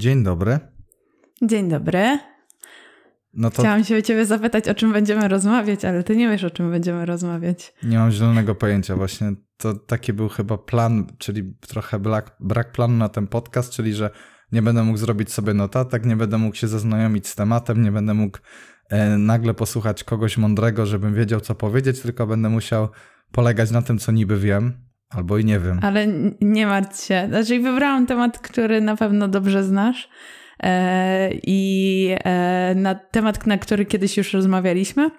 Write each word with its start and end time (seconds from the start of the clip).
Dzień 0.00 0.24
dobry. 0.24 0.58
Dzień 1.42 1.68
dobry. 1.68 2.18
No 3.34 3.50
to... 3.50 3.62
Chciałam 3.62 3.84
się 3.84 3.96
o 3.96 4.02
ciebie 4.02 4.26
zapytać, 4.26 4.68
o 4.68 4.74
czym 4.74 4.92
będziemy 4.92 5.28
rozmawiać, 5.28 5.84
ale 5.84 6.02
ty 6.02 6.16
nie 6.16 6.28
wiesz, 6.28 6.44
o 6.44 6.50
czym 6.50 6.70
będziemy 6.70 7.06
rozmawiać. 7.06 7.74
Nie 7.82 7.98
mam 7.98 8.10
zielonego 8.10 8.54
pojęcia 8.54 8.96
właśnie. 8.96 9.32
To 9.56 9.74
taki 9.74 10.12
był 10.12 10.28
chyba 10.28 10.58
plan, 10.58 11.06
czyli 11.18 11.54
trochę 11.60 11.98
brak, 11.98 12.36
brak 12.40 12.72
planu 12.72 12.96
na 12.96 13.08
ten 13.08 13.26
podcast, 13.26 13.72
czyli 13.72 13.94
że 13.94 14.10
nie 14.52 14.62
będę 14.62 14.82
mógł 14.82 14.98
zrobić 14.98 15.32
sobie 15.32 15.54
notatek, 15.54 16.06
nie 16.06 16.16
będę 16.16 16.38
mógł 16.38 16.56
się 16.56 16.68
zaznajomić 16.68 17.28
z 17.28 17.34
tematem, 17.34 17.82
nie 17.82 17.92
będę 17.92 18.14
mógł 18.14 18.38
e, 18.88 19.18
nagle 19.18 19.54
posłuchać 19.54 20.04
kogoś 20.04 20.38
mądrego, 20.38 20.86
żebym 20.86 21.14
wiedział, 21.14 21.40
co 21.40 21.54
powiedzieć, 21.54 22.00
tylko 22.00 22.26
będę 22.26 22.48
musiał 22.48 22.88
polegać 23.32 23.70
na 23.70 23.82
tym, 23.82 23.98
co 23.98 24.12
niby 24.12 24.38
wiem, 24.38 24.89
albo 25.10 25.38
i 25.38 25.44
nie 25.44 25.58
wiem. 25.58 25.80
Ale 25.82 26.06
nie 26.40 26.66
martw 26.66 27.04
się. 27.04 27.26
Znaczy, 27.28 27.60
wybrałam 27.60 28.06
temat, 28.06 28.38
który 28.38 28.80
na 28.80 28.96
pewno 28.96 29.28
dobrze 29.28 29.64
znasz. 29.64 30.08
E, 30.62 31.30
I 31.42 32.14
e, 32.24 32.74
na 32.76 32.94
temat, 32.94 33.46
na 33.46 33.58
który 33.58 33.86
kiedyś 33.86 34.16
już 34.16 34.32
rozmawialiśmy, 34.32 35.10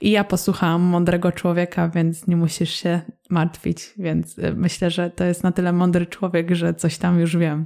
i 0.00 0.10
ja 0.10 0.24
posłuchałam 0.24 0.82
mądrego 0.82 1.32
człowieka, 1.32 1.88
więc 1.88 2.26
nie 2.26 2.36
musisz 2.36 2.70
się 2.70 3.00
martwić. 3.30 3.94
Więc 3.98 4.38
e, 4.38 4.52
myślę, 4.52 4.90
że 4.90 5.10
to 5.10 5.24
jest 5.24 5.42
na 5.42 5.52
tyle 5.52 5.72
mądry 5.72 6.06
człowiek, 6.06 6.54
że 6.54 6.74
coś 6.74 6.98
tam 6.98 7.20
już 7.20 7.36
wiem. 7.36 7.64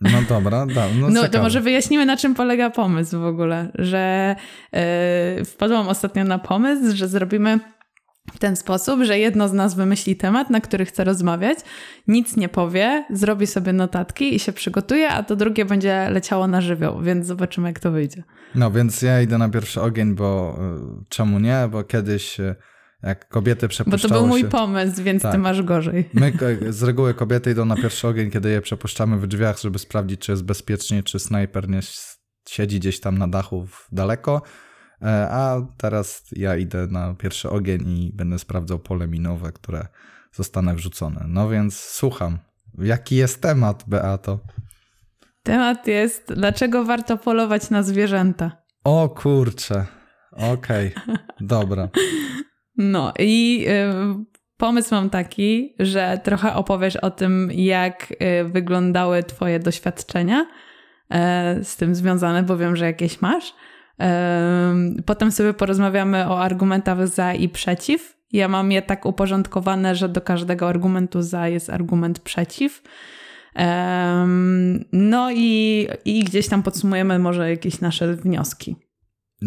No 0.00 0.18
dobra, 0.28 0.66
da, 0.66 0.86
no, 1.00 1.10
no 1.20 1.28
to 1.28 1.42
może 1.42 1.60
wyjaśnimy, 1.60 2.06
na 2.06 2.16
czym 2.16 2.34
polega 2.34 2.70
pomysł 2.70 3.20
w 3.20 3.24
ogóle, 3.24 3.72
że 3.74 4.36
yy, 5.38 5.44
wpadłam 5.44 5.88
ostatnio 5.88 6.24
na 6.24 6.38
pomysł, 6.38 6.96
że 6.96 7.08
zrobimy 7.08 7.58
w 8.30 8.38
ten 8.38 8.56
sposób, 8.56 9.02
że 9.02 9.18
jedno 9.18 9.48
z 9.48 9.52
nas 9.52 9.74
wymyśli 9.74 10.16
temat, 10.16 10.50
na 10.50 10.60
który 10.60 10.84
chce 10.84 11.04
rozmawiać, 11.04 11.58
nic 12.08 12.36
nie 12.36 12.48
powie, 12.48 13.04
zrobi 13.10 13.46
sobie 13.46 13.72
notatki 13.72 14.34
i 14.34 14.38
się 14.38 14.52
przygotuje, 14.52 15.08
a 15.08 15.22
to 15.22 15.36
drugie 15.36 15.64
będzie 15.64 16.08
leciało 16.10 16.46
na 16.46 16.60
żywioł, 16.60 17.02
więc 17.02 17.26
zobaczymy, 17.26 17.68
jak 17.68 17.80
to 17.80 17.90
wyjdzie. 17.90 18.22
No 18.54 18.70
więc 18.70 19.02
ja 19.02 19.20
idę 19.20 19.38
na 19.38 19.48
pierwszy 19.48 19.80
ogień, 19.80 20.14
bo 20.14 20.58
y, 21.00 21.04
czemu 21.08 21.38
nie? 21.38 21.68
Bo 21.70 21.84
kiedyś 21.84 22.40
y, 22.40 22.54
jak 23.02 23.28
kobiety 23.28 23.68
przepuszczały 23.68 24.08
Bo 24.08 24.08
to 24.08 24.20
był 24.20 24.28
mój 24.28 24.40
się... 24.40 24.48
pomysł, 24.48 25.02
więc 25.02 25.22
tak. 25.22 25.32
ty 25.32 25.38
masz 25.38 25.62
gorzej. 25.62 26.10
My 26.14 26.32
z 26.68 26.82
reguły 26.82 27.14
kobiety 27.14 27.50
idą 27.50 27.64
na 27.64 27.76
pierwszy 27.76 28.08
ogień, 28.08 28.30
kiedy 28.30 28.50
je 28.50 28.60
przepuszczamy 28.60 29.18
w 29.18 29.26
drzwiach, 29.26 29.58
żeby 29.58 29.78
sprawdzić, 29.78 30.20
czy 30.20 30.32
jest 30.32 30.44
bezpiecznie, 30.44 31.02
czy 31.02 31.18
snajper 31.18 31.68
nie 31.68 31.80
siedzi 32.48 32.80
gdzieś 32.80 33.00
tam 33.00 33.18
na 33.18 33.28
dachu 33.28 33.66
daleko. 33.92 34.42
E, 35.02 35.28
a 35.30 35.66
teraz 35.76 36.24
ja 36.32 36.56
idę 36.56 36.86
na 36.86 37.14
pierwszy 37.14 37.50
ogień 37.50 37.88
i 37.88 38.12
będę 38.14 38.38
sprawdzał 38.38 38.78
pole 38.78 39.08
minowe, 39.08 39.52
które 39.52 39.86
zostanę 40.32 40.74
wrzucone. 40.74 41.24
No 41.28 41.48
więc 41.48 41.74
słucham. 41.80 42.38
Jaki 42.78 43.16
jest 43.16 43.42
temat, 43.42 43.84
Beato? 43.86 44.38
Temat 45.42 45.86
jest, 45.86 46.32
dlaczego 46.36 46.84
warto 46.84 47.18
polować 47.18 47.70
na 47.70 47.82
zwierzęta. 47.82 48.62
O 48.84 49.08
kurczę. 49.08 49.86
Okej, 50.32 50.94
okay. 50.94 51.18
dobra. 51.40 51.88
No 52.76 53.12
i 53.18 53.64
y, 53.68 54.24
pomysł 54.56 54.94
mam 54.94 55.10
taki, 55.10 55.74
że 55.78 56.20
trochę 56.24 56.54
opowiesz 56.54 56.96
o 56.96 57.10
tym, 57.10 57.50
jak 57.52 58.12
y, 58.12 58.44
wyglądały 58.44 59.22
Twoje 59.22 59.58
doświadczenia 59.58 60.40
y, 60.40 61.64
z 61.64 61.76
tym 61.76 61.94
związane, 61.94 62.42
bo 62.42 62.56
wiem, 62.56 62.76
że 62.76 62.84
jakieś 62.84 63.20
masz. 63.20 63.54
Potem 65.06 65.32
sobie 65.32 65.54
porozmawiamy 65.54 66.28
o 66.28 66.40
argumentach 66.40 67.08
za 67.08 67.34
i 67.34 67.48
przeciw. 67.48 68.16
Ja 68.32 68.48
mam 68.48 68.72
je 68.72 68.82
tak 68.82 69.06
uporządkowane, 69.06 69.94
że 69.94 70.08
do 70.08 70.20
każdego 70.20 70.68
argumentu 70.68 71.22
za 71.22 71.48
jest 71.48 71.70
argument 71.70 72.18
przeciw. 72.18 72.82
No 74.92 75.30
i, 75.32 75.88
i 76.04 76.24
gdzieś 76.24 76.48
tam 76.48 76.62
podsumujemy 76.62 77.18
może 77.18 77.50
jakieś 77.50 77.80
nasze 77.80 78.16
wnioski. 78.16 78.76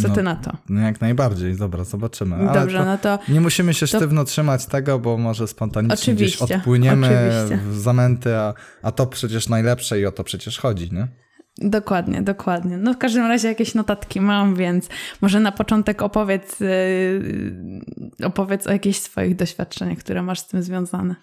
Co 0.01 0.07
no, 0.07 0.15
ty 0.15 0.23
na 0.23 0.35
to? 0.35 0.57
No 0.69 0.81
jak 0.81 1.01
najbardziej, 1.01 1.55
dobra, 1.55 1.83
zobaczymy. 1.83 2.35
Ale 2.35 2.59
Dobrze, 2.59 2.77
to 2.77 2.85
no 2.85 2.97
to... 2.97 3.19
Nie 3.29 3.41
musimy 3.41 3.73
się 3.73 3.87
to... 3.87 3.97
sztywno 3.97 4.23
trzymać 4.23 4.65
tego, 4.65 4.99
bo 4.99 5.17
może 5.17 5.47
spontanicznie 5.47 6.15
gdzieś 6.15 6.37
odpłyniemy 6.37 7.07
oczywiście. 7.07 7.69
w 7.71 7.75
zamęty, 7.79 8.35
a, 8.35 8.53
a 8.81 8.91
to 8.91 9.07
przecież 9.07 9.49
najlepsze 9.49 9.99
i 9.99 10.05
o 10.05 10.11
to 10.11 10.23
przecież 10.23 10.59
chodzi, 10.59 10.91
nie? 10.91 11.07
Dokładnie, 11.57 12.21
dokładnie. 12.21 12.77
No 12.77 12.93
w 12.93 12.97
każdym 12.97 13.25
razie 13.25 13.47
jakieś 13.47 13.75
notatki 13.75 14.21
mam, 14.21 14.55
więc 14.55 14.89
może 15.21 15.39
na 15.39 15.51
początek 15.51 16.01
opowiedz, 16.01 16.59
yy, 16.59 17.81
opowiedz 18.23 18.67
o 18.67 18.71
jakichś 18.71 18.99
swoich 18.99 19.35
doświadczeniach, 19.35 19.97
które 19.97 20.21
masz 20.23 20.39
z 20.39 20.47
tym 20.47 20.63
związane. 20.63 21.15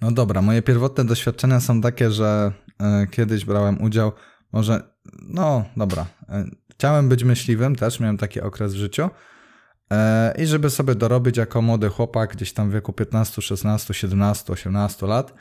No 0.00 0.12
dobra, 0.12 0.42
moje 0.42 0.62
pierwotne 0.62 1.04
doświadczenia 1.04 1.60
są 1.60 1.80
takie, 1.80 2.10
że 2.10 2.52
y, 3.02 3.06
kiedyś 3.06 3.44
brałem 3.44 3.82
udział, 3.82 4.12
może, 4.52 4.82
no 5.22 5.64
dobra, 5.76 6.06
y, 6.22 6.26
chciałem 6.72 7.08
być 7.08 7.24
myśliwym, 7.24 7.76
też 7.76 8.00
miałem 8.00 8.18
taki 8.18 8.40
okres 8.40 8.74
w 8.74 8.76
życiu. 8.76 9.04
Y, 9.92 10.42
I 10.42 10.46
żeby 10.46 10.70
sobie 10.70 10.94
dorobić 10.94 11.36
jako 11.36 11.62
młody 11.62 11.88
chłopak, 11.88 12.32
gdzieś 12.36 12.52
tam 12.52 12.70
w 12.70 12.72
wieku 12.72 12.92
15, 12.92 13.42
16, 13.42 13.94
17, 13.94 14.52
18 14.52 15.06
lat, 15.06 15.32
E, 15.32 15.34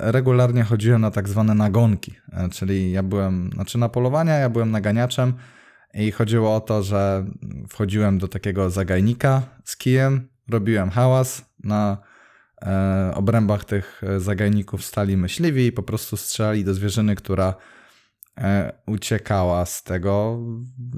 regularnie 0.00 0.62
chodziłem 0.62 1.00
na 1.00 1.10
tak 1.10 1.28
zwane 1.28 1.54
nagonki, 1.54 2.14
e, 2.32 2.48
czyli 2.48 2.92
ja 2.92 3.02
byłem, 3.02 3.50
znaczy 3.54 3.78
na 3.78 3.88
polowania, 3.88 4.34
ja 4.34 4.48
byłem 4.48 4.70
naganiaczem 4.70 5.32
i 5.94 6.10
chodziło 6.12 6.54
o 6.54 6.60
to, 6.60 6.82
że 6.82 7.24
wchodziłem 7.68 8.18
do 8.18 8.28
takiego 8.28 8.70
zagajnika 8.70 9.42
z 9.64 9.76
kijem, 9.76 10.28
robiłem 10.48 10.90
hałas, 10.90 11.44
na 11.64 11.98
e, 12.62 13.12
obrębach 13.14 13.64
tych 13.64 14.02
zagajników 14.18 14.84
stali 14.84 15.16
myśliwi 15.16 15.66
i 15.66 15.72
po 15.72 15.82
prostu 15.82 16.16
strzelali 16.16 16.64
do 16.64 16.74
zwierzyny, 16.74 17.14
która 17.14 17.54
E, 17.54 17.56
uciekała 18.86 19.66
z 19.66 19.82
tego 19.82 20.38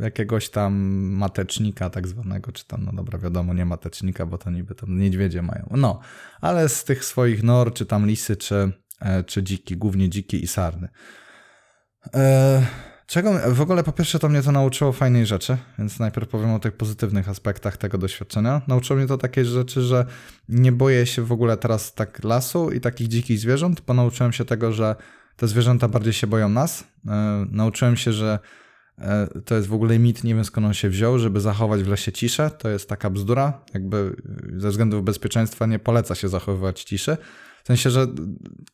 jakiegoś 0.01 0.51
tam 0.51 0.75
matecznika 1.13 1.91
tak 1.91 2.09
zwanego, 2.09 2.53
czy 2.53 2.67
tam, 2.67 2.85
no 2.85 2.93
dobra, 2.93 3.19
wiadomo, 3.19 3.55
nie 3.55 3.65
matecznika, 3.65 4.27
bo 4.27 4.39
to 4.39 4.51
niby 4.51 4.75
tam 4.75 4.99
niedźwiedzie 4.99 5.43
mają. 5.43 5.69
No, 5.71 6.01
ale 6.41 6.69
z 6.69 6.85
tych 6.85 7.05
swoich 7.05 7.43
nor, 7.43 7.75
czy 7.75 7.87
tam 7.87 8.07
lisy, 8.07 8.37
czy, 8.37 8.73
e, 9.01 9.25
czy 9.25 9.43
dziki, 9.43 9.77
głównie 9.77 10.09
dziki 10.09 10.45
i 10.45 10.47
sarny. 10.47 10.89
E, 12.15 12.67
czego 13.07 13.55
w 13.55 13.61
ogóle 13.61 13.85
po 13.85 13.93
pierwsze 13.93 14.19
to 14.19 14.29
mnie 14.29 14.43
to 14.43 14.53
nauczyło 14.53 14.93
fajnej 14.93 15.27
rzeczy, 15.27 15.57
więc 15.79 15.99
najpierw 15.99 16.29
powiem 16.29 16.51
o 16.51 16.59
tych 16.59 16.73
pozytywnych 16.73 17.29
aspektach 17.29 17.77
tego 17.77 17.99
doświadczenia. 17.99 18.63
Nauczyło 18.69 18.99
mnie 18.99 19.09
to 19.09 19.19
takiej 19.19 19.45
rzeczy, 19.45 19.83
że 19.83 20.07
nie 20.49 20.73
boję 20.73 21.07
się 21.07 21.23
w 21.23 21.33
ogóle 21.33 21.57
teraz 21.57 21.95
tak 21.95 22.25
lasu 22.25 22.71
i 22.71 22.81
takich 22.81 23.09
dzikich 23.09 23.39
zwierząt, 23.39 23.81
bo 23.81 23.95
nauczyłem 23.95 24.33
się 24.33 24.45
tego, 24.45 24.73
że 24.73 24.97
te 25.37 25.49
zwierzęta 25.49 25.89
bardziej 25.89 26.13
się 26.13 26.27
boją 26.27 26.49
nas. 26.49 26.85
E, 27.09 27.47
nauczyłem 27.51 27.97
się, 27.97 28.13
że 28.13 28.39
e, 28.99 29.29
to 29.45 29.55
jest 29.55 29.69
w 29.69 29.75
ogóle 29.75 29.99
mit, 29.99 30.25
nie 30.25 30.35
wiem 30.35 30.45
skąd 30.45 30.67
on 30.67 30.75
się 30.75 30.89
wziął, 30.89 31.19
żeby 31.19 31.41
zachować 31.41 31.83
w 31.83 31.89
lesie 31.89 32.13
ciszę. 32.13 32.51
To 32.51 32.69
jest 32.69 32.89
taka 32.89 33.11
bzdura. 33.11 33.61
Jakby 33.75 34.17
ze 34.57 34.71
względów 34.71 35.05
bezpieczeństwa 35.05 35.67
nie 35.67 35.79
poleca 35.79 36.15
się 36.15 36.29
zachowywać 36.29 36.85
ciszy. 36.85 37.17
W 37.67 37.69
sensie, 37.69 37.91
że 37.91 38.07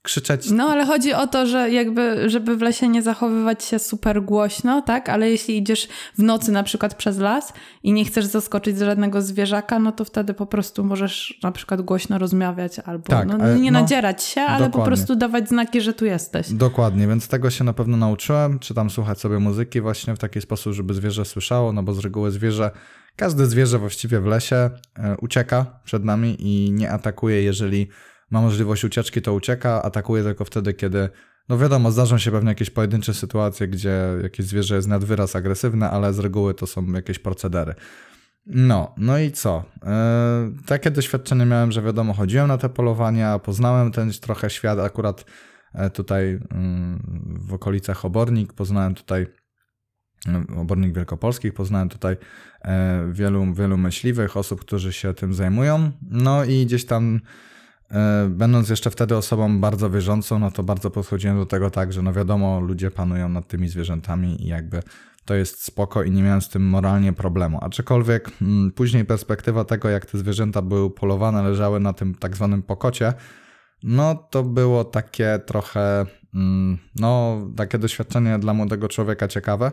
krzyczeć. 0.02 0.50
No, 0.50 0.64
ale 0.64 0.86
chodzi 0.86 1.14
o 1.14 1.26
to, 1.26 1.46
że 1.46 1.70
jakby, 1.70 2.30
żeby 2.30 2.56
w 2.56 2.62
lesie 2.62 2.88
nie 2.88 3.02
zachowywać 3.02 3.64
się 3.64 3.78
super 3.78 4.22
głośno, 4.22 4.82
tak? 4.82 5.08
Ale 5.08 5.30
jeśli 5.30 5.58
idziesz 5.58 5.88
w 6.18 6.22
nocy 6.22 6.52
na 6.52 6.62
przykład 6.62 6.94
przez 6.94 7.18
las 7.18 7.52
i 7.82 7.92
nie 7.92 8.04
chcesz 8.04 8.24
zaskoczyć 8.24 8.78
żadnego 8.78 9.22
zwierzaka, 9.22 9.78
no 9.78 9.92
to 9.92 10.04
wtedy 10.04 10.34
po 10.34 10.46
prostu 10.46 10.84
możesz 10.84 11.38
na 11.42 11.52
przykład 11.52 11.82
głośno 11.82 12.18
rozmawiać 12.18 12.78
albo 12.78 13.04
tak, 13.04 13.28
no, 13.28 13.54
nie 13.54 13.70
no, 13.70 13.80
nadzierać 13.80 14.22
się, 14.22 14.40
ale 14.40 14.66
dokładnie. 14.66 14.80
po 14.80 14.86
prostu 14.86 15.16
dawać 15.16 15.48
znaki, 15.48 15.80
że 15.80 15.92
tu 15.92 16.04
jesteś. 16.04 16.52
Dokładnie, 16.52 17.06
więc 17.06 17.28
tego 17.28 17.50
się 17.50 17.64
na 17.64 17.72
pewno 17.72 17.96
nauczyłem, 17.96 18.58
czy 18.58 18.74
tam 18.74 18.90
słuchać 18.90 19.20
sobie 19.20 19.38
muzyki 19.38 19.80
właśnie 19.80 20.14
w 20.14 20.18
taki 20.18 20.40
sposób, 20.40 20.72
żeby 20.72 20.94
zwierzę 20.94 21.24
słyszało, 21.24 21.72
no 21.72 21.82
bo 21.82 21.94
z 21.94 21.98
reguły 21.98 22.30
zwierzę 22.30 22.70
Każde 23.16 23.46
zwierzę 23.46 23.78
właściwie 23.78 24.20
w 24.20 24.26
lesie 24.26 24.56
e, 24.56 25.16
ucieka 25.20 25.66
przed 25.84 26.04
nami 26.04 26.36
i 26.38 26.72
nie 26.72 26.90
atakuje, 26.90 27.42
jeżeli 27.42 27.88
ma 28.32 28.40
możliwość 28.40 28.84
ucieczki, 28.84 29.22
to 29.22 29.34
ucieka, 29.34 29.82
atakuje 29.82 30.22
tylko 30.22 30.44
wtedy, 30.44 30.74
kiedy, 30.74 31.08
no 31.48 31.58
wiadomo, 31.58 31.90
zdarzą 31.90 32.18
się 32.18 32.30
pewnie 32.30 32.48
jakieś 32.48 32.70
pojedyncze 32.70 33.14
sytuacje, 33.14 33.68
gdzie 33.68 33.98
jakieś 34.22 34.46
zwierzę 34.46 34.76
jest 34.76 34.88
nad 34.88 35.04
wyraz 35.04 35.36
agresywne, 35.36 35.90
ale 35.90 36.14
z 36.14 36.18
reguły 36.18 36.54
to 36.54 36.66
są 36.66 36.86
jakieś 36.92 37.18
procedery. 37.18 37.74
No, 38.46 38.94
no 38.96 39.18
i 39.18 39.32
co? 39.32 39.64
Yy, 39.82 40.64
takie 40.66 40.90
doświadczenie 40.90 41.46
miałem, 41.46 41.72
że 41.72 41.82
wiadomo, 41.82 42.14
chodziłem 42.14 42.48
na 42.48 42.58
te 42.58 42.68
polowania, 42.68 43.38
poznałem 43.38 43.92
ten 43.92 44.10
trochę 44.12 44.50
świat, 44.50 44.78
akurat 44.78 45.24
e, 45.74 45.90
tutaj 45.90 46.30
yy, 46.30 46.40
w 47.24 47.54
okolicach 47.54 48.04
Obornik, 48.04 48.52
poznałem 48.52 48.94
tutaj 48.94 49.26
Obornik 50.56 50.94
Wielkopolskich, 50.94 51.54
poznałem 51.54 51.88
tutaj 51.88 52.16
wielu, 53.12 53.54
wielu 53.54 53.76
myśliwych, 53.76 54.36
osób, 54.36 54.60
którzy 54.60 54.92
się 54.92 55.14
tym 55.14 55.34
zajmują, 55.34 55.92
no 56.10 56.44
i 56.44 56.66
gdzieś 56.66 56.84
tam 56.84 57.20
będąc 58.28 58.68
jeszcze 58.68 58.90
wtedy 58.90 59.16
osobą 59.16 59.60
bardzo 59.60 59.90
wierzącą, 59.90 60.38
no 60.38 60.50
to 60.50 60.62
bardzo 60.62 60.90
podchodziłem 60.90 61.36
do 61.36 61.46
tego 61.46 61.70
tak, 61.70 61.92
że 61.92 62.02
no 62.02 62.12
wiadomo, 62.12 62.60
ludzie 62.60 62.90
panują 62.90 63.28
nad 63.28 63.48
tymi 63.48 63.68
zwierzętami 63.68 64.44
i 64.44 64.48
jakby 64.48 64.82
to 65.24 65.34
jest 65.34 65.64
spoko 65.64 66.02
i 66.02 66.10
nie 66.10 66.22
miałem 66.22 66.42
z 66.42 66.48
tym 66.48 66.68
moralnie 66.68 67.12
problemu. 67.12 67.58
Aczkolwiek 67.62 68.30
mm, 68.42 68.70
później 68.70 69.04
perspektywa 69.04 69.64
tego, 69.64 69.88
jak 69.88 70.06
te 70.06 70.18
zwierzęta 70.18 70.62
były 70.62 70.90
polowane, 70.90 71.42
leżały 71.42 71.80
na 71.80 71.92
tym 71.92 72.14
tak 72.14 72.36
zwanym 72.36 72.62
pokocie, 72.62 73.12
no 73.82 74.14
to 74.14 74.42
było 74.42 74.84
takie 74.84 75.40
trochę 75.46 76.06
mm, 76.34 76.78
no, 76.96 77.40
takie 77.56 77.78
doświadczenie 77.78 78.38
dla 78.38 78.54
młodego 78.54 78.88
człowieka 78.88 79.28
ciekawe. 79.28 79.72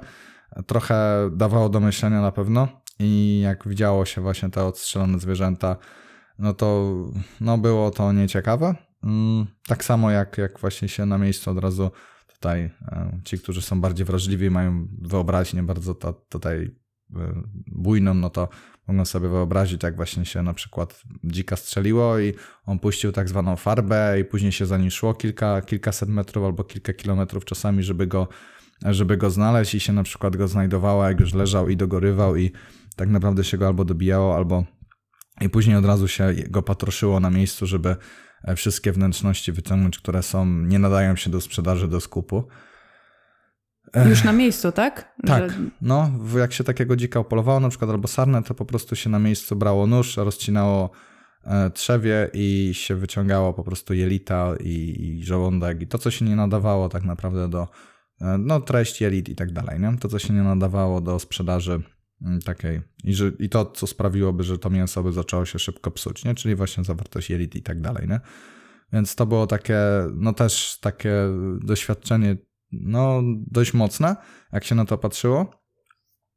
Trochę 0.68 1.30
dawało 1.32 1.70
do 1.70 1.80
myślenia 1.80 2.22
na 2.22 2.32
pewno 2.32 2.68
i 3.00 3.40
jak 3.44 3.68
widziało 3.68 4.06
się 4.06 4.22
właśnie 4.22 4.50
te 4.50 4.66
odstrzelone 4.66 5.20
zwierzęta, 5.20 5.76
no 6.40 6.54
to 6.54 6.96
no 7.42 7.58
było 7.58 7.92
to 7.92 8.14
nieciekawe. 8.14 8.76
Mm, 9.04 9.46
tak 9.68 9.84
samo 9.84 10.12
jak, 10.12 10.38
jak 10.38 10.60
właśnie 10.60 10.90
się 10.90 11.06
na 11.06 11.18
miejscu 11.18 11.52
od 11.52 11.58
razu 11.58 11.92
tutaj 12.28 12.62
e, 12.62 13.20
ci, 13.26 13.40
którzy 13.40 13.62
są 13.62 13.82
bardziej 13.82 14.06
wrażliwi, 14.06 14.50
mają 14.50 14.88
wyobraźnię 15.02 15.64
bardzo 15.64 15.96
to, 15.96 16.14
tutaj 16.14 16.76
e, 17.16 17.42
bujną, 17.68 18.14
no 18.14 18.30
to 18.30 18.50
mogą 18.88 19.06
sobie 19.06 19.30
wyobrazić, 19.30 19.84
jak 19.84 19.96
właśnie 19.96 20.26
się 20.26 20.44
na 20.44 20.54
przykład 20.54 21.04
dzika 21.24 21.56
strzeliło 21.56 22.20
i 22.20 22.34
on 22.66 22.80
puścił 22.80 23.12
tak 23.12 23.30
zwaną 23.30 23.56
farbę 23.56 24.20
i 24.20 24.26
później 24.26 24.52
się 24.52 24.66
za 24.66 24.78
nim 24.78 24.92
szło 24.92 25.14
kilka, 25.14 25.62
kilkaset 25.62 26.10
metrów 26.10 26.46
albo 26.46 26.64
kilka 26.64 26.94
kilometrów 26.94 27.46
czasami, 27.46 27.84
żeby 27.84 28.08
go, 28.08 28.28
żeby 28.86 29.18
go 29.18 29.30
znaleźć 29.30 29.76
i 29.76 29.80
się 29.80 29.94
na 29.94 30.04
przykład 30.04 30.36
go 30.38 30.48
znajdowało, 30.48 31.08
jak 31.08 31.20
już 31.20 31.34
leżał 31.34 31.70
i 31.70 31.78
dogorywał 31.78 32.36
i 32.36 32.52
tak 32.96 33.10
naprawdę 33.10 33.44
się 33.44 33.58
go 33.58 33.68
albo 33.68 33.86
dobijało, 33.86 34.36
albo 34.36 34.64
i 35.42 35.50
później 35.50 35.76
od 35.76 35.86
razu 35.86 36.08
się 36.08 36.34
go 36.50 36.64
patroszyło 36.64 37.20
na 37.20 37.30
miejscu, 37.30 37.66
żeby 37.66 37.96
wszystkie 38.56 38.92
wnętrzności 38.92 39.52
wyciągnąć, 39.52 40.00
które 40.00 40.24
są, 40.24 40.46
nie 40.46 40.80
nadają 40.80 41.16
się 41.16 41.30
do 41.30 41.42
sprzedaży, 41.42 41.88
do 41.88 42.00
skupu. 42.00 42.48
Już 44.10 44.24
na 44.24 44.32
miejscu, 44.32 44.72
tak? 44.72 45.16
Tak, 45.26 45.52
Że... 45.52 45.58
no 45.82 46.12
jak 46.38 46.54
się 46.54 46.64
takiego 46.64 46.96
dzika 46.96 47.20
upolowało 47.20 47.60
na 47.60 47.70
przykład 47.70 47.92
albo 47.92 48.08
sarnę, 48.08 48.44
to 48.44 48.54
po 48.54 48.66
prostu 48.66 48.96
się 48.96 49.10
na 49.10 49.20
miejscu 49.20 49.56
brało 49.56 49.88
nóż, 49.88 50.18
rozcinało 50.18 50.90
e, 51.44 51.70
trzewie 51.70 52.30
i 52.34 52.70
się 52.74 52.96
wyciągało 52.96 53.54
po 53.54 53.64
prostu 53.64 53.94
jelita 53.94 54.54
i, 54.60 54.96
i 55.00 55.24
żołądek 55.24 55.82
i 55.82 55.88
to, 55.88 55.98
co 55.98 56.12
się 56.12 56.26
nie 56.26 56.36
nadawało 56.36 56.90
tak 56.90 57.04
naprawdę 57.04 57.50
do, 57.50 57.68
e, 58.22 58.38
no 58.38 58.62
treść 58.62 59.02
jelit 59.02 59.30
i 59.30 59.36
tak 59.36 59.52
dalej, 59.52 59.80
nie? 59.80 59.98
To, 59.98 60.08
co 60.08 60.20
się 60.20 60.34
nie 60.34 60.44
nadawało 60.44 61.02
do 61.02 61.20
sprzedaży 61.20 61.82
takiej 62.46 62.82
i, 63.04 63.14
że, 63.14 63.32
i 63.40 63.50
to, 63.50 63.66
co 63.66 63.88
sprawiłoby, 63.88 64.44
że 64.44 64.58
to 64.58 64.70
mięso 64.70 65.04
by 65.04 65.12
zaczęło 65.12 65.46
się 65.46 65.60
szybko 65.60 65.92
psuć, 65.92 66.26
nie? 66.26 66.36
Czyli 66.36 66.56
właśnie 66.56 66.84
zawartość 66.84 67.30
jelit 67.30 67.56
i 67.56 67.62
tak 67.62 67.82
dalej, 67.82 68.08
nie? 68.08 68.20
Więc 68.94 69.16
to 69.16 69.26
było 69.26 69.48
takie, 69.48 69.80
no 70.16 70.34
też 70.34 70.78
takie 70.82 71.14
doświadczenie 71.62 72.38
no 72.72 73.22
dość 73.48 73.74
mocne, 73.74 74.16
jak 74.54 74.64
się 74.64 74.76
na 74.76 74.86
to 74.86 74.98
patrzyło. 74.98 75.52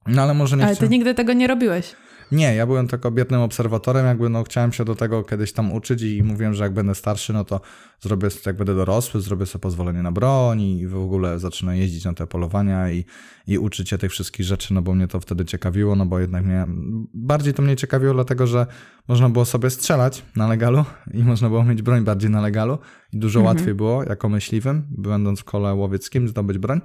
No 0.06 0.22
ale 0.22 0.34
może 0.34 0.56
nie 0.56 0.66
Ale 0.66 0.76
ty 0.76 0.88
nigdy 0.88 1.14
tego 1.14 1.32
nie 1.32 1.46
robiłeś. 1.46 1.96
Nie, 2.32 2.54
ja 2.54 2.66
byłem 2.66 2.88
tylko 2.88 3.10
biednym 3.10 3.40
obserwatorem, 3.40 4.06
jakby 4.06 4.28
no 4.28 4.44
chciałem 4.44 4.72
się 4.72 4.84
do 4.84 4.94
tego 4.94 5.24
kiedyś 5.24 5.52
tam 5.52 5.72
uczyć 5.72 6.02
i 6.02 6.22
mówiłem, 6.22 6.54
że 6.54 6.64
jak 6.64 6.74
będę 6.74 6.94
starszy, 6.94 7.32
no 7.32 7.44
to 7.44 7.60
zrobię, 8.00 8.28
jak 8.46 8.56
będę 8.56 8.74
dorosły, 8.74 9.20
zrobię 9.20 9.46
sobie 9.46 9.62
pozwolenie 9.62 10.02
na 10.02 10.12
broń 10.12 10.60
i 10.62 10.86
w 10.86 10.96
ogóle 10.96 11.38
zacznę 11.38 11.78
jeździć 11.78 12.04
na 12.04 12.14
te 12.14 12.26
polowania 12.26 12.90
i, 12.90 13.04
i 13.46 13.58
uczyć 13.58 13.88
się 13.88 13.98
tych 13.98 14.10
wszystkich 14.10 14.46
rzeczy, 14.46 14.74
no 14.74 14.82
bo 14.82 14.94
mnie 14.94 15.08
to 15.08 15.20
wtedy 15.20 15.44
ciekawiło, 15.44 15.96
no 15.96 16.06
bo 16.06 16.18
jednak 16.18 16.44
mnie, 16.44 16.66
bardziej 17.14 17.54
to 17.54 17.62
mnie 17.62 17.76
ciekawiło 17.76 18.14
dlatego, 18.14 18.46
że 18.46 18.66
można 19.08 19.28
było 19.28 19.44
sobie 19.44 19.70
strzelać 19.70 20.22
na 20.36 20.48
legalu 20.48 20.84
i 21.14 21.24
można 21.24 21.48
było 21.48 21.64
mieć 21.64 21.82
broń 21.82 22.04
bardziej 22.04 22.30
na 22.30 22.40
legalu 22.40 22.78
i 23.12 23.18
dużo 23.18 23.40
mhm. 23.40 23.56
łatwiej 23.56 23.74
było 23.74 24.04
jako 24.04 24.28
myśliwym, 24.28 24.86
będąc 24.90 25.40
w 25.40 25.44
kole 25.44 25.74
łowieckim, 25.74 26.28
zdobyć 26.28 26.58
broń. 26.58 26.80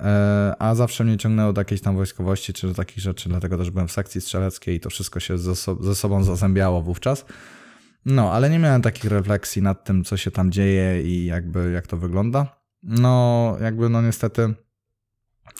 E, 0.00 0.54
a 0.58 0.74
zawsze 0.74 1.04
mnie 1.04 1.16
ciągnęło 1.16 1.52
do 1.52 1.60
jakiejś 1.60 1.80
tam 1.80 1.96
wojskowości 1.96 2.52
czy 2.52 2.66
do 2.66 2.74
takich 2.74 2.98
rzeczy, 2.98 3.28
dlatego 3.28 3.58
też 3.58 3.70
byłem 3.70 3.88
w 3.88 3.92
sekcji 3.92 4.20
strzeleckiej 4.20 4.74
i 4.74 4.80
to 4.80 4.90
wszystko 4.90 5.20
się 5.20 5.38
ze, 5.38 5.56
so 5.56 5.76
ze 5.80 5.94
sobą 5.94 6.24
zazębiało 6.24 6.82
wówczas. 6.82 7.24
No, 8.04 8.32
ale 8.32 8.50
nie 8.50 8.58
miałem 8.58 8.82
takich 8.82 9.04
refleksji 9.04 9.62
nad 9.62 9.84
tym, 9.84 10.04
co 10.04 10.16
się 10.16 10.30
tam 10.30 10.52
dzieje 10.52 11.02
i 11.02 11.24
jakby 11.24 11.72
jak 11.72 11.86
to 11.86 11.96
wygląda. 11.96 12.60
No, 12.82 13.56
jakby 13.60 13.88
no 13.88 14.02
niestety 14.02 14.54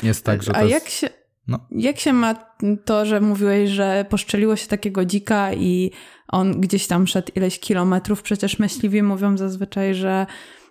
jest 0.03 0.25
tak, 0.25 0.43
że 0.43 0.57
A 0.57 0.63
jest... 0.63 0.73
jak 0.73 0.89
się... 0.89 1.09
No. 1.49 1.67
Jak 1.71 1.99
się 1.99 2.13
ma 2.13 2.35
to, 2.85 3.07
że 3.07 3.21
mówiłeś, 3.21 3.71
że 3.71 4.07
poszczeliło 4.11 4.57
się 4.57 4.67
takiego 4.67 5.05
dzika 5.05 5.53
i 5.53 5.91
on 6.29 6.61
gdzieś 6.61 6.87
tam 6.87 7.07
szedł 7.07 7.33
ileś 7.35 7.61
kilometrów? 7.61 8.23
Przecież 8.23 8.59
myśliwi 8.59 9.03
mówią 9.03 9.37
zazwyczaj, 9.37 9.95
że 9.95 10.27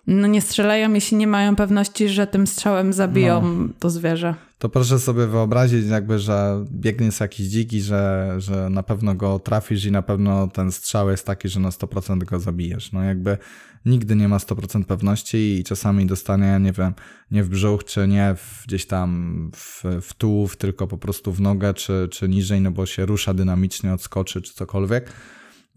no 0.08 0.26
nie 0.26 0.40
strzelają, 0.40 0.92
jeśli 0.92 1.16
nie 1.16 1.26
mają 1.26 1.56
pewności, 1.56 2.08
że 2.08 2.26
tym 2.26 2.46
strzałem 2.46 2.92
zabiją 2.92 3.42
no. 3.42 3.68
to 3.78 3.90
zwierzę. 3.90 4.34
To 4.58 4.68
proszę 4.68 4.98
sobie 4.98 5.26
wyobrazić, 5.26 5.86
jakby, 5.86 6.18
że 6.18 6.64
biegnie 6.70 7.08
jakiś 7.20 7.46
dziki, 7.46 7.80
że, 7.80 8.34
że 8.38 8.70
na 8.70 8.82
pewno 8.82 9.14
go 9.14 9.38
trafisz 9.38 9.84
i 9.84 9.92
na 9.92 10.02
pewno 10.02 10.48
ten 10.48 10.72
strzał 10.72 11.10
jest 11.10 11.26
taki, 11.26 11.48
że 11.48 11.60
na 11.60 11.70
100% 11.70 12.24
go 12.24 12.40
zabijesz. 12.40 12.92
No 12.92 13.02
jakby 13.04 13.38
nigdy 13.86 14.16
nie 14.16 14.28
ma 14.28 14.38
100% 14.38 14.84
pewności 14.84 15.58
i 15.58 15.64
czasami 15.64 16.06
dostanie, 16.06 16.58
nie 16.60 16.72
wiem, 16.72 16.94
nie 17.30 17.44
w 17.44 17.48
brzuch, 17.48 17.84
czy 17.84 18.08
nie 18.08 18.34
w, 18.36 18.64
gdzieś 18.66 18.86
tam 18.86 19.50
w, 19.56 19.84
w 20.02 20.14
tułów, 20.14 20.56
tylko 20.56 20.86
po 20.86 20.98
prostu 20.98 21.32
w 21.32 21.40
nogę, 21.40 21.74
czy, 21.74 22.08
czy 22.10 22.28
niżej, 22.28 22.60
no 22.60 22.70
bo 22.70 22.86
się 22.86 23.06
rusza 23.06 23.34
dynamicznie, 23.34 23.92
odskoczy, 23.92 24.42
czy 24.42 24.54
cokolwiek 24.54 25.12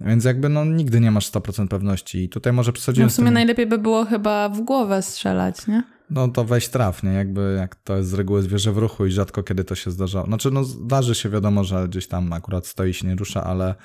więc 0.05 0.25
jakby 0.25 0.49
no 0.49 0.65
nigdy 0.65 0.99
nie 0.99 1.11
masz 1.11 1.31
100% 1.31 1.67
pewności 1.67 2.23
i 2.23 2.29
tutaj 2.29 2.53
może 2.53 2.73
przesadziłem... 2.73 3.05
No 3.05 3.09
w 3.09 3.13
sumie 3.13 3.27
tym... 3.27 3.33
najlepiej 3.33 3.67
by 3.67 3.77
było 3.77 4.05
chyba 4.05 4.49
w 4.49 4.61
głowę 4.61 5.01
strzelać, 5.01 5.67
nie? 5.67 5.83
No 6.09 6.27
to 6.27 6.43
weź 6.43 6.67
trafnie, 6.67 7.09
jakby 7.09 7.55
jak 7.59 7.75
to 7.75 7.97
jest 7.97 8.09
z 8.09 8.13
reguły 8.13 8.41
zwierzę 8.41 8.71
w 8.71 8.77
ruchu 8.77 9.05
i 9.05 9.11
rzadko 9.11 9.43
kiedy 9.43 9.63
to 9.63 9.75
się 9.75 9.91
zdarza. 9.91 10.23
Znaczy 10.23 10.51
no 10.51 10.63
zdarzy 10.63 11.15
się 11.15 11.29
wiadomo, 11.29 11.63
że 11.63 11.87
gdzieś 11.87 12.07
tam 12.07 12.33
akurat 12.33 12.67
stoi 12.67 12.93
się 12.93 13.07
nie 13.07 13.15
rusza, 13.15 13.43
ale 13.43 13.75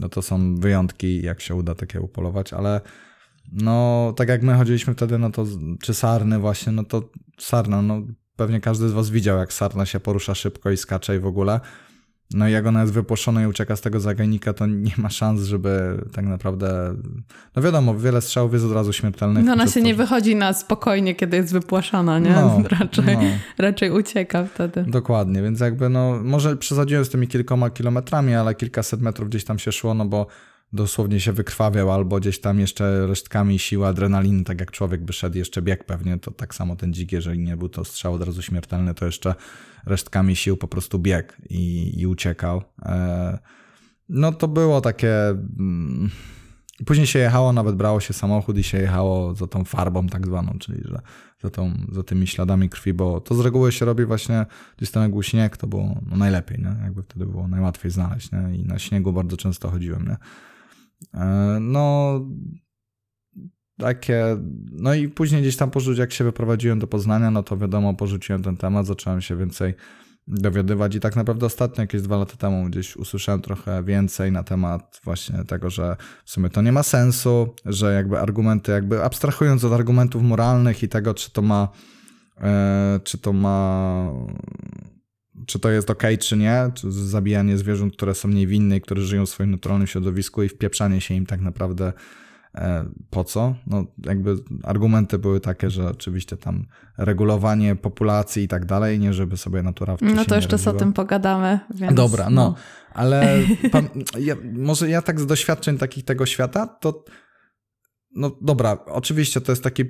no 0.00 0.08
to 0.08 0.22
są 0.22 0.54
wyjątki 0.54 1.22
jak 1.22 1.40
się 1.40 1.54
uda 1.54 1.74
takie 1.74 2.00
upolować, 2.00 2.52
ale 2.52 2.80
no 3.52 4.12
tak 4.16 4.28
jak 4.28 4.42
my 4.42 4.54
chodziliśmy 4.54 4.94
wtedy, 4.94 5.18
no 5.18 5.30
to 5.30 5.46
czy 5.82 5.94
sarny 5.94 6.38
właśnie, 6.38 6.72
no 6.72 6.84
to 6.84 7.10
sarna, 7.38 7.82
no 7.82 8.02
pewnie 8.36 8.60
każdy 8.60 8.88
z 8.88 8.92
was 8.92 9.10
widział 9.10 9.38
jak 9.38 9.52
sarna 9.52 9.86
się 9.86 10.00
porusza 10.00 10.34
szybko 10.34 10.70
i 10.70 10.76
skacze 10.76 11.16
i 11.16 11.18
w 11.18 11.26
ogóle. 11.26 11.60
No 12.30 12.48
i 12.48 12.52
jak 12.52 12.66
ona 12.66 12.80
jest 12.80 12.92
wypłoszona 12.92 13.42
i 13.42 13.46
ucieka 13.46 13.76
z 13.76 13.80
tego 13.80 14.00
zagajnika, 14.00 14.52
to 14.52 14.66
nie 14.66 14.92
ma 14.96 15.10
szans, 15.10 15.42
żeby 15.42 16.00
tak 16.12 16.24
naprawdę... 16.24 16.94
No 17.56 17.62
wiadomo, 17.62 17.98
wiele 17.98 18.20
strzałów 18.20 18.52
jest 18.52 18.64
od 18.64 18.72
razu 18.72 18.92
śmiertelnych. 18.92 19.44
No 19.44 19.52
ona 19.52 19.66
się 19.66 19.80
to... 19.80 19.86
nie 19.86 19.94
wychodzi 19.94 20.36
na 20.36 20.52
spokojnie, 20.52 21.14
kiedy 21.14 21.36
jest 21.36 21.52
wypłaszana, 21.52 22.18
nie? 22.18 22.30
No, 22.30 22.62
raczej, 22.80 23.16
no. 23.16 23.22
raczej 23.58 23.90
ucieka 23.90 24.44
wtedy. 24.44 24.84
Dokładnie, 24.88 25.42
więc 25.42 25.60
jakby 25.60 25.88
no, 25.88 26.20
może 26.24 26.56
przesadziłem 26.56 27.04
z 27.04 27.08
tymi 27.10 27.28
kilkoma 27.28 27.70
kilometrami, 27.70 28.34
ale 28.34 28.54
kilkaset 28.54 29.00
metrów 29.00 29.28
gdzieś 29.28 29.44
tam 29.44 29.58
się 29.58 29.72
szło, 29.72 29.94
no 29.94 30.04
bo 30.04 30.26
dosłownie 30.72 31.20
się 31.20 31.32
wykrwawiał 31.32 31.92
albo 31.92 32.20
gdzieś 32.20 32.40
tam 32.40 32.60
jeszcze 32.60 33.06
resztkami 33.06 33.58
siły 33.58 33.86
adrenaliny, 33.86 34.44
tak 34.44 34.60
jak 34.60 34.70
człowiek 34.70 35.04
by 35.04 35.12
szedł, 35.12 35.38
jeszcze 35.38 35.62
bieg 35.62 35.84
pewnie, 35.84 36.18
to 36.18 36.30
tak 36.30 36.54
samo 36.54 36.76
ten 36.76 36.92
dzik, 36.92 37.12
jeżeli 37.12 37.38
nie 37.38 37.56
był 37.56 37.68
to 37.68 37.84
strzał 37.84 38.14
od 38.14 38.22
razu 38.22 38.42
śmiertelny, 38.42 38.94
to 38.94 39.06
jeszcze 39.06 39.34
resztkami 39.86 40.36
sił 40.36 40.56
po 40.56 40.68
prostu 40.68 40.98
biegł 40.98 41.32
i, 41.50 41.92
i 42.00 42.06
uciekał. 42.06 42.62
E, 42.82 43.38
no 44.08 44.32
to 44.32 44.48
było 44.48 44.80
takie... 44.80 45.14
Mm, 45.58 46.10
później 46.86 47.06
się 47.06 47.18
jechało, 47.18 47.52
nawet 47.52 47.76
brało 47.76 48.00
się 48.00 48.12
samochód 48.12 48.58
i 48.58 48.62
się 48.62 48.78
jechało 48.78 49.34
za 49.34 49.46
tą 49.46 49.64
farbą 49.64 50.06
tak 50.06 50.26
zwaną, 50.26 50.58
czyli 50.58 50.82
że 50.84 51.00
za, 51.42 51.50
tą, 51.50 51.72
za 51.92 52.02
tymi 52.02 52.26
śladami 52.26 52.68
krwi, 52.68 52.94
bo 52.94 53.20
to 53.20 53.34
z 53.34 53.40
reguły 53.40 53.72
się 53.72 53.84
robi 53.84 54.04
właśnie 54.04 54.46
gdzieś 54.76 54.90
tam 54.90 55.12
jak 55.12 55.24
śnieg, 55.24 55.56
to 55.56 55.66
było 55.66 56.00
no, 56.06 56.16
najlepiej, 56.16 56.58
nie? 56.58 56.84
jakby 56.84 57.02
wtedy 57.02 57.26
było 57.26 57.48
najłatwiej 57.48 57.90
znaleźć 57.90 58.32
nie? 58.32 58.56
i 58.56 58.64
na 58.64 58.78
śniegu 58.78 59.12
bardzo 59.12 59.36
często 59.36 59.70
chodziłem. 59.70 60.08
Nie? 60.08 60.16
E, 61.20 61.58
no, 61.60 62.20
takie. 63.78 64.36
No 64.72 64.94
i 64.94 65.08
później 65.08 65.42
gdzieś 65.42 65.56
tam 65.56 65.70
porzucić, 65.70 65.98
jak 65.98 66.12
się 66.12 66.24
wyprowadziłem 66.24 66.78
do 66.78 66.86
Poznania, 66.86 67.30
no 67.30 67.42
to 67.42 67.56
wiadomo, 67.56 67.94
porzuciłem 67.94 68.42
ten 68.42 68.56
temat, 68.56 68.86
zacząłem 68.86 69.20
się 69.20 69.36
więcej 69.36 69.74
dowiadywać 70.26 70.94
i 70.94 71.00
tak 71.00 71.16
naprawdę 71.16 71.46
ostatnio, 71.46 71.82
jakieś 71.82 72.02
dwa 72.02 72.16
lata 72.16 72.36
temu, 72.36 72.64
gdzieś 72.64 72.96
usłyszałem 72.96 73.42
trochę 73.42 73.84
więcej 73.84 74.32
na 74.32 74.42
temat 74.42 75.00
właśnie 75.04 75.44
tego, 75.44 75.70
że 75.70 75.96
w 76.24 76.30
sumie 76.30 76.50
to 76.50 76.62
nie 76.62 76.72
ma 76.72 76.82
sensu, 76.82 77.54
że 77.64 77.94
jakby 77.94 78.18
argumenty, 78.18 78.72
jakby 78.72 79.04
abstrahując 79.04 79.64
od 79.64 79.72
argumentów 79.72 80.22
moralnych 80.22 80.82
i 80.82 80.88
tego, 80.88 81.14
czy 81.14 81.30
to 81.32 81.42
ma, 81.42 81.68
e, 82.40 83.00
czy 83.04 83.18
to 83.18 83.32
ma 83.32 84.08
czy 85.46 85.58
to 85.58 85.70
jest 85.70 85.90
ok, 85.90 86.02
czy 86.20 86.36
nie, 86.36 86.70
czy 86.74 86.92
zabijanie 86.92 87.58
zwierząt, 87.58 87.96
które 87.96 88.14
są 88.14 88.28
niewinne 88.28 88.76
i 88.76 88.80
które 88.80 89.02
żyją 89.02 89.26
w 89.26 89.28
swoim 89.28 89.50
naturalnym 89.50 89.86
środowisku 89.86 90.42
i 90.42 90.48
wpieprzanie 90.48 91.00
się 91.00 91.14
im 91.14 91.26
tak 91.26 91.40
naprawdę 91.40 91.92
po 93.10 93.24
co? 93.24 93.54
No, 93.66 93.84
jakby 94.04 94.36
argumenty 94.62 95.18
były 95.18 95.40
takie, 95.40 95.70
że 95.70 95.88
oczywiście 95.88 96.36
tam 96.36 96.66
regulowanie 96.98 97.76
populacji 97.76 98.42
i 98.44 98.48
tak 98.48 98.66
dalej, 98.66 98.98
nie 98.98 99.12
żeby 99.12 99.36
sobie 99.36 99.62
natura 99.62 99.96
No 100.00 100.24
to 100.24 100.36
jeszcze 100.36 100.70
o 100.70 100.72
tym 100.72 100.92
pogadamy. 100.92 101.60
Więc 101.74 101.94
Dobra, 101.94 102.30
no, 102.30 102.30
no. 102.30 102.54
ale 102.92 103.38
pan, 103.72 103.88
ja, 104.18 104.36
może 104.52 104.88
ja 104.88 105.02
tak 105.02 105.20
z 105.20 105.26
doświadczeń 105.26 105.78
takich 105.78 106.04
tego 106.04 106.26
świata, 106.26 106.66
to 106.66 107.04
no 108.16 108.36
dobra, 108.40 108.78
oczywiście 108.86 109.40
to 109.40 109.52
jest 109.52 109.64
taki 109.64 109.84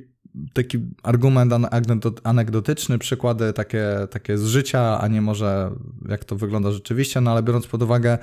taki 0.52 0.78
argument 1.02 1.52
anegdotyczny, 2.24 2.98
przykłady 2.98 3.52
takie, 3.52 3.86
takie 4.10 4.38
z 4.38 4.46
życia, 4.46 5.00
a 5.00 5.08
nie 5.08 5.22
może 5.22 5.70
jak 6.08 6.24
to 6.24 6.36
wygląda 6.36 6.70
rzeczywiście, 6.70 7.20
no 7.20 7.30
ale 7.30 7.42
biorąc 7.42 7.66
pod 7.66 7.82
uwagę 7.82 8.12
e, 8.12 8.18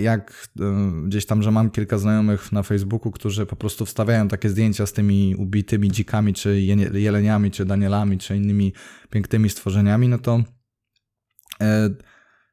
jak 0.00 0.48
gdzieś 1.04 1.26
tam, 1.26 1.42
że 1.42 1.50
mam 1.50 1.70
kilka 1.70 1.98
znajomych 1.98 2.52
na 2.52 2.62
Facebooku, 2.62 3.12
którzy 3.12 3.46
po 3.46 3.56
prostu 3.56 3.86
wstawiają 3.86 4.28
takie 4.28 4.48
zdjęcia 4.48 4.86
z 4.86 4.92
tymi 4.92 5.34
ubitymi 5.38 5.90
dzikami, 5.90 6.34
czy 6.34 6.60
jeleniami, 6.92 7.50
czy 7.50 7.64
danielami, 7.64 8.18
czy 8.18 8.36
innymi 8.36 8.72
pięknymi 9.10 9.50
stworzeniami, 9.50 10.08
no 10.08 10.18
to 10.18 10.42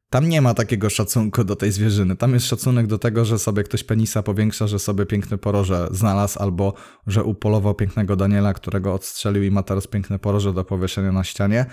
tam 0.09 0.29
nie 0.29 0.41
ma 0.41 0.53
takiego 0.53 0.89
szacunku 0.89 1.43
do 1.43 1.55
tej 1.55 1.71
zwierzyny. 1.71 2.15
Tam 2.15 2.33
jest 2.33 2.45
szacunek 2.45 2.87
do 2.87 2.97
tego, 2.97 3.25
że 3.25 3.39
sobie 3.39 3.63
ktoś 3.63 3.83
penisa 3.83 4.23
powiększa, 4.23 4.67
że 4.67 4.79
sobie 4.79 5.05
piękne 5.05 5.37
poroże 5.37 5.87
znalazł, 5.91 6.39
albo 6.39 6.73
że 7.07 7.23
upolował 7.23 7.75
pięknego 7.75 8.15
Daniela, 8.15 8.53
którego 8.53 8.93
odstrzelił 8.93 9.43
i 9.43 9.51
ma 9.51 9.63
teraz 9.63 9.87
piękne 9.87 10.19
poroże 10.19 10.53
do 10.53 10.63
powieszenia 10.63 11.11
na 11.11 11.23
ścianie. 11.23 11.65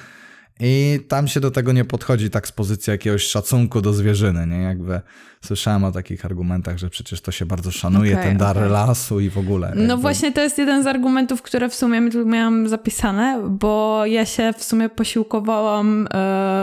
I 0.60 1.00
tam 1.08 1.28
się 1.28 1.40
do 1.40 1.50
tego 1.50 1.72
nie 1.72 1.84
podchodzi 1.84 2.30
tak 2.30 2.48
z 2.48 2.52
pozycji 2.52 2.90
jakiegoś 2.90 3.22
szacunku 3.22 3.80
do 3.80 3.92
zwierzyny, 3.92 4.46
nie? 4.46 4.62
Jakby 4.62 5.00
słyszałem 5.44 5.84
o 5.84 5.92
takich 5.92 6.24
argumentach, 6.24 6.78
że 6.78 6.90
przecież 6.90 7.20
to 7.20 7.32
się 7.32 7.46
bardzo 7.46 7.70
szanuje, 7.70 8.12
okay, 8.12 8.24
ten 8.24 8.36
dar 8.36 8.58
okay. 8.58 8.68
lasu 8.68 9.20
i 9.20 9.30
w 9.30 9.38
ogóle. 9.38 9.72
No 9.74 9.82
jakby... 9.82 9.96
właśnie 9.96 10.32
to 10.32 10.40
jest 10.40 10.58
jeden 10.58 10.82
z 10.82 10.86
argumentów, 10.86 11.42
które 11.42 11.68
w 11.68 11.74
sumie 11.74 12.00
miałam 12.24 12.68
zapisane, 12.68 13.42
bo 13.50 14.06
ja 14.06 14.26
się 14.26 14.52
w 14.58 14.64
sumie 14.64 14.88
posiłkowałam... 14.88 16.08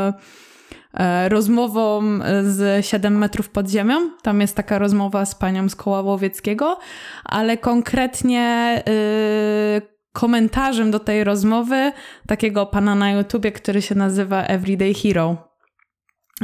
Yy 0.08 0.40
E, 0.94 1.30
rozmową 1.30 2.02
z 2.44 2.86
7 2.86 3.18
metrów 3.18 3.50
pod 3.50 3.70
ziemią. 3.70 4.10
Tam 4.22 4.42
jest 4.42 4.56
taka 4.56 4.80
rozmowa 4.80 5.26
z 5.26 5.36
panią 5.36 5.70
z 5.70 5.76
Koła 5.76 6.02
Łowieckiego, 6.02 6.80
ale 7.24 7.58
konkretnie 7.58 8.84
yy, 9.74 9.99
komentarzem 10.14 10.92
do 10.92 11.00
tej 11.00 11.24
rozmowy 11.24 11.92
takiego 12.28 12.66
pana 12.66 12.96
na 12.96 13.12
YouTubie, 13.12 13.52
który 13.52 13.82
się 13.82 13.96
nazywa 13.96 14.44
Everyday 14.44 14.94
Hero. 14.94 15.50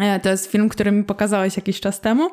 E, 0.02 0.20
to 0.20 0.30
jest 0.30 0.52
film, 0.52 0.70
który 0.70 0.92
mi 0.92 1.04
pokazałeś 1.04 1.56
jakiś 1.58 1.80
czas 1.80 2.02
temu. 2.02 2.30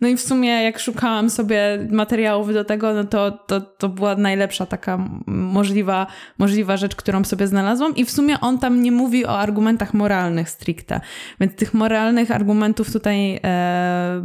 No 0.00 0.08
i 0.08 0.16
w 0.16 0.20
sumie 0.20 0.48
jak 0.48 0.78
szukałam 0.78 1.30
sobie 1.30 1.88
materiałów 1.90 2.54
do 2.54 2.64
tego, 2.64 2.94
no 2.94 3.04
to, 3.04 3.30
to, 3.30 3.60
to 3.60 3.88
była 3.88 4.16
najlepsza 4.16 4.66
taka 4.66 5.08
możliwa, 5.26 6.06
możliwa 6.38 6.76
rzecz, 6.76 6.96
którą 6.96 7.24
sobie 7.24 7.46
znalazłam. 7.46 7.96
I 7.96 8.04
w 8.04 8.10
sumie 8.10 8.40
on 8.40 8.58
tam 8.58 8.82
nie 8.82 8.92
mówi 8.92 9.26
o 9.26 9.38
argumentach 9.38 9.94
moralnych 9.94 10.50
stricte. 10.50 11.00
Więc 11.40 11.54
tych 11.54 11.74
moralnych 11.74 12.30
argumentów 12.30 12.92
tutaj 12.92 13.40
e, 13.44 14.22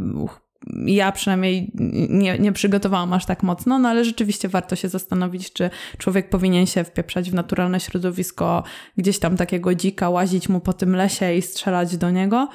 ja 0.86 1.12
przynajmniej 1.12 1.72
nie, 2.08 2.38
nie 2.38 2.52
przygotowałam 2.52 3.12
aż 3.12 3.26
tak 3.26 3.42
mocno, 3.42 3.78
no 3.78 3.88
ale 3.88 4.04
rzeczywiście 4.04 4.48
warto 4.48 4.76
się 4.76 4.88
zastanowić, 4.88 5.52
czy 5.52 5.70
człowiek 5.98 6.30
powinien 6.30 6.66
się 6.66 6.84
wpieprzać 6.84 7.30
w 7.30 7.34
naturalne 7.34 7.80
środowisko, 7.80 8.62
gdzieś 8.96 9.18
tam 9.18 9.36
takiego 9.36 9.74
dzika, 9.74 10.10
łazić 10.10 10.48
mu 10.48 10.60
po 10.60 10.72
tym 10.72 10.96
lesie 10.96 11.34
i 11.34 11.42
strzelać 11.42 11.96
do 11.96 12.10
niego. 12.10 12.48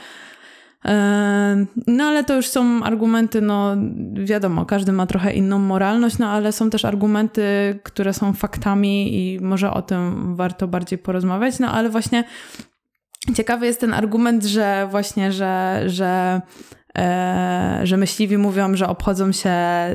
No 1.88 2.04
ale 2.04 2.24
to 2.24 2.36
już 2.36 2.48
są 2.48 2.84
argumenty, 2.84 3.42
no 3.42 3.76
wiadomo, 4.14 4.66
każdy 4.66 4.92
ma 4.92 5.08
trochę 5.08 5.34
inną 5.34 5.60
moralność, 5.60 6.18
no 6.18 6.30
ale 6.30 6.52
są 6.52 6.70
też 6.70 6.86
argumenty, 6.86 7.80
które 7.84 8.14
są 8.14 8.34
faktami 8.34 9.16
i 9.16 9.40
może 9.40 9.72
o 9.72 9.82
tym 9.82 10.36
warto 10.36 10.68
bardziej 10.68 11.00
porozmawiać, 11.00 11.60
no 11.60 11.72
ale 11.72 11.90
właśnie 11.90 12.24
ciekawy 13.36 13.66
jest 13.66 13.80
ten 13.80 13.94
argument, 13.94 14.44
że 14.44 14.88
właśnie, 14.92 15.32
że, 15.32 15.84
że 15.86 16.42
że 17.84 17.98
myśliwi 17.98 18.38
mówią, 18.38 18.75
że 18.75 18.88
obchodzą 18.88 19.32
się 19.32 19.50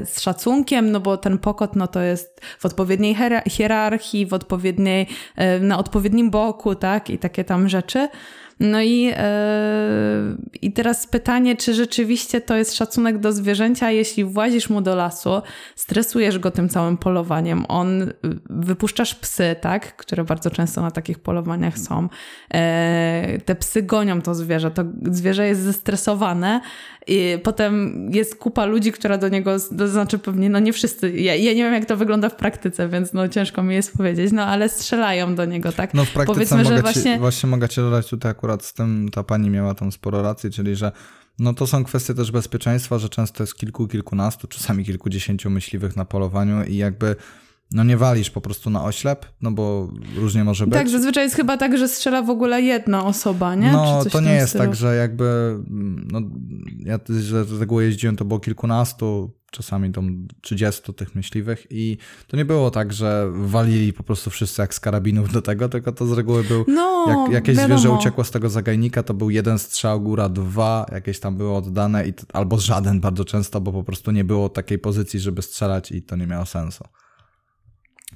z 0.05 0.21
szacunkiem, 0.21 0.91
no 0.91 1.01
bo 1.01 1.17
ten 1.17 1.39
pokot 1.39 1.77
no 1.77 1.87
to 1.87 2.01
jest 2.01 2.41
w 2.59 2.67
odpowiedniej 2.67 3.17
hierarchii, 3.49 4.27
w 4.27 4.33
odpowiedniej, 4.33 5.07
e, 5.37 5.61
na 5.61 5.79
odpowiednim 5.79 6.31
boku, 6.31 6.75
tak, 6.75 7.11
i 7.11 7.19
takie 7.19 7.45
tam 7.45 7.69
rzeczy. 7.69 8.09
No 8.63 8.81
i, 8.81 9.03
yy, 9.03 9.15
i 10.63 10.73
teraz 10.73 11.07
pytanie, 11.07 11.57
czy 11.57 11.75
rzeczywiście 11.75 12.41
to 12.41 12.57
jest 12.57 12.75
szacunek 12.75 13.19
do 13.19 13.33
zwierzęcia, 13.33 13.91
jeśli 13.91 14.25
włazisz 14.25 14.71
mu 14.71 14.81
do 14.81 14.95
lasu, 14.95 15.43
stresujesz 15.77 16.39
go 16.39 16.51
tym 16.51 16.69
całym 16.69 16.97
polowaniem, 16.97 17.65
on 17.69 18.03
y, 18.03 18.15
wypuszczasz 18.51 19.15
psy, 19.15 19.57
tak, 19.61 19.97
które 19.97 20.25
bardzo 20.25 20.51
często 20.51 20.83
na 20.83 20.91
takich 20.91 21.19
polowaniach 21.19 21.79
są. 21.79 22.03
Yy, 22.03 22.61
te 23.41 23.55
psy 23.55 23.83
gonią 23.83 24.23
to 24.23 24.35
zwierzę, 24.35 24.71
to 24.71 24.85
zwierzę 25.11 25.47
jest 25.47 25.61
zestresowane 25.61 26.61
i 27.07 27.39
potem 27.43 28.07
jest 28.13 28.37
kupa 28.37 28.65
ludzi, 28.65 28.93
która 28.93 29.19
do 29.19 29.29
niego, 29.29 29.57
to 29.79 29.89
znaczy 29.89 30.19
pewnie, 30.19 30.51
no 30.51 30.59
nie 30.59 30.73
wszyscy, 30.73 31.13
ja, 31.13 31.35
ja, 31.35 31.53
nie 31.53 31.65
wiem 31.65 31.73
jak 31.75 31.85
to 31.85 31.97
wygląda 31.97 32.29
w 32.29 32.37
praktyce, 32.37 32.89
więc 32.89 33.13
no 33.13 33.29
ciężko 33.29 33.63
mi 33.63 33.75
jest 33.75 33.97
powiedzieć, 33.97 34.33
no 34.33 34.45
ale 34.45 34.69
strzelają 34.69 35.35
do 35.35 35.45
niego, 35.45 35.73
tak? 35.73 35.95
No 35.95 36.05
w 36.05 36.11
praktyce 36.11 36.35
Powiedzmy, 36.35 36.63
mogę 36.63 36.77
że 36.77 36.83
właśnie... 36.83 37.15
Ci, 37.15 37.19
właśnie 37.19 37.49
mogę 37.49 37.69
ci 37.69 37.81
dodać 37.81 38.09
tutaj 38.09 38.31
akurat 38.31 38.65
z 38.65 38.73
tym, 38.73 39.09
ta 39.13 39.23
pani 39.23 39.51
miała 39.51 39.75
tam 39.75 39.93
sporo 39.93 40.23
racji, 40.23 40.51
czyli 40.51 40.77
że 40.77 40.93
no 41.39 41.55
to 41.55 41.67
są 41.67 41.85
kwestie 41.85 42.15
też 42.15 42.31
bezpieczeństwa, 42.31 42.99
że 42.99 43.09
często 43.09 43.43
jest 43.43 43.55
kilku, 43.55 43.89
kilkunastu, 43.89 44.47
czasami 44.47 44.85
kilkudziesięciu 44.85 45.51
myśliwych 45.51 45.97
na 45.97 46.05
polowaniu 46.05 46.65
i 46.65 46.77
jakby 46.77 47.17
no 47.73 47.85
nie 47.85 47.97
walisz 47.97 48.31
po 48.31 48.41
prostu 48.41 48.71
na 48.71 48.85
oślep, 48.85 49.27
no 49.41 49.51
bo 49.51 49.89
różnie 50.17 50.45
może 50.45 50.67
być. 50.67 50.75
Tak, 50.75 50.89
zazwyczaj 50.89 51.25
jest 51.25 51.37
chyba 51.37 51.57
tak, 51.57 51.79
że 51.79 51.89
strzela 51.89 52.23
w 52.23 52.31
ogóle 52.31 52.63
jedna 52.63 53.05
osoba, 53.05 53.55
nie? 53.55 53.73
No 53.73 54.05
to 54.05 54.21
nie 54.21 54.35
jest 54.35 54.49
stylu? 54.49 54.65
tak, 54.65 54.75
że 54.75 54.97
jakby, 54.97 55.59
no 56.13 56.21
ja 56.79 56.99
z 57.09 57.61
reguły 57.61 57.85
jeździłem, 57.85 58.17
to 58.17 58.25
było 58.25 58.41
kilkunastu, 58.41 59.31
czasami 59.53 59.91
do 59.91 60.03
30 60.41 60.95
tych 60.95 61.15
myśliwych 61.15 61.67
i 61.71 61.99
to 62.27 62.37
nie 62.37 62.45
było 62.45 62.71
tak, 62.71 62.93
że 62.93 63.31
walili 63.35 63.93
po 63.93 64.03
prostu 64.03 64.31
wszyscy 64.31 64.63
jak 64.63 64.75
z 64.75 64.81
karabinów 64.81 65.33
do 65.33 65.43
tego, 65.43 65.69
tylko 65.69 65.93
to 65.93 66.07
z 66.07 66.13
reguły 66.13 66.45
był, 66.45 66.65
no, 66.69 67.07
jak 67.09 67.33
jakieś 67.33 67.57
wiadomo. 67.57 67.79
zwierzę 67.79 67.97
uciekło 67.97 68.25
z 68.25 68.31
tego 68.31 68.49
zagajnika, 68.49 69.03
to 69.03 69.15
był 69.15 69.31
jeden 69.31 69.59
strzał, 69.59 70.01
góra 70.01 70.29
dwa, 70.29 70.87
jakieś 70.93 71.21
tam 71.21 71.37
było 71.37 71.57
oddane 71.57 72.09
i 72.09 72.13
albo 72.33 72.59
żaden 72.59 73.01
bardzo 73.01 73.25
często, 73.25 73.61
bo 73.61 73.73
po 73.73 73.85
prostu 73.85 74.11
nie 74.11 74.25
było 74.25 74.49
takiej 74.49 74.79
pozycji, 74.79 75.21
żeby 75.21 75.43
strzelać 75.43 75.93
i 75.93 76.03
to 76.03 76.17
nie 76.17 76.27
miało 76.27 76.47
sensu. 76.47 76.85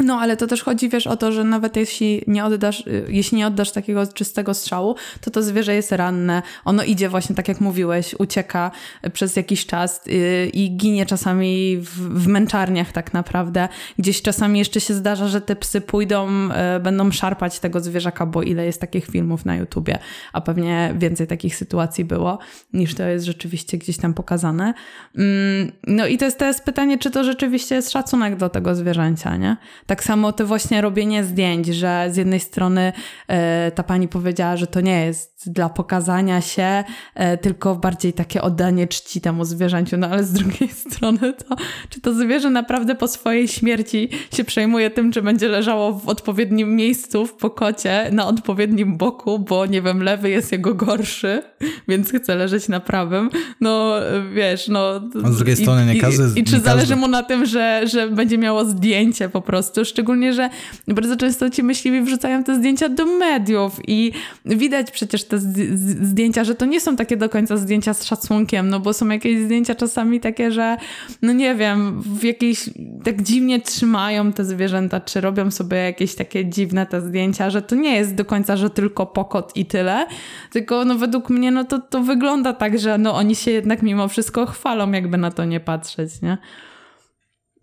No, 0.04 0.20
ale 0.20 0.36
to 0.36 0.46
też 0.46 0.62
chodzi, 0.62 0.88
wiesz, 0.88 1.06
o 1.06 1.16
to, 1.16 1.32
że 1.32 1.44
nawet 1.44 1.76
jeśli 1.76 2.22
nie 2.26 2.44
oddasz, 2.44 2.80
y, 2.86 3.06
jeśli 3.08 3.38
nie 3.38 3.46
oddasz 3.46 3.70
takiego 3.70 4.06
czystego 4.06 4.54
strzału, 4.54 4.94
to 5.20 5.30
to 5.30 5.42
zwierzę 5.42 5.74
jest 5.74 5.92
ranne. 5.92 6.42
Ono 6.64 6.84
idzie 6.84 7.08
właśnie, 7.08 7.36
tak 7.36 7.48
jak 7.48 7.60
mówiłeś, 7.60 8.14
ucieka 8.18 8.70
przez 9.12 9.36
jakiś 9.36 9.66
czas 9.66 10.06
y, 10.06 10.50
i 10.52 10.76
ginie 10.76 11.06
czasami 11.06 11.76
w, 11.76 12.22
w 12.22 12.26
męczarniach 12.26 12.92
tak 12.92 13.12
naprawdę. 13.12 13.68
Gdzieś 13.98 14.22
czasami 14.22 14.58
jeszcze 14.58 14.80
się 14.80 14.94
zdarza, 14.94 15.28
że 15.28 15.40
te 15.40 15.56
psy 15.56 15.80
pójdą, 15.80 16.28
y, 16.76 16.80
będą 16.80 17.10
szarpać 17.10 17.60
tego 17.60 17.80
zwierzaka, 17.80 18.26
bo 18.26 18.42
ile 18.42 18.66
jest 18.66 18.80
takich 18.80 19.06
filmów 19.06 19.44
na 19.44 19.56
YouTubie, 19.56 19.98
a 20.32 20.40
pewnie 20.40 20.94
więcej 20.98 21.26
takich 21.26 21.56
sytuacji 21.56 22.04
było, 22.04 22.38
niż 22.72 22.94
to 22.94 23.02
jest 23.02 23.24
rzeczywiście 23.24 23.78
gdzieś 23.78 23.96
tam 23.96 24.14
pokazane. 24.14 24.74
Mm, 25.18 25.72
no 25.86 26.06
i 26.06 26.18
to 26.18 26.24
jest 26.24 26.38
teraz 26.38 26.60
pytanie, 26.60 26.98
czy 26.98 27.10
to 27.10 27.24
rzeczywiście 27.24 27.74
jest 27.74 27.90
szacunek 27.90 28.36
do 28.36 28.48
tego 28.48 28.74
zwierzęcia, 28.74 29.36
nie? 29.36 29.56
Tak 29.86 30.04
samo 30.04 30.32
to 30.32 30.46
właśnie 30.46 30.80
robienie 30.80 31.24
zdjęć, 31.24 31.66
że 31.66 32.06
z 32.10 32.16
jednej 32.16 32.40
strony 32.40 32.92
e, 33.28 33.70
ta 33.70 33.82
pani 33.82 34.08
powiedziała, 34.08 34.56
że 34.56 34.66
to 34.66 34.80
nie 34.80 35.06
jest 35.06 35.52
dla 35.52 35.68
pokazania 35.68 36.40
się, 36.40 36.84
e, 37.14 37.38
tylko 37.38 37.76
bardziej 37.76 38.12
takie 38.12 38.42
oddanie 38.42 38.86
czci 38.86 39.20
temu 39.20 39.44
zwierzęciu, 39.44 39.96
no 39.96 40.06
ale 40.06 40.24
z 40.24 40.32
drugiej 40.32 40.68
strony 40.90 41.32
to, 41.32 41.56
czy 41.88 42.00
to 42.00 42.14
zwierzę 42.14 42.50
naprawdę 42.50 42.94
po 42.94 43.08
swojej 43.08 43.48
śmierci 43.48 44.08
się 44.32 44.44
przejmuje 44.44 44.90
tym, 44.90 45.12
czy 45.12 45.22
będzie 45.22 45.48
leżało 45.48 45.92
w 45.92 46.08
odpowiednim 46.08 46.76
miejscu 46.76 47.26
w 47.26 47.34
pokocie, 47.34 48.08
na 48.12 48.26
odpowiednim 48.26 48.96
boku, 48.96 49.38
bo 49.38 49.66
nie 49.66 49.82
wiem, 49.82 50.02
lewy 50.02 50.30
jest 50.30 50.52
jego 50.52 50.74
gorszy, 50.74 51.42
więc 51.88 52.12
chce 52.12 52.34
leżeć 52.34 52.68
na 52.68 52.80
prawym. 52.80 53.30
No 53.60 53.94
wiesz, 54.34 54.68
no... 54.68 55.00
A 55.24 55.30
z 55.30 55.36
drugiej 55.36 55.56
strony 55.56 55.86
nie 55.86 56.00
każdy... 56.00 56.24
I, 56.24 56.38
i, 56.38 56.40
i 56.40 56.44
czy 56.44 56.60
zależy 56.60 56.96
mu 56.96 57.08
na 57.08 57.22
tym, 57.22 57.46
że, 57.46 57.82
że 57.86 58.08
będzie 58.08 58.38
miało 58.38 58.64
zdjęcie 58.64 59.28
po 59.28 59.40
prostu 59.40 59.75
prostu. 59.76 59.94
Szczególnie, 59.94 60.32
że 60.32 60.50
bardzo 60.88 61.16
często 61.16 61.50
ci 61.50 61.62
myśliwi 61.62 62.00
wrzucają 62.00 62.44
te 62.44 62.54
zdjęcia 62.54 62.88
do 62.88 63.06
mediów 63.06 63.80
i 63.88 64.12
widać 64.44 64.90
przecież 64.90 65.24
te 65.24 65.38
zdjęcia, 65.38 66.44
że 66.44 66.54
to 66.54 66.66
nie 66.66 66.80
są 66.80 66.96
takie 66.96 67.16
do 67.16 67.28
końca 67.28 67.56
zdjęcia 67.56 67.94
z 67.94 68.04
szacunkiem, 68.04 68.68
no 68.68 68.80
bo 68.80 68.92
są 68.92 69.08
jakieś 69.08 69.38
zdjęcia 69.38 69.74
czasami 69.74 70.20
takie, 70.20 70.52
że 70.52 70.76
no 71.22 71.32
nie 71.32 71.54
wiem, 71.54 72.02
w 72.02 72.24
jakiejś 72.24 72.70
tak 73.04 73.22
dziwnie 73.22 73.60
trzymają 73.60 74.32
te 74.32 74.44
zwierzęta, 74.44 75.00
czy 75.00 75.20
robią 75.20 75.50
sobie 75.50 75.76
jakieś 75.76 76.14
takie 76.14 76.46
dziwne 76.46 76.86
te 76.86 77.00
zdjęcia, 77.00 77.50
że 77.50 77.62
to 77.62 77.74
nie 77.74 77.96
jest 77.96 78.14
do 78.14 78.24
końca, 78.24 78.56
że 78.56 78.70
tylko 78.70 79.06
pokot 79.06 79.56
i 79.56 79.66
tyle, 79.66 80.06
tylko 80.52 80.84
no 80.84 80.94
według 80.94 81.30
mnie 81.30 81.50
no 81.50 81.64
to, 81.64 81.78
to 81.78 82.00
wygląda 82.00 82.52
tak, 82.52 82.78
że 82.78 82.98
no 82.98 83.14
oni 83.14 83.34
się 83.34 83.50
jednak 83.50 83.82
mimo 83.82 84.08
wszystko 84.08 84.46
chwalą, 84.46 84.92
jakby 84.92 85.18
na 85.18 85.30
to 85.30 85.44
nie 85.44 85.60
patrzeć, 85.60 86.22
nie? 86.22 86.38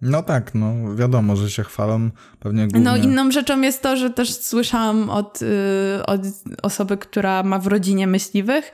No 0.04 0.24
tak, 0.24 0.56
no 0.56 0.96
wiadomo, 0.96 1.36
że 1.36 1.50
się 1.50 1.64
chwalą 1.64 2.10
pewnie 2.40 2.68
głównie. 2.68 2.82
No 2.82 2.98
inną 2.98 3.32
rzeczą 3.32 3.62
jest 3.62 3.82
to, 3.82 3.98
że 3.98 4.10
też 4.10 4.34
słyszałam 4.34 5.10
od, 5.10 5.42
yy, 5.42 6.06
od 6.06 6.22
osoby, 6.64 6.98
która 6.98 7.44
ma 7.44 7.60
w 7.60 7.68
rodzinie 7.68 8.08
myśliwych, 8.08 8.72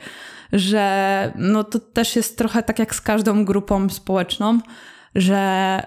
że 0.54 1.34
no 1.36 1.64
to 1.64 1.80
też 1.80 2.16
jest 2.16 2.38
trochę 2.38 2.64
tak 2.64 2.80
jak 2.80 2.96
z 2.96 3.02
każdą 3.02 3.46
grupą 3.46 3.90
społeczną, 3.90 4.60
że 5.16 5.84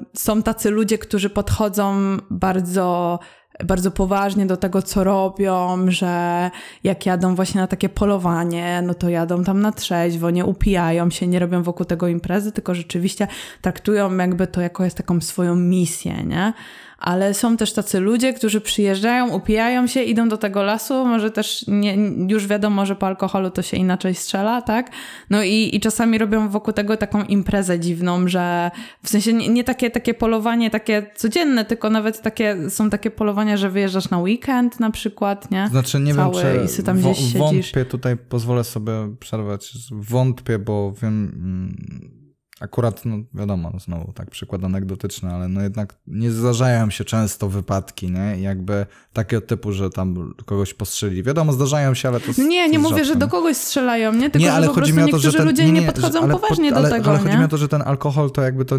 yy, 0.00 0.06
są 0.16 0.42
tacy 0.42 0.70
ludzie, 0.70 0.98
którzy 0.98 1.30
podchodzą 1.30 2.16
bardzo 2.30 3.18
bardzo 3.64 3.90
poważnie 3.90 4.46
do 4.46 4.56
tego, 4.56 4.82
co 4.82 5.04
robią, 5.04 5.84
że 5.90 6.50
jak 6.84 7.06
jadą 7.06 7.34
właśnie 7.34 7.60
na 7.60 7.66
takie 7.66 7.88
polowanie, 7.88 8.82
no 8.82 8.94
to 8.94 9.08
jadą 9.08 9.44
tam 9.44 9.60
na 9.60 9.72
trzeźwo, 9.72 10.30
nie 10.30 10.44
upijają 10.44 11.10
się, 11.10 11.26
nie 11.26 11.38
robią 11.38 11.62
wokół 11.62 11.86
tego 11.86 12.08
imprezy, 12.08 12.52
tylko 12.52 12.74
rzeczywiście 12.74 13.28
traktują 13.62 14.16
jakby 14.16 14.46
to 14.46 14.60
jako 14.60 14.84
jest 14.84 14.96
taką 14.96 15.20
swoją 15.20 15.56
misję, 15.56 16.24
nie? 16.24 16.52
Ale 16.98 17.34
są 17.34 17.56
też 17.56 17.72
tacy 17.72 18.00
ludzie, 18.00 18.32
którzy 18.32 18.60
przyjeżdżają, 18.60 19.28
upijają 19.30 19.86
się, 19.86 20.02
idą 20.02 20.28
do 20.28 20.36
tego 20.36 20.62
lasu, 20.62 21.06
może 21.06 21.30
też 21.30 21.64
nie, 21.68 21.96
już 22.28 22.46
wiadomo, 22.46 22.86
że 22.86 22.96
po 22.96 23.06
alkoholu 23.06 23.50
to 23.50 23.62
się 23.62 23.76
inaczej 23.76 24.14
strzela, 24.14 24.62
tak? 24.62 24.90
No 25.30 25.42
i, 25.42 25.70
i 25.72 25.80
czasami 25.80 26.18
robią 26.18 26.48
wokół 26.48 26.72
tego 26.72 26.96
taką 26.96 27.24
imprezę 27.24 27.80
dziwną, 27.80 28.28
że 28.28 28.70
w 29.02 29.08
sensie 29.08 29.32
nie, 29.32 29.48
nie 29.48 29.64
takie, 29.64 29.90
takie 29.90 30.14
polowanie 30.14 30.70
takie 30.70 31.10
codzienne, 31.14 31.64
tylko 31.64 31.90
nawet 31.90 32.22
takie, 32.22 32.70
są 32.70 32.90
takie 32.90 33.10
polowania, 33.10 33.56
że 33.56 33.70
wyjeżdżasz 33.70 34.10
na 34.10 34.18
weekend 34.18 34.80
na 34.80 34.90
przykład, 34.90 35.50
nie? 35.50 35.68
Znaczy 35.68 36.00
nie 36.00 36.14
Cały, 36.14 36.42
wiem, 36.42 36.68
czy 36.76 36.82
tam 36.82 36.98
gdzieś 36.98 37.18
siedzisz. 37.18 37.38
wątpię, 37.38 37.84
tutaj 37.84 38.16
pozwolę 38.16 38.64
sobie 38.64 38.92
przerwać, 39.20 39.72
wątpię, 39.92 40.58
bo 40.58 40.92
wiem 41.02 41.32
mm, 41.34 42.15
Akurat, 42.60 43.04
no 43.04 43.16
wiadomo, 43.34 43.70
no 43.72 43.78
znowu 43.78 44.12
tak 44.12 44.30
przykład 44.30 44.64
anegdotyczny, 44.64 45.32
ale 45.32 45.48
no 45.48 45.62
jednak 45.62 45.94
nie 46.06 46.30
zdarzają 46.30 46.90
się 46.90 47.04
często 47.04 47.48
wypadki, 47.48 48.10
nie? 48.10 48.40
Jakby 48.40 48.86
takiego 49.12 49.46
typu, 49.46 49.72
że 49.72 49.90
tam 49.90 50.34
kogoś 50.44 50.74
postrzeli. 50.74 51.22
Wiadomo, 51.22 51.52
zdarzają 51.52 51.94
się, 51.94 52.08
ale 52.08 52.20
to 52.20 52.42
Nie, 52.42 52.68
nie 52.68 52.78
mówię, 52.78 53.04
że 53.04 53.16
do 53.16 53.28
kogoś 53.28 53.56
strzelają, 53.56 54.12
nie? 54.12 54.30
Tylko, 54.30 54.38
nie, 54.38 54.52
ale 54.52 54.66
że 54.66 54.68
po 54.68 54.74
chodzi 54.74 54.92
prostu 54.92 55.06
mi 55.06 55.12
o 55.12 55.16
to, 55.16 55.18
że 55.18 55.28
niektórzy 55.28 55.38
ten, 55.38 55.46
ludzie 55.46 55.64
nie, 55.64 55.72
nie, 55.72 55.80
nie, 55.80 55.86
podchodzą 55.86 56.22
ale, 56.22 56.32
poważnie 56.32 56.74
ale, 56.74 56.88
do 56.88 56.94
tego, 56.96 57.10
ale 57.10 57.18
nie? 57.18 57.24
chodzi 57.24 57.38
mi 57.38 57.44
o 57.44 57.48
to, 57.48 57.56
że 57.56 57.68
ten 57.68 57.82
alkohol 57.82 58.30
to 58.30 58.42
jakby 58.42 58.64
to, 58.64 58.76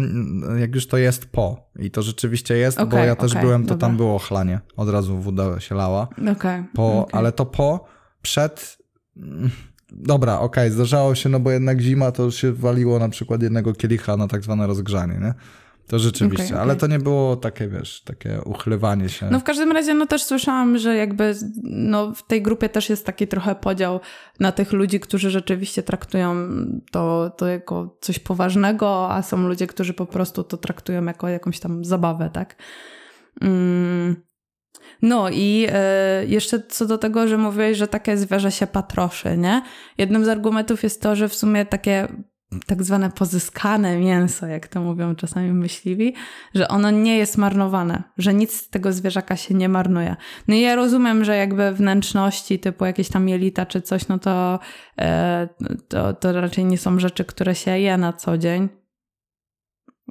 jak 0.58 0.74
już 0.74 0.86
to 0.86 0.96
jest 0.96 1.26
po 1.26 1.70
i 1.78 1.90
to 1.90 2.02
rzeczywiście 2.02 2.56
jest, 2.56 2.78
bo 2.78 2.84
Okej, 2.84 3.06
ja 3.06 3.16
też 3.16 3.32
okej, 3.32 3.42
byłem, 3.42 3.62
to 3.62 3.68
dobra. 3.68 3.88
tam 3.88 3.96
było 3.96 4.18
chlanie. 4.18 4.60
Od 4.76 4.88
razu 4.88 5.18
woda 5.18 5.60
się 5.60 5.74
lała. 5.74 6.08
Okej. 6.32 6.64
Po, 6.74 7.06
ale 7.12 7.32
to 7.32 7.46
po, 7.46 7.84
przed... 8.22 8.78
Dobra, 9.92 10.40
okej, 10.40 10.70
zdarzało 10.70 11.14
się, 11.14 11.28
no 11.28 11.40
bo 11.40 11.50
jednak 11.50 11.80
zima 11.80 12.12
to 12.12 12.30
się 12.30 12.52
waliło 12.52 12.98
na 12.98 13.08
przykład 13.08 13.42
jednego 13.42 13.72
kielicha 13.72 14.16
na 14.16 14.28
tak 14.28 14.42
zwane 14.42 14.66
rozgrzanie, 14.66 15.18
nie? 15.18 15.34
To 15.88 15.98
rzeczywiście, 15.98 16.44
Okej, 16.44 16.56
okej. 16.56 16.62
ale 16.62 16.76
to 16.76 16.86
nie 16.86 16.98
było 16.98 17.36
takie, 17.36 17.68
wiesz, 17.68 18.02
takie 18.02 18.40
uchlewanie 18.44 19.08
się. 19.08 19.30
No 19.30 19.40
w 19.40 19.44
każdym 19.44 19.72
razie, 19.72 19.94
no 19.94 20.06
też 20.06 20.22
słyszałam, 20.22 20.78
że 20.78 20.96
jakby 20.96 21.34
no, 21.64 22.14
w 22.14 22.26
tej 22.26 22.42
grupie 22.42 22.68
też 22.68 22.90
jest 22.90 23.06
taki 23.06 23.28
trochę 23.28 23.54
podział 23.54 24.00
na 24.40 24.52
tych 24.52 24.72
ludzi, 24.72 25.00
którzy 25.00 25.30
rzeczywiście 25.30 25.82
traktują 25.82 26.48
to, 26.90 27.30
to 27.36 27.46
jako 27.46 27.96
coś 28.00 28.18
poważnego, 28.18 29.12
a 29.12 29.22
są 29.22 29.48
ludzie, 29.48 29.66
którzy 29.66 29.94
po 29.94 30.06
prostu 30.06 30.44
to 30.44 30.56
traktują 30.56 31.04
jako 31.04 31.28
jakąś 31.28 31.60
tam 31.60 31.84
zabawę, 31.84 32.30
tak? 32.32 32.56
Mm. 33.40 34.27
No 35.02 35.30
i 35.30 35.66
e, 35.72 36.26
jeszcze 36.26 36.60
co 36.60 36.86
do 36.86 36.98
tego, 36.98 37.28
że 37.28 37.38
mówiłeś, 37.38 37.78
że 37.78 37.88
takie 37.88 38.16
zwierzę 38.16 38.52
się 38.52 38.66
patroszy, 38.66 39.36
nie? 39.36 39.62
Jednym 39.98 40.24
z 40.24 40.28
argumentów 40.28 40.82
jest 40.82 41.02
to, 41.02 41.16
że 41.16 41.28
w 41.28 41.34
sumie 41.34 41.66
takie 41.66 42.08
tak 42.66 42.82
zwane 42.82 43.10
pozyskane 43.10 43.98
mięso, 43.98 44.46
jak 44.46 44.68
to 44.68 44.80
mówią 44.80 45.14
czasami 45.14 45.52
myśliwi, 45.52 46.14
że 46.54 46.68
ono 46.68 46.90
nie 46.90 47.18
jest 47.18 47.38
marnowane, 47.38 48.02
że 48.18 48.34
nic 48.34 48.52
z 48.52 48.68
tego 48.70 48.92
zwierzaka 48.92 49.36
się 49.36 49.54
nie 49.54 49.68
marnuje. 49.68 50.16
No 50.48 50.54
i 50.54 50.60
ja 50.60 50.74
rozumiem, 50.74 51.24
że 51.24 51.36
jakby 51.36 51.72
wnętrzności 51.72 52.58
typu 52.58 52.84
jakieś 52.84 53.08
tam 53.08 53.28
jelita 53.28 53.66
czy 53.66 53.82
coś, 53.82 54.08
no 54.08 54.18
to, 54.18 54.58
e, 55.00 55.48
to, 55.88 56.12
to 56.12 56.40
raczej 56.40 56.64
nie 56.64 56.78
są 56.78 56.98
rzeczy, 56.98 57.24
które 57.24 57.54
się 57.54 57.78
je 57.78 57.96
na 57.96 58.12
co 58.12 58.38
dzień. 58.38 58.68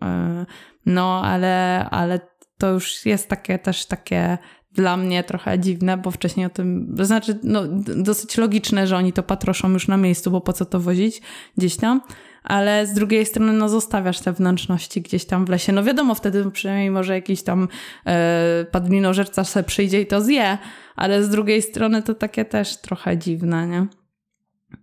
E, 0.03 0.45
no, 0.85 1.21
ale, 1.23 1.85
ale 1.89 2.19
to 2.57 2.71
już 2.71 3.05
jest 3.05 3.29
takie 3.29 3.59
też 3.59 3.85
takie 3.85 4.37
dla 4.71 4.97
mnie 4.97 5.23
trochę 5.23 5.59
dziwne, 5.59 5.97
bo 5.97 6.11
wcześniej 6.11 6.45
o 6.45 6.49
tym, 6.49 6.95
to 6.97 7.05
znaczy 7.05 7.39
no, 7.43 7.63
dosyć 7.95 8.37
logiczne, 8.37 8.87
że 8.87 8.97
oni 8.97 9.13
to 9.13 9.23
patroszą 9.23 9.69
już 9.69 9.87
na 9.87 9.97
miejscu, 9.97 10.31
bo 10.31 10.41
po 10.41 10.53
co 10.53 10.65
to 10.65 10.79
wozić 10.79 11.21
gdzieś 11.57 11.75
tam, 11.75 12.01
ale 12.43 12.87
z 12.87 12.93
drugiej 12.93 13.25
strony 13.25 13.53
no 13.53 13.69
zostawiasz 13.69 14.19
te 14.19 14.33
wnętrzności 14.33 15.01
gdzieś 15.01 15.25
tam 15.25 15.45
w 15.45 15.49
lesie. 15.49 15.73
No 15.73 15.83
wiadomo, 15.83 16.15
wtedy 16.15 16.51
przynajmniej 16.51 16.91
może 16.91 17.13
jakiś 17.13 17.43
tam 17.43 17.67
e, 18.05 18.65
padlinożerca 18.71 19.43
se 19.43 19.63
przyjdzie 19.63 20.01
i 20.01 20.07
to 20.07 20.21
zje, 20.21 20.57
ale 20.95 21.23
z 21.23 21.29
drugiej 21.29 21.61
strony 21.61 22.03
to 22.03 22.13
takie 22.13 22.45
też 22.45 22.77
trochę 22.77 23.17
dziwne, 23.17 23.67
nie? 23.67 23.87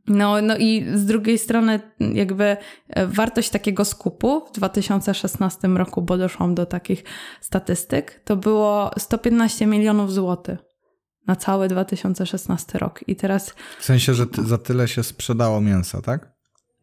No, 0.06 0.42
no 0.42 0.56
i 0.56 0.86
z 0.94 1.06
drugiej 1.06 1.38
strony 1.38 1.80
jakby 2.14 2.56
e, 2.88 3.06
wartość 3.06 3.50
takiego 3.50 3.84
skupu 3.84 4.46
w 4.46 4.52
2016 4.52 5.68
roku, 5.68 6.02
bo 6.02 6.18
doszłam 6.18 6.54
do 6.54 6.66
takich 6.66 7.04
statystyk, 7.40 8.20
to 8.24 8.36
było 8.36 8.90
115 8.98 9.66
milionów 9.66 10.12
złotych 10.12 10.58
na 11.26 11.36
cały 11.36 11.68
2016 11.68 12.78
rok. 12.78 13.00
I 13.06 13.16
teraz 13.16 13.54
W 13.78 13.84
sensie, 13.84 14.14
że 14.14 14.26
za 14.44 14.58
tyle 14.58 14.88
się 14.88 15.02
sprzedało 15.02 15.60
mięsa, 15.60 16.02
tak? 16.02 16.34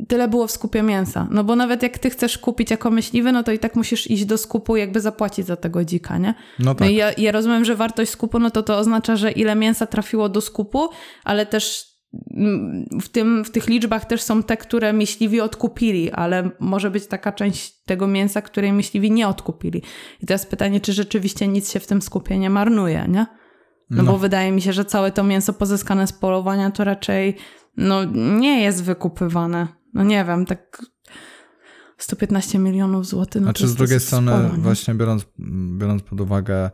tyle 0.07 0.27
było 0.27 0.47
w 0.47 0.51
skupie 0.51 0.83
mięsa. 0.83 1.27
No 1.31 1.43
bo 1.43 1.55
nawet 1.55 1.83
jak 1.83 1.97
ty 1.97 2.09
chcesz 2.09 2.37
kupić 2.37 2.71
jako 2.71 2.91
myśliwy, 2.91 3.31
no 3.31 3.43
to 3.43 3.51
i 3.51 3.59
tak 3.59 3.75
musisz 3.75 4.11
iść 4.11 4.25
do 4.25 4.37
skupu 4.37 4.75
jakby 4.75 5.01
zapłacić 5.01 5.45
za 5.45 5.55
tego 5.55 5.85
dzika, 5.85 6.17
nie? 6.17 6.33
No 6.59 6.65
No 6.65 6.75
tak. 6.75 6.89
i 6.89 6.95
ja, 6.95 7.11
ja 7.17 7.31
rozumiem, 7.31 7.65
że 7.65 7.75
wartość 7.75 8.11
skupu, 8.11 8.39
no 8.39 8.51
to 8.51 8.63
to 8.63 8.77
oznacza, 8.77 9.15
że 9.15 9.31
ile 9.31 9.55
mięsa 9.55 9.87
trafiło 9.87 10.29
do 10.29 10.41
skupu, 10.41 10.89
ale 11.23 11.45
też 11.45 11.90
w, 13.01 13.09
tym, 13.09 13.43
w 13.43 13.51
tych 13.51 13.67
liczbach 13.67 14.05
też 14.05 14.21
są 14.21 14.43
te, 14.43 14.57
które 14.57 14.93
myśliwi 14.93 15.41
odkupili, 15.41 16.11
ale 16.11 16.49
może 16.59 16.91
być 16.91 17.07
taka 17.07 17.31
część 17.31 17.83
tego 17.83 18.07
mięsa, 18.07 18.41
której 18.41 18.73
myśliwi 18.73 19.11
nie 19.11 19.27
odkupili. 19.27 19.81
I 20.21 20.25
teraz 20.25 20.45
pytanie, 20.45 20.81
czy 20.81 20.93
rzeczywiście 20.93 21.47
nic 21.47 21.71
się 21.71 21.79
w 21.79 21.87
tym 21.87 22.01
skupie 22.01 22.37
nie 22.39 22.49
marnuje, 22.49 23.05
nie? 23.07 23.25
No, 23.89 24.03
No. 24.03 24.11
bo 24.11 24.17
wydaje 24.17 24.51
mi 24.51 24.61
się, 24.61 24.73
że 24.73 24.85
całe 24.85 25.11
to 25.11 25.23
mięso 25.23 25.53
pozyskane 25.53 26.07
z 26.07 26.13
polowania 26.13 26.71
to 26.71 26.83
raczej 26.83 27.37
no, 27.77 28.03
nie 28.39 28.61
jest 28.61 28.83
wykupywane. 28.83 29.67
No 29.93 30.03
nie 30.03 30.25
wiem, 30.25 30.45
tak 30.45 30.85
115 31.97 32.59
milionów 32.59 33.05
złotych. 33.05 33.41
No 33.41 33.45
Znaczy 33.45 33.63
to 33.63 33.67
z 33.69 33.75
drugiej 33.75 33.99
strony 33.99 34.31
sporo, 34.31 34.49
właśnie 34.61 34.95
biorąc, 34.95 35.25
biorąc 35.77 36.03
pod 36.03 36.21
uwagę 36.21 36.69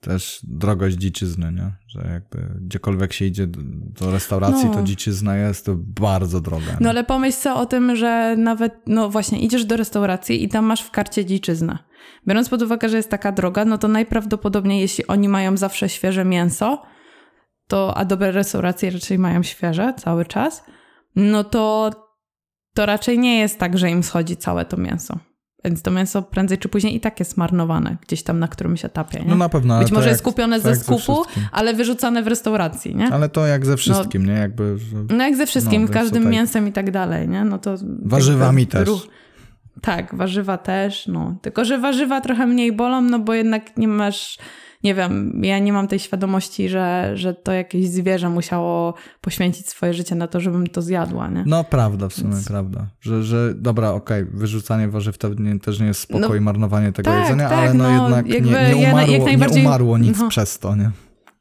też 0.00 0.40
drogość 0.42 0.96
dziczyzny, 0.96 1.52
nie? 1.52 1.72
Że 1.86 2.08
jakby 2.12 2.60
gdziekolwiek 2.60 3.12
się 3.12 3.24
idzie 3.24 3.46
do, 3.46 4.10
restauracji, 4.10 4.68
No. 4.68 4.74
to 4.74 4.82
dziczyzna 4.82 5.36
jest 5.36 5.66
to 5.66 5.74
bardzo 5.76 6.40
droga. 6.40 6.76
No 6.80 6.90
ale 6.90 7.04
pomyśl 7.04 7.38
sobie 7.38 7.54
o 7.54 7.66
tym, 7.66 7.96
że 7.96 8.36
nawet, 8.38 8.74
no 8.86 9.10
właśnie, 9.10 9.40
idziesz 9.40 9.64
do 9.64 9.76
restauracji 9.76 10.44
i 10.44 10.48
tam 10.48 10.64
masz 10.64 10.82
w 10.82 10.90
karcie 10.90 11.24
dziczyznę. 11.24 11.78
Biorąc 12.28 12.48
pod 12.48 12.62
uwagę, 12.62 12.88
że 12.88 12.96
jest 12.96 13.10
taka 13.10 13.32
droga, 13.32 13.64
no 13.64 13.78
to 13.78 13.88
najprawdopodobniej, 13.88 14.80
jeśli 14.80 15.06
oni 15.06 15.28
mają 15.28 15.56
zawsze 15.56 15.88
świeże 15.88 16.24
mięso, 16.24 16.82
to, 17.68 17.96
a 17.96 18.04
dobre 18.04 18.32
restauracje 18.32 18.90
raczej 18.90 19.18
mają 19.18 19.42
świeże 19.42 19.94
cały 19.96 20.24
czas, 20.26 20.64
no 21.16 21.44
to, 21.44 21.90
to 22.74 22.86
raczej 22.86 23.18
nie 23.18 23.38
jest 23.38 23.58
tak, 23.58 23.78
że 23.78 23.90
im 23.90 24.02
schodzi 24.02 24.36
całe 24.36 24.64
to 24.64 24.76
mięso. 24.76 25.18
Więc 25.64 25.82
to 25.82 25.90
mięso 25.90 26.22
prędzej 26.22 26.58
czy 26.58 26.68
później 26.68 26.96
i 26.96 27.00
tak 27.00 27.18
jest 27.20 27.36
marnowane 27.36 27.96
gdzieś 28.06 28.22
tam, 28.22 28.38
na 28.38 28.48
którym 28.48 28.76
się 28.76 28.88
tapie. 28.88 29.18
Nie? 29.20 29.24
No 29.30 29.36
na 29.36 29.48
pewno, 29.48 29.78
Być 29.78 29.92
może 29.92 30.08
jest 30.08 30.22
kupione 30.22 30.60
ze 30.60 30.76
skupu, 30.76 30.98
wszystkim. 30.98 31.46
ale 31.52 31.74
wyrzucane 31.74 32.22
w 32.22 32.26
restauracji, 32.26 32.96
nie? 32.96 33.08
Ale 33.12 33.28
to 33.28 33.46
jak 33.46 33.66
ze 33.66 33.76
wszystkim, 33.76 34.26
nie? 34.26 34.32
Jakby. 34.32 34.76
No 35.10 35.24
jak 35.24 35.36
ze 35.36 35.46
wszystkim, 35.46 35.82
No, 35.82 35.88
każdym 35.88 36.22
tutaj- 36.22 36.32
mięsem 36.32 36.68
i 36.68 36.72
tak 36.72 36.90
dalej, 36.90 37.28
nie? 37.28 37.44
No 37.44 37.58
to 37.58 37.74
Warzywami 38.04 38.62
jakby 38.62 38.78
też. 38.78 38.88
ruch- 38.88 39.08
Tak, 39.82 40.14
warzywa 40.14 40.58
też, 40.58 41.06
no. 41.06 41.36
Tylko, 41.42 41.64
że 41.64 41.78
warzywa 41.78 42.20
trochę 42.20 42.46
mniej 42.46 42.72
bolą, 42.72 43.00
no 43.00 43.18
bo 43.18 43.34
jednak 43.34 43.76
nie 43.76 43.88
masz, 43.88 44.38
nie 44.84 44.94
wiem, 44.94 45.40
ja 45.44 45.58
nie 45.58 45.72
mam 45.72 45.88
tej 45.88 45.98
świadomości, 45.98 46.68
że, 46.68 47.10
że 47.14 47.34
to 47.34 47.52
jakieś 47.52 47.88
zwierzę 47.88 48.30
musiało 48.30 48.94
poświęcić 49.20 49.68
swoje 49.68 49.94
życie 49.94 50.14
na 50.14 50.26
to, 50.28 50.40
żebym 50.40 50.66
to 50.66 50.82
zjadła, 50.82 51.28
nie? 51.28 51.44
No 51.46 51.64
prawda, 51.64 52.08
w 52.08 52.14
sumie 52.14 52.32
Więc- 52.34 52.48
prawda. 52.48 52.86
Że, 53.00 53.22
że 53.22 53.54
dobra, 53.54 53.90
okej, 53.90 54.24
wyrzucanie 54.24 54.88
warzyw 54.88 55.18
to 55.18 55.28
nie, 55.34 55.58
też 55.58 55.80
nie 55.80 55.86
jest 55.86 56.00
spoko 56.00 56.28
No, 56.28 56.34
i 56.34 56.40
marnowanie 56.40 56.92
tego 56.92 57.10
tak, 57.10 57.20
jedzenia, 57.22 57.48
tak, 57.48 57.58
ale 57.58 57.74
no, 57.74 58.08
no, 58.08 58.16
jednak 58.16 58.26
nie, 58.26 58.40
nie, 58.40 58.82
ja 58.82 58.90
umarło, 58.90 59.12
jak 59.12 59.24
najbardziej- 59.24 59.62
nie 59.62 59.68
umarło 59.68 59.98
nic 59.98 60.18
no. 60.18 60.28
przez 60.28 60.58
to, 60.58 60.76
nie? 60.76 60.90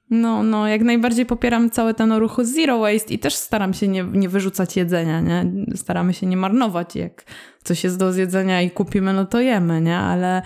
No, 0.09 0.43
no, 0.43 0.67
jak 0.67 0.81
najbardziej 0.81 1.25
popieram 1.25 1.69
cały 1.69 1.93
ten 1.93 2.11
ruch 2.11 2.37
zero 2.43 2.79
waste 2.79 3.13
i 3.13 3.19
też 3.19 3.35
staram 3.35 3.73
się 3.73 3.87
nie, 3.87 4.03
nie 4.03 4.29
wyrzucać 4.29 4.75
jedzenia, 4.77 5.21
nie? 5.21 5.45
Staramy 5.75 6.13
się 6.13 6.25
nie 6.27 6.37
marnować. 6.37 6.95
Jak 6.95 7.23
coś 7.63 7.83
jest 7.83 7.99
do 7.99 8.13
zjedzenia 8.13 8.61
i 8.61 8.71
kupimy, 8.71 9.13
no 9.13 9.25
to 9.25 9.39
jemy, 9.39 9.81
nie? 9.81 9.97
Ale, 9.97 10.41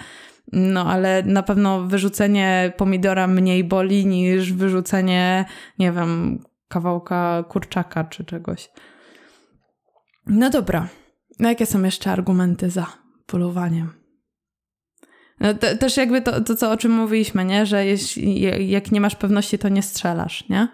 no, 0.52 0.86
ale 0.92 1.24
na 1.24 1.44
pewno 1.44 1.82
wyrzucenie 1.82 2.74
pomidora 2.78 3.28
mniej 3.28 3.64
boli 3.64 4.06
niż 4.06 4.54
wyrzucenie, 4.54 5.46
nie 5.80 5.92
wiem, 5.92 6.44
kawałka 6.68 7.44
kurczaka 7.50 8.04
czy 8.04 8.26
czegoś. 8.26 8.70
No 10.28 10.50
dobra. 10.50 10.88
No 11.40 11.50
jakie 11.50 11.66
są 11.66 11.84
jeszcze 11.84 12.12
argumenty 12.12 12.70
za 12.70 12.88
polowaniem? 13.26 13.94
No, 15.40 15.54
te, 15.54 15.78
też 15.78 15.98
jakby 15.98 16.22
to, 16.22 16.42
to, 16.42 16.56
co 16.56 16.72
o 16.72 16.78
czym 16.78 16.92
mówiliśmy, 16.92 17.46
nie? 17.46 17.66
Że 17.66 17.86
jeśli, 17.86 18.70
jak 18.70 18.92
nie 18.92 19.02
masz 19.02 19.16
pewności, 19.16 19.60
to 19.60 19.70
nie 19.70 19.82
strzelasz, 19.82 20.50
nie? 20.50 20.68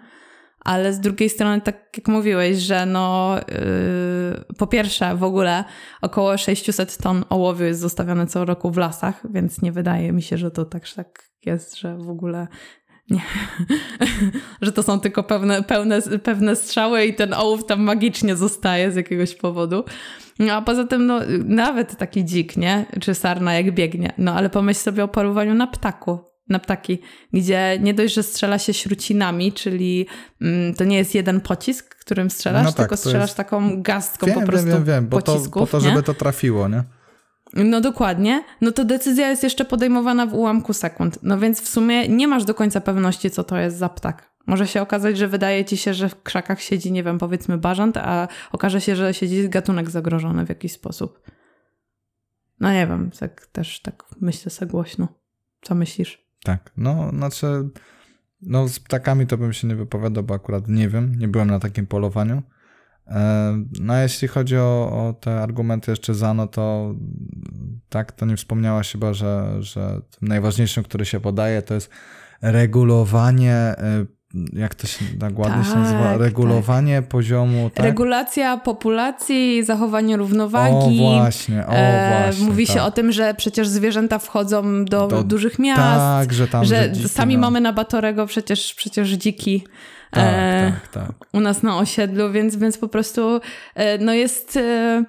Ale 0.64 0.92
z 0.92 1.00
drugiej 1.00 1.30
strony, 1.30 1.60
tak 1.60 1.96
jak 1.96 2.08
mówiłeś, 2.08 2.56
że 2.56 2.86
no 2.86 3.36
yy, 3.48 4.54
po 4.58 4.66
pierwsze 4.66 5.16
w 5.16 5.24
ogóle 5.24 5.64
około 6.02 6.38
600 6.38 6.96
ton 6.96 7.24
ołowiu 7.28 7.64
jest 7.64 7.80
zostawione 7.80 8.26
co 8.26 8.44
roku 8.44 8.70
w 8.70 8.76
lasach, 8.76 9.32
więc 9.32 9.62
nie 9.62 9.72
wydaje 9.72 10.12
mi 10.12 10.22
się, 10.22 10.38
że 10.38 10.50
to 10.50 10.64
tak, 10.64 10.82
tak 10.96 11.22
jest, 11.46 11.76
że 11.76 11.96
w 11.96 12.10
ogóle 12.10 12.48
Nie. 13.10 13.20
że 14.62 14.72
to 14.72 14.82
są 14.82 15.00
tylko 15.00 15.22
pewne, 15.22 15.62
pełne, 15.62 16.02
pewne 16.02 16.56
strzały 16.56 17.04
i 17.04 17.14
ten 17.14 17.34
ołów 17.34 17.66
tam 17.66 17.82
magicznie 17.82 18.36
zostaje 18.36 18.92
z 18.92 18.96
jakiegoś 18.96 19.34
powodu. 19.34 19.84
No 20.38 20.54
a 20.54 20.62
poza 20.62 20.84
tym, 20.84 21.06
no, 21.06 21.20
nawet 21.44 21.96
taki 21.96 22.24
dzik, 22.24 22.56
nie? 22.56 22.86
Czy 23.00 23.14
sarna 23.14 23.54
jak 23.54 23.74
biegnie. 23.74 24.12
No 24.18 24.34
ale 24.34 24.50
pomyśl 24.50 24.80
sobie 24.80 25.04
o 25.04 25.08
porowaniu 25.08 25.54
na 25.54 25.66
ptaku. 25.66 26.27
Na 26.48 26.58
ptaki, 26.58 26.98
gdzie 27.32 27.78
nie 27.80 27.94
dość, 27.94 28.14
że 28.14 28.22
strzela 28.22 28.58
się 28.58 28.74
śrucinami, 28.74 29.52
czyli 29.52 30.06
mm, 30.40 30.74
to 30.74 30.84
nie 30.84 30.96
jest 30.96 31.14
jeden 31.14 31.40
pocisk, 31.40 31.94
którym 31.94 32.30
strzelasz, 32.30 32.64
No 32.64 32.72
tak, 32.72 32.76
tylko 32.76 32.96
to 32.96 33.00
strzelasz 33.02 33.28
jest- 33.28 33.36
taką 33.36 33.82
gastką 33.82 34.26
Wiem, 34.26 34.34
po 34.34 34.40
wiem, 34.40 34.48
prostu 34.48 34.68
wiem, 34.68 34.84
wiem, 34.84 35.08
bo 35.08 35.22
to, 35.22 35.32
pocisków. 35.32 35.70
po 35.70 35.78
to, 35.78 35.84
nie? 35.84 35.90
żeby 35.90 36.02
to 36.02 36.14
trafiło, 36.14 36.68
nie? 36.68 36.84
No 37.54 37.80
dokładnie. 37.80 38.44
No 38.60 38.72
to 38.72 38.84
decyzja 38.84 39.28
jest 39.30 39.42
jeszcze 39.42 39.64
podejmowana 39.64 40.26
w 40.26 40.34
ułamku 40.34 40.72
sekund. 40.72 41.18
No 41.22 41.38
więc 41.38 41.60
w 41.60 41.68
sumie 41.68 42.08
nie 42.08 42.28
masz 42.28 42.44
do 42.44 42.54
końca 42.54 42.80
pewności, 42.80 43.30
co 43.30 43.44
to 43.44 43.56
jest 43.56 43.76
za 43.76 43.88
ptak. 43.88 44.30
Może 44.46 44.66
się 44.66 44.82
okazać, 44.82 45.18
że 45.18 45.28
wydaje 45.28 45.64
ci 45.64 45.76
się, 45.76 45.94
że 45.94 46.08
w 46.08 46.22
krzakach 46.22 46.60
siedzi, 46.60 46.92
nie 46.92 47.02
wiem, 47.02 47.18
powiedzmy 47.18 47.58
bażant, 47.58 47.96
a 47.96 48.28
okaże 48.52 48.80
się, 48.80 48.96
że 48.96 49.14
siedzi 49.14 49.48
gatunek 49.48 49.90
zagrożony 49.90 50.46
w 50.46 50.48
jakiś 50.48 50.72
sposób. 50.72 51.20
No 52.60 52.72
nie 52.72 52.86
wiem, 52.86 53.10
tak 53.20 53.46
też 53.46 53.80
tak 53.80 54.04
myślę 54.20 54.50
sobie 54.50 54.70
głośno. 54.70 55.08
Co 55.62 55.74
myślisz? 55.74 56.27
Tak, 56.48 56.72
no 56.76 57.10
znaczy, 57.10 57.68
no 58.42 58.68
z 58.68 58.80
ptakami 58.80 59.26
to 59.26 59.38
bym 59.38 59.52
się 59.52 59.68
nie 59.68 59.76
wypowiadał, 59.76 60.24
bo 60.24 60.34
akurat 60.34 60.68
nie 60.68 60.88
wiem, 60.88 61.14
nie 61.18 61.28
byłem 61.28 61.50
na 61.50 61.58
takim 61.58 61.86
polowaniu. 61.86 62.42
E, 63.06 63.64
No 63.80 63.92
a 63.92 64.02
jeśli 64.02 64.28
chodzi 64.28 64.56
o, 64.56 64.90
o 65.08 65.12
te 65.12 65.40
argumenty 65.40 65.90
jeszcze 65.90 66.14
za, 66.14 66.34
no 66.34 66.46
to 66.46 66.94
tak, 67.88 68.12
to 68.12 68.26
nie 68.26 68.36
wspomniałaś 68.36 68.92
chyba, 68.92 69.12
że, 69.12 69.62
że 69.62 70.00
tym 70.18 70.28
najważniejszym, 70.28 70.84
który 70.84 71.04
się 71.04 71.20
podaje, 71.20 71.62
to 71.62 71.74
jest 71.74 71.90
regulowanie, 72.42 73.54
e, 73.54 74.06
jak 74.52 74.74
to 74.74 74.86
się 74.86 75.04
tak 75.20 75.38
ładnie 75.38 75.64
się 75.64 75.70
Tak, 75.70 75.78
nazywa, 75.78 76.04
tak. 76.04 76.20
regulowanie 76.20 77.02
poziomu, 77.02 77.70
tak? 77.74 77.84
Regulacja 77.84 78.56
populacji, 78.56 79.64
zachowanie 79.64 80.14
O 80.14 80.18
równowagi. 80.18 80.98
właśnie, 80.98 81.66
o 81.66 81.70
E, 81.72 82.22
właśnie. 82.24 82.46
mówi 82.46 82.66
się 82.66 82.74
tak. 82.74 82.82
o 82.82 82.90
tym, 82.90 83.12
że 83.12 83.34
przecież 83.34 83.68
zwierzęta 83.68 84.18
wchodzą 84.18 84.84
do, 84.84 85.06
Do- 85.06 85.22
dużych 85.24 85.58
miast. 85.58 85.80
Tak, 85.82 86.32
że 86.32 86.48
tam, 86.48 86.64
że 86.64 86.92
dziki, 86.92 87.08
sami 87.08 87.34
no. 87.34 87.40
mamy 87.40 87.60
na 87.60 87.72
Batorego 87.72 88.26
przecież, 88.26 88.74
przecież 88.74 89.10
dziki 89.10 89.64
Tak, 90.10 90.24
e, 90.26 90.72
tak, 90.92 91.06
tak. 91.06 91.12
u 91.32 91.40
nas 91.40 91.62
na 91.62 91.78
osiedlu, 91.78 92.32
więc, 92.32 92.56
więc 92.56 92.78
po 92.78 92.88
prostu 92.88 93.40
e, 93.74 93.98
no 93.98 94.12
jest... 94.12 94.56
E, 94.56 94.60
e, 94.60 95.04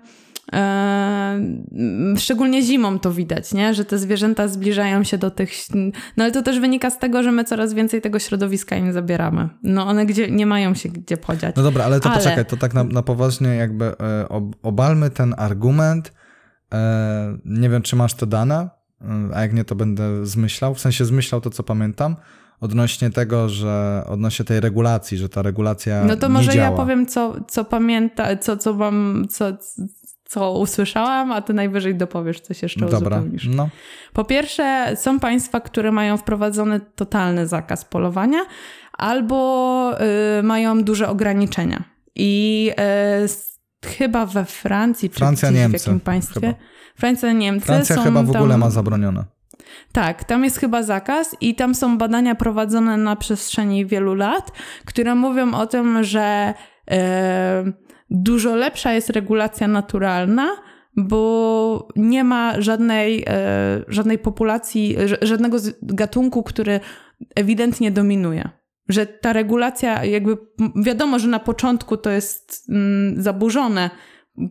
szczególnie 2.17 2.61
zimą 2.63 2.99
to 2.99 3.11
widać, 3.11 3.53
nie? 3.53 3.73
że 3.73 3.85
te 3.85 3.97
zwierzęta 3.97 4.47
zbliżają 4.47 5.03
się 5.03 5.17
do 5.17 5.31
tych. 5.31 5.51
No 6.17 6.23
ale 6.23 6.31
to 6.31 6.41
też 6.41 6.59
wynika 6.59 6.89
z 6.89 6.99
tego, 6.99 7.23
że 7.23 7.31
my 7.31 7.43
coraz 7.43 7.73
więcej 7.73 8.01
tego 8.01 8.19
środowiska 8.19 8.75
im 8.75 8.93
zabieramy. 8.93 9.49
No 9.63 9.87
one 9.87 10.05
gdzie, 10.05 10.31
nie 10.31 10.45
mają 10.45 10.73
się 10.73 10.89
gdzie 10.89 11.17
podziać. 11.17 11.55
No 11.55 11.63
dobra, 11.63 11.85
ale 11.85 11.99
to 11.99 12.09
Ale- 12.09 12.17
poczekaj, 12.17 12.45
to 12.45 12.57
tak 12.57 12.73
na, 12.73 12.83
na 12.83 13.01
poważnie 13.01 13.49
jakby 13.49 13.85
e, 13.85 14.29
ob, 14.29 14.55
obalmy 14.63 15.09
ten 15.09 15.35
argument. 15.37 16.13
E, 16.73 17.37
nie 17.45 17.69
wiem, 17.69 17.81
czy 17.81 17.95
masz 17.95 18.13
te 18.13 18.27
dane, 18.27 18.69
e, 19.01 19.35
a 19.35 19.41
jak 19.41 19.53
nie, 19.53 19.65
to 19.65 19.75
będę 19.75 20.25
zmyślał. 20.25 20.75
W 20.75 20.79
sensie 20.79 21.05
zmyślał 21.05 21.41
to, 21.41 21.49
co 21.49 21.63
pamiętam, 21.63 22.15
odnośnie 22.61 23.09
tego, 23.09 23.49
że 23.49 24.03
odnośnie 24.07 24.45
tej 24.45 24.59
regulacji, 24.59 25.17
że 25.17 25.29
ta 25.29 25.41
regulacja 25.41 26.03
No 26.05 26.15
to 26.15 26.29
może 26.29 26.51
działa. 26.51 26.69
ja 26.69 26.75
powiem, 26.77 27.05
co, 27.05 27.35
co 27.47 27.65
pamiętam, 27.65 28.27
co, 28.41 28.57
co 28.57 28.73
mam, 28.73 29.25
co, 29.29 29.45
co 30.29 30.51
usłyszałam, 30.51 31.31
a 31.31 31.41
ty 31.41 31.53
najwyżej 31.53 31.95
dopowiesz 31.95 32.39
coś 32.39 32.61
jeszcze 32.61 32.79
Dobra, 32.85 33.17
uzupełnisz. 33.17 33.47
no. 33.47 33.69
Po 34.13 34.23
pierwsze, 34.23 34.95
są 34.95 35.19
państwa, 35.19 35.59
które 35.59 35.91
mają 35.91 36.17
wprowadzony 36.17 36.79
totalny 36.95 37.47
zakaz 37.47 37.85
polowania, 37.85 38.39
albo 38.93 39.91
y, 40.39 40.43
mają 40.43 40.83
duże 40.83 41.09
ograniczenia. 41.09 41.83
I 42.15 42.71
y, 43.85 43.89
chyba 43.89 44.25
we 44.25 44.45
Francji, 44.45 45.09
czy 45.09 45.17
Francja, 45.19 45.49
gdzieś 45.49 45.61
Niemcy 45.61 45.77
w 45.77 45.87
jakim 45.87 45.99
państwie. 45.99 46.39
chyba. 46.41 46.53
Francja, 46.95 47.31
Niemcy 47.31 47.65
Francja 47.65 47.95
są 47.95 48.03
chyba 48.03 48.23
w 48.23 48.29
ogóle 48.29 48.49
tam, 48.53 48.59
ma 48.59 48.69
zabronione. 48.69 49.25
Tak, 49.91 50.23
tam 50.23 50.43
jest 50.43 50.57
chyba 50.57 50.83
zakaz 50.83 51.35
i 51.41 51.55
tam 51.55 51.75
są 51.75 51.97
badania 51.97 52.35
prowadzone 52.35 52.97
na 52.97 53.15
przestrzeni 53.15 53.85
wielu 53.85 54.13
lat, 54.15 54.51
które 54.85 55.15
mówią 55.15 55.53
o 55.53 55.67
tym, 55.67 56.03
że 56.03 56.53
e, 56.91 57.63
dużo 58.09 58.55
lepsza 58.55 58.93
jest 58.93 59.09
regulacja 59.09 59.67
naturalna, 59.67 60.47
bo 60.97 61.87
nie 61.95 62.23
ma 62.23 62.61
żadnej, 62.61 63.23
e, 63.27 63.83
żadnej 63.87 64.17
populacji, 64.17 64.97
żadnego 65.21 65.57
gatunku, 65.81 66.43
który 66.43 66.79
ewidentnie 67.35 67.91
dominuje. 67.91 68.49
Że 68.89 69.05
ta 69.05 69.33
regulacja, 69.33 70.05
jakby 70.05 70.37
wiadomo, 70.75 71.19
że 71.19 71.27
na 71.27 71.39
początku 71.39 71.97
to 71.97 72.09
jest 72.09 72.69
mm, 72.69 73.21
zaburzone, 73.21 73.89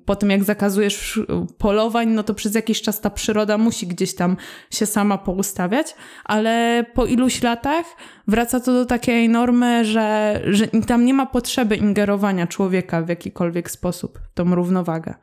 po 0.05 0.17
tym 0.17 0.31
jak 0.31 0.45
zakazujesz 0.45 1.21
polowań, 1.59 2.09
no 2.09 2.23
to 2.23 2.35
przez 2.35 2.55
jakiś 2.55 2.83
czas 2.83 3.01
ta 3.01 3.11
przyroda 3.11 3.59
musi 3.59 3.87
gdzieś 3.87 4.15
tam 4.15 4.37
się 4.71 4.87
sama 4.87 5.19
poustawiać, 5.19 5.95
ale 6.25 6.85
po 6.95 7.07
iluś 7.07 7.43
latach 7.43 7.87
wraca 8.29 8.61
to 8.61 8.73
do 8.73 8.87
takiej 8.87 9.29
normy, 9.29 9.85
że, 9.85 10.41
że 10.47 10.67
tam 10.67 11.05
nie 11.05 11.15
ma 11.15 11.27
potrzeby 11.27 11.77
ingerowania 11.77 12.47
człowieka 12.47 13.03
w 13.03 13.09
jakikolwiek 13.09 13.71
sposób 13.71 14.19
w 14.19 14.35
tą 14.35 14.55
równowagę 14.55 15.15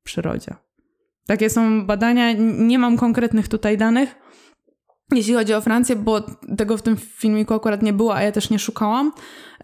w 0.00 0.02
przyrodzie. 0.02 0.54
Takie 1.26 1.50
są 1.50 1.86
badania, 1.86 2.32
nie 2.58 2.78
mam 2.78 2.96
konkretnych 2.96 3.48
tutaj 3.48 3.78
danych, 3.78 4.14
jeśli 5.16 5.34
chodzi 5.34 5.54
o 5.54 5.60
Francję, 5.60 5.96
bo 5.96 6.20
tego 6.56 6.76
w 6.76 6.82
tym 6.82 6.96
filmiku 6.96 7.54
akurat 7.54 7.82
nie 7.82 7.92
było, 7.92 8.14
a 8.14 8.22
ja 8.22 8.32
też 8.32 8.50
nie 8.50 8.58
szukałam, 8.58 9.12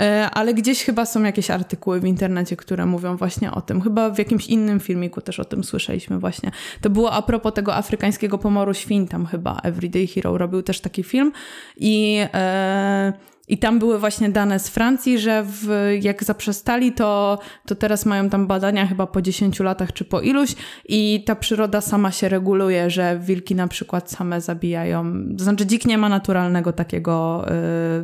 e, 0.00 0.30
ale 0.32 0.54
gdzieś 0.54 0.85
chyba 0.85 1.06
są 1.06 1.22
jakieś 1.22 1.50
artykuły 1.50 2.00
w 2.00 2.04
internecie, 2.04 2.56
które 2.56 2.87
mówią 2.87 3.16
właśnie 3.16 3.52
o 3.52 3.61
tym. 3.61 3.80
Chyba 3.80 4.11
w 4.11 4.18
jakimś 4.18 4.46
innym 4.46 4.80
filmiku 4.80 5.20
też 5.20 5.40
o 5.40 5.44
tym 5.44 5.64
słyszeliśmy 5.64 6.18
właśnie. 6.18 6.50
To 6.80 6.90
było 6.90 7.12
a 7.12 7.22
propos 7.22 7.54
tego 7.54 7.74
afrykańskiego 7.74 8.38
pomoru 8.38 8.74
świń, 8.74 9.09
tam 9.09 9.26
chyba 9.26 9.61
Everyday 9.62 10.06
Hero 10.06 10.38
robił 10.38 10.62
też 10.62 10.80
taki 10.80 11.02
film 11.02 11.32
i... 11.76 12.18
E, 12.35 13.36
i 13.48 13.59
tam 13.59 13.78
były 13.78 13.98
właśnie 13.98 14.28
dane 14.28 14.59
z 14.59 14.68
Francji, 14.68 15.18
że 15.18 15.44
w, 15.46 15.68
jak 16.00 16.24
zaprzestali, 16.24 16.92
to, 16.92 17.38
to 17.66 17.74
teraz 17.74 18.06
mają 18.06 18.30
tam 18.30 18.46
badania 18.46 18.87
chyba 18.87 19.06
po 19.06 19.22
10 19.22 19.61
latach 19.61 19.92
czy 19.92 20.04
po 20.04 20.20
iluś 20.20 20.54
i 20.88 21.24
ta 21.26 21.37
przyroda 21.37 21.80
sama 21.80 22.11
się 22.11 22.28
reguluje, 22.28 22.90
że 22.90 23.18
wilki 23.22 23.54
na 23.54 23.68
przykład 23.68 24.11
same 24.11 24.40
zabijają. 24.40 25.04
To 25.38 25.44
znaczy 25.44 25.66
dzik 25.66 25.85
nie 25.85 25.98
ma 25.98 26.09
naturalnego 26.09 26.72
takiego 26.72 27.44
y, 27.44 27.50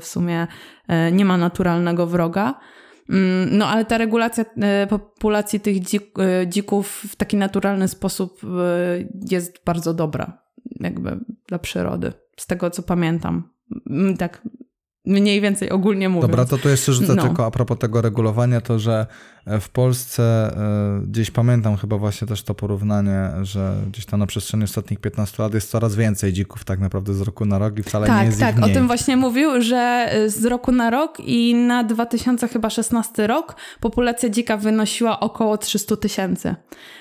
w 0.00 0.04
sumie, 0.04 0.46
y, 1.08 1.12
nie 1.12 1.24
ma 1.24 1.36
naturalnego 1.36 2.06
wroga. 2.06 2.60
Mm, 3.10 3.58
No 3.58 3.66
ale 3.68 3.84
ta 3.84 3.98
regulacja 3.98 4.44
y, 4.84 4.86
populacji 4.86 5.60
tych 5.60 5.80
dzik, 5.80 6.14
dzików 6.46 7.04
w 7.10 7.16
taki 7.16 7.36
naturalny 7.36 7.88
sposób 7.88 8.40
jest 9.30 9.64
bardzo 9.64 9.94
dobra 9.94 10.42
jakby 10.80 11.20
dla 11.48 11.58
przyrody. 11.58 12.12
Z 12.36 12.46
tego 12.46 12.70
co 12.70 12.82
pamiętam. 12.82 13.48
Mm, 13.90 14.16
Tak 14.16 14.42
mniej 15.04 15.40
więcej 15.40 15.70
ogólnie 15.70 16.08
mówiąc. 16.08 16.30
Dobra, 16.30 16.44
to 16.44 16.58
tu 16.58 16.68
jeszcze 16.68 16.92
rzucę 16.92 17.14
No. 17.14 17.22
tylko 17.22 17.46
a 17.46 17.50
propos 17.50 17.78
tego 17.78 18.02
regulowania, 18.02 18.60
to 18.60 18.78
że 18.78 19.06
e, 19.46 19.60
w 19.60 19.68
Polsce 19.68 20.22
e, 20.22 21.06
gdzieś 21.06 21.30
pamiętam 21.30 21.76
chyba 21.76 21.98
właśnie 21.98 22.28
też 22.28 22.42
to 22.42 22.54
porównanie, 22.54 23.30
że 23.42 23.74
gdzieś 23.88 24.06
tam 24.06 24.20
na 24.20 24.26
przestrzeni 24.26 24.64
ostatnich 24.64 25.00
15 25.00 25.42
lat 25.42 25.54
jest 25.54 25.70
coraz 25.70 25.96
więcej 25.96 26.32
dzików 26.32 26.64
tak 26.64 26.80
naprawdę 26.80 27.14
z 27.14 27.20
roku 27.20 27.44
na 27.44 27.58
rok 27.58 27.78
i 27.78 27.82
wcale 27.82 28.06
nie 28.08 28.14
Tak, 28.14 28.26
jest 28.26 28.40
tak, 28.40 28.58
ich 28.58 28.64
o 28.64 28.68
tym 28.68 28.86
właśnie 28.86 29.16
mówił, 29.16 29.62
że 29.62 30.10
y, 30.14 30.30
z 30.30 30.44
roku 30.44 30.72
na 30.72 30.90
rok 30.90 31.18
i 31.20 31.54
na 31.54 31.84
2016 31.84 33.26
rok 33.26 33.56
populacja 33.80 34.28
dzika 34.28 34.56
wynosiła 34.56 35.20
około 35.20 35.58
300 35.58 35.96
tysięcy. 35.96 36.54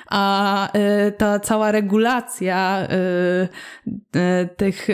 A 0.10 0.70
ta 1.18 1.40
cała 1.40 1.72
regulacja 1.72 2.88
tych, 4.58 4.88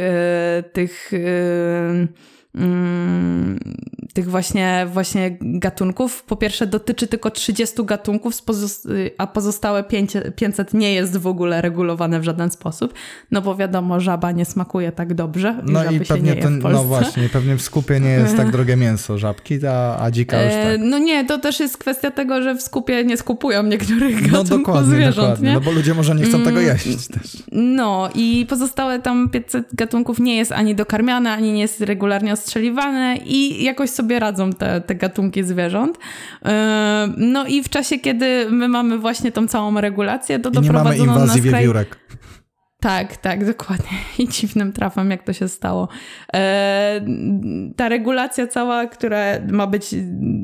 tych 0.73 1.11
y, 2.57 2.63
mm, 2.63 3.57
tych 4.17 4.29
właśnie, 4.29 4.87
właśnie 4.93 5.37
gatunków. 5.41 6.23
Po 6.23 6.35
pierwsze 6.35 6.67
dotyczy 6.67 7.07
tylko 7.07 7.31
30 7.31 7.85
gatunków, 7.85 8.33
a 9.17 9.27
pozostałe 9.27 9.83
5, 9.83 10.13
500 10.35 10.73
nie 10.73 10.93
jest 10.93 11.17
w 11.17 11.27
ogóle 11.27 11.61
regulowane 11.61 12.19
w 12.19 12.23
żaden 12.23 12.51
sposób, 12.51 12.93
no 13.31 13.41
bo 13.41 13.55
wiadomo, 13.55 13.99
żaba 13.99 14.31
nie 14.31 14.45
smakuje 14.45 14.91
tak 14.91 15.13
dobrze 15.13 15.55
No 15.63 15.91
i 15.91 15.99
pewnie 15.99 16.35
Polsce. 16.35 16.69
no 16.69 16.83
właśnie, 16.83 17.29
pewnie 17.29 17.55
w 17.55 17.61
skupie 17.61 17.99
nie 17.99 18.09
jest 18.09 18.37
tak 18.37 18.51
drogie 18.55 18.75
mięso 18.75 19.17
żabki, 19.17 19.67
a, 19.67 19.99
a 20.03 20.11
dzika 20.11 20.43
już 20.43 20.53
E, 20.53 20.71
tak. 20.77 20.81
No 20.89 20.97
nie, 20.97 21.25
to 21.25 21.37
też 21.39 21.59
jest 21.59 21.77
kwestia 21.77 22.11
tego, 22.11 22.41
że 22.41 22.55
w 22.55 22.61
skupie 22.61 23.03
nie 23.03 23.17
skupują 23.17 23.63
niektórych 23.63 24.21
No 24.21 24.37
gatunków 24.37 24.49
dokładnie, 24.49 24.95
zwierząt, 24.95 25.15
dokładnie, 25.17 25.47
nie? 25.47 25.53
no 25.53 25.61
bo 25.61 25.71
ludzie 25.71 25.93
może 25.93 26.15
nie 26.15 26.23
chcą 26.23 26.37
tego 26.43 26.59
Mm. 26.59 26.65
jeść 26.67 27.07
też. 27.07 27.43
No 27.51 28.09
i 28.15 28.45
pozostałe 28.49 28.99
tam 28.99 29.29
500 29.29 29.67
gatunków 29.73 30.19
nie 30.19 30.37
jest 30.37 30.51
ani 30.51 30.75
dokarmiane, 30.75 31.31
ani 31.31 31.53
nie 31.53 31.61
jest 31.61 31.81
regularnie 31.81 32.33
ostrzeliwane 32.33 33.17
i 33.25 33.63
jakoś 33.63 33.89
sobie 33.89 34.06
radzą 34.19 34.53
te, 34.53 34.81
te 34.81 34.95
gatunki 34.95 35.43
zwierząt. 35.43 35.97
E, 36.45 37.13
No 37.17 37.45
i 37.45 37.63
w 37.63 37.69
czasie, 37.69 37.99
kiedy 37.99 38.47
my 38.51 38.67
mamy 38.67 38.97
właśnie 38.97 39.31
tą 39.31 39.47
całą 39.47 39.81
regulację, 39.81 40.39
to 40.39 40.49
I 40.49 40.53
nie 40.53 40.59
mamy 40.59 40.67
doprowadzono 40.67 41.15
na 41.15 41.21
inwazji 41.21 41.41
skraj... 41.41 41.61
wiewiórek. 41.61 41.97
Tak, 42.79 43.17
tak, 43.17 43.45
dokładnie. 43.45 43.97
I 44.19 44.27
dziwnym 44.27 44.73
trafem, 44.73 45.11
jak 45.11 45.23
to 45.23 45.33
się 45.33 45.47
stało. 45.47 45.87
E, 46.33 47.01
ta 47.75 47.89
regulacja 47.89 48.47
cała, 48.47 48.85
która 48.85 49.19
ma 49.51 49.67
być 49.67 49.95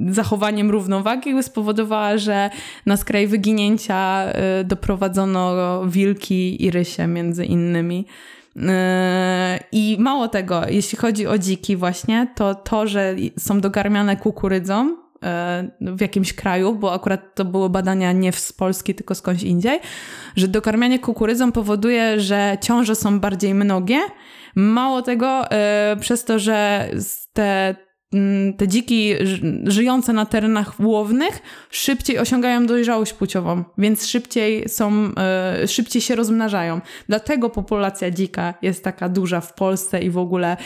zachowaniem 0.09 0.71
równowagi, 0.71 1.43
spowodowała, 1.43 2.17
że 2.17 2.49
na 2.85 2.97
skraj 2.97 3.27
wyginięcia 3.27 4.25
e, 4.25 4.63
doprowadzono 4.63 5.81
wilki 5.87 6.65
i 6.65 6.71
rysie 6.71 7.07
między 7.07 7.45
innymi. 7.45 8.05
E, 8.57 9.59
I 9.71 9.97
mało 9.99 10.27
tego, 10.27 10.61
jeśli 10.67 10.97
chodzi 10.97 11.27
o 11.27 11.37
dziki 11.37 11.75
właśnie, 11.75 12.27
to 12.35 12.55
to, 12.55 12.87
że 12.87 13.15
są 13.37 13.61
dogarmiane 13.61 14.17
kukurydzą, 14.17 15.03
E, 15.23 15.67
w 15.81 16.01
jakimś 16.01 16.33
kraju, 16.33 16.75
bo 16.75 16.93
akurat 16.93 17.35
to 17.35 17.45
były 17.45 17.69
badania 17.69 18.11
nie 18.11 18.31
z 18.31 18.53
Polski, 18.53 18.95
tylko 18.95 19.15
skądś 19.15 19.43
indziej, 19.43 19.79
że 20.35 20.47
dokarmianie 20.47 20.99
kukurydzą 20.99 21.51
powoduje, 21.51 22.19
że 22.19 22.57
ciąże 22.61 22.95
są 22.95 23.19
bardziej 23.19 23.53
mnogie. 23.53 23.99
Mało 24.55 25.01
tego, 25.01 25.51
e, 25.51 25.95
przez 25.99 26.25
to, 26.25 26.39
że 26.39 26.89
te 27.33 27.75
te 28.57 28.67
dziki 28.67 29.13
żyjące 29.63 30.13
na 30.13 30.25
terenach 30.25 30.79
łownych 30.79 31.41
szybciej 31.69 32.19
osiągają 32.19 32.65
dojrzałość 32.65 33.13
płciową, 33.13 33.63
więc 33.77 34.07
szybciej 34.07 34.69
są, 34.69 35.11
e, 35.17 35.67
szybciej 35.67 36.01
się 36.01 36.15
rozmnażają. 36.15 36.81
Dlatego 37.07 37.49
populacja 37.49 38.11
dzika 38.11 38.53
jest 38.61 38.83
taka 38.83 39.09
duża 39.09 39.41
w 39.41 39.53
Polsce 39.53 40.01
i 40.01 40.09
w 40.09 40.17
ogóle 40.17 40.57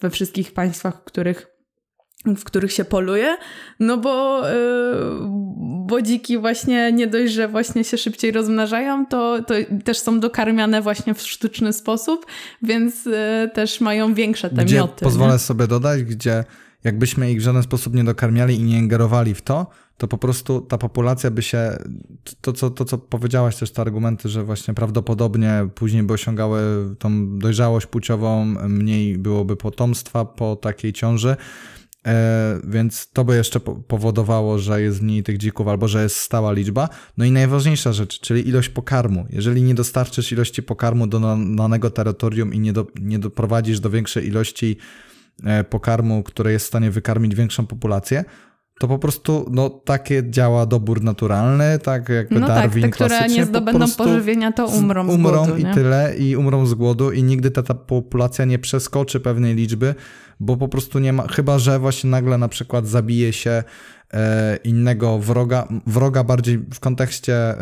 we 0.00 0.10
wszystkich 0.10 0.52
państwach, 0.52 0.94
w 1.00 1.04
których 1.04 1.57
w 2.24 2.44
których 2.44 2.72
się 2.72 2.84
poluje, 2.84 3.36
no 3.80 3.96
bo, 3.96 4.42
yy, 4.48 4.54
bo 5.86 6.02
dziki 6.02 6.38
właśnie 6.38 6.92
nie 6.92 7.06
dość, 7.06 7.32
że 7.32 7.48
właśnie 7.48 7.84
się 7.84 7.98
szybciej 7.98 8.32
rozmnażają, 8.32 9.06
to, 9.06 9.42
to 9.42 9.54
też 9.84 9.98
są 9.98 10.20
dokarmiane 10.20 10.82
właśnie 10.82 11.14
w 11.14 11.22
sztuczny 11.22 11.72
sposób, 11.72 12.26
więc 12.62 13.04
yy, 13.04 13.12
też 13.54 13.80
mają 13.80 14.14
większe 14.14 14.50
te 14.50 14.64
gdzie, 14.64 14.76
mioty. 14.76 15.04
Pozwolę 15.04 15.32
nie? 15.32 15.38
sobie 15.38 15.66
dodać, 15.66 16.02
gdzie 16.02 16.44
jakbyśmy 16.84 17.32
ich 17.32 17.38
w 17.38 17.42
żaden 17.42 17.62
sposób 17.62 17.94
nie 17.94 18.04
dokarmiali 18.04 18.54
i 18.54 18.62
nie 18.62 18.78
ingerowali 18.78 19.34
w 19.34 19.42
to, 19.42 19.66
to 19.98 20.08
po 20.08 20.18
prostu 20.18 20.60
ta 20.60 20.78
populacja 20.78 21.30
by 21.30 21.42
się, 21.42 21.78
to 22.40 22.52
co, 22.52 22.70
to 22.70 22.84
co 22.84 22.98
powiedziałaś 22.98 23.56
też, 23.56 23.70
te 23.70 23.82
argumenty, 23.82 24.28
że 24.28 24.44
właśnie 24.44 24.74
prawdopodobnie 24.74 25.68
później 25.74 26.02
by 26.02 26.12
osiągały 26.14 26.60
tą 26.98 27.38
dojrzałość 27.38 27.86
płciową, 27.86 28.44
mniej 28.68 29.18
byłoby 29.18 29.56
potomstwa 29.56 30.24
po 30.24 30.56
takiej 30.56 30.92
ciąży, 30.92 31.36
E, 32.06 32.60
więc 32.64 33.10
to 33.12 33.24
by 33.24 33.36
jeszcze 33.36 33.60
powodowało, 33.60 34.58
że 34.58 34.82
jest 34.82 35.02
mniej 35.02 35.22
tych 35.22 35.38
dzików 35.38 35.68
albo 35.68 35.88
że 35.88 36.02
jest 36.02 36.16
stała 36.16 36.52
liczba. 36.52 36.88
No 37.16 37.24
i 37.24 37.32
najważniejsza 37.32 37.92
rzecz, 37.92 38.20
czyli 38.20 38.48
ilość 38.48 38.68
pokarmu. 38.68 39.26
Jeżeli 39.30 39.62
nie 39.62 39.74
dostarczysz 39.74 40.32
ilości 40.32 40.62
pokarmu 40.62 41.06
do 41.06 41.20
danego 41.56 41.90
terytorium 41.90 42.54
i 42.54 42.58
nie, 42.60 42.72
do, 42.72 42.86
nie 43.00 43.18
doprowadzisz 43.18 43.80
do 43.80 43.90
większej 43.90 44.26
ilości 44.26 44.76
e, 45.44 45.64
pokarmu, 45.64 46.22
które 46.22 46.52
jest 46.52 46.64
w 46.64 46.68
stanie 46.68 46.90
wykarmić 46.90 47.34
większą 47.34 47.66
populację, 47.66 48.24
to 48.78 48.88
po 48.88 48.98
prostu 48.98 49.46
no, 49.50 49.70
takie 49.70 50.30
działa 50.30 50.66
dobór 50.66 51.02
naturalny, 51.02 51.78
tak 51.78 52.08
jakby 52.08 52.40
no 52.40 52.46
Darwin 52.46 52.82
tak, 52.82 52.96
te, 52.96 53.04
które 53.04 53.28
nie 53.28 53.44
zdobędą 53.44 53.86
po 53.88 54.04
pożywienia, 54.04 54.52
to 54.52 54.66
umrą 54.66 55.10
z 55.10 55.14
umrą 55.14 55.44
głodu. 55.44 55.56
i 55.56 55.64
nie? 55.64 55.74
tyle, 55.74 56.16
i 56.18 56.36
umrą 56.36 56.66
z 56.66 56.74
głodu 56.74 57.12
i 57.12 57.22
nigdy 57.22 57.50
ta, 57.50 57.62
ta 57.62 57.74
populacja 57.74 58.44
nie 58.44 58.58
przeskoczy 58.58 59.20
pewnej 59.20 59.54
liczby, 59.54 59.94
bo 60.40 60.56
po 60.56 60.68
prostu 60.68 60.98
nie 60.98 61.12
ma, 61.12 61.28
chyba 61.28 61.58
że 61.58 61.78
właśnie 61.78 62.10
nagle 62.10 62.38
na 62.38 62.48
przykład 62.48 62.86
zabije 62.86 63.32
się 63.32 63.64
e, 64.12 64.56
innego 64.64 65.18
wroga, 65.18 65.68
wroga 65.86 66.24
bardziej 66.24 66.58
w 66.58 66.80
kontekście 66.80 67.34
e, 67.34 67.56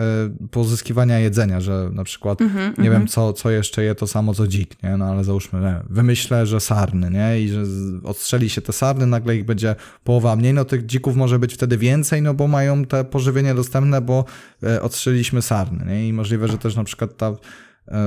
pozyskiwania 0.50 1.18
jedzenia, 1.18 1.60
że 1.60 1.90
na 1.92 2.04
przykład 2.04 2.40
mm 2.40 2.52
-hmm, 2.52 2.56
nie 2.56 2.62
mm 2.62 2.74
-hmm. 2.74 2.82
wiem 2.82 2.92
mhm. 2.92 3.08
co, 3.08 3.32
co 3.32 3.50
jeszcze 3.50 3.82
je 3.82 3.94
to 3.94 4.06
samo 4.06 4.34
co 4.34 4.46
dzik, 4.46 4.82
nie? 4.82 4.96
no 4.96 5.04
ale 5.04 5.24
załóżmy, 5.24 5.60
nie, 5.60 5.76
wymyślę, 5.90 6.46
że 6.46 6.60
sarny, 6.60 7.10
nie, 7.10 7.40
i 7.40 7.48
że 7.48 7.62
odstrzeli 8.04 8.50
się 8.50 8.60
te 8.60 8.72
sarny, 8.72 9.06
nagle 9.06 9.36
ich 9.36 9.44
będzie 9.44 9.74
połowa 10.04 10.36
mniej, 10.36 10.54
no 10.54 10.64
tych 10.64 10.86
dzików 10.86 11.16
może 11.16 11.38
być 11.38 11.54
wtedy 11.54 11.78
więcej, 11.78 12.22
no 12.22 12.34
bo 12.34 12.48
mają 12.48 12.84
te 12.84 13.04
pożywienie 13.04 13.54
dostępne, 13.54 14.00
bo 14.00 14.24
e, 14.62 14.82
odstrzeliśmy 14.82 15.42
sarny, 15.42 15.84
nie, 15.86 16.08
i 16.08 16.12
możliwe, 16.12 16.48
że 16.48 16.58
też 16.58 16.76
na 16.76 16.84
przykład 16.84 17.16
ta 17.16 17.32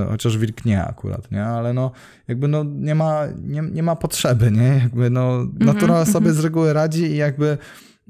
chociaż 0.10 0.38
wilk 0.38 0.66
nie 0.66 0.84
akurat, 0.84 1.32
nie? 1.32 1.46
Ale 1.46 1.74
no 1.74 1.92
jakby 2.28 2.48
no 2.48 2.64
nie 2.64 2.96
ma, 2.96 3.22
nie, 3.44 3.62
nie 3.62 3.84
ma 3.84 3.96
potrzeby, 3.96 4.52
nie? 4.52 4.80
Jakby 4.84 5.10
no 5.10 5.34
mhm, 5.36 5.52
natura 5.60 5.94
mm 5.94 6.06
-hmm, 6.06 6.12
sobie 6.12 6.26
mm 6.26 6.38
-hmm. 6.38 6.42
z 6.42 6.44
reguły 6.44 6.74
radzi 6.74 7.04
i 7.04 7.16
jakby 7.16 7.58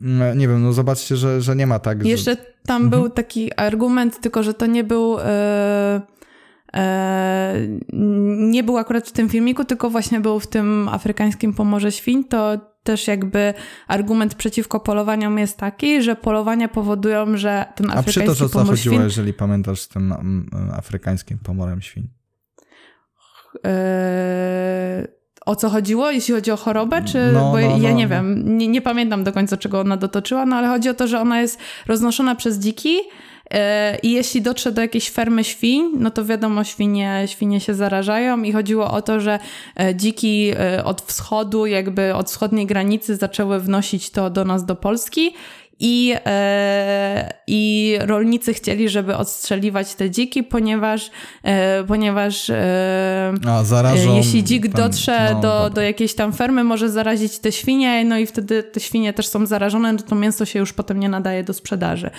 mm, 0.01 0.38
nie 0.38 0.47
wiem, 0.47 0.63
no 0.63 0.73
zobaczcie, 0.73 1.15
że, 1.15 1.41
że 1.41 1.55
nie 1.55 1.67
ma 1.67 1.79
tak. 1.79 2.05
Jeszcze 2.05 2.38
tam 2.65 2.82
mm 2.82 2.88
-hmm. 2.88 2.91
był 2.91 3.10
taki 3.10 3.53
argument, 3.53 4.21
tylko 4.21 4.43
że 4.43 4.53
to 4.53 4.65
nie 4.65 4.84
był... 4.84 5.17
Yy 5.17 6.19
nie 8.38 8.63
był 8.63 8.77
akurat 8.77 9.08
w 9.08 9.12
tym 9.12 9.29
filmiku, 9.29 9.65
tylko 9.65 9.89
właśnie 9.89 10.19
był 10.19 10.39
w 10.39 10.47
tym 10.47 10.89
afrykańskim 10.91 11.53
pomorze 11.53 11.91
świń, 11.91 12.23
to 12.23 12.58
też 12.84 13.08
jakby 13.08 13.53
argument 13.88 14.36
przeciwko 14.36 14.79
polowaniom 14.79 15.38
jest 15.38 15.58
taki, 15.58 16.01
że 16.01 16.15
polowania 16.15 16.67
powodują, 16.67 17.38
że 17.38 17.65
ten 17.75 17.91
afrykański 17.91 18.23
pomor 18.23 18.27
świń... 18.27 18.29
A 18.29 18.34
przy 18.34 18.43
to, 18.43 18.49
co 18.49 18.65
chodziło, 18.65 18.95
świn... 18.95 19.03
jeżeli 19.03 19.34
pamiętasz 19.34 19.82
z 19.82 19.88
tym 19.88 20.13
mm, 20.13 20.49
afrykańskim 20.73 21.38
pomorem 21.38 21.82
świń? 21.82 22.10
Eee, 23.63 25.08
o 25.45 25.55
co 25.55 25.69
chodziło, 25.69 26.12
jeśli 26.12 26.34
chodzi 26.34 26.51
o 26.51 26.58
chorobę, 26.58 27.01
czy 27.03 27.32
no, 27.34 27.51
bo 27.51 27.53
no, 27.53 27.60
ja 27.60 27.89
no. 27.89 27.95
nie 27.95 28.08
wiem, 28.08 28.58
nie, 28.58 28.67
nie, 28.67 28.82
pamiętam 28.82 29.23
do 29.23 29.32
końca, 29.32 29.58
czego 29.58 29.79
ona 29.79 29.97
dotoczyła, 29.97 30.45
no 30.45 30.55
ale 30.55 30.67
chodzi 30.67 30.89
o 30.89 30.93
to, 30.93 31.08
że 31.08 31.21
ona 31.21 31.41
jest 31.41 31.60
roznoszona 31.88 32.36
przez 32.36 32.60
dziki 32.60 32.99
E, 32.99 33.01
I 34.03 34.12
jeśli 34.12 34.41
dotrze 34.41 34.71
do 34.71 34.81
jakiejś 34.81 35.09
fermy 35.09 35.43
świń, 35.43 35.91
no 35.93 36.12
to 36.12 36.25
wiadomo, 36.25 36.63
świnie, 36.63 37.23
świnie 37.25 37.59
się 37.59 37.73
zarażają 37.73 38.43
i 38.43 38.51
chodziło 38.51 38.91
o 38.91 39.01
to, 39.01 39.19
że 39.19 39.39
e, 39.79 39.95
dziki 39.95 40.51
e, 40.59 40.83
od 40.83 41.01
wschodu, 41.01 41.65
jakby 41.65 42.15
od 42.15 42.29
wschodniej 42.29 42.65
granicy 42.65 43.15
zaczęły 43.15 43.59
wnosić 43.59 44.09
to 44.09 44.29
do 44.29 44.45
nas 44.45 44.65
do 44.65 44.75
Polski 44.75 45.33
i, 45.79 46.15
e, 46.25 47.33
i 47.47 47.95
rolnicy 47.99 48.53
chcieli, 48.53 48.89
żeby 48.89 49.15
odstrzeliwać 49.15 49.95
te 49.95 50.09
dziki, 50.09 50.43
ponieważ, 50.43 51.11
e, 51.43 51.83
ponieważ 51.83 52.49
e, 52.49 53.33
A, 53.47 53.63
zarażą, 53.63 54.15
jeśli 54.15 54.43
dzik 54.43 54.67
dotrze 54.67 55.29
no, 55.33 55.41
do, 55.41 55.69
do 55.69 55.81
jakiejś 55.81 56.15
tam 56.15 56.33
fermy, 56.33 56.63
może 56.63 56.89
zarazić 56.89 57.39
te 57.39 57.51
świnie, 57.51 58.05
no 58.05 58.17
i 58.17 58.25
wtedy 58.25 58.63
te 58.63 58.79
świnie 58.79 59.13
też 59.13 59.27
są 59.27 59.45
zarażone, 59.45 59.93
no 59.93 59.99
to 59.99 60.15
mięso 60.15 60.45
się 60.45 60.59
już 60.59 60.73
potem 60.73 60.99
nie 60.99 61.09
nadaje 61.09 61.43
do 61.43 61.53
sprzedaży. 61.53 62.09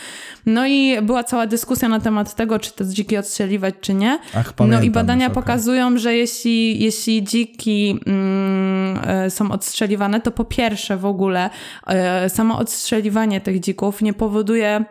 No 0.46 0.66
i 0.66 1.02
była 1.02 1.24
cała 1.24 1.46
dyskusja 1.46 1.88
na 1.88 2.00
temat 2.00 2.34
tego, 2.34 2.58
czy 2.58 2.72
te 2.72 2.86
dziki 2.86 3.16
odstrzeliwać, 3.16 3.74
czy 3.80 3.94
nie. 3.94 4.18
Ach, 4.34 4.52
pamiętam, 4.52 4.80
no 4.80 4.86
i 4.86 4.90
badania 4.90 5.26
okay. 5.26 5.34
pokazują, 5.34 5.98
że 5.98 6.14
jeśli, 6.14 6.84
jeśli 6.84 7.24
dziki 7.24 8.00
mm, 8.06 9.30
są 9.30 9.50
odstrzeliwane, 9.50 10.20
to 10.20 10.30
po 10.30 10.44
pierwsze 10.44 10.96
w 10.96 11.04
ogóle 11.04 11.50
samo 12.28 12.58
odstrzeliwanie 12.58 13.40
tych 13.40 13.49
dzików 13.58 14.02
nie 14.02 14.12
powoduje, 14.12 14.84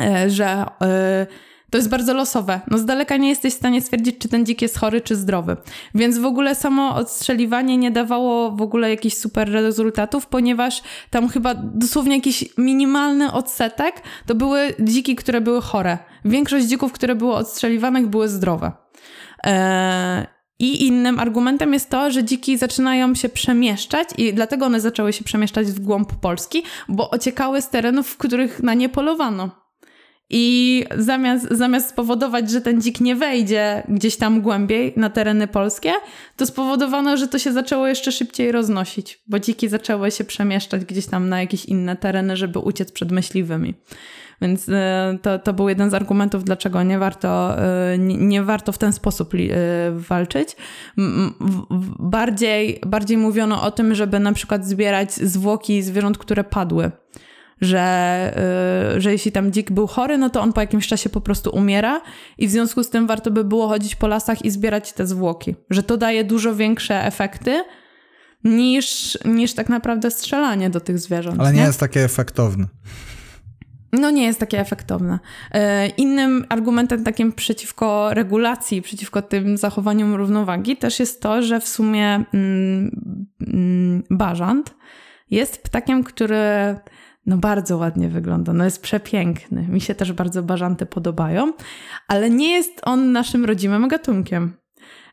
e, 0.00 0.30
że 0.30 0.64
e, 0.82 1.26
to 1.70 1.78
jest 1.78 1.88
bardzo 1.88 2.14
losowe. 2.14 2.60
No 2.70 2.78
z 2.78 2.84
daleka 2.84 3.16
nie 3.16 3.28
jesteś 3.28 3.54
w 3.54 3.56
stanie 3.56 3.82
stwierdzić, 3.82 4.18
czy 4.18 4.28
ten 4.28 4.46
dzik 4.46 4.62
jest 4.62 4.78
chory, 4.78 5.00
czy 5.00 5.16
zdrowy. 5.16 5.56
Więc 5.94 6.18
w 6.18 6.24
ogóle 6.24 6.54
samo 6.54 6.94
odstrzeliwanie 6.94 7.76
nie 7.76 7.90
dawało 7.90 8.50
w 8.50 8.62
ogóle 8.62 8.90
jakichś 8.90 9.16
super 9.16 9.52
rezultatów, 9.52 10.26
ponieważ 10.26 10.82
tam 11.10 11.28
chyba 11.28 11.54
dosłownie 11.54 12.16
jakiś 12.16 12.44
minimalny 12.58 13.32
odsetek 13.32 14.02
to 14.26 14.34
były 14.34 14.74
dziki, 14.80 15.16
które 15.16 15.40
były 15.40 15.60
chore. 15.60 15.98
Większość 16.24 16.66
dzików, 16.66 16.92
które 16.92 17.14
były 17.14 17.34
odstrzeliwanych, 17.34 18.06
były 18.06 18.28
zdrowe. 18.28 18.72
Eee, 19.44 20.35
i 20.58 20.86
innym 20.86 21.18
argumentem 21.18 21.72
jest 21.72 21.90
to, 21.90 22.10
że 22.10 22.24
dziki 22.24 22.58
zaczynają 22.58 23.14
się 23.14 23.28
przemieszczać 23.28 24.08
i 24.18 24.34
dlatego 24.34 24.66
one 24.66 24.80
zaczęły 24.80 25.12
się 25.12 25.24
przemieszczać 25.24 25.66
w 25.66 25.80
głąb 25.80 26.12
Polski, 26.12 26.62
bo 26.88 27.10
ociekały 27.10 27.62
z 27.62 27.68
terenów, 27.68 28.08
w 28.08 28.16
których 28.16 28.62
na 28.62 28.74
nie 28.74 28.88
polowano. 28.88 29.66
I 30.30 30.84
zamiast, 30.98 31.48
zamiast 31.50 31.88
spowodować, 31.88 32.50
że 32.50 32.60
ten 32.60 32.80
dzik 32.80 33.00
nie 33.00 33.16
wejdzie 33.16 33.82
gdzieś 33.88 34.16
tam 34.16 34.40
głębiej 34.40 34.92
na 34.96 35.10
tereny 35.10 35.48
polskie, 35.48 35.92
to 36.36 36.46
spowodowano, 36.46 37.16
że 37.16 37.28
to 37.28 37.38
się 37.38 37.52
zaczęło 37.52 37.86
jeszcze 37.86 38.12
szybciej 38.12 38.52
roznosić, 38.52 39.20
bo 39.26 39.38
dziki 39.38 39.68
zaczęły 39.68 40.10
się 40.10 40.24
przemieszczać 40.24 40.84
gdzieś 40.84 41.06
tam 41.06 41.28
na 41.28 41.40
jakieś 41.40 41.64
inne 41.64 41.96
tereny, 41.96 42.36
żeby 42.36 42.58
uciec 42.58 42.92
przed 42.92 43.12
myśliwymi. 43.12 43.74
Więc 44.42 44.68
e, 44.68 45.18
to, 45.22 45.38
to 45.38 45.52
był 45.52 45.68
jeden 45.68 45.90
z 45.90 45.94
argumentów, 45.94 46.44
dlaczego 46.44 46.82
nie 46.82 46.98
warto, 46.98 47.58
e, 47.58 47.98
nie, 47.98 48.16
nie 48.16 48.42
warto 48.42 48.72
w 48.72 48.78
ten 48.78 48.92
sposób 48.92 49.34
e, 49.34 49.38
walczyć. 49.90 50.56
Bardziej, 51.98 52.80
bardziej 52.86 53.16
mówiono 53.16 53.62
o 53.62 53.70
tym, 53.70 53.94
żeby 53.94 54.20
na 54.20 54.32
przykład 54.32 54.66
zbierać 54.66 55.12
zwłoki 55.12 55.82
zwierząt, 55.82 56.18
które 56.18 56.44
padły 56.44 56.90
że, 57.60 58.34
że 58.98 59.12
jeśli 59.12 59.32
tam 59.32 59.52
dzik 59.52 59.70
był 59.70 59.86
chory, 59.86 60.18
no 60.18 60.30
to 60.30 60.40
on 60.40 60.52
po 60.52 60.60
jakimś 60.60 60.86
czasie 60.86 61.08
po 61.08 61.20
prostu 61.20 61.50
umiera 61.50 62.00
i 62.38 62.48
w 62.48 62.50
związku 62.50 62.84
z 62.84 62.90
tym 62.90 63.06
warto 63.06 63.30
by 63.30 63.44
było 63.44 63.68
chodzić 63.68 63.94
po 63.96 64.06
lasach 64.06 64.44
i 64.44 64.50
zbierać 64.50 64.92
te 64.92 65.06
zwłoki. 65.06 65.54
Że 65.70 65.82
to 65.82 65.96
daje 65.96 66.24
dużo 66.24 66.54
większe 66.54 67.04
efekty 67.04 67.64
niż, 68.44 69.18
niż 69.24 69.54
tak 69.54 69.68
naprawdę 69.68 70.10
strzelanie 70.10 70.70
do 70.70 70.80
tych 70.80 70.98
zwierząt. 70.98 71.40
Ale 71.40 71.52
nie, 71.52 71.60
nie? 71.60 71.66
jest 71.66 71.80
takie 71.80 72.04
efektowne. 72.04 72.66
No 73.92 74.10
nie 74.10 74.24
jest 74.24 74.40
takie 74.40 74.60
efektowne. 74.60 75.18
E, 75.52 75.88
innym 75.88 76.44
argumentem 76.48 77.04
takim 77.04 77.32
przeciwko 77.32 78.14
regulacji, 78.14 78.82
przeciwko 78.82 79.22
tym 79.22 79.56
zachowaniom 79.56 80.14
równowagi 80.14 80.76
też 80.76 81.00
jest 81.00 81.22
to, 81.22 81.42
że 81.42 81.60
w 81.60 81.68
sumie 81.68 82.24
mm, 82.34 83.24
mm, 83.40 84.02
jest 85.30 85.62
ptakiem, 85.62 86.04
który 86.04 86.76
no 87.26 87.36
bardzo 87.36 87.76
ładnie 87.76 88.08
wygląda, 88.08 88.52
no 88.52 88.64
jest 88.64 88.82
przepiękny. 88.82 89.66
Mi 89.68 89.80
się 89.80 89.94
też 89.94 90.12
bardzo 90.12 90.42
bażanty 90.42 90.86
podobają, 90.86 91.52
ale 92.08 92.30
nie 92.30 92.52
jest 92.52 92.80
on 92.82 93.12
naszym 93.12 93.44
rodzimym 93.44 93.88
gatunkiem. 93.88 94.56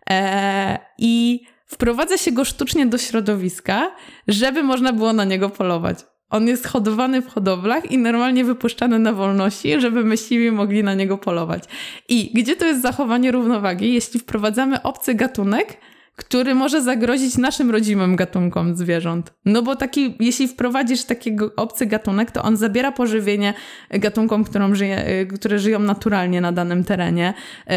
E, 0.09 0.79
I 0.97 1.41
wprowadza 1.65 2.17
się 2.17 2.31
go 2.31 2.45
sztucznie 2.45 2.86
do 2.86 2.97
środowiska, 2.97 3.91
żeby 4.27 4.63
można 4.63 4.93
było 4.93 5.13
na 5.13 5.23
niego 5.23 5.49
polować. 5.49 6.05
On 6.33 6.47
jest 6.47 6.67
hodowany 6.67 7.21
w 7.21 7.27
hodowlach 7.27 7.91
i 7.91 7.97
normalnie 7.97 8.45
wypuszczany 8.45 8.99
na 8.99 9.13
wolności, 9.13 9.81
żeby 9.81 10.03
myśliwi 10.03 10.51
mogli 10.51 10.83
na 10.83 10.93
niego 10.93 11.17
polować. 11.17 11.63
I 12.09 12.31
gdzie 12.33 12.55
to 12.55 12.65
jest 12.65 12.81
zachowanie 12.81 13.31
równowagi, 13.31 13.93
jeśli 13.93 14.19
wprowadzamy 14.19 14.81
obcy 14.81 15.13
gatunek, 15.13 15.77
który 16.15 16.55
może 16.55 16.81
zagrozić 16.81 17.37
naszym 17.37 17.71
rodzimym 17.71 18.15
gatunkom 18.15 18.75
zwierząt. 18.75 19.33
No 19.45 19.61
bo 19.61 19.75
taki, 19.75 20.15
jeśli 20.19 20.47
wprowadzisz 20.47 21.03
takiego 21.03 21.51
obcy 21.55 21.85
gatunek, 21.85 22.31
to 22.31 22.43
on 22.43 22.57
zabiera 22.57 22.91
pożywienie 22.91 23.53
gatunkom, 23.89 24.45
żyje, 24.75 25.09
y, 25.09 25.27
które 25.27 25.59
żyją 25.59 25.79
naturalnie 25.79 26.41
na 26.41 26.51
danym 26.51 26.83
terenie. 26.83 27.33
Yy, 27.67 27.75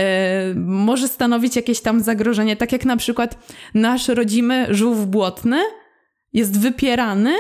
może 0.56 1.08
stanowić 1.08 1.56
jakieś 1.56 1.80
tam 1.80 2.00
zagrożenie, 2.00 2.56
tak 2.56 2.72
jak 2.72 2.84
na 2.84 2.96
przykład 2.96 3.52
nasz 3.74 4.08
rodzimy 4.08 4.66
żółw 4.70 5.06
błotny 5.06 5.58
jest 6.32 6.60
wypierany 6.60 7.34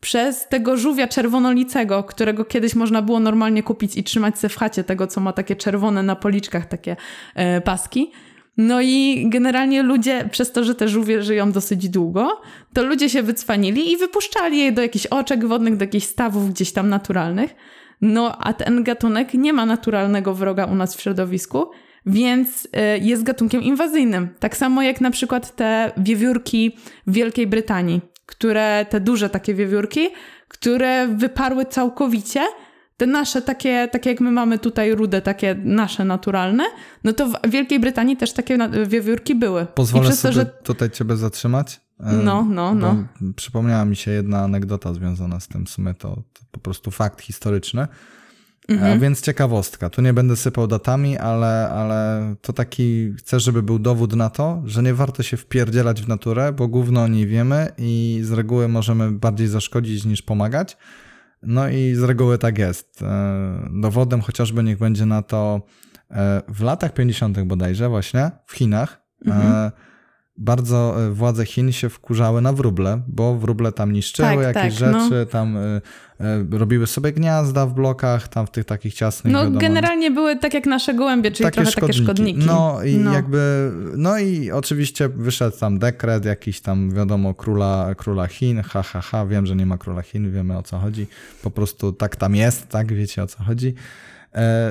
przez 0.00 0.48
tego 0.48 0.76
żółwia 0.76 1.08
czerwonolicego, 1.08 2.04
którego 2.04 2.44
kiedyś 2.44 2.74
można 2.74 3.02
było 3.02 3.20
normalnie 3.20 3.62
kupić 3.62 3.96
i 3.96 4.04
trzymać 4.04 4.38
se 4.38 4.48
w 4.48 4.56
chacie, 4.56 4.84
tego 4.84 5.06
co 5.06 5.20
ma 5.20 5.32
takie 5.32 5.56
czerwone 5.56 6.02
na 6.02 6.16
policzkach, 6.16 6.66
takie 6.66 6.96
yy, 7.36 7.60
paski 7.60 8.12
no 8.56 8.80
i 8.80 9.26
generalnie 9.28 9.82
ludzie, 9.82 10.28
przez 10.30 10.52
to, 10.52 10.64
że 10.64 10.74
te 10.74 10.88
żółwie 10.88 11.22
żyją 11.22 11.52
dosyć 11.52 11.88
długo, 11.88 12.40
to 12.72 12.82
ludzie 12.82 13.10
się 13.10 13.22
wycwanili 13.22 13.92
i 13.92 13.96
wypuszczali 13.96 14.58
je 14.58 14.72
do 14.72 14.82
jakichś 14.82 15.06
oczek 15.06 15.46
wodnych, 15.46 15.76
do 15.76 15.84
jakichś 15.84 16.06
stawów 16.06 16.50
gdzieś 16.50 16.72
tam 16.72 16.88
naturalnych. 16.88 17.54
No 18.00 18.38
a 18.38 18.52
ten 18.52 18.84
gatunek 18.84 19.34
nie 19.34 19.52
ma 19.52 19.66
naturalnego 19.66 20.34
wroga 20.34 20.64
u 20.64 20.74
nas 20.74 20.96
w 20.96 21.00
środowisku, 21.00 21.70
więc 22.06 22.64
y, 22.64 22.68
jest 23.02 23.22
gatunkiem 23.22 23.62
inwazyjnym. 23.62 24.28
Tak 24.38 24.56
samo 24.56 24.82
jak 24.82 25.00
na 25.00 25.10
przykład 25.10 25.56
te 25.56 25.92
wiewiórki 25.96 26.76
w 27.06 27.12
Wielkiej 27.12 27.46
Brytanii, 27.46 28.00
które, 28.30 28.86
te 28.90 29.00
duże 29.00 29.30
takie 29.30 29.54
wiewiórki, 29.54 30.08
które 30.48 31.08
wyparły 31.08 31.64
całkowicie 31.64 32.40
te 32.96 33.06
nasze 33.06 33.42
takie, 33.42 33.88
takie 33.92 34.10
jak 34.10 34.20
my 34.20 34.30
mamy 34.30 34.58
tutaj 34.58 34.94
rude, 34.94 35.22
takie 35.22 35.56
nasze 35.64 36.04
naturalne, 36.04 36.64
no 37.04 37.12
to 37.12 37.28
w 37.28 37.32
Wielkiej 37.48 37.80
Brytanii 37.80 38.16
też 38.16 38.32
takie 38.32 38.58
wiewiórki 38.86 39.34
były. 39.34 39.66
Pozwolę 39.66 40.12
sobie 40.12 40.34
to, 40.34 40.40
że... 40.40 40.46
tutaj 40.46 40.90
ciebie 40.90 41.16
zatrzymać. 41.16 41.80
E, 42.00 42.12
no, 42.12 42.46
no, 42.50 42.74
no. 42.74 42.96
Przypomniała 43.36 43.84
mi 43.84 43.96
się 43.96 44.10
jedna 44.10 44.38
anegdota 44.38 44.94
związana 44.94 45.40
z 45.40 45.48
tym, 45.48 45.66
w 45.66 45.70
sumie 45.70 45.94
to, 45.94 46.08
to 46.08 46.42
po 46.50 46.60
prostu 46.60 46.90
fakt 46.90 47.20
historyczny. 47.20 47.88
Mhm. 48.68 49.00
Więc 49.00 49.20
ciekawostka. 49.22 49.90
Tu 49.90 50.02
nie 50.02 50.12
będę 50.12 50.36
sypał 50.36 50.66
datami, 50.66 51.18
ale, 51.18 51.70
ale 51.70 52.34
to 52.40 52.52
taki, 52.52 53.14
chcę, 53.18 53.40
żeby 53.40 53.62
był 53.62 53.78
dowód 53.78 54.14
na 54.14 54.30
to, 54.30 54.62
że 54.64 54.82
nie 54.82 54.94
warto 54.94 55.22
się 55.22 55.36
wpierdzielać 55.36 56.02
w 56.02 56.08
naturę, 56.08 56.52
bo 56.52 56.68
gówno 56.68 57.02
o 57.02 57.08
niej 57.08 57.26
wiemy 57.26 57.72
i 57.78 58.20
z 58.22 58.32
reguły 58.32 58.68
możemy 58.68 59.10
bardziej 59.10 59.48
zaszkodzić 59.48 60.04
niż 60.04 60.22
pomagać. 60.22 60.76
No 61.42 61.68
i 61.68 61.94
z 61.94 62.02
reguły 62.02 62.38
tak 62.38 62.58
jest. 62.58 63.02
E, 63.02 63.68
dowodem 63.72 64.20
chociażby 64.20 64.62
niech 64.62 64.78
będzie 64.78 65.06
na 65.06 65.22
to 65.22 65.62
e, 66.10 66.42
w 66.48 66.62
latach 66.62 66.94
50. 66.94 67.40
bodajże 67.40 67.88
właśnie 67.88 68.30
w 68.46 68.52
Chinach 68.52 69.02
e, 69.26 69.30
mhm. 69.30 69.70
Bardzo 70.40 70.96
władze 71.12 71.46
Chin 71.46 71.72
się 71.72 71.88
wkurzały 71.88 72.40
na 72.40 72.52
wróble, 72.52 73.00
bo 73.08 73.34
wróble 73.34 73.72
tam 73.72 73.92
niszczyły 73.92 74.28
tak, 74.28 74.56
jakieś 74.56 74.78
tak, 74.78 74.92
no. 74.92 75.00
rzeczy, 75.00 75.16
no. 75.20 75.26
tam 75.26 75.58
robiły 76.50 76.86
sobie 76.86 77.12
gniazda 77.12 77.66
w 77.66 77.74
blokach, 77.74 78.28
tam 78.28 78.46
w 78.46 78.50
tych 78.50 78.64
takich 78.64 78.94
ciasnych. 78.94 79.32
No 79.32 79.38
wiadomo, 79.38 79.60
generalnie 79.60 80.10
były 80.10 80.36
tak 80.36 80.54
jak 80.54 80.66
nasze 80.66 80.94
gołębie, 80.94 81.30
czyli 81.30 81.44
takie 81.44 81.54
trochę 81.54 81.70
szkodniki. 81.70 81.98
takie 81.98 82.04
szkodniki. 82.04 82.46
No 82.46 82.82
i 82.84 82.96
no. 82.96 83.12
jakby, 83.12 83.72
no 83.96 84.18
i 84.18 84.50
oczywiście 84.50 85.08
wyszedł 85.08 85.56
tam 85.58 85.78
dekret 85.78 86.24
jakiś 86.24 86.60
tam, 86.60 86.90
wiadomo, 86.90 87.34
króla, 87.34 87.94
króla 87.96 88.26
Chin, 88.26 88.62
ha, 88.62 88.82
ha, 88.82 89.00
ha, 89.00 89.26
wiem, 89.26 89.46
że 89.46 89.56
nie 89.56 89.66
ma 89.66 89.78
króla 89.78 90.02
Chin, 90.02 90.32
wiemy 90.32 90.58
o 90.58 90.62
co 90.62 90.78
chodzi, 90.78 91.06
po 91.42 91.50
prostu 91.50 91.92
tak 91.92 92.16
tam 92.16 92.34
jest, 92.34 92.68
tak, 92.68 92.92
wiecie 92.92 93.22
o 93.22 93.26
co 93.26 93.44
chodzi. 93.44 93.74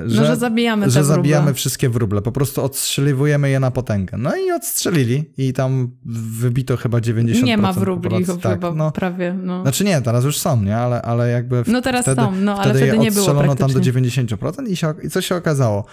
Że, 0.06 0.22
no, 0.22 0.26
że 0.26 0.36
zabijamy 0.36 0.90
Że 0.90 1.04
zabijamy 1.04 1.54
wszystkie 1.54 1.90
wróble, 1.90 2.22
po 2.22 2.32
prostu 2.32 2.64
odstrzeliwujemy 2.64 3.50
je 3.50 3.60
na 3.60 3.72
potęgę. 3.72 4.18
No 4.18 4.36
i 4.36 4.52
odstrzelili 4.52 5.34
i 5.38 5.54
tam 5.54 5.92
wybito 6.40 6.78
chyba 6.78 6.98
90% 6.98 7.44
Nie 7.44 7.58
ma 7.58 7.74
wróbli 7.74 8.26
tak, 8.42 8.54
chyba 8.54 8.74
no, 8.74 8.92
prawie. 8.92 9.34
No. 9.44 9.62
Znaczy 9.62 9.84
nie, 9.84 10.02
teraz 10.02 10.26
już 10.26 10.38
są, 10.38 10.64
nie? 10.64 10.78
Ale, 10.78 11.02
ale 11.02 11.30
jakby 11.30 11.64
No 11.68 11.82
teraz 11.82 12.02
wtedy, 12.02 12.22
są, 12.22 12.32
no 12.36 12.56
ale 12.56 12.64
wtedy, 12.74 12.80
wtedy 12.80 12.98
nie 12.98 13.12
było 13.12 13.26
odstrzelono 13.26 13.56
tam 13.56 13.74
do 13.74 13.80
90% 13.80 14.68
i, 14.68 14.76
się, 14.76 14.94
i 15.04 15.10
co 15.10 15.22
się 15.22 15.36
okazało? 15.36 15.86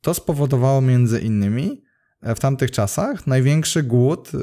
To 0.00 0.14
spowodowało 0.14 0.80
między 0.80 1.20
innymi 1.20 1.82
e, 2.22 2.34
w 2.34 2.40
tamtych 2.40 2.70
czasach 2.70 3.26
największy 3.26 3.82
głód 3.82 4.28
e, 4.28 4.38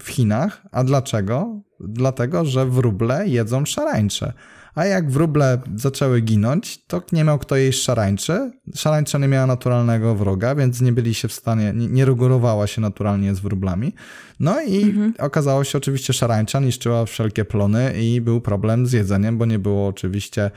w 0.00 0.06
Chinach. 0.06 0.62
A 0.72 0.84
dlaczego? 0.84 1.62
Dlatego, 1.80 2.44
że 2.44 2.66
wróble 2.66 3.28
jedzą 3.28 3.64
szarańcze. 3.64 4.32
A 4.74 4.84
jak 4.84 5.10
wróble 5.10 5.58
zaczęły 5.76 6.20
ginąć, 6.20 6.84
to 6.86 7.02
nie 7.12 7.24
miał 7.24 7.38
kto 7.38 7.56
jeść 7.56 7.82
szarańczy. 7.82 8.52
Szarańcza 8.74 9.18
nie 9.18 9.28
miała 9.28 9.46
naturalnego 9.46 10.14
wroga, 10.14 10.54
więc 10.54 10.80
nie 10.80 10.92
byli 10.92 11.14
się 11.14 11.28
w 11.28 11.32
stanie, 11.32 11.72
nie, 11.76 11.88
nie 11.88 12.04
regulowała 12.04 12.66
się 12.66 12.80
naturalnie 12.80 13.34
z 13.34 13.40
wróblami. 13.40 13.92
No 14.40 14.60
i 14.60 14.82
mhm. 14.82 15.14
okazało 15.18 15.64
się 15.64 15.78
oczywiście 15.78 16.12
szarańcza 16.12 16.60
niszczyła 16.60 17.04
wszelkie 17.04 17.44
plony 17.44 17.92
i 18.02 18.20
był 18.20 18.40
problem 18.40 18.86
z 18.86 18.92
jedzeniem, 18.92 19.38
bo 19.38 19.46
nie 19.46 19.58
było 19.58 19.86
oczywiście 19.88 20.50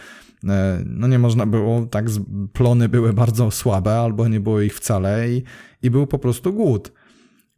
e, 0.47 0.84
no 0.86 1.08
nie 1.08 1.19
można 1.19 1.45
było, 1.45 1.86
tak, 1.86 2.06
plony 2.54 2.89
były 2.89 3.13
bardzo 3.13 3.51
słabe, 3.51 3.99
albo 3.99 4.28
nie 4.28 4.39
było 4.39 4.62
ich 4.62 4.75
wcale 4.75 5.30
i, 5.30 5.43
i 5.84 5.89
był 5.89 6.08
po 6.08 6.19
prostu 6.19 6.54
głód. 6.54 6.91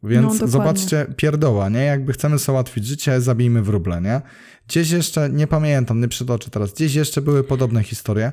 Więc 0.02 0.40
no, 0.40 0.46
zobaczcie, 0.48 1.06
pierdoła, 1.16 1.68
nie? 1.68 1.84
Jakby 1.84 2.12
chcemy 2.12 2.38
sobie 2.38 2.54
ułatwić 2.54 2.86
życie, 2.86 3.20
zabijmy 3.20 3.62
wróble, 3.62 4.00
nie? 4.00 4.20
Gdzieś 4.68 4.90
jeszcze, 4.90 5.30
nie 5.30 5.46
pamiętam, 5.46 6.00
nie 6.00 6.08
przytoczę 6.08 6.50
teraz, 6.50 6.72
gdzieś 6.72 6.94
jeszcze 6.94 7.22
były 7.22 7.44
podobne 7.44 7.82
historie. 7.82 8.32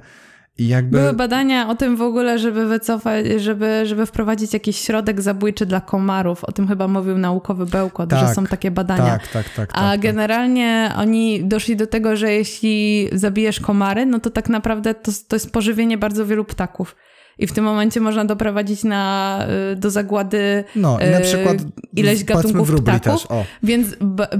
I 0.58 0.68
jakby... 0.68 0.98
Były 0.98 1.14
badania 1.14 1.70
o 1.70 1.76
tym 1.76 1.96
w 1.96 2.02
ogóle, 2.02 2.40
żeby 2.40 2.66
wycofać, 2.66 3.26
żeby, 3.38 3.86
żeby 3.86 4.06
wprowadzić 4.06 4.54
jakiś 4.54 4.78
środek 4.78 5.22
zabójczy 5.22 5.66
dla 5.66 5.82
komarów. 5.82 6.44
O 6.44 6.52
tym 6.52 6.68
chyba 6.68 6.88
mówił 6.88 7.18
naukowy 7.18 7.66
Bełkot, 7.66 8.10
tak, 8.10 8.28
że 8.28 8.34
są 8.34 8.46
takie 8.46 8.72
badania. 8.72 9.06
Tak, 9.06 9.28
tak, 9.28 9.50
tak. 9.50 9.70
A 9.74 9.92
tak, 9.92 10.00
generalnie 10.00 10.86
tak. 10.90 11.00
oni 11.00 11.44
doszli 11.44 11.76
do 11.76 11.88
tego, 11.88 12.16
że 12.16 12.32
jeśli 12.32 13.10
zabijesz 13.12 13.60
komary, 13.60 14.06
no 14.06 14.20
to 14.20 14.30
tak 14.30 14.50
naprawdę 14.50 14.94
to, 14.94 15.12
to 15.28 15.36
jest 15.36 15.52
pożywienie 15.52 15.98
bardzo 15.98 16.26
wielu 16.26 16.46
ptaków. 16.46 16.96
I 17.40 17.48
w 17.48 17.54
tym 17.54 17.66
momencie 17.66 18.00
można 18.00 18.26
doprowadzić 18.26 18.84
na, 18.84 19.40
y, 19.72 19.76
do 19.76 19.90
zagłady 19.92 20.64
no, 20.76 21.00
i 21.00 21.12
na 21.12 21.20
y, 21.20 21.22
przykład 21.22 21.58
ileś 21.94 22.24
gatunków 22.24 22.72
ptaków. 22.82 23.28
Więc 23.64 23.88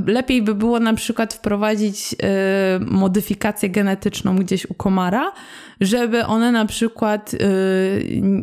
lepiej 0.08 0.42
by 0.42 0.56
było 0.56 0.80
na 0.80 0.94
przykład 0.94 1.34
wprowadzić 1.34 2.14
y, 2.14 2.86
modyfikację 2.86 3.70
genetyczną 3.70 4.36
gdzieś 4.36 4.66
u 4.66 4.74
komara, 4.74 5.32
żeby 5.82 6.26
one 6.26 6.52
na 6.52 6.66
przykład 6.66 7.36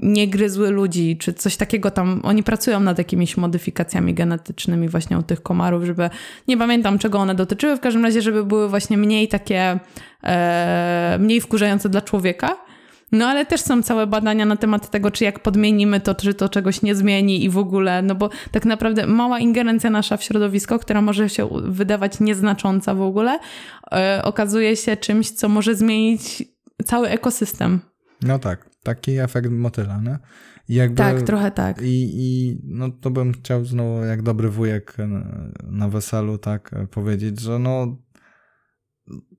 nie 0.02 0.28
gryzły 0.28 0.70
ludzi, 0.70 1.16
czy 1.16 1.34
coś 1.34 1.56
takiego 1.56 1.90
tam. 1.90 2.20
Oni 2.24 2.42
pracują 2.42 2.80
nad 2.80 2.98
jakimiś 2.98 3.36
modyfikacjami 3.36 4.14
genetycznymi 4.14 4.88
właśnie 4.88 5.18
u 5.18 5.22
tych 5.22 5.42
komarów, 5.42 5.84
żeby, 5.84 6.10
nie 6.48 6.56
pamiętam 6.56 6.98
czego 6.98 7.18
one 7.18 7.34
dotyczyły, 7.34 7.76
w 7.76 7.80
każdym 7.80 8.04
razie, 8.04 8.22
żeby 8.22 8.44
były 8.44 8.68
właśnie 8.68 8.96
mniej 8.96 9.28
takie, 9.28 9.78
e, 10.24 11.16
mniej 11.20 11.40
wkurzające 11.40 11.88
dla 11.88 12.00
człowieka 12.00 12.56
no 13.12 13.26
ale 13.26 13.46
też 13.46 13.60
są 13.60 13.82
całe 13.82 14.06
badania 14.06 14.46
na 14.46 14.56
temat 14.56 14.90
tego, 14.90 15.10
czy 15.10 15.24
jak 15.24 15.40
podmienimy 15.40 16.00
to, 16.00 16.14
czy 16.14 16.34
to 16.34 16.48
czegoś 16.48 16.82
nie 16.82 16.94
zmieni 16.94 17.44
i 17.44 17.50
w 17.50 17.58
ogóle, 17.58 18.02
no 18.02 18.14
bo 18.14 18.30
tak 18.50 18.64
naprawdę 18.64 19.06
mała 19.06 19.38
ingerencja 19.38 19.90
nasza 19.90 20.16
w 20.16 20.22
środowisko, 20.22 20.78
która 20.78 21.02
może 21.02 21.28
się 21.28 21.48
wydawać 21.64 22.20
nieznacząca 22.20 22.94
w 22.94 23.02
ogóle, 23.02 23.38
yy, 23.92 23.98
okazuje 24.22 24.76
się 24.76 24.96
czymś, 24.96 25.30
co 25.30 25.48
może 25.48 25.74
zmienić 25.74 26.44
cały 26.84 27.08
ekosystem. 27.08 27.80
No 28.22 28.38
tak, 28.38 28.70
taki 28.82 29.18
efekt 29.18 29.50
motyla, 29.50 30.00
nie? 30.00 30.18
Jakby, 30.68 30.96
tak, 30.96 31.22
trochę 31.22 31.50
tak. 31.50 31.82
I, 31.82 32.10
I 32.14 32.58
no 32.64 32.90
to 32.90 33.10
bym 33.10 33.32
chciał 33.32 33.64
znowu, 33.64 34.04
jak 34.04 34.22
dobry 34.22 34.48
wujek 34.48 34.96
na 35.62 35.88
weselu, 35.88 36.38
tak 36.38 36.74
powiedzieć, 36.90 37.40
że 37.40 37.58
no 37.58 37.96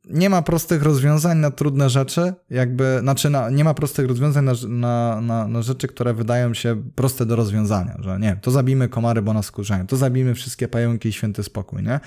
nie 0.09 0.29
ma 0.29 0.41
prostych 0.41 0.83
rozwiązań 0.83 1.37
na 1.37 1.51
trudne 1.51 1.89
rzeczy, 1.89 2.33
jakby, 2.49 2.97
znaczy 3.01 3.29
na, 3.29 3.49
nie 3.49 3.63
ma 3.63 3.73
prostych 3.73 4.07
rozwiązań 4.07 4.45
na, 4.45 4.53
na, 4.67 5.21
na, 5.21 5.47
na, 5.47 5.61
rzeczy, 5.61 5.87
które 5.87 6.13
wydają 6.13 6.53
się 6.53 6.83
proste 6.95 7.25
do 7.25 7.35
rozwiązania, 7.35 7.97
że 7.99 8.19
nie, 8.19 8.37
to 8.41 8.51
zabijmy 8.51 8.89
komary, 8.89 9.21
bo 9.21 9.33
nas 9.33 9.45
skurzają, 9.45 9.87
to 9.87 9.97
zabijmy 9.97 10.35
wszystkie 10.35 10.67
pająki 10.67 11.09
i 11.09 11.13
święty 11.13 11.43
spokój, 11.43 11.83
nie? 11.83 11.99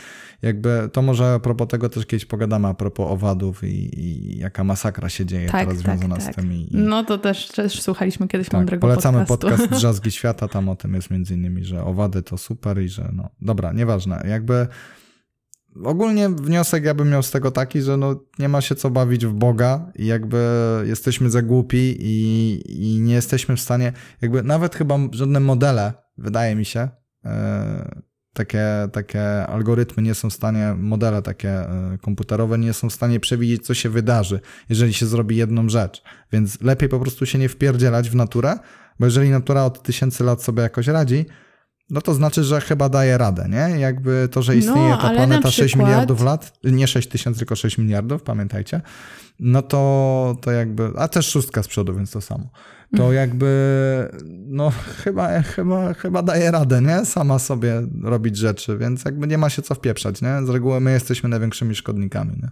Jakby, 0.43 0.89
to 0.93 1.03
może 1.03 1.35
a 1.35 1.39
propos 1.39 1.69
tego 1.69 1.89
też 1.89 2.07
kiedyś 2.07 2.25
pogadamy, 2.25 2.69
a 2.69 2.75
propos 2.75 3.11
owadów 3.11 3.65
i, 3.65 4.01
i 4.01 4.39
jaka 4.39 4.65
masakra 4.65 5.09
się 5.09 5.27
dzieje 5.27 5.49
tak, 5.49 5.61
teraz 5.61 5.83
tak, 5.83 5.99
związana 5.99 6.17
tak. 6.17 6.33
z 6.33 6.37
tym. 6.37 6.53
I, 6.53 6.69
no 6.73 7.05
to 7.05 7.19
też, 7.19 7.49
też 7.49 7.83
słuchaliśmy 7.83 8.29
kiedyś 8.29 8.49
tak, 8.49 8.55
mądrego 8.61 8.81
polecamy 8.81 9.27
podcastu. 9.27 9.57
podcast 9.59 9.73
Drzazgi 9.81 10.11
Świata, 10.11 10.49
tam 10.49 10.69
o 10.69 10.77
tym 10.77 10.95
jest 10.95 11.11
między 11.11 11.35
innymi, 11.35 11.65
że 11.65 11.85
owady 11.85 12.23
to 12.23 12.39
super 12.39 12.83
i 12.83 12.89
że 12.89 13.11
no, 13.13 13.31
dobra, 13.41 13.73
nieważne, 13.73 14.23
jakby 14.29 14.67
ogólnie 15.85 16.29
wniosek 16.29 16.85
ja 16.85 16.95
bym 16.95 17.11
miał 17.11 17.23
z 17.23 17.31
tego 17.31 17.51
taki, 17.51 17.83
że 17.83 17.97
no 17.97 18.25
nie 18.39 18.49
ma 18.49 18.61
się 18.61 18.75
co 18.75 18.91
bawić 18.91 19.27
w 19.27 19.33
Boga 19.33 19.93
i 19.95 20.07
jakby 20.07 20.47
jesteśmy 20.85 21.31
za 21.31 21.43
głupi 21.43 21.97
i, 22.01 22.63
i 22.67 23.01
nie 23.01 23.15
jesteśmy 23.15 23.57
w 23.57 23.61
stanie, 23.61 23.93
jakby 24.23 24.43
nawet 24.43 24.75
chyba 24.75 24.99
żadne 25.13 25.41
modele, 25.41 25.93
wydaje 26.19 26.55
mi 26.55 26.65
się, 26.65 26.89
e, 27.25 28.03
takie, 28.33 28.65
takie 28.93 29.47
algorytmy 29.47 30.03
nie 30.03 30.15
są 30.15 30.31
w 30.31 30.33
stanie, 30.33 30.75
modele 30.79 31.23
takie 31.23 31.51
e, 31.51 31.99
komputerowe 32.03 32.59
nie 32.59 32.73
są 32.73 32.89
w 32.89 32.93
stanie 32.93 33.21
przewidzieć, 33.21 33.67
co 33.67 33.75
się 33.75 33.89
wydarzy, 33.89 34.41
jeżeli 34.69 34.95
się 34.95 35.07
zrobi 35.07 35.37
jedną 35.37 35.69
rzecz. 35.69 36.03
Więc 36.33 36.61
lepiej 36.61 36.89
po 36.89 37.01
prostu 37.01 37.27
się 37.27 37.39
nie 37.39 37.49
wpierdzielać 37.49 38.11
w 38.11 38.15
naturę, 38.15 38.59
bo 39.01 39.07
jeżeli 39.07 39.31
natura 39.31 39.65
od 39.65 39.83
tysięcy 39.83 40.25
lat 40.25 40.43
sobie 40.43 40.63
jakoś 40.63 40.87
radzi, 40.87 41.27
no 41.91 42.01
to 42.01 42.15
znaczy, 42.15 42.45
że 42.45 42.61
chyba 42.61 42.89
daje 42.89 43.19
radę, 43.19 43.49
nie? 43.51 43.81
Jakby 43.81 44.29
to, 44.31 44.43
że 44.43 44.57
istnieje 44.57 44.89
no, 44.89 44.97
ta 44.97 45.11
planeta 45.11 45.49
przykład... 45.49 45.55
6 45.55 45.77
miliardów 45.77 46.23
lat, 46.23 46.59
nie 46.65 46.87
6 46.87 47.09
tysięcy, 47.09 47.39
tylko 47.39 47.57
6 47.57 47.79
miliardów, 47.79 48.23
pamiętajcie, 48.23 48.81
no 49.41 49.63
to, 49.63 50.37
to 50.41 50.51
jakby, 50.51 50.93
a 50.97 51.09
też 51.09 51.29
szóstka 51.29 51.63
z 51.63 51.69
przodu, 51.69 51.95
więc 51.95 52.11
to 52.11 52.21
samo. 52.21 52.49
To 52.97 53.03
mm. 53.03 53.15
jakby, 53.15 53.49
no 54.47 54.73
chyba, 55.05 55.43
chyba, 55.43 55.95
chyba 55.95 56.23
daje 56.23 56.51
radę, 56.51 56.83
nie? 56.83 57.05
Sama 57.05 57.39
sobie 57.39 57.83
robić 58.03 58.37
rzeczy, 58.37 58.79
więc 58.79 59.05
jakby 59.05 59.27
nie 59.27 59.39
ma 59.39 59.51
się 59.51 59.63
co 59.63 59.75
wpieprzać, 59.75 60.23
nie? 60.23 60.47
Z 60.47 60.49
reguły 60.49 60.81
my 60.81 60.93
jesteśmy 60.93 61.29
największymi 61.29 61.75
szkodnikami, 61.75 62.33
nie? 62.43 62.49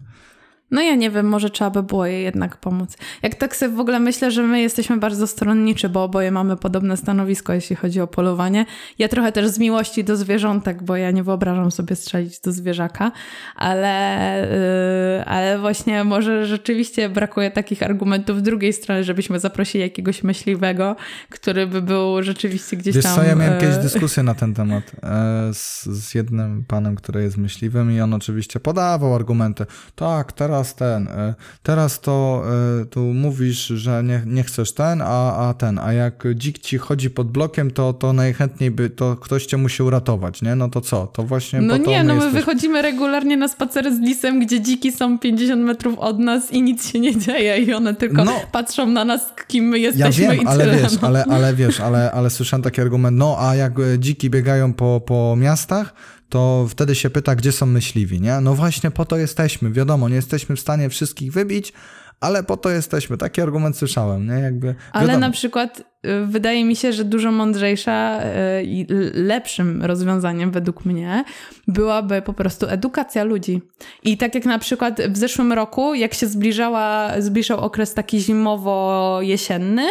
No 0.71 0.83
ja 0.83 0.95
nie 0.95 1.11
wiem, 1.11 1.27
może 1.27 1.51
trzeba 1.51 1.71
by 1.71 1.83
było 1.83 2.07
jej 2.07 2.25
jednak 2.25 2.57
pomóc. 2.57 2.97
Jak 3.23 3.35
tak 3.35 3.57
sobie 3.57 3.77
w 3.77 3.81
ogóle 3.81 4.01
myślę, 4.01 4.31
że 4.31 4.43
my 4.43 4.61
jesteśmy 4.61 4.97
bardzo 4.97 5.27
stronniczy, 5.27 5.89
bo 5.89 6.05
oboje 6.05 6.31
mamy 6.31 6.57
podobne 6.57 6.97
stanowisko, 6.97 7.53
jeśli 7.53 7.77
chodzi 7.77 8.01
o 8.01 8.07
polowanie. 8.07 8.67
Ja 8.99 9.09
trochę 9.09 9.33
też 9.33 9.49
z 9.49 9.59
miłości 9.59 10.05
do 10.05 10.17
zwierzątek, 10.17 10.83
bo 10.83 10.97
ja 10.97 11.11
nie 11.11 11.23
wyobrażam 11.23 11.71
sobie 11.71 11.97
strzelić 11.97 12.41
do 12.41 12.53
zwierzaka, 12.53 13.13
ale, 13.57 15.17
yy, 15.19 15.25
ale 15.25 15.59
właśnie 15.59 16.05
może 16.05 16.47
rzeczywiście 16.47 17.09
brakuje 17.09 17.51
takich 17.51 17.83
argumentów 17.83 18.39
z 18.39 18.43
drugiej 18.43 18.73
strony, 18.73 19.05
żebyśmy 19.05 19.41
zaprosili 19.41 19.85
jakiegoś 19.85 20.23
myśliwego, 20.23 20.97
który 21.31 21.67
by 21.67 21.83
był 21.83 22.23
rzeczywiście 22.23 22.77
gdzieś 22.77 22.95
Wiesz 22.95 23.05
tam... 23.05 23.17
co, 23.17 23.23
ja 23.23 23.35
miałem 23.35 23.63
yy... 23.63 23.83
dyskusję 23.89 24.23
na 24.23 24.35
ten 24.35 24.55
temat 24.55 24.93
e, 25.03 25.55
z, 25.55 25.85
z 25.85 26.15
jednym 26.15 26.65
panem, 26.69 26.97
który 26.97 27.23
jest 27.23 27.37
myśliwym 27.37 27.93
i 27.93 28.01
on 28.01 28.15
oczywiście 28.15 28.61
podawał 28.61 29.15
argumenty. 29.15 29.67
Tak, 29.95 30.33
teraz 30.33 30.54
teraz 30.55 30.75
ten, 30.75 31.09
e, 31.09 31.35
teraz 31.63 32.01
to 32.01 32.45
e, 32.83 32.85
tu 32.85 33.01
mówisz, 33.01 33.67
że 33.67 34.05
nie, 34.05 34.23
nie 34.27 34.43
chcesz 34.43 34.73
ten, 34.73 35.03
a, 35.03 35.49
a 35.49 35.55
ten, 35.55 35.79
a 35.79 35.93
jak 35.93 36.25
dzik 36.35 36.59
ci 36.59 36.79
chodzi 36.79 37.11
pod 37.11 37.31
blokiem, 37.31 37.71
to, 37.71 37.93
to 37.93 38.13
najchętniej 38.13 38.71
by, 38.71 38.91
to 38.91 39.17
ktoś 39.17 39.47
cię 39.47 39.57
musi 39.57 39.83
uratować, 39.83 40.43
nie? 40.43 40.55
No 40.55 40.69
to 40.69 40.81
co? 40.81 41.07
To 41.07 41.23
właśnie 41.23 41.61
No 41.61 41.77
nie, 41.77 41.99
my 41.99 42.05
no 42.05 42.15
jesteś... 42.15 42.33
my 42.33 42.41
wychodzimy 42.41 42.83
regularnie 42.83 43.37
na 43.37 43.49
spacery 43.49 43.97
z 43.97 44.01
lisem, 44.01 44.41
gdzie 44.41 44.61
dziki 44.61 44.93
są 44.93 45.19
50 45.19 45.63
metrów 45.63 45.99
od 45.99 46.19
nas 46.19 46.53
i 46.53 46.63
nic 46.63 46.91
się 46.93 47.01
nie 47.01 47.19
dzieje 47.19 47.59
i 47.59 47.75
one 47.75 47.95
tylko 47.95 48.25
no, 48.25 48.33
patrzą 48.53 48.87
na 48.87 49.05
nas, 49.05 49.33
kim 49.49 49.65
my 49.65 49.79
jesteśmy 49.79 50.25
ja 50.25 50.31
wiem, 50.31 50.43
i 50.43 50.47
ale 50.47 50.65
tyle, 50.65 50.77
wiesz, 50.77 51.01
no. 51.01 51.09
ale, 51.09 51.25
ale 51.25 51.55
wiesz, 51.55 51.81
ale, 51.81 52.13
ale 52.13 52.31
słyszałem 52.31 52.63
taki 52.63 52.81
argument, 52.81 53.17
no 53.17 53.37
a 53.41 53.55
jak 53.55 53.73
dziki 53.99 54.31
biegają 54.31 54.73
po, 54.73 55.01
po 55.07 55.37
miastach, 55.37 55.95
to 56.35 56.67
wtedy 56.69 56.95
się 56.95 57.11
pyta, 57.11 57.35
gdzie 57.35 57.53
są 57.53 57.67
myśliwi, 57.67 58.21
nie? 58.21 58.41
No 58.41 58.55
właśnie 58.55 58.91
po 58.91 59.05
to 59.05 59.17
jesteśmy, 59.17 59.71
wiadomo, 59.71 60.09
nie 60.09 60.15
jesteśmy 60.15 60.57
w 60.57 60.61
stanie 60.61 60.89
wszystkich 60.89 61.33
wybić, 61.33 61.73
ale 62.21 62.43
po 62.43 62.57
to 62.57 62.71
jesteśmy. 62.71 63.17
Taki 63.17 63.41
argument 63.41 63.77
słyszałem, 63.77 64.27
nie? 64.27 64.35
Jakby, 64.35 64.75
ale 64.93 65.19
na 65.19 65.31
przykład 65.31 65.81
y, 65.81 66.27
wydaje 66.27 66.65
mi 66.65 66.77
się, 66.77 66.93
że 66.93 67.05
dużo 67.05 67.33
mądrzejsza 67.33 68.21
y, 68.21 68.65
i 68.65 68.87
lepszym 69.15 69.83
rozwiązaniem 69.83 70.51
według 70.51 70.85
mnie 70.85 71.25
byłaby 71.69 72.23
po 72.23 72.33
prostu 72.33 72.67
edukacja 72.69 73.25
ludzi. 73.25 73.63
I 74.03 74.17
tak 74.17 74.35
jak 74.35 74.45
na 74.45 74.59
przykład 74.59 75.01
w 75.03 75.17
zeszłym 75.17 75.53
roku, 75.53 75.95
jak 75.95 76.15
się 76.15 76.27
zbliżała, 76.27 77.13
zbliżał 77.19 77.61
okres 77.61 77.95
taki 77.95 78.21
zimowo-jesienny, 78.21 79.87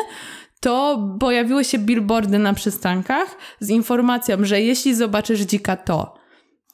to 0.60 1.08
pojawiły 1.20 1.64
się 1.64 1.80
billboardy 1.80 2.40
na 2.40 2.54
przystankach 2.54 3.38
z 3.60 3.70
informacją, 3.70 4.46
że 4.46 4.62
jeśli 4.62 4.96
zobaczysz 4.96 5.42
dzika, 5.42 5.76
to 5.76 6.23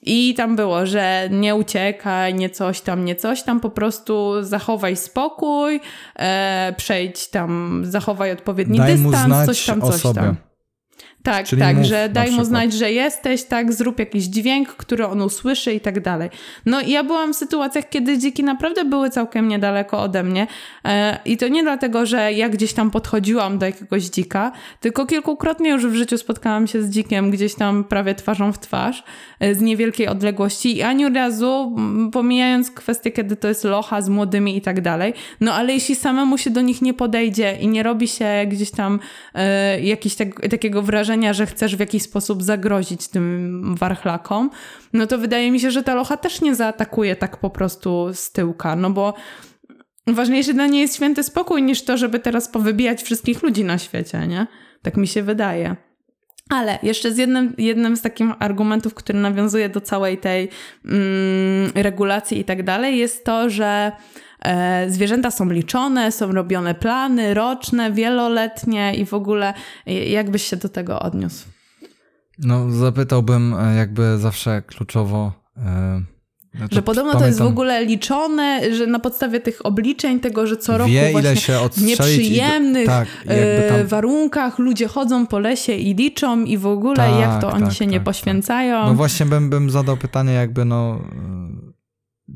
i 0.02 0.34
tam 0.34 0.56
było, 0.56 0.86
że 0.86 1.28
nie 1.32 1.56
uciekaj, 1.56 2.34
nie 2.34 2.50
coś 2.50 2.82
tam, 2.82 3.06
nie 3.06 3.16
coś 3.16 3.44
tam, 3.44 3.60
po 3.60 3.70
prostu 3.70 4.44
zachowaj 4.44 4.96
spokój, 4.96 5.80
e, 6.16 6.74
przejdź 6.78 7.28
tam, 7.28 7.82
zachowaj 7.86 8.32
odpowiedni 8.32 8.78
Daj 8.78 8.98
dystans, 8.98 9.46
coś 9.46 9.66
tam, 9.66 9.82
coś 9.82 10.02
tam. 10.02 10.36
Tak, 11.24 11.46
Czyli 11.46 11.62
tak, 11.62 11.86
że 11.86 12.10
daj 12.10 12.32
mu 12.32 12.46
znać, 12.46 12.74
że 12.74 12.92
jesteś, 12.92 13.44
tak, 13.44 13.74
zrób 13.74 14.00
jakiś 14.00 14.24
dźwięk, 14.24 14.70
który 14.70 15.08
on 15.08 15.22
usłyszy 15.22 15.74
i 15.74 15.80
tak 15.80 16.00
dalej. 16.00 16.30
No 16.66 16.82
i 16.82 16.92
ja 16.92 17.04
byłam 17.04 17.34
w 17.34 17.36
sytuacjach, 17.36 17.90
kiedy 17.90 18.18
dziki 18.18 18.44
naprawdę 18.44 18.86
były 18.86 19.10
całkiem 19.10 19.48
niedaleko 19.48 20.02
ode 20.02 20.24
mnie 20.24 20.48
e, 20.86 21.20
i 21.26 21.38
to 21.38 21.48
nie 21.48 21.64
dlatego, 21.64 22.06
że 22.06 22.34
ja 22.34 22.50
gdzieś 22.50 22.74
tam 22.74 22.92
podchodziłam 22.92 23.58
do 23.58 23.66
jakiegoś 23.66 24.04
dzika, 24.04 24.52
tylko 24.80 25.06
kilkukrotnie 25.06 25.70
już 25.70 25.88
w 25.88 25.94
życiu 25.94 26.18
spotkałam 26.18 26.68
się 26.68 26.84
z 26.84 26.90
dzikiem 26.90 27.32
gdzieś 27.32 27.56
tam 27.56 27.84
prawie 27.84 28.16
twarzą 28.16 28.54
w 28.54 28.60
twarz, 28.60 29.04
e, 29.40 29.56
z 29.56 29.62
niewielkiej 29.62 30.08
odległości 30.08 30.78
i 30.78 30.82
ani 30.82 31.10
razu, 31.10 31.76
pomijając 32.12 32.72
kwestię, 32.72 33.12
kiedy 33.12 33.36
to 33.36 33.48
jest 33.48 33.64
locha 33.64 34.02
z 34.02 34.10
młodymi 34.10 34.58
i 34.58 34.62
tak 34.62 34.82
dalej, 34.82 35.14
no 35.42 35.54
ale 35.54 35.74
jeśli 35.74 35.96
samemu 35.96 36.38
się 36.38 36.50
do 36.50 36.62
nich 36.62 36.82
nie 36.82 36.94
podejdzie 36.94 37.58
i 37.62 37.68
nie 37.68 37.84
robi 37.84 38.08
się 38.08 38.26
gdzieś 38.48 38.72
tam 38.72 39.00
e, 39.36 39.82
jakiś 39.82 40.16
tak, 40.16 40.50
takiego 40.50 40.82
wrażenia, 40.82 41.10
że 41.34 41.46
chcesz 41.46 41.76
w 41.76 41.80
jakiś 41.80 42.04
sposób 42.04 42.44
zagrozić 42.44 43.08
tym 43.08 43.76
warchlakom, 43.80 44.50
no 44.94 45.08
to 45.08 45.18
wydaje 45.18 45.52
mi 45.52 45.60
się, 45.60 45.72
że 45.72 45.84
ta 45.84 45.96
locha 45.96 46.18
też 46.18 46.42
nie 46.42 46.56
zaatakuje 46.56 47.16
tak 47.16 47.38
po 47.38 47.50
prostu 47.50 48.10
z 48.14 48.32
tyłka, 48.32 48.76
no 48.76 48.90
bo 48.90 49.14
ważniejszy 50.08 50.54
dla 50.54 50.68
niej 50.68 50.82
jest 50.82 50.96
święty 50.96 51.24
spokój 51.24 51.64
niż 51.64 51.86
to, 51.86 51.98
żeby 51.98 52.20
teraz 52.20 52.50
powybijać 52.50 53.04
wszystkich 53.04 53.44
ludzi 53.44 53.64
na 53.64 53.78
świecie, 53.78 54.28
nie? 54.28 54.48
Tak 54.82 54.98
mi 54.98 55.08
się 55.08 55.24
wydaje. 55.24 55.76
Ale 56.50 56.80
jeszcze 56.84 57.12
z 57.12 57.18
jednym, 57.18 57.54
jednym 57.58 57.98
z 57.98 58.02
takich 58.02 58.28
argumentów, 58.40 58.94
który 58.94 59.20
nawiązuje 59.20 59.70
do 59.70 59.82
całej 59.82 60.18
tej 60.18 60.50
mm, 60.86 61.72
regulacji 61.76 62.40
i 62.40 62.46
tak 62.46 62.64
dalej, 62.64 62.98
jest 62.98 63.26
to, 63.26 63.50
że 63.50 63.92
zwierzęta 64.88 65.32
są 65.32 65.50
liczone, 65.50 66.12
są 66.12 66.32
robione 66.32 66.76
plany 66.76 67.34
roczne, 67.34 67.92
wieloletnie 67.92 68.94
i 68.96 69.06
w 69.06 69.14
ogóle 69.14 69.54
jak 70.08 70.32
byś 70.32 70.44
się 70.44 70.58
do 70.58 70.70
tego 70.70 71.00
odniósł? 71.00 71.46
No, 72.40 72.72
zapytałbym 72.72 73.54
e, 73.60 73.76
jakby 73.76 74.18
zawsze 74.18 74.62
kluczowo. 74.62 75.32
E, 75.58 76.02
no 76.54 76.66
że 76.72 76.82
podobno 76.82 77.14
pamiętam, 77.14 77.22
to 77.22 77.28
jest 77.28 77.40
w 77.40 77.52
ogóle 77.52 77.86
liczone, 77.86 78.76
że 78.76 78.88
na 78.88 79.00
podstawie 79.00 79.40
tych 79.40 79.66
obliczeń, 79.66 80.20
tego, 80.20 80.48
że 80.48 80.58
co 80.58 80.78
roku 80.78 80.92
wie, 80.92 81.12
właśnie 81.12 81.56
w 81.72 81.82
nieprzyjemnych 81.82 82.86
do, 82.86 82.92
tak, 82.92 83.08
tam... 83.70 83.88
warunkach 83.88 84.60
ludzie 84.60 84.88
chodzą 84.88 85.28
po 85.28 85.40
lesie 85.40 85.74
i 85.74 85.96
liczą 85.96 86.44
i 86.44 86.58
w 86.58 86.68
ogóle 86.68 86.96
tak, 86.96 87.20
jak 87.20 87.42
to 87.42 87.52
oni 87.52 87.64
tak, 87.64 87.74
się 87.74 87.86
nie 87.86 87.92
tak, 87.92 88.00
tak. 88.00 88.16
poświęcają. 88.16 88.86
No 88.86 88.94
właśnie 88.94 89.26
bym, 89.26 89.50
bym 89.50 89.70
zadał 89.70 89.98
pytanie 89.98 90.34
jakby 90.34 90.66
no 90.66 91.02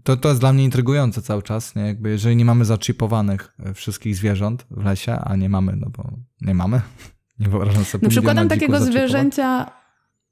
to, 0.03 0.17
to 0.17 0.29
jest 0.29 0.41
dla 0.41 0.53
mnie 0.53 0.63
intrygujące 0.63 1.21
cały 1.21 1.43
czas, 1.43 1.75
nie? 1.75 1.81
Jakby 1.81 2.09
jeżeli 2.09 2.35
nie 2.35 2.45
mamy 2.45 2.65
zaczipowanych 2.65 3.53
e, 3.65 3.73
wszystkich 3.73 4.15
zwierząt 4.15 4.65
w 4.71 4.85
lesie, 4.85 5.15
a 5.23 5.35
nie 5.35 5.49
mamy, 5.49 5.75
no 5.75 5.89
bo 5.89 6.09
nie 6.41 6.53
mamy, 6.53 6.81
nie 7.39 7.49
wyobrażam 7.49 7.85
sobie 7.85 8.03
no, 8.03 8.09
Przykładem 8.09 8.47
takiego 8.47 8.79
zwierzęcia 8.79 9.71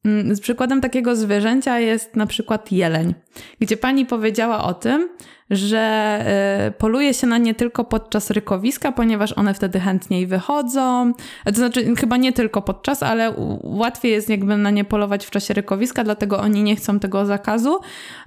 mm, 0.06 0.36
z 0.36 0.42
przykładem 0.42 0.82
takiego 0.82 1.16
zwierzęcia 1.16 1.80
jest 1.80 2.16
na 2.16 2.26
przykład 2.26 2.72
jeleń, 2.72 3.14
gdzie 3.60 3.78
pani 3.78 4.06
powiedziała 4.06 4.64
o 4.64 4.74
tym, 4.74 5.10
że 5.52 6.26
y, 6.68 6.72
poluje 6.72 7.14
się 7.14 7.28
na 7.28 7.38
nie 7.38 7.56
tylko 7.56 7.84
podczas 7.84 8.30
rykowiska, 8.30 8.92
ponieważ 8.92 9.34
one 9.34 9.54
wtedy 9.54 9.80
chętniej 9.80 10.28
wychodzą. 10.28 11.14
To 11.46 11.54
znaczy, 11.56 11.96
chyba 11.96 12.18
nie 12.18 12.34
tylko 12.34 12.62
podczas, 12.62 13.04
ale 13.04 13.34
łatwiej 13.64 14.12
jest 14.12 14.30
jakby 14.30 14.58
na 14.58 14.70
nie 14.70 14.86
polować 14.86 15.26
w 15.26 15.30
czasie 15.30 15.54
rykowiska, 15.54 16.04
dlatego 16.04 16.40
oni 16.40 16.64
nie 16.64 16.76
chcą 16.76 17.00
tego 17.00 17.26
zakazu, 17.26 17.80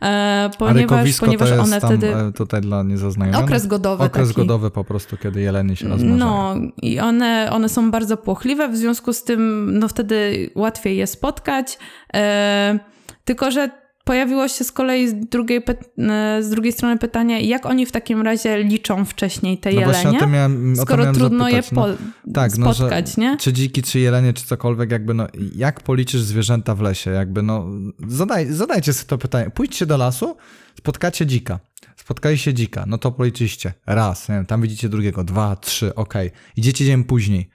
e, 0.03 0.51
ponieważ, 0.59 1.21
ponieważ 1.21 1.49
to 1.49 1.55
jest 1.55 1.67
one 1.67 1.81
tam, 1.81 1.91
wtedy. 1.91 2.17
E, 2.17 2.33
tutaj 2.33 2.61
dla 2.61 2.83
niezaznajomych. 2.83 3.45
Okres 3.45 3.67
godowy. 3.67 4.05
Okres 4.05 4.29
taki. 4.29 4.41
godowy 4.41 4.71
po 4.71 4.85
prostu, 4.85 5.17
kiedy 5.17 5.41
jelenie 5.41 5.77
się 5.77 5.89
rozmnażają. 5.89 6.19
No 6.19 6.55
i 6.83 7.01
one, 7.01 7.49
one 7.53 7.69
są 7.69 7.91
bardzo 7.91 8.17
płochliwe, 8.17 8.69
w 8.69 8.77
związku 8.77 9.13
z 9.13 9.25
tym 9.25 9.71
no 9.79 9.89
wtedy 9.89 10.51
łatwiej 10.55 10.97
je 10.97 11.07
spotkać. 11.07 11.79
E, 12.15 12.79
tylko, 13.25 13.51
że 13.51 13.84
pojawiło 14.05 14.49
się 14.49 14.65
z 14.65 14.73
kolei 14.73 15.09
z 15.09 15.15
drugiej, 15.15 15.63
e, 15.99 16.43
z 16.43 16.51
drugiej 16.51 16.73
strony 16.73 16.99
pytanie, 16.99 17.41
jak 17.41 17.67
oni 17.67 17.87
w 17.87 17.93
takim 17.93 18.23
razie 18.23 18.63
liczą 18.63 19.05
wcześniej 19.05 19.59
te 19.59 19.73
no 19.73 19.81
jelenie, 19.81 20.21
o 20.21 20.27
miałem, 20.27 20.77
skoro 20.77 21.13
trudno 21.13 21.45
zapytać, 21.45 21.71
je 21.71 21.77
po, 21.77 21.87
no, 21.87 22.33
tak, 22.35 22.53
spotkać, 22.53 23.17
no, 23.17 23.23
nie? 23.23 23.37
Czy 23.37 23.53
dziki, 23.53 23.83
czy 23.83 23.99
jelenie, 23.99 24.33
czy 24.33 24.45
cokolwiek, 24.47 24.91
jakby 24.91 25.15
no, 25.15 25.27
jak 25.57 25.81
policzysz 25.81 26.23
zwierzęta 26.23 26.75
w 26.75 26.81
lesie, 26.81 27.11
jakby 27.11 27.43
no, 27.43 27.67
zadaj, 28.09 28.47
zadajcie 28.53 28.93
sobie 28.93 29.09
to 29.09 29.19
pytanie, 29.19 29.51
pójdźcie 29.51 29.87
do 29.87 29.97
lasu, 29.97 30.37
spotkacie 30.79 31.27
dzika, 31.27 31.59
spotkaliście 31.97 32.55
dzika, 32.55 32.85
no 32.87 32.99
to 32.99 33.13
policzyście, 33.13 33.73
raz, 33.87 34.29
nie 34.29 34.35
wiem, 34.35 34.47
tam 34.47 34.63
widzicie 34.63 34.89
drugiego, 34.89 35.25
dwa, 35.25 35.57
trzy, 35.57 35.95
okej, 35.95 36.29
okay. 36.29 36.41
idziecie 36.57 36.85
dzień 36.85 37.05
później, 37.05 37.51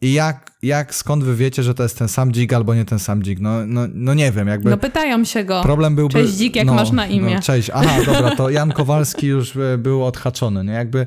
i 0.00 0.12
jak, 0.12 0.52
jak, 0.62 0.94
skąd 0.94 1.24
wy 1.24 1.36
wiecie, 1.36 1.62
że 1.62 1.74
to 1.74 1.82
jest 1.82 1.98
ten 1.98 2.08
sam 2.08 2.32
dzik 2.32 2.52
albo 2.52 2.74
nie 2.74 2.84
ten 2.84 2.98
sam 2.98 3.22
dzik? 3.22 3.40
No, 3.40 3.66
no, 3.66 3.80
no 3.94 4.14
nie 4.14 4.32
wiem, 4.32 4.48
jakby... 4.48 4.70
No 4.70 4.76
pytają 4.76 5.24
się 5.24 5.44
go. 5.44 5.62
Problem 5.62 5.96
byłby... 5.96 6.12
Cześć 6.12 6.32
dzik, 6.32 6.56
jak 6.56 6.66
no, 6.66 6.74
masz 6.74 6.90
na 6.90 7.06
imię? 7.06 7.34
No, 7.34 7.42
cześć, 7.42 7.70
aha, 7.74 7.96
dobra, 8.06 8.36
to 8.36 8.50
Jan 8.50 8.72
Kowalski 8.72 9.26
już 9.26 9.56
e, 9.56 9.78
był 9.78 10.04
odhaczony, 10.04 10.64
nie? 10.64 10.72
Jakby... 10.72 11.06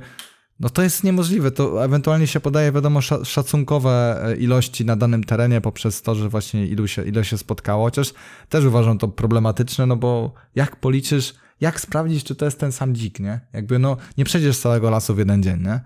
No 0.59 0.69
to 0.69 0.81
jest 0.81 1.03
niemożliwe, 1.03 1.51
to 1.51 1.85
ewentualnie 1.85 2.27
się 2.27 2.39
podaje, 2.39 2.71
wiadomo, 2.71 3.01
szacunkowe 3.23 4.21
e, 4.25 4.35
ilości 4.35 4.85
na 4.85 4.95
danym 4.95 5.23
terenie 5.23 5.61
poprzez 5.61 6.01
to, 6.01 6.15
że 6.15 6.29
właśnie 6.29 6.65
ilu 6.65 6.87
się, 6.87 7.03
ile 7.03 7.25
się 7.25 7.37
spotkało, 7.37 7.85
chociaż 7.85 8.13
też 8.49 8.65
uważam 8.65 8.97
to 8.97 9.07
problematyczne, 9.07 9.85
no 9.85 9.95
bo 9.95 10.33
jak 10.55 10.75
policzysz, 10.75 11.33
jak 11.61 11.79
sprawdzić, 11.79 12.23
czy 12.23 12.35
to 12.35 12.45
jest 12.45 12.59
ten 12.59 12.71
sam 12.71 12.95
dzik, 12.95 13.19
nie? 13.19 13.39
Jakby 13.53 13.79
no, 13.79 13.97
nie 14.17 14.25
przejdziesz 14.25 14.57
całego 14.57 14.89
lasu 14.89 15.15
w 15.15 15.17
jeden 15.17 15.43
dzień, 15.43 15.63
nie? 15.63 15.79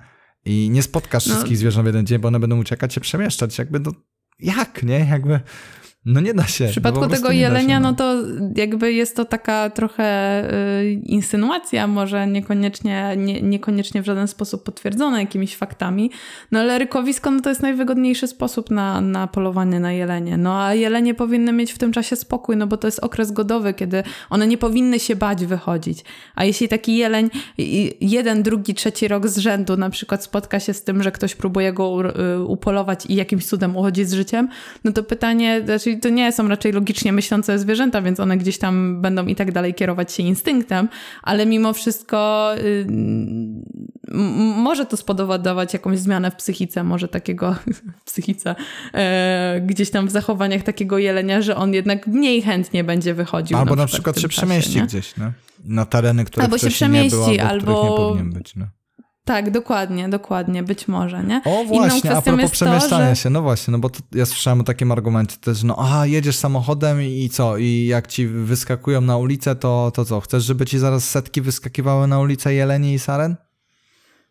I 0.46 0.70
nie 0.70 0.84
spotkasz 0.84 1.26
no. 1.26 1.34
wszystkich 1.34 1.58
zwierząt 1.58 1.86
w 1.86 1.88
jeden 1.88 2.06
dzień, 2.06 2.20
bo 2.20 2.28
one 2.28 2.40
będą 2.40 2.60
uciekać 2.60 2.94
się 2.94 3.02
przemieszczać. 3.02 3.58
Jakby 3.58 3.80
no, 3.80 3.92
jak, 4.40 4.84
nie? 4.84 5.00
Jakby 5.00 5.40
no 6.06 6.22
nie 6.22 6.34
da 6.34 6.48
się. 6.48 6.68
W 6.68 6.72
przypadku 6.72 7.02
no 7.02 7.08
tego 7.08 7.32
jelenia, 7.32 7.76
się, 7.76 7.80
no. 7.80 7.92
no. 7.92 7.98
to 7.98 8.16
jakby 8.56 8.94
jest 8.94 9.16
to 9.16 9.26
taka 9.26 9.70
trochę 9.70 10.44
y, 10.82 10.92
insynuacja, 10.92 11.88
może 11.88 12.28
niekoniecznie, 12.28 13.14
nie, 13.18 13.42
niekoniecznie 13.42 14.02
w 14.02 14.06
żaden 14.06 14.28
sposób 14.28 14.64
potwierdzona 14.64 15.20
jakimiś 15.20 15.56
faktami, 15.56 16.12
no 16.52 16.60
ale 16.60 16.80
rykowisko 16.80 17.32
no 17.32 17.42
to 17.42 17.50
jest 17.50 17.62
najwygodniejszy 17.62 18.28
sposób 18.28 18.72
na, 18.72 19.02
na 19.02 19.28
polowanie 19.28 19.80
na 19.80 19.92
jelenie. 19.92 20.38
No 20.38 20.64
a 20.64 20.74
jelenie 20.74 21.14
powinny 21.14 21.54
mieć 21.54 21.74
w 21.74 21.78
tym 21.78 21.92
czasie 21.92 22.16
spokój, 22.16 22.58
no 22.58 22.68
bo 22.68 22.78
to 22.78 22.88
jest 22.88 23.00
okres 23.00 23.32
godowy, 23.32 23.74
kiedy 23.74 24.04
one 24.30 24.48
nie 24.48 24.58
powinny 24.58 25.00
się 25.00 25.16
bać 25.16 25.46
wychodzić. 25.46 26.04
A 26.36 26.46
jeśli 26.46 26.68
taki 26.68 26.98
jeleń 26.98 27.30
jeden, 28.02 28.44
drugi, 28.44 28.74
trzeci 28.74 29.08
rok 29.08 29.28
z 29.28 29.38
rzędu 29.38 29.78
na 29.78 29.90
przykład 29.90 30.24
spotka 30.24 30.60
się 30.60 30.74
z 30.74 30.84
tym, 30.84 31.04
że 31.04 31.12
ktoś 31.12 31.36
próbuje 31.36 31.74
go 31.74 32.02
y, 32.36 32.44
upolować 32.44 33.06
i 33.06 33.16
jakimś 33.16 33.46
cudem 33.46 33.78
uchodzi 33.78 34.06
z 34.06 34.14
życiem, 34.14 34.50
no 34.84 34.92
to 34.92 35.04
pytanie, 35.04 35.62
znaczy 35.66 35.95
to 36.02 36.10
nie 36.10 36.32
są 36.32 36.48
raczej 36.48 36.72
logicznie 36.72 37.14
myślące 37.14 37.60
zwierzęta, 37.60 38.02
więc 38.02 38.20
one 38.20 38.38
gdzieś 38.38 38.58
tam 38.58 39.02
będą 39.02 39.26
i 39.26 39.36
tak 39.36 39.52
dalej 39.52 39.74
kierować 39.74 40.14
się 40.14 40.24
instynktem, 40.24 40.90
ale 41.24 41.46
mimo 41.46 41.74
wszystko 41.74 42.50
y, 42.58 42.86
może 44.58 44.86
to 44.86 44.98
spowodować 44.98 45.74
jakąś 45.74 46.00
zmianę 46.00 46.32
w 46.32 46.36
psychice, 46.36 46.84
może 46.84 47.08
takiego 47.08 47.56
psychice, 48.06 48.56
e, 48.94 49.62
gdzieś 49.66 49.90
tam 49.90 50.08
w 50.08 50.12
zachowaniach 50.12 50.64
takiego 50.64 50.98
jelenia, 50.98 51.42
że 51.42 51.56
on 51.56 51.74
jednak 51.74 52.08
mniej 52.08 52.42
chętnie 52.42 52.84
będzie 52.84 53.14
wychodził. 53.14 53.58
Albo 53.58 53.76
na 53.76 53.86
przykład, 53.86 54.08
na 54.08 54.14
przykład 54.14 54.20
się 54.20 54.28
przemieści 54.28 54.76
nie? 54.76 54.84
gdzieś, 54.84 55.18
nie? 55.18 55.32
na 55.66 55.86
tereny, 55.86 56.26
które 56.26 56.44
albo 56.44 56.58
się 56.58 56.70
przemieści, 56.70 57.18
nie 57.18 57.38
było, 57.38 57.50
albo, 57.50 57.50
albo... 57.50 57.84
nie 57.84 57.98
powinien 57.98 58.34
być. 58.34 58.56
Nie? 58.56 58.68
Tak, 59.26 59.52
dokładnie, 59.52 60.10
dokładnie, 60.10 60.64
być 60.64 60.88
może, 60.88 61.24
nie? 61.24 61.42
O 61.46 61.64
właśnie, 61.64 62.18
a 62.18 62.22
propos 62.22 62.52
przemieszczania 62.52 63.10
to, 63.10 63.16
że... 63.16 63.16
się, 63.16 63.30
no 63.30 63.42
właśnie, 63.42 63.72
no 63.72 63.80
bo 63.80 63.90
to, 63.90 64.00
ja 64.12 64.26
słyszałem 64.26 64.62
o 64.62 64.64
takim 64.64 64.92
argumencie 64.92 65.38
też, 65.38 65.64
no 65.64 65.76
aha, 65.80 66.06
jedziesz 66.06 66.36
samochodem 66.36 67.02
i 67.02 67.30
co, 67.30 67.58
i 67.58 67.86
jak 67.86 68.08
ci 68.08 68.28
wyskakują 68.28 69.02
na 69.02 69.18
ulicę, 69.18 69.56
to, 69.56 69.92
to 69.94 70.06
co, 70.06 70.22
chcesz, 70.22 70.44
żeby 70.44 70.66
ci 70.66 70.80
zaraz 70.80 71.10
setki 71.10 71.42
wyskakiwały 71.42 72.08
na 72.08 72.20
ulicę 72.20 72.54
jeleni 72.54 72.94
i 72.94 73.00
saren? 73.00 73.36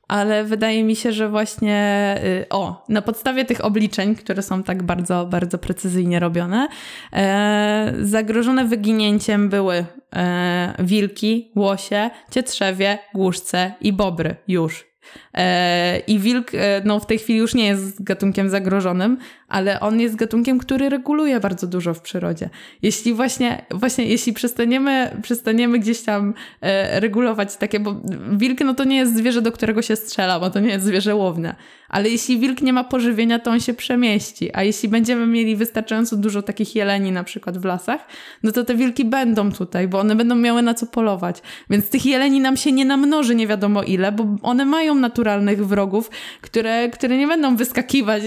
Ale 0.08 0.44
wydaje 0.44 0.84
mi 0.84 0.96
się, 0.96 1.12
że 1.12 1.28
właśnie 1.28 2.14
y, 2.24 2.46
o, 2.50 2.84
na 2.88 3.02
podstawie 3.02 3.44
tych 3.44 3.64
obliczeń, 3.64 4.14
które 4.14 4.42
są 4.42 4.62
tak 4.62 4.82
bardzo, 4.82 5.26
bardzo 5.26 5.58
precyzyjnie 5.58 6.20
robione, 6.20 6.68
e, 7.12 7.94
zagrożone 8.02 8.64
wyginięciem 8.64 9.48
były 9.48 9.84
e, 10.16 10.74
wilki, 10.78 11.52
łosie, 11.56 12.10
cietrzewie, 12.30 12.98
głuszce 13.14 13.74
i 13.80 13.92
bobry 13.92 14.36
już. 14.48 14.94
E, 15.34 15.98
I 15.98 16.18
wilk 16.18 16.54
e, 16.54 16.82
no, 16.84 17.00
w 17.00 17.06
tej 17.06 17.18
chwili 17.18 17.38
już 17.38 17.54
nie 17.54 17.66
jest 17.66 18.02
gatunkiem 18.02 18.50
zagrożonym, 18.50 19.18
ale 19.48 19.80
on 19.80 20.00
jest 20.00 20.16
gatunkiem, 20.16 20.58
który 20.58 20.88
reguluje 20.88 21.40
bardzo 21.40 21.66
dużo 21.66 21.94
w 21.94 22.00
przyrodzie. 22.00 22.50
Jeśli 22.82 23.14
właśnie, 23.14 23.64
właśnie 23.70 24.06
jeśli 24.06 24.32
przestaniemy, 24.32 25.16
przestaniemy 25.22 25.78
gdzieś 25.78 26.02
tam 26.02 26.34
e, 26.60 27.00
regulować 27.00 27.56
takie, 27.56 27.80
bo 27.80 28.00
wilk 28.32 28.60
no 28.60 28.74
to 28.74 28.84
nie 28.84 28.96
jest 28.96 29.16
zwierzę, 29.16 29.42
do 29.42 29.52
którego 29.52 29.82
się 29.82 29.96
strzela, 29.96 30.40
bo 30.40 30.50
to 30.50 30.60
nie 30.60 30.68
jest 30.68 30.84
zwierzę 30.84 31.14
łowne. 31.14 31.54
Ale 31.88 32.10
jeśli 32.10 32.38
wilk 32.38 32.62
nie 32.62 32.72
ma 32.72 32.84
pożywienia, 32.84 33.38
to 33.38 33.50
on 33.50 33.60
się 33.60 33.74
przemieści. 33.74 34.50
A 34.52 34.62
jeśli 34.62 34.88
będziemy 34.88 35.26
mieli 35.26 35.56
wystarczająco 35.56 36.16
dużo 36.16 36.42
takich 36.42 36.74
jeleni 36.74 37.12
na 37.12 37.24
przykład 37.24 37.58
w 37.58 37.64
lasach, 37.64 38.06
no 38.42 38.52
to 38.52 38.64
te 38.64 38.74
wilki 38.74 39.04
będą 39.04 39.52
tutaj, 39.52 39.88
bo 39.88 39.98
one 39.98 40.16
będą 40.16 40.34
miały 40.34 40.62
na 40.62 40.74
co 40.74 40.86
polować. 40.86 41.42
Więc 41.70 41.88
tych 41.88 42.06
jeleni 42.06 42.40
nam 42.40 42.56
się 42.56 42.72
nie 42.72 42.84
namnoży 42.84 43.34
nie 43.34 43.46
wiadomo 43.46 43.82
ile, 43.82 44.12
bo 44.12 44.26
one 44.42 44.64
mają 44.64 44.94
naturalnych 45.24 45.66
wrogów, 45.66 46.10
które, 46.40 46.88
które 46.88 47.18
nie 47.18 47.26
będą 47.26 47.56
wyskakiwać. 47.56 48.22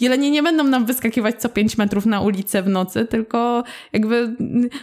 Jelenie 0.00 0.30
nie 0.30 0.42
będą 0.42 0.64
nam 0.64 0.86
wyskakiwać 0.86 1.40
co 1.40 1.48
5 1.48 1.78
metrów 1.78 2.06
na 2.06 2.20
ulicę 2.20 2.62
w 2.62 2.68
nocy, 2.68 3.06
tylko 3.06 3.64
jakby 3.92 4.36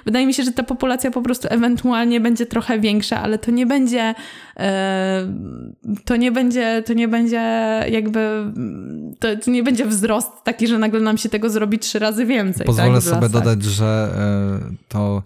wydaje 0.05 0.27
mi 0.27 0.33
się, 0.33 0.43
że 0.43 0.51
ta 0.51 0.63
populacja 0.63 1.11
po 1.11 1.21
prostu 1.21 1.47
ewentualnie 1.51 2.19
będzie 2.19 2.45
trochę 2.45 2.79
większa, 2.79 3.21
ale 3.21 3.37
to 3.37 3.51
nie 3.51 3.65
będzie 3.65 4.15
e, 4.57 5.27
to 6.05 6.15
nie 6.15 6.31
będzie, 6.31 6.83
to 6.85 6.93
nie 6.93 7.07
będzie 7.07 7.41
jakby 7.89 8.53
to, 9.19 9.27
to 9.45 9.51
nie 9.51 9.63
będzie 9.63 9.85
wzrost 9.85 10.31
taki, 10.43 10.67
że 10.67 10.77
nagle 10.77 10.99
nam 10.99 11.17
się 11.17 11.29
tego 11.29 11.49
zrobi 11.49 11.79
trzy 11.79 11.99
razy 11.99 12.25
więcej. 12.25 12.65
Pozwolę 12.65 12.93
tak, 12.93 13.03
sobie 13.03 13.29
dodać, 13.29 13.63
że 13.63 14.09
e, 14.15 14.75
to, 14.87 15.23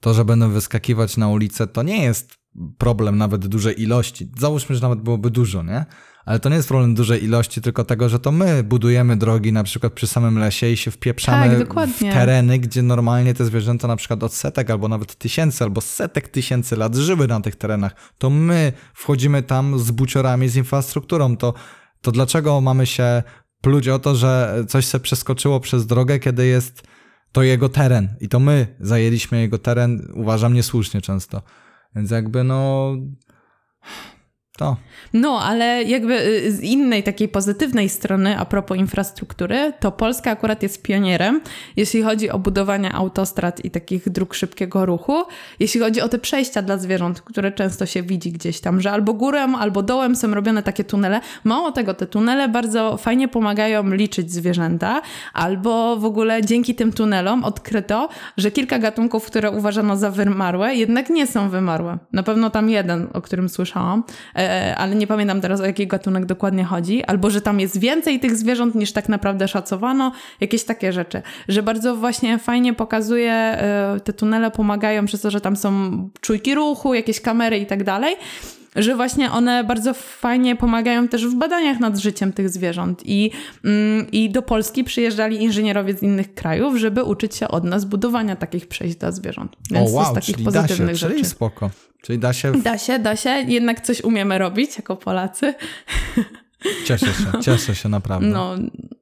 to, 0.00 0.14
że 0.14 0.24
będą 0.24 0.50
wyskakiwać 0.50 1.16
na 1.16 1.28
ulicę, 1.28 1.66
to 1.66 1.82
nie 1.82 2.04
jest 2.04 2.41
problem 2.78 3.18
nawet 3.18 3.46
dużej 3.46 3.82
ilości. 3.82 4.30
Załóżmy, 4.38 4.76
że 4.76 4.82
nawet 4.82 5.00
byłoby 5.00 5.30
dużo, 5.30 5.62
nie? 5.62 5.86
Ale 6.24 6.40
to 6.40 6.48
nie 6.48 6.56
jest 6.56 6.68
problem 6.68 6.94
dużej 6.94 7.24
ilości, 7.24 7.60
tylko 7.60 7.84
tego, 7.84 8.08
że 8.08 8.18
to 8.18 8.32
my 8.32 8.62
budujemy 8.62 9.16
drogi 9.16 9.52
na 9.52 9.64
przykład 9.64 9.92
przy 9.92 10.06
samym 10.06 10.38
lesie 10.38 10.70
i 10.70 10.76
się 10.76 10.90
wpieprzamy 10.90 11.66
tak, 11.66 11.88
w 11.88 11.98
tereny, 11.98 12.58
gdzie 12.58 12.82
normalnie 12.82 13.34
te 13.34 13.44
zwierzęta 13.44 13.88
na 13.88 13.96
przykład 13.96 14.22
od 14.22 14.34
setek 14.34 14.70
albo 14.70 14.88
nawet 14.88 15.14
tysięcy 15.14 15.64
albo 15.64 15.80
setek 15.80 16.28
tysięcy 16.28 16.76
lat 16.76 16.94
żyły 16.94 17.28
na 17.28 17.40
tych 17.40 17.56
terenach. 17.56 17.94
To 18.18 18.30
my 18.30 18.72
wchodzimy 18.94 19.42
tam 19.42 19.78
z 19.78 19.90
buciorami, 19.90 20.48
z 20.48 20.56
infrastrukturą. 20.56 21.36
To, 21.36 21.54
to 22.00 22.12
dlaczego 22.12 22.60
mamy 22.60 22.86
się 22.86 23.22
pluć 23.60 23.88
o 23.88 23.98
to, 23.98 24.14
że 24.14 24.64
coś 24.68 24.86
się 24.86 25.00
przeskoczyło 25.00 25.60
przez 25.60 25.86
drogę, 25.86 26.18
kiedy 26.18 26.46
jest 26.46 26.82
to 27.32 27.42
jego 27.42 27.68
teren 27.68 28.08
i 28.20 28.28
to 28.28 28.40
my 28.40 28.66
zajęliśmy 28.80 29.40
jego 29.40 29.58
teren, 29.58 30.08
uważam 30.14 30.54
niesłusznie 30.54 31.00
często. 31.00 31.42
Więc 31.96 32.10
jakby 32.10 32.44
no 32.44 32.92
to. 34.56 34.76
No, 35.12 35.40
ale 35.40 35.82
jakby 35.82 36.26
y, 36.26 36.52
z 36.52 36.60
innej 36.60 37.02
takiej 37.02 37.28
pozytywnej 37.28 37.88
strony, 37.88 38.38
a 38.38 38.44
propos 38.44 38.78
infrastruktury, 38.78 39.72
to 39.80 39.92
Polska 39.92 40.30
akurat 40.30 40.62
jest 40.62 40.82
pionierem, 40.82 41.40
jeśli 41.76 42.02
chodzi 42.02 42.30
o 42.30 42.38
budowanie 42.38 42.92
autostrad 42.92 43.64
i 43.64 43.70
takich 43.70 44.08
dróg 44.08 44.34
szybkiego 44.34 44.86
ruchu, 44.86 45.22
jeśli 45.60 45.80
chodzi 45.80 46.00
o 46.00 46.08
te 46.08 46.18
przejścia 46.18 46.62
dla 46.62 46.78
zwierząt, 46.78 47.20
które 47.20 47.52
często 47.52 47.86
się 47.86 48.02
widzi 48.02 48.32
gdzieś 48.32 48.60
tam, 48.60 48.80
że 48.80 48.90
albo 48.90 49.14
górą, 49.14 49.56
albo 49.56 49.82
dołem 49.82 50.16
są 50.16 50.34
robione 50.34 50.62
takie 50.62 50.84
tunele. 50.84 51.20
Mało 51.44 51.72
tego, 51.72 51.94
te 51.94 52.06
tunele 52.06 52.48
bardzo 52.48 52.96
fajnie 52.96 53.28
pomagają 53.28 53.90
liczyć 53.90 54.32
zwierzęta, 54.32 55.02
albo 55.32 55.96
w 55.96 56.04
ogóle 56.04 56.42
dzięki 56.42 56.74
tym 56.74 56.92
tunelom 56.92 57.44
odkryto, 57.44 58.08
że 58.36 58.50
kilka 58.50 58.78
gatunków, 58.78 59.26
które 59.26 59.50
uważano 59.50 59.96
za 59.96 60.10
wymarłe, 60.10 60.74
jednak 60.74 61.10
nie 61.10 61.26
są 61.26 61.48
wymarłe. 61.50 61.98
Na 62.12 62.22
pewno 62.22 62.50
tam 62.50 62.70
jeden, 62.70 63.08
o 63.12 63.22
którym 63.22 63.48
słyszałam 63.48 64.04
E, 64.41 64.41
ale 64.76 64.94
nie 64.94 65.06
pamiętam 65.06 65.40
teraz 65.40 65.60
o 65.60 65.64
jaki 65.64 65.86
gatunek 65.86 66.26
dokładnie 66.26 66.64
chodzi, 66.64 67.04
albo 67.04 67.30
że 67.30 67.40
tam 67.40 67.60
jest 67.60 67.78
więcej 67.78 68.20
tych 68.20 68.36
zwierząt 68.36 68.74
niż 68.74 68.92
tak 68.92 69.08
naprawdę 69.08 69.48
szacowano, 69.48 70.12
jakieś 70.40 70.64
takie 70.64 70.92
rzeczy. 70.92 71.22
Że 71.48 71.62
bardzo 71.62 71.96
właśnie 71.96 72.38
fajnie 72.38 72.74
pokazuje, 72.74 73.32
e, 73.32 74.00
te 74.04 74.12
tunele 74.12 74.50
pomagają 74.50 75.06
przez 75.06 75.20
to, 75.20 75.30
że 75.30 75.40
tam 75.40 75.56
są 75.56 75.70
czujki 76.20 76.54
ruchu, 76.54 76.94
jakieś 76.94 77.20
kamery 77.20 77.58
i 77.58 77.66
tak 77.66 77.84
dalej 77.84 78.16
że 78.76 78.96
właśnie 78.96 79.30
one 79.30 79.64
bardzo 79.64 79.94
fajnie 79.94 80.56
pomagają 80.56 81.08
też 81.08 81.26
w 81.26 81.34
badaniach 81.34 81.80
nad 81.80 81.98
życiem 81.98 82.32
tych 82.32 82.48
zwierząt. 82.48 83.02
I, 83.04 83.30
mm, 83.64 84.10
I 84.12 84.30
do 84.30 84.42
Polski 84.42 84.84
przyjeżdżali 84.84 85.42
inżynierowie 85.42 85.94
z 85.94 86.02
innych 86.02 86.34
krajów, 86.34 86.76
żeby 86.76 87.02
uczyć 87.02 87.36
się 87.36 87.48
od 87.48 87.64
nas 87.64 87.84
budowania 87.84 88.36
takich 88.36 88.68
przejść 88.68 88.96
dla 88.96 89.12
zwierząt. 89.12 89.56
Więc 89.70 89.90
o, 89.90 89.92
wow, 89.92 90.04
to 90.04 90.10
z 90.10 90.14
takich 90.14 90.44
pozytywnych 90.44 90.86
da 90.86 90.94
się, 90.94 90.96
rzeczy. 90.96 91.14
Czyli 91.14 91.24
spoko. 91.24 91.70
Czyli 92.02 92.18
da 92.18 92.32
się. 92.32 92.52
W... 92.52 92.62
Da 92.62 92.78
się, 92.78 92.98
da 92.98 93.16
się. 93.16 93.30
Jednak 93.30 93.80
coś 93.80 94.00
umiemy 94.00 94.38
robić 94.38 94.76
jako 94.76 94.96
Polacy. 94.96 95.54
Cieszę 96.86 97.06
się, 97.06 97.40
cieszę 97.40 97.74
się 97.74 97.88
naprawdę. 97.88 98.28
No, 98.28 98.54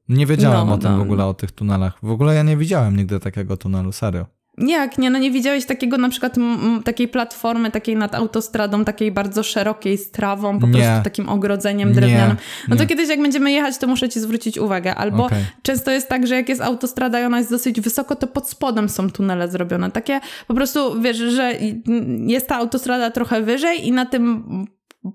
nie 0.08 0.26
wiedziałem 0.26 0.66
no, 0.68 0.74
o 0.74 0.78
tym 0.78 0.92
no. 0.92 0.98
w 0.98 1.00
ogóle, 1.00 1.26
o 1.26 1.34
tych 1.34 1.52
tunelach. 1.52 1.98
W 2.02 2.10
ogóle 2.10 2.34
ja 2.34 2.42
nie 2.42 2.56
widziałem 2.56 2.96
nigdy 2.96 3.20
takiego 3.20 3.56
tunelu, 3.56 3.92
serio. 3.92 4.26
Jak 4.66 4.98
nie? 4.98 5.11
No 5.11 5.18
nie 5.18 5.30
widziałeś 5.30 5.66
takiego 5.66 5.98
na 5.98 6.08
przykład 6.08 6.38
m, 6.38 6.80
takiej 6.84 7.08
platformy, 7.08 7.70
takiej 7.70 7.96
nad 7.96 8.14
autostradą, 8.14 8.84
takiej 8.84 9.12
bardzo 9.12 9.42
szerokiej 9.42 9.98
z 9.98 10.11
trawą, 10.11 10.58
po 10.58 10.66
Nie. 10.66 10.72
prostu 10.72 11.04
takim 11.04 11.28
ogrodzeniem 11.28 11.88
Nie, 11.88 11.94
drewnianym. 11.94 12.36
No 12.68 12.76
to 12.76 12.82
nie. 12.82 12.88
kiedyś 12.88 13.08
jak 13.08 13.22
będziemy 13.22 13.52
jechać, 13.52 13.78
to 13.78 13.86
muszę 13.86 14.08
ci 14.08 14.20
zwrócić 14.20 14.58
uwagę. 14.58 14.94
Albo 14.94 15.24
Okej. 15.24 15.44
często 15.62 15.90
jest 15.90 16.08
tak, 16.08 16.26
że 16.26 16.34
jak 16.34 16.48
jest 16.48 16.61
autostrada 16.61 17.20
i 17.20 17.24
ona 17.24 17.38
jest 17.38 17.50
dosyć 17.50 17.80
wysoko, 17.80 18.16
to 18.16 18.26
pod 18.26 18.50
spodem 18.50 18.88
są 18.88 19.11
tunele 19.11 19.48
zrobione. 19.48 19.90
Takie 19.90 20.20
po 20.46 20.54
prostu, 20.54 21.00
wiesz, 21.00 21.16
że 21.16 21.52
jest 22.26 22.48
ta 22.48 22.56
autostrada 22.56 23.11
trochę 23.11 23.42
wyżej 23.42 23.86
i 23.88 23.92
na 23.92 24.06
tym 24.06 24.44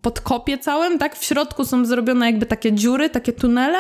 podkopie 0.02 0.58
całym, 0.58 1.00
tak, 1.00 1.16
w 1.16 1.24
środku 1.24 1.66
są 1.66 1.86
zrobione 1.86 2.26
jakby 2.26 2.46
takie 2.46 2.74
dziury, 2.74 3.10
takie 3.10 3.34
tunele, 3.34 3.80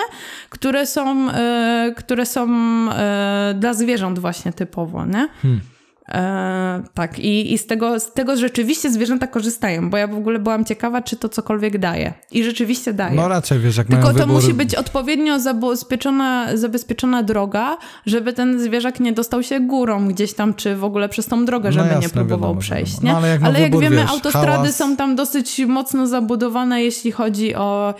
które 0.49 0.86
są, 0.86 1.32
e, 1.32 1.93
które 1.97 2.26
są 2.26 2.49
e, 2.91 3.56
dla 3.60 3.74
zwierząt 3.74 4.20
właśnie 4.20 4.53
typowo, 4.53 5.06
nie? 5.06 5.28
Hmm. 5.41 5.62
E, 6.10 6.84
tak, 6.93 7.20
i, 7.20 7.53
i 7.53 7.58
z, 7.58 7.68
tego, 7.68 7.99
z 7.99 8.14
tego 8.14 8.38
rzeczywiście 8.38 8.91
zwierzęta 8.91 9.28
korzystają, 9.28 9.89
bo 9.89 9.97
ja 9.97 10.08
w 10.08 10.16
ogóle 10.18 10.39
byłam 10.39 10.66
ciekawa, 10.66 11.01
czy 11.01 11.16
to 11.16 11.30
cokolwiek 11.30 11.78
daje. 11.78 12.14
I 12.32 12.43
rzeczywiście 12.43 12.93
daje. 12.93 13.16
No 13.16 13.28
raczej, 13.28 13.60
wiesz, 13.60 13.78
jak 13.78 13.88
Tylko 13.88 14.08
to 14.08 14.14
wybór... 14.14 14.28
musi 14.36 14.53
być 14.53 14.76
odpowiednio 14.76 15.39
zabezpieczona, 15.39 16.58
zabezpieczona 16.58 17.24
droga, 17.24 17.78
żeby 18.06 18.34
ten 18.34 18.60
zwierzak 18.60 18.99
nie 18.99 19.14
dostał 19.14 19.43
się 19.43 19.60
górą 19.60 20.08
gdzieś 20.08 20.34
tam, 20.34 20.53
czy 20.53 20.76
w 20.76 20.84
ogóle 20.84 21.10
przez 21.10 21.26
tą 21.26 21.45
drogę, 21.45 21.70
No 21.70 21.74
żeby 21.74 21.86
jasne, 21.88 22.01
nie 22.01 22.10
próbował 22.10 22.39
wiadomo, 22.39 22.62
przejść. 22.62 22.93
wiadomo. 22.93 23.12
No, 23.12 23.18
ale 23.18 23.28
jak 23.30 23.43
ale 23.43 23.60
jak 23.62 23.72
wybór, 23.72 23.84
wiemy, 23.84 23.95
wiesz, 23.95 24.10
autostrady 24.12 24.47
hałas- 24.68 24.72
są 24.76 24.95
tam 24.97 25.16
dosyć 25.16 25.60
mocno 25.68 26.08
zabudowane, 26.08 26.84
jeśli 26.84 27.12
chodzi 27.12 27.56
o, 27.56 27.93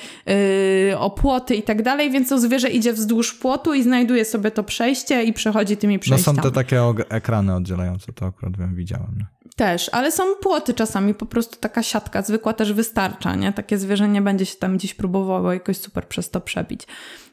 yy, 0.89 0.97
o 0.99 1.10
płoty 1.10 1.56
i 1.56 1.64
tak 1.64 1.82
dalej, 1.82 2.12
więc 2.12 2.30
to 2.30 2.39
zwierzę 2.39 2.70
idzie 2.70 2.93
wzdłuż 2.93 3.34
płotu 3.34 3.74
i 3.74 3.84
znajduje 3.84 4.26
sobie 4.26 4.51
to 4.51 4.64
przejście 4.64 5.24
i 5.24 5.34
przechodzi 5.34 5.78
tymi 5.78 5.93
No 5.95 5.99
przejściami. 5.99 6.38
są 6.38 6.43
te 6.43 6.51
takie 6.51 6.82
ekrany 7.10 7.56
oddzielające, 7.56 7.95
to 8.16 8.26
akurat 8.26 8.58
wiem, 8.58 8.76
widziałem. 8.76 9.26
Też, 9.56 9.89
ale 9.93 10.12
są 10.12 10.24
płoty 10.41 10.74
czasami, 10.74 11.14
po 11.14 11.26
prostu 11.26 11.60
taka 11.60 11.84
siatka 11.84 12.22
zwykła 12.22 12.54
też 12.54 12.74
wystarcza, 12.74 13.36
nie? 13.36 13.54
Takie 13.54 13.78
zwierzę 13.78 14.08
nie 14.08 14.22
będzie 14.22 14.46
się 14.46 14.56
tam 14.56 14.78
gdzieś 14.78 14.93
próbowało 14.93 15.54
jakoś 15.54 15.78
super 15.78 16.08
przez 16.08 16.30
to 16.30 16.41
przebić. 16.41 16.88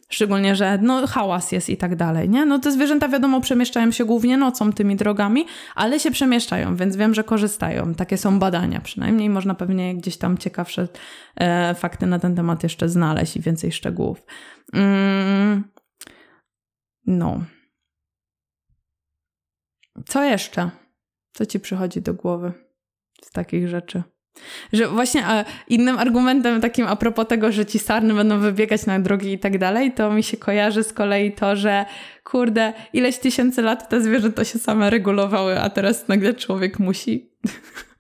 Szczególnie, 0.09 0.57
że 0.57 0.79
no, 0.83 1.07
hałas 1.07 1.53
jest 1.53 1.71
i 1.71 1.77
tak 1.77 1.97
dalej, 1.97 2.29
nie? 2.29 2.47
No 2.47 2.59
te 2.59 2.73
zwierzęta 2.73 3.09
wiadomo 3.09 3.41
przemieszczają 3.41 3.91
się 3.91 4.05
głównie 4.05 4.37
nocą 4.37 4.73
tymi 4.73 4.97
drogami, 4.97 5.45
ale 5.75 6.01
się 6.01 6.11
przemieszczają, 6.11 6.77
więc 6.77 6.97
wiem, 6.97 7.15
że 7.15 7.25
korzystają. 7.25 7.95
Takie 7.95 8.19
są 8.19 8.39
badania 8.39 8.81
przynajmniej. 8.81 9.31
Można 9.31 9.55
pewnie 9.55 9.95
gdzieś 9.95 10.17
tam 10.17 10.39
ciekawsze 10.39 10.89
e, 11.37 11.75
fakty 11.75 12.07
na 12.07 12.19
ten 12.19 12.37
temat 12.37 12.63
jeszcze 12.63 12.89
znaleźć 12.89 13.37
i 13.37 13.41
więcej 13.41 13.73
szczegółów. 13.73 14.23
Mm, 14.75 15.65
no. 17.07 17.41
Co 20.07 20.25
jeszcze? 20.25 20.71
Co 21.33 21.47
ci 21.47 21.61
przychodzi 21.61 22.03
do 22.03 22.15
głowy 22.15 22.53
z 23.25 23.31
takich 23.31 23.69
rzeczy? 23.69 24.03
Że 24.73 24.89
właśnie 24.89 25.27
a 25.27 25.45
innym 25.69 25.99
argumentem 25.99 26.61
takim 26.61 26.87
a 26.87 26.97
propos 26.97 27.27
tego, 27.29 27.53
że 27.53 27.67
ci 27.67 27.79
sarny 27.79 28.15
będą 28.15 28.39
wybiegać 28.39 28.87
na 28.87 29.01
drogi 29.01 29.33
i 29.33 29.39
tak 29.39 29.59
dalej, 29.59 29.93
to 29.93 30.11
mi 30.11 30.23
się 30.23 30.37
kojarzy 30.37 30.85
z 30.85 30.93
kolei 30.93 31.33
to, 31.33 31.57
że 31.57 31.85
kurde, 32.25 32.73
ileś 32.93 33.19
tysięcy 33.19 33.63
lat 33.63 33.89
te 33.89 34.01
zwierzęta 34.01 34.45
się 34.45 34.59
same 34.59 34.91
regulowały, 34.91 35.61
a 35.61 35.71
teraz 35.71 36.09
nagle 36.09 36.35
człowiek 36.35 36.79
musi. 36.79 37.31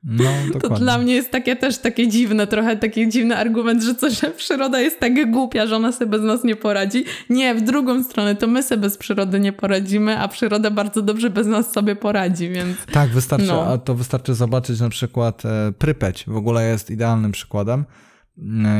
No, 0.05 0.25
To 0.53 0.59
dokładnie. 0.59 0.79
dla 0.85 0.99
mnie 0.99 1.15
jest 1.15 1.31
takie 1.31 1.57
też 1.57 1.79
takie 1.79 2.09
dziwne, 2.09 2.47
trochę 2.47 2.77
taki 2.77 3.09
dziwny 3.09 3.37
argument, 3.37 3.83
że 3.83 3.95
co, 3.95 4.11
że 4.11 4.31
przyroda 4.31 4.81
jest 4.81 5.01
tak 5.01 5.31
głupia, 5.31 5.67
że 5.67 5.77
ona 5.77 5.93
sobie 5.93 6.11
bez 6.11 6.23
nas 6.23 6.45
nie 6.45 6.57
poradzi. 6.57 7.05
Nie, 7.31 7.55
w 7.55 7.61
drugą 7.61 8.05
stronę, 8.05 8.35
to 8.37 8.47
my 8.47 8.63
sobie 8.63 8.81
bez 8.81 8.97
przyrody 8.97 9.41
nie 9.41 9.53
poradzimy, 9.53 10.19
a 10.19 10.29
przyroda 10.29 10.71
bardzo 10.71 11.03
dobrze 11.03 11.31
bez 11.31 11.47
nas 11.47 11.73
sobie 11.73 11.97
poradzi, 11.97 12.49
więc... 12.49 12.77
Tak, 12.93 13.11
wystarczy, 13.11 13.47
No. 13.47 13.65
a 13.67 13.79
to 13.79 13.95
wystarczy 13.95 14.35
zobaczyć 14.35 14.81
na 14.81 14.89
przykład 14.89 15.43
e, 15.45 15.73
Prypeć. 15.79 16.25
W 16.27 16.37
ogóle 16.37 16.69
jest 16.69 16.91
idealnym 16.91 17.33
przykładem, 17.33 17.85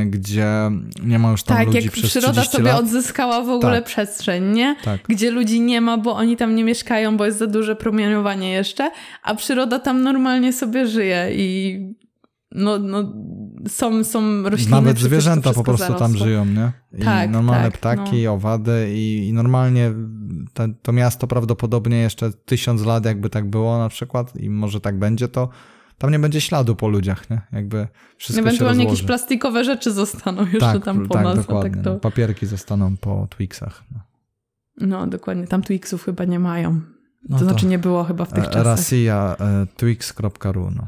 gdzie 0.07 0.47
nie 1.05 1.19
ma 1.19 1.31
już 1.31 1.43
tam 1.43 1.57
Tak, 1.57 1.67
ludzi 1.67 1.79
jak 1.85 1.93
przez 1.93 2.11
przyroda 2.11 2.33
30 2.33 2.53
sobie 2.57 2.69
lat. 2.69 2.81
odzyskała 2.81 3.43
w 3.45 3.49
ogóle 3.49 3.77
Tak. 3.77 3.85
przestrzeń, 3.85 4.45
nie? 4.45 4.77
Tak. 4.85 5.01
Gdzie 5.09 5.31
ludzi 5.31 5.61
nie 5.61 5.81
ma, 5.81 5.99
bo 5.99 6.15
oni 6.17 6.37
tam 6.37 6.55
nie 6.55 6.65
mieszkają, 6.65 7.17
bo 7.17 7.25
jest 7.27 7.39
za 7.39 7.47
duże 7.47 7.77
promieniowanie 7.77 8.53
jeszcze, 8.53 8.91
a 9.23 9.35
przyroda 9.35 9.79
tam 9.79 10.03
normalnie 10.03 10.53
sobie 10.53 10.87
żyje 10.87 11.29
i 11.33 11.79
no, 12.55 12.79
no 12.79 13.13
są, 13.69 14.05
są 14.05 14.43
rośliny. 14.43 14.71
Nawet 14.71 14.99
zwierzęta 14.99 15.53
po 15.53 15.65
prostu 15.65 15.87
tam 15.87 15.99
zarosło. 15.99 16.27
żyją, 16.27 16.45
nie? 16.47 16.73
I 16.99 17.03
Tak, 17.05 17.31
normalne 17.31 17.71
tak, 17.71 17.79
ptaki, 17.81 18.27
owady 18.27 18.91
i, 18.95 19.29
i 19.29 19.33
normalnie 19.33 19.93
te, 20.55 20.69
to 20.83 20.93
miasto 20.93 21.27
prawdopodobnie 21.27 21.97
jeszcze 21.97 22.33
tysiąc 22.33 22.85
lat 22.85 23.05
jakby 23.05 23.31
tak 23.31 23.51
było 23.51 23.79
na 23.79 23.89
przykład 23.89 24.37
i 24.37 24.51
może 24.51 24.81
tak 24.81 24.99
będzie, 24.99 25.29
to 25.29 25.49
tam 25.99 26.11
nie 26.11 26.19
będzie 26.19 26.41
śladu 26.41 26.77
po 26.77 26.89
ludziach, 26.89 27.31
nie? 27.31 27.41
Jakby 27.53 27.87
wszystko 28.17 28.43
się 28.43 28.49
Ewentualnie 28.49 28.79
rozłoży. 28.85 28.95
jakieś 28.97 29.07
plastikowe 29.07 29.65
rzeczy 29.65 29.93
zostaną 29.93 30.43
jeszcze 30.43 30.59
tak, 30.61 30.85
tam 30.85 31.09
po 31.09 31.15
tak, 31.15 31.25
nas. 31.25 31.37
dokładnie. 31.37 31.71
Tak 31.71 31.85
to... 31.85 31.93
no. 31.93 32.01
Papierki 32.01 32.47
zostaną 32.47 32.97
po 32.97 33.27
Twixach. 33.31 33.85
No. 33.95 34.01
No 34.81 35.07
dokładnie, 35.07 35.47
tam 35.47 35.63
Twixów 35.63 36.05
chyba 36.05 36.25
nie 36.25 36.39
mają. 36.39 36.81
No 37.29 37.39
to, 37.39 37.45
to- 37.45 37.51
znaczy 37.51 37.67
nie 37.67 37.79
było 37.79 38.05
chyba 38.05 38.25
w 38.25 38.33
tych 38.33 38.45
E, 38.45 38.47
czasach. 38.47 38.65
Rasia 38.65 39.37
e, 39.41 39.67
twix.ru, 39.77 40.71
no. 40.77 40.87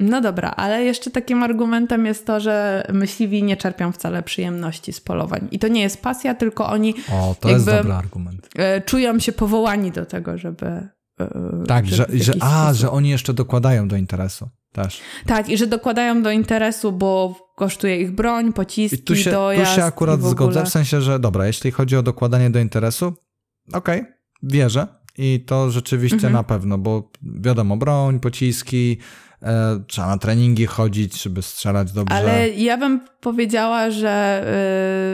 No 0.00 0.20
dobra, 0.20 0.50
ale 0.50 0.84
jeszcze 0.84 1.10
takim 1.10 1.42
argumentem 1.42 2.06
jest 2.06 2.26
to, 2.26 2.40
że 2.40 2.86
myśliwi 2.92 3.42
nie 3.42 3.56
czerpią 3.56 3.92
wcale 3.92 4.22
przyjemności 4.22 4.92
z 4.92 5.00
polowań. 5.00 5.48
I 5.50 5.58
to 5.58 5.68
nie 5.68 5.82
jest 5.82 6.02
pasja, 6.02 6.34
tylko 6.34 6.66
oni 6.68 6.94
O, 7.12 7.36
to 7.40 7.48
jest 7.48 7.66
dobry 7.66 7.92
argument. 7.92 8.48
e, 8.56 8.80
czują 8.80 9.18
się 9.18 9.32
powołani 9.32 9.90
do 9.92 10.06
tego, 10.06 10.38
żeby. 10.38 10.88
E, 11.20 11.64
Tak, 11.68 11.86
że, 11.86 12.06
że, 12.14 12.32
a, 12.40 12.64
sposób- 12.64 12.80
że 12.80 12.90
oni 12.90 13.08
jeszcze 13.10 13.34
dokładają 13.34 13.88
do 13.88 13.96
interesu 13.96 14.48
też. 14.72 15.00
Tak, 15.26 15.48
i 15.48 15.56
że 15.58 15.66
dokładają 15.66 16.22
do 16.22 16.30
interesu, 16.30 16.92
bo 16.92 17.36
kosztuje 17.56 18.00
ich 18.00 18.10
broń, 18.12 18.52
pociski, 18.52 18.96
I 19.00 19.02
tu 19.02 19.16
się, 19.16 19.30
tu 19.30 19.36
dojazd. 19.36 19.72
się 19.74 19.84
akurat 19.84 20.20
w 20.20 20.26
ogóle. 20.26 20.30
zgodzę, 20.30 20.64
w 20.64 20.68
sensie, 20.68 21.00
że 21.00 21.18
dobra, 21.18 21.46
jeśli 21.46 21.70
chodzi 21.70 21.96
o 21.96 22.02
dokładanie 22.02 22.50
do 22.50 22.58
interesu, 22.58 23.14
okej, 23.72 24.04
wierzę 24.42 24.86
i 25.18 25.44
to 25.46 25.70
rzeczywiście 25.70 26.14
Mhm. 26.16 26.32
na 26.32 26.42
pewno, 26.42 26.78
bo 26.78 27.10
wiadomo, 27.22 27.76
broń, 27.76 28.20
pociski, 28.20 28.98
e, 28.98 29.23
trzeba 29.86 30.08
na 30.08 30.18
treningi 30.18 30.66
chodzić, 30.66 31.22
żeby 31.22 31.42
strzelać 31.42 31.92
dobrze. 31.92 32.14
Ale 32.16 32.50
ja 32.50 32.76
bym 32.76 33.00
powiedziała, 33.20 33.90
że 33.90 34.44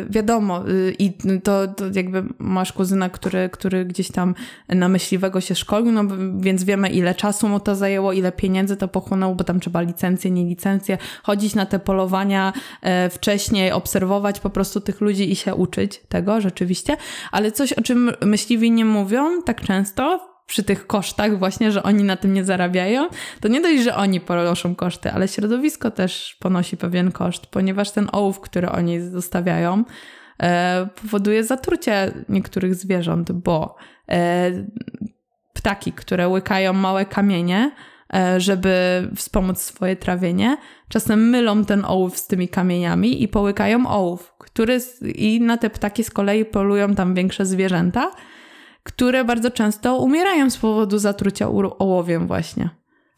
y, 0.07 0.13
wiadomo, 0.13 0.69
y, 0.69 0.95
i 0.99 1.13
to, 1.43 1.69
to 1.69 1.85
jakby 1.95 2.25
masz 2.39 2.73
kuzyna, 2.73 3.09
który, 3.09 3.49
który 3.49 3.85
gdzieś 3.85 4.11
tam 4.11 4.35
na 4.69 4.89
myśliwego 4.89 5.41
się 5.41 5.55
szkolił, 5.55 5.93
no 5.93 6.03
więc 6.39 6.65
wiemy 6.65 6.89
ile 6.89 7.15
czasu 7.15 7.49
mu 7.49 7.61
to 7.61 7.77
zajęło, 7.77 8.13
ile 8.13 8.33
pieniędzy 8.33 8.77
to 8.77 8.89
pochłonęło, 8.89 9.35
bo 9.35 9.45
tam 9.45 9.61
trzeba 9.61 9.81
licencje, 9.81 10.31
nie 10.31 10.45
licencje, 10.45 10.99
chodzić 11.23 11.55
na 11.55 11.67
te 11.67 11.79
polowania 11.79 12.53
e, 12.83 13.11
wcześniej, 13.11 13.73
obserwować 13.73 14.41
po 14.41 14.51
prostu 14.51 14.81
tych 14.81 15.01
ludzi 15.01 15.33
i 15.33 15.37
się 15.37 15.55
uczyć 15.55 16.01
tego 16.09 16.41
rzeczywiście, 16.41 16.97
ale 17.33 17.53
coś 17.53 17.73
o 17.73 17.83
czym 17.83 18.13
myśliwi 18.25 18.71
nie 18.71 18.85
mówią 18.85 19.43
tak 19.43 19.61
często, 19.61 20.30
przy 20.51 20.63
tych 20.63 20.87
kosztach 20.87 21.39
właśnie, 21.39 21.73
że 21.73 21.83
oni 21.83 22.05
na 22.05 22.17
tym 22.17 22.35
nie 22.35 22.45
zarabiają, 22.45 23.09
to 23.41 23.49
nie 23.49 23.61
dość, 23.61 23.83
że 23.83 23.97
oni 23.97 24.21
ponoszą 24.21 24.75
koszty, 24.75 25.13
ale 25.13 25.29
środowisko 25.29 25.91
też 25.91 26.37
ponosi 26.41 26.77
pewien 26.77 27.13
koszt, 27.13 27.47
ponieważ 27.47 27.91
ten 27.91 28.09
ołów, 28.13 28.41
który 28.41 28.69
oni 28.69 29.01
zostawiają, 29.01 29.85
e, 30.43 30.89
powoduje 31.03 31.45
zatrucie 31.45 32.13
niektórych 32.29 32.75
zwierząt, 32.75 33.33
bo 33.33 33.77
e, 34.09 34.51
ptaki, 35.53 35.93
które 35.93 36.29
łykają 36.29 36.73
małe 36.73 37.07
kamienie, 37.07 37.71
e, 38.15 38.41
żeby 38.41 39.09
wspomóc 39.17 39.63
swoje 39.63 39.97
trawienie, 39.97 40.57
czasem 40.89 41.31
mylą 41.31 41.65
ten 41.65 41.85
ołów 41.85 42.19
z 42.19 42.27
tymi 42.27 42.49
kamieniami 42.49 43.23
i 43.23 43.29
połykają 43.29 43.87
ołów, 43.87 44.35
który 44.39 44.79
i 45.15 45.41
na 45.41 45.57
te 45.57 45.71
ptaki 45.71 46.05
z 46.05 46.11
kolei 46.11 46.45
polują 46.45 46.95
tam 46.95 47.15
większe 47.15 47.47
zwierzęta, 47.47 48.11
które 48.83 49.25
bardzo 49.25 49.51
często 49.51 49.97
umierają 49.97 50.51
z 50.51 50.57
powodu 50.57 50.99
zatrucia 50.99 51.49
ołowiem 51.79 52.27
właśnie. 52.27 52.71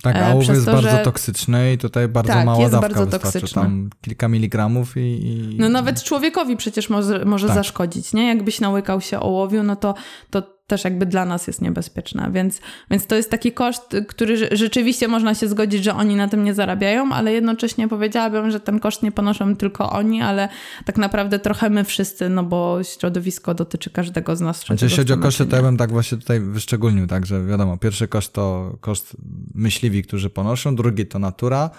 tak, 0.02 0.16
e, 0.16 0.26
a 0.26 0.36
przez 0.38 0.48
jest 0.48 0.66
to, 0.66 0.72
bardzo 0.72 0.90
że- 0.90 0.98
toksyczny 0.98 1.72
i 1.72 1.78
tutaj 1.78 2.08
bardzo 2.08 2.32
Tak, 2.32 2.46
mała 2.46 2.58
jest 2.60 2.72
dawka 2.72 2.88
bardzo 2.88 3.04
wystarczy, 3.04 3.40
toksyczny. 3.40 3.62
tam 3.62 3.90
kilka 4.00 4.28
miligramów 4.28 4.96
i... 4.96 5.00
i... 5.00 5.56
No 5.58 5.68
nawet 5.68 6.02
człowiekowi 6.02 6.56
przecież 6.56 6.90
może, 6.90 7.24
może 7.24 7.46
Tak. 7.46 7.54
zaszkodzić, 7.56 8.12
nie? 8.12 8.28
Jakbyś 8.28 8.60
nałykał 8.60 9.00
się 9.00 9.20
ołowiu, 9.20 9.62
no 9.62 9.76
to, 9.76 9.94
to 10.30 10.42
też 10.66 10.84
jakby 10.84 11.06
dla 11.06 11.24
nas 11.24 11.46
jest 11.46 11.62
niebezpieczne, 11.62 12.30
więc, 12.32 12.60
więc 12.90 13.06
to 13.06 13.14
jest 13.16 13.30
taki 13.30 13.52
koszt, 13.52 13.96
który 14.08 14.34
rze- 14.36 14.56
rzeczywiście 14.56 15.08
można 15.08 15.34
się 15.34 15.48
zgodzić, 15.48 15.84
że 15.84 15.94
oni 15.94 16.16
na 16.16 16.28
tym 16.28 16.44
nie 16.44 16.54
zarabiają, 16.54 17.12
ale 17.12 17.32
jednocześnie 17.32 17.88
powiedziałabym, 17.88 18.50
że 18.50 18.60
ten 18.60 18.80
koszt 18.80 19.02
nie 19.02 19.12
ponoszą 19.12 19.56
tylko 19.56 19.90
oni, 19.90 20.22
ale 20.22 20.48
tak 20.84 20.98
naprawdę 20.98 21.38
trochę 21.38 21.70
my 21.70 21.84
wszyscy, 21.84 22.28
no 22.28 22.44
bo 22.44 22.78
środowisko 22.84 23.54
dotyczy 23.54 23.90
każdego 23.90 24.36
z 24.36 24.40
nas. 24.40 24.60
Znaczy, 24.66 24.84
jeśli 24.84 24.98
chodzi 24.98 25.12
o 25.12 25.18
koszty, 25.18 25.46
to 25.46 25.56
ja 25.56 25.62
bym 25.62 25.76
tak 25.76 25.90
właśnie 25.92 26.18
tutaj 26.18 26.40
wyszczególnił, 26.40 27.06
tak, 27.06 27.26
że 27.26 27.46
wiadomo, 27.46 27.76
pierwszy 27.76 28.08
koszt 28.08 28.32
to 28.32 28.76
koszt 28.80 29.16
myśliwi, 29.54 30.02
którzy 30.02 30.30
ponoszą, 30.30 30.76
drugi 30.76 31.06
to 31.06 31.18
natura, 31.18 31.70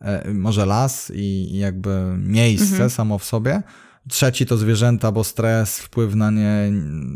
e, 0.00 0.34
może 0.34 0.66
las 0.66 1.12
i, 1.14 1.54
i 1.54 1.58
jakby 1.58 1.90
miejsce 2.18 2.72
Mhm. 2.72 2.90
samo 2.90 3.18
w 3.18 3.24
sobie, 3.24 3.62
Trzeci 4.08 4.46
to 4.46 4.56
zwierzęta, 4.56 5.12
bo 5.12 5.24
stres, 5.24 5.78
wpływ 5.78 6.14
na 6.14 6.30
nie, 6.30 6.72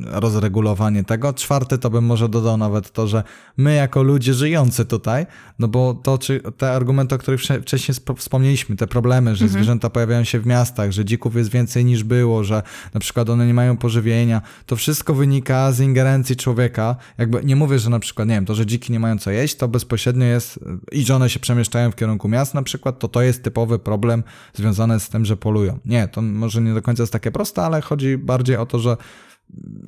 rozregulowanie 0.07 1.05
tego. 1.05 1.33
Czwarty 1.33 1.79
to 1.79 1.91
bym 1.91 2.05
może 2.05 2.29
dodał 2.29 2.57
nawet 2.57 2.93
to, 2.93 3.07
że 3.07 3.23
my 3.57 3.75
jako 3.75 4.03
ludzie 4.03 4.35
żyjący 4.35 4.85
tutaj, 4.85 5.27
no 5.59 5.69
bo 5.69 5.95
to, 5.95 6.19
czy 6.19 6.41
te 6.57 6.73
argumenty, 6.73 7.15
o 7.15 7.19
których 7.19 7.41
wcześniej 7.63 7.95
wspomnieliśmy, 8.17 8.77
te 8.77 8.87
problemy, 8.87 9.37
że 9.37 9.45
mhm. 9.45 9.51
zwierzęta 9.51 9.91
pojawiają 9.91 10.25
się 10.25 10.41
w 10.41 10.47
miastach, 10.47 10.93
że 10.93 11.05
dzików 11.05 11.37
jest 11.37 11.51
więcej 11.51 11.85
niż 11.85 12.05
było, 12.05 12.45
że 12.45 12.63
na 12.95 13.01
przykład 13.01 13.31
one 13.31 13.47
nie 13.47 13.55
mają 13.55 13.77
pożywienia, 13.77 14.43
to 14.67 14.77
wszystko 14.77 15.15
wynika 15.15 15.73
z 15.73 15.81
ingerencji 15.81 16.37
człowieka. 16.37 16.97
Jakby 17.19 17.45
nie 17.45 17.57
mówię, 17.57 17.79
że 17.79 17.91
na 17.91 17.99
przykład, 17.99 18.29
nie 18.29 18.35
wiem, 18.35 18.47
to, 18.47 18.55
że 18.55 18.67
dziki 18.67 18.93
nie 18.93 19.01
mają 19.01 19.19
co 19.19 19.31
jeść, 19.31 19.57
to 19.57 19.69
bezpośrednio 19.69 20.27
jest 20.27 20.61
i 20.93 21.05
że 21.05 21.17
one 21.17 21.31
się 21.31 21.41
przemieszczają 21.41 21.91
w 21.91 21.97
kierunku 21.97 22.29
miast 22.29 22.55
na 22.55 22.63
przykład, 22.63 22.99
to 22.99 23.09
to 23.09 23.23
jest 23.23 23.43
typowy 23.43 23.79
problem 23.79 24.23
związany 24.55 25.01
z 25.01 25.09
tym, 25.09 25.25
że 25.25 25.37
polują. 25.37 25.79
Nie, 25.85 26.09
to 26.09 26.23
może 26.23 26.61
nie 26.61 26.78
do 26.81 26.83
końca 26.83 27.03
jest 27.03 27.13
takie 27.13 27.31
proste, 27.31 27.63
ale 27.63 27.81
chodzi 27.81 28.19
bardziej 28.19 28.57
o 28.57 28.67
to, 28.67 28.79
że 28.79 28.97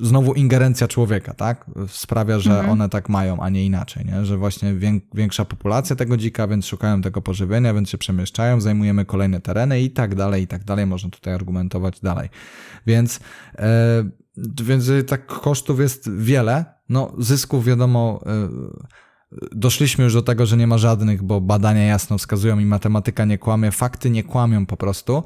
znowu 0.03 0.35
ingerencja 0.35 0.89
człowieka, 0.89 1.35
tak? 1.35 1.71
Sprawia, 1.89 2.39
że 2.39 2.51
mhm. 2.51 2.71
one 2.71 2.89
tak 2.89 3.09
mają, 3.09 3.41
a 3.41 3.49
nie 3.49 3.67
inaczej, 3.67 4.05
nie? 4.05 4.25
Że 4.25 4.37
właśnie 4.37 4.75
większa 5.15 5.45
populacja 5.45 5.97
tego 5.97 6.17
dzika, 6.17 6.47
więc 6.47 6.67
szukają 6.67 7.03
tego 7.03 7.23
pożywienia, 7.23 7.75
więc 7.75 7.91
się 7.91 7.99
przemieszczają, 7.99 8.61
zajmujemy 8.61 9.05
kolejne 9.05 9.41
tereny 9.41 9.81
i 9.81 9.91
tak 9.91 10.15
dalej, 10.15 10.43
i 10.43 10.47
tak 10.47 10.65
dalej. 10.65 10.87
Można 10.87 11.11
tutaj 11.11 11.35
argumentować 11.35 12.01
dalej. 12.01 12.29
Więc, 12.87 13.21
e, 13.59 14.05
więc 14.63 14.91
tak 15.07 15.27
kosztów 15.27 15.81
jest 15.81 16.11
wiele. 16.17 16.65
No, 16.89 17.13
zysków 17.19 17.65
wiadomo, 17.65 18.21
e, 18.27 18.49
doszliśmy 19.53 20.05
już 20.05 20.15
do 20.15 20.23
tego, 20.23 20.47
że 20.47 20.57
nie 20.57 20.67
ma 20.67 20.79
żadnych, 20.79 21.23
bo 21.23 21.41
badania 21.41 21.85
jasno 21.85 22.19
wskazują 22.19 22.59
i 22.59 22.65
matematyka 22.65 23.25
nie 23.25 23.39
kłamie, 23.39 23.71
fakty 23.71 24.11
nie 24.11 24.25
kłamią 24.25 24.67
po 24.67 24.77
prostu. 24.77 25.25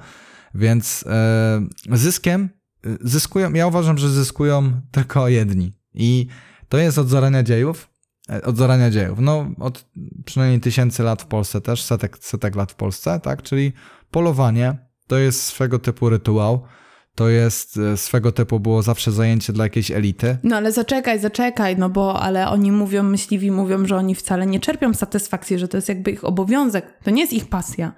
Więc 0.54 1.04
e, 1.06 1.96
zyskiem 1.96 2.48
e, 2.86 2.96
zyskują, 3.00 3.52
ja 3.52 3.66
uważam, 3.66 3.98
że 3.98 4.10
zyskują 4.10 4.80
tylko 4.90 5.28
jedni. 5.28 5.72
I 5.94 6.26
to 6.68 6.78
jest 6.78 6.98
od 6.98 7.08
zarania 7.08 7.42
dziejów. 7.42 7.88
E, 8.30 8.42
od 8.42 8.56
zarania 8.56 8.90
dziejów. 8.90 9.18
No, 9.20 9.46
od 9.60 9.86
przynajmniej 10.24 10.60
tysięcy 10.60 11.02
lat 11.02 11.22
w 11.22 11.26
Polsce 11.26 11.60
też, 11.60 11.82
setek, 11.82 12.18
setek 12.18 12.56
lat 12.56 12.72
w 12.72 12.74
Polsce, 12.74 13.20
tak? 13.20 13.42
Czyli 13.42 13.72
polowanie 14.10 14.78
to 15.06 15.18
jest 15.18 15.42
swego 15.42 15.78
typu 15.78 16.08
rytuał. 16.08 16.62
To 17.14 17.28
jest 17.28 17.78
swego 17.96 18.32
typu 18.32 18.60
było 18.60 18.82
zawsze 18.82 19.12
zajęcie 19.12 19.52
dla 19.52 19.64
jakiejś 19.64 19.90
elity. 19.90 20.38
No 20.42 20.56
ale 20.56 20.72
zaczekaj, 20.72 21.20
zaczekaj, 21.20 21.76
no 21.78 21.88
bo 21.88 22.20
ale 22.20 22.48
oni 22.48 22.72
mówią, 22.72 23.02
myśliwi 23.02 23.50
mówią, 23.50 23.86
że 23.86 23.96
oni 23.96 24.14
wcale 24.14 24.46
nie 24.46 24.60
czerpią 24.60 24.94
satysfakcji, 24.94 25.58
że 25.58 25.68
to 25.68 25.76
jest 25.76 25.88
jakby 25.88 26.10
ich 26.10 26.24
obowiązek. 26.24 26.98
To 27.04 27.10
nie 27.10 27.20
jest 27.20 27.32
ich 27.32 27.48
pasja. 27.48 27.92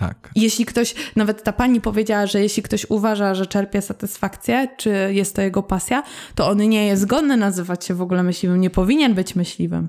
Tak. 0.00 0.30
Jeśli 0.34 0.66
ktoś, 0.66 0.94
nawet 1.16 1.42
ta 1.42 1.52
pani 1.52 1.80
powiedziała, 1.80 2.26
że 2.26 2.40
jeśli 2.40 2.62
ktoś 2.62 2.86
uważa, 2.88 3.34
że 3.34 3.46
czerpie 3.46 3.82
satysfakcję, 3.82 4.68
czy 4.78 4.90
jest 5.12 5.36
to 5.36 5.42
jego 5.42 5.62
pasja, 5.62 6.02
to 6.34 6.48
on 6.48 6.58
nie 6.58 6.86
jest 6.86 7.06
godny 7.06 7.36
nazywać 7.36 7.84
się 7.84 7.94
w 7.94 8.02
ogóle 8.02 8.22
myśliwym, 8.22 8.60
nie 8.60 8.70
powinien 8.70 9.14
być 9.14 9.36
myśliwym. 9.36 9.88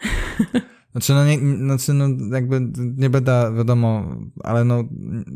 Znaczy, 0.92 1.14
no, 1.14 1.24
nie, 1.24 1.38
znaczy, 1.56 1.92
no 1.92 2.34
jakby 2.34 2.60
nie 2.96 3.10
będę, 3.10 3.52
wiadomo, 3.56 4.16
ale 4.44 4.64
no 4.64 4.84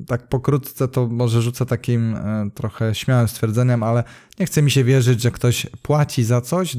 tak 0.07 0.29
pokrótce 0.29 0.89
to 0.89 1.07
może 1.07 1.43
rzucę 1.43 1.67
takim 1.67 2.15
e, 2.15 2.51
trochę 2.55 2.95
śmiałym 2.95 3.29
stwierdzeniem, 3.29 3.83
ale 3.83 4.05
nie 4.41 4.47
chce 4.47 4.63
mi 4.63 4.71
się 4.71 4.85
wierzyć, 4.85 5.23
że 5.23 5.31
ktoś 5.31 5.67
płaci 5.83 6.25
za 6.25 6.41
coś, 6.41 6.77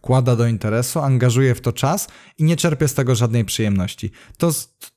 dokłada 0.00 0.36
do 0.36 0.46
interesu, 0.46 1.00
angażuje 1.00 1.54
w 1.54 1.60
to 1.60 1.72
czas 1.72 2.08
i 2.38 2.44
nie 2.44 2.56
czerpie 2.56 2.88
z 2.88 2.94
tego 2.94 3.14
żadnej 3.14 3.44
przyjemności. 3.44 4.10
To, 4.38 4.50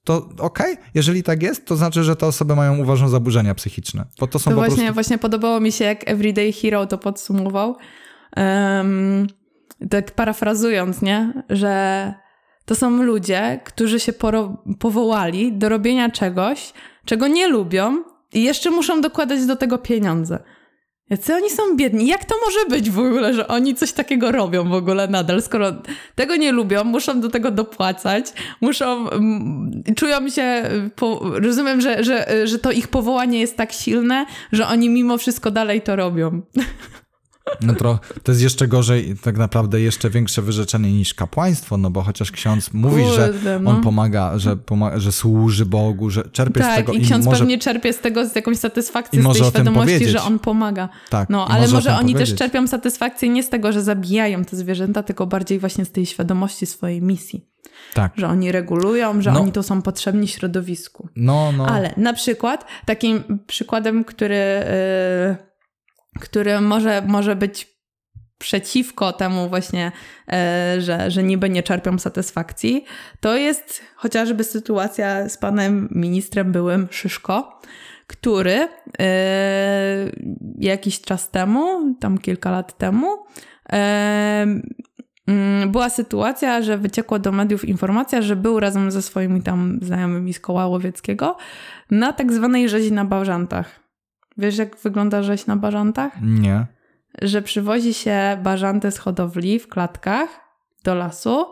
to 0.04 0.30
okej, 0.39 0.74
okay? 0.74 0.86
jeżeli 0.93 1.24
tak 1.24 1.43
jest, 1.43 1.66
to 1.66 1.76
znaczy, 1.76 2.04
że 2.04 2.16
te 2.16 2.26
osoby 2.26 2.56
mają 2.56 2.78
uważne 2.78 3.10
zaburzenia 3.10 3.56
psychiczne. 3.56 4.06
Bo 4.20 4.28
to 4.28 4.39
są 4.39 4.51
to 4.51 4.56
właśnie, 4.56 4.76
prostu... 4.76 4.93
właśnie 4.93 5.18
podobało 5.18 5.60
mi 5.60 5.72
się, 5.72 5.86
jak 5.86 6.10
Everyday 6.10 6.54
Hero 6.54 6.86
to 6.86 6.97
podsumował. 6.97 7.76
Um, 8.38 9.28
tak 9.89 10.12
parafrazując, 10.12 11.01
nie? 11.01 11.43
Że 11.49 12.14
to 12.66 12.76
są 12.76 13.04
ludzie, 13.04 13.60
którzy 13.66 13.99
się 13.99 14.14
powołali 14.80 15.54
do 15.58 15.70
robienia 15.70 16.10
czegoś, 16.10 16.74
czego 17.06 17.28
nie 17.28 17.47
lubią 17.47 18.04
i 18.34 18.43
jeszcze 18.43 18.72
muszą 18.72 19.01
dokładać 19.01 19.45
do 19.45 19.56
tego 19.56 19.78
pieniądze. 19.78 20.43
Jacy 21.10 21.36
oni 21.36 21.49
są 21.49 21.76
biedni? 21.76 22.08
Jak 22.08 22.26
to 22.26 22.36
może 22.45 22.66
być 22.70 22.89
w 22.89 22.99
ogóle, 22.99 23.34
że 23.34 23.47
oni 23.47 23.76
coś 23.76 23.91
takiego 23.91 24.32
robią 24.32 24.70
w 24.70 24.74
ogóle 24.74 25.08
nadal, 25.08 25.41
skoro 25.41 25.72
tego 26.16 26.36
nie 26.36 26.51
lubią, 26.51 26.84
muszą 26.84 27.22
do 27.22 27.30
tego 27.30 27.51
dopłacać, 27.51 28.26
muszą, 28.62 29.10
mm, 29.10 29.84
czują 29.95 30.30
się, 30.30 30.70
po, 30.95 31.22
rozumiem, 31.24 31.82
że, 31.82 32.04
że, 32.04 32.47
że 32.47 32.60
to 32.60 32.72
ich 32.72 32.88
powołanie 32.88 33.39
jest 33.39 33.58
tak 33.58 33.72
silne, 33.72 34.26
że 34.51 34.68
oni 34.68 34.89
mimo 34.89 35.18
wszystko 35.18 35.51
dalej 35.51 35.82
to 35.82 35.95
robią. 35.95 36.41
No 37.62 37.74
to, 37.74 38.00
to 38.24 38.32
jest 38.32 38.41
jeszcze 38.41 38.68
gorzej, 38.68 39.16
tak 39.24 39.38
naprawdę 39.38 39.82
jeszcze 39.82 40.10
większe 40.10 40.41
wyrzeczenie 40.41 40.94
niż 40.94 41.14
kapłaństwo, 41.14 41.78
no 41.78 41.89
bo 41.89 42.02
chociaż 42.02 42.32
ksiądz 42.32 42.74
mówi, 42.74 43.04
Kurde, 43.04 43.39
że 43.39 43.60
no. 43.60 43.72
on 43.72 43.82
pomaga, 43.82 44.39
że, 44.39 44.58
pomaga, 44.58 45.00
że 45.00 45.12
służy 45.12 45.66
Bogu, 45.66 46.10
że 46.10 46.24
czerpie 46.32 46.62
tak, 46.62 46.74
z 46.74 46.76
tego. 46.76 46.94
i 46.94 47.02
ksiądz 47.02 47.26
może, 47.26 47.39
pewnie 47.39 47.58
czerpie 47.58 47.94
z 47.94 48.00
tego 48.00 48.30
z 48.30 48.36
jakąś 48.36 48.58
satysfakcji, 48.58 49.22
z 49.22 49.34
tej 49.34 49.46
świadomości, 49.46 50.06
że 50.06 50.22
on 50.22 50.39
pomaga. 50.39 50.89
Tak, 51.10 51.30
no, 51.30 51.48
ale 51.48 51.62
może, 51.62 51.76
może 51.76 51.96
oni 51.96 52.14
powiedzieć. 52.14 52.30
też 52.30 52.39
czerpią 52.39 52.68
satysfakcję 52.68 53.30
nie 53.30 53.44
z 53.44 53.50
tego, 53.50 53.72
że 53.72 53.84
zabijają 53.84 54.46
te 54.46 54.58
zwierzęta, 54.58 55.04
tylko 55.04 55.28
bardziej 55.28 55.60
właśnie 55.60 55.86
z 55.86 55.91
tej 55.91 56.06
świadomości 56.06 56.66
swojej 56.66 57.02
misji. 57.02 57.48
Tak. 57.94 58.14
Że 58.16 58.28
oni 58.28 58.52
regulują, 58.52 59.22
że 59.22 59.32
no. 59.32 59.41
oni 59.41 59.52
to 59.52 59.64
są 59.64 59.82
potrzebni 59.82 60.28
środowisku. 60.28 61.10
No, 61.16 61.52
no. 61.58 61.66
Ale 61.66 61.94
na 61.98 62.14
przykład, 62.14 62.66
takim 62.86 63.39
przykładem, 63.48 64.04
który... 64.04 64.36
Yy, 64.36 65.53
który 66.20 66.61
może, 66.61 67.03
może 67.07 67.36
być 67.36 67.74
przeciwko 68.43 69.14
temu 69.14 69.49
właśnie, 69.49 69.91
e, 70.32 70.76
że, 70.80 71.11
że 71.11 71.24
niby 71.24 71.49
nie 71.49 71.64
czerpią 71.64 71.99
satysfakcji, 71.99 72.86
to 73.20 73.36
jest 73.36 73.82
chociażby 73.95 74.43
sytuacja 74.43 75.30
z 75.30 75.38
panem 75.38 75.89
ministrem 75.91 76.51
byłym 76.51 76.88
Szyszko, 76.91 77.61
który 78.07 78.68
e, 78.99 79.09
jakiś 80.59 81.01
czas 81.01 81.30
temu, 81.30 81.95
tam 81.99 82.18
kilka 82.18 82.51
lat 82.51 82.78
temu, 82.78 83.07
e, 83.74 84.45
mm, 85.28 85.72
była 85.72 85.89
sytuacja, 85.89 86.61
że 86.61 86.78
wyciekła 86.78 87.20
do 87.20 87.32
mediów 87.32 87.66
informacja, 87.66 88.22
że 88.22 88.36
był 88.36 88.59
razem 88.59 88.91
ze 88.91 89.01
swoimi 89.01 89.41
tam 89.41 89.80
znajomymi 89.82 90.34
z 90.34 90.39
koła 90.39 90.68
łowieckiego 90.68 91.38
na 91.91 92.14
tak 92.14 92.34
zwanej 92.34 92.70
rzezi 92.70 92.91
na 92.91 93.05
Bałżantach. 93.05 93.83
Wiesz, 94.38 94.58
jak 94.58 94.78
wygląda 94.78 95.24
rzeź 95.24 95.46
na 95.46 95.56
bażantach? 95.56 96.14
Nie. 96.22 96.68
Że 97.22 97.42
przywozi 97.42 97.94
się 97.94 98.38
bażanty 98.44 98.92
z 98.92 98.98
hodowli 98.98 99.60
w 99.60 99.68
klatkach 99.68 100.30
do 100.84 100.96
lasu 100.96 101.46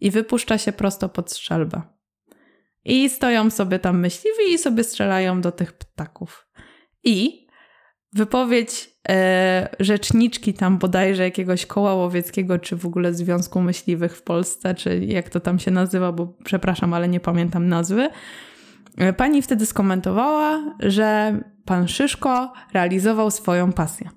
i 0.00 0.10
wypuszcza 0.10 0.58
się 0.58 0.72
prosto 0.72 1.08
pod 1.08 1.32
strzelbę. 1.32 1.82
I 2.84 3.08
stoją 3.08 3.50
sobie 3.50 3.78
tam 3.78 4.00
myśliwi 4.00 4.52
i 4.52 4.58
sobie 4.58 4.84
strzelają 4.84 5.40
do 5.40 5.52
tych 5.52 5.72
ptaków. 5.72 6.48
I 7.04 7.46
wypowiedź 8.12 8.90
e, 9.08 9.68
rzeczniczki 9.80 10.54
tam 10.54 10.78
bodajże 10.78 11.22
jakiegoś 11.22 11.66
koła 11.66 11.94
łowieckiego, 11.94 12.58
czy 12.58 12.76
w 12.76 12.86
ogóle 12.86 13.14
Związku 13.14 13.60
Myśliwych 13.60 14.16
w 14.16 14.22
Polsce, 14.22 14.74
czy 14.74 14.98
jak 14.98 15.28
to 15.28 15.40
tam 15.40 15.58
się 15.58 15.70
nazywa, 15.70 16.12
bo 16.12 16.26
przepraszam, 16.44 16.94
ale 16.94 17.08
nie 17.08 17.20
pamiętam 17.20 17.68
nazwy. 17.68 18.08
E, 18.98 19.12
pani 19.12 19.42
wtedy 19.42 19.66
skomentowała, 19.66 20.74
że 20.80 21.40
pan 21.64 21.88
Szyszko 21.88 22.52
realizował 22.72 23.30
swoją 23.30 23.72
pasję. 23.72 24.10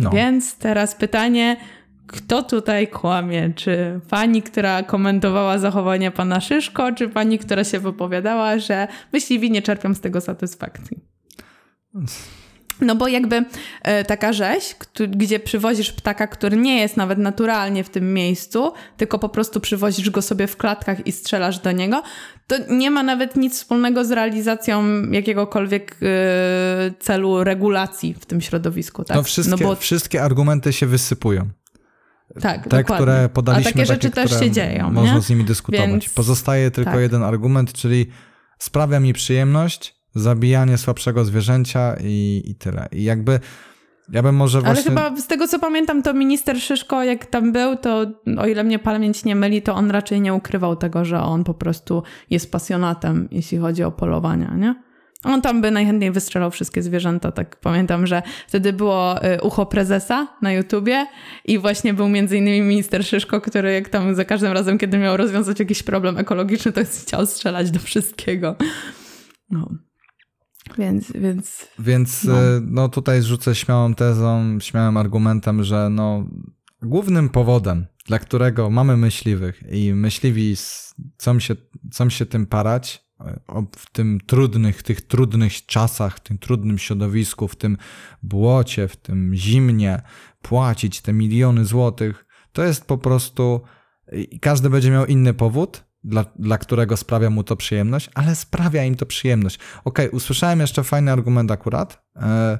No. 0.00 0.10
Więc 0.10 0.58
teraz 0.58 0.94
pytanie, 0.94 1.56
kto 2.06 2.42
tutaj 2.42 2.88
kłamie? 2.88 3.52
Czy 3.54 4.00
pani, 4.10 4.42
która 4.42 4.82
komentowała 4.82 5.58
zachowanie 5.58 6.10
pana 6.10 6.40
Szyszko, 6.40 6.92
czy 6.92 7.08
pani, 7.08 7.38
która 7.38 7.64
się 7.64 7.78
wypowiadała, 7.78 8.58
że 8.58 8.88
myśliwi 9.12 9.50
nie 9.50 9.62
czerpią 9.62 9.94
z 9.94 10.00
tego 10.00 10.20
satysfakcji? 10.20 11.00
No 12.82 12.96
bo 12.96 13.08
jakby 13.08 13.44
e, 13.82 14.04
taka 14.04 14.32
rzeź, 14.32 14.76
gdzie 15.08 15.40
przywozisz 15.40 15.92
ptaka, 15.92 16.26
który 16.26 16.56
nie 16.56 16.80
jest 16.80 16.96
nawet 16.96 17.18
naturalnie 17.18 17.84
w 17.84 17.90
tym 17.90 18.14
miejscu, 18.14 18.72
tylko 18.96 19.18
po 19.18 19.28
prostu 19.28 19.60
przywozisz 19.60 20.10
go 20.10 20.22
sobie 20.22 20.46
w 20.46 20.56
klatkach 20.56 21.06
i 21.06 21.12
strzelasz 21.12 21.58
do 21.58 21.72
niego, 21.72 22.02
to 22.46 22.56
nie 22.70 22.90
ma 22.90 23.02
nawet 23.02 23.36
nic 23.36 23.54
wspólnego 23.54 24.04
z 24.04 24.10
realizacją 24.10 25.02
jakiegokolwiek 25.10 25.96
e, 26.02 26.06
celu 26.98 27.44
regulacji 27.44 28.14
w 28.14 28.26
tym 28.26 28.40
środowisku. 28.40 29.04
Tak? 29.04 29.16
No 29.16 29.22
wszystkie, 29.22 29.50
no 29.50 29.68
bo... 29.68 29.76
wszystkie 29.76 30.22
argumenty 30.22 30.72
się 30.72 30.86
wysypują. 30.86 31.50
Tak, 32.40 32.64
Te, 32.64 32.70
dokładnie. 32.70 32.94
które 32.94 33.28
podaliśmy, 33.28 33.70
A 33.70 33.72
takie 33.72 33.86
rzeczy 33.86 34.10
takie, 34.10 34.28
też 34.28 34.40
się 34.40 34.50
dzieją. 34.50 34.90
Można 34.90 35.14
nie? 35.14 35.22
z 35.22 35.30
nimi 35.30 35.44
dyskutować. 35.44 35.90
Więc... 35.90 36.08
Pozostaje 36.08 36.70
tylko 36.70 36.90
tak. 36.90 37.00
jeden 37.00 37.22
argument, 37.22 37.72
czyli 37.72 38.06
sprawia 38.58 39.00
mi 39.00 39.12
przyjemność, 39.12 40.01
zabijanie 40.14 40.78
słabszego 40.78 41.24
zwierzęcia 41.24 41.96
i, 42.00 42.42
i 42.46 42.54
tyle. 42.54 42.88
I 42.92 43.04
jakby 43.04 43.40
ja 44.12 44.22
bym 44.22 44.34
może 44.34 44.60
właśnie... 44.60 44.90
Ale 44.90 45.10
chyba 45.10 45.20
z 45.20 45.26
tego 45.26 45.48
co 45.48 45.58
pamiętam, 45.58 46.02
to 46.02 46.14
minister 46.14 46.60
Szyszko, 46.60 47.04
jak 47.04 47.26
tam 47.26 47.52
był, 47.52 47.76
to 47.76 48.06
o 48.38 48.46
ile 48.46 48.64
mnie 48.64 48.78
pamięć 48.78 49.24
nie 49.24 49.36
myli, 49.36 49.62
to 49.62 49.74
on 49.74 49.90
raczej 49.90 50.20
nie 50.20 50.34
ukrywał 50.34 50.76
tego, 50.76 51.04
że 51.04 51.20
on 51.20 51.44
po 51.44 51.54
prostu 51.54 52.02
jest 52.30 52.52
pasjonatem, 52.52 53.28
jeśli 53.30 53.58
chodzi 53.58 53.82
o 53.84 53.92
polowania, 53.92 54.54
nie? 54.56 54.74
On 55.24 55.42
tam 55.42 55.60
by 55.60 55.70
najchętniej 55.70 56.10
wystrzelał 56.10 56.50
wszystkie 56.50 56.82
zwierzęta, 56.82 57.32
tak 57.32 57.56
pamiętam, 57.56 58.06
że 58.06 58.22
wtedy 58.48 58.72
było 58.72 59.24
y, 59.24 59.40
ucho 59.42 59.66
prezesa 59.66 60.26
na 60.42 60.52
YouTubie 60.52 61.06
i 61.44 61.58
właśnie 61.58 61.94
był 61.94 62.08
między 62.08 62.36
innymi 62.36 62.60
minister 62.60 63.04
Szyszko, 63.04 63.40
który 63.40 63.72
jak 63.72 63.88
tam 63.88 64.14
za 64.14 64.24
każdym 64.24 64.52
razem, 64.52 64.78
kiedy 64.78 64.98
miał 64.98 65.16
rozwiązać 65.16 65.58
jakiś 65.60 65.82
problem 65.82 66.18
ekologiczny, 66.18 66.72
to 66.72 66.80
chciał 66.84 67.26
strzelać 67.26 67.70
do 67.70 67.80
wszystkiego. 67.80 68.56
No. 69.50 69.68
Więc, 70.78 71.12
więc... 71.12 71.68
Więc 71.78 72.24
No. 72.24 72.32
no. 72.32 72.40
no 72.66 72.88
tutaj 72.88 73.22
rzucę 73.22 73.54
śmiałą 73.54 73.94
tezą, 73.94 74.58
śmiałym 74.60 74.96
argumentem, 74.96 75.64
że 75.64 75.88
no 75.90 76.26
głównym 76.82 77.28
powodem, 77.28 77.86
dla 78.06 78.18
którego 78.18 78.70
mamy 78.70 78.96
myśliwych 78.96 79.62
i 79.70 79.94
myśliwi 79.94 80.56
chcą 81.18 81.40
się, 81.40 81.56
chcą 81.90 82.10
się 82.10 82.26
tym 82.26 82.46
parać, 82.46 83.04
w 83.76 83.90
tym 83.92 84.20
trudnych, 84.26 84.82
tych 84.82 85.00
trudnych 85.00 85.66
czasach, 85.66 86.16
w 86.16 86.20
tym 86.20 86.38
trudnym 86.38 86.78
środowisku, 86.78 87.48
w 87.48 87.56
tym 87.56 87.76
błocie, 88.22 88.88
w 88.88 88.96
tym 88.96 89.34
zimnie, 89.34 90.02
płacić 90.42 91.00
te 91.00 91.12
miliony 91.12 91.64
złotych, 91.64 92.26
to 92.52 92.64
jest 92.64 92.84
po 92.84 92.98
prostu 92.98 93.60
każdy 94.40 94.70
będzie 94.70 94.90
miał 94.90 95.06
inny 95.06 95.34
powód, 95.34 95.84
dla, 96.04 96.24
dla 96.36 96.58
którego 96.58 96.96
sprawia 96.96 97.30
mu 97.30 97.44
to 97.44 97.56
przyjemność, 97.56 98.10
ale 98.14 98.34
sprawia 98.34 98.84
im 98.84 98.94
to 98.94 99.06
przyjemność. 99.06 99.58
Okej, 99.84 100.08
usłyszałem 100.10 100.60
jeszcze 100.60 100.84
fajny 100.84 101.12
argument 101.12 101.50
akurat, 101.50 102.02
e, 102.16 102.58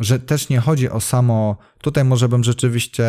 że 0.00 0.20
też 0.20 0.48
nie 0.48 0.60
chodzi 0.60 0.90
o 0.90 1.00
samo. 1.00 1.56
Tutaj 1.80 2.04
może 2.04 2.28
bym 2.28 2.44
rzeczywiście 2.44 3.04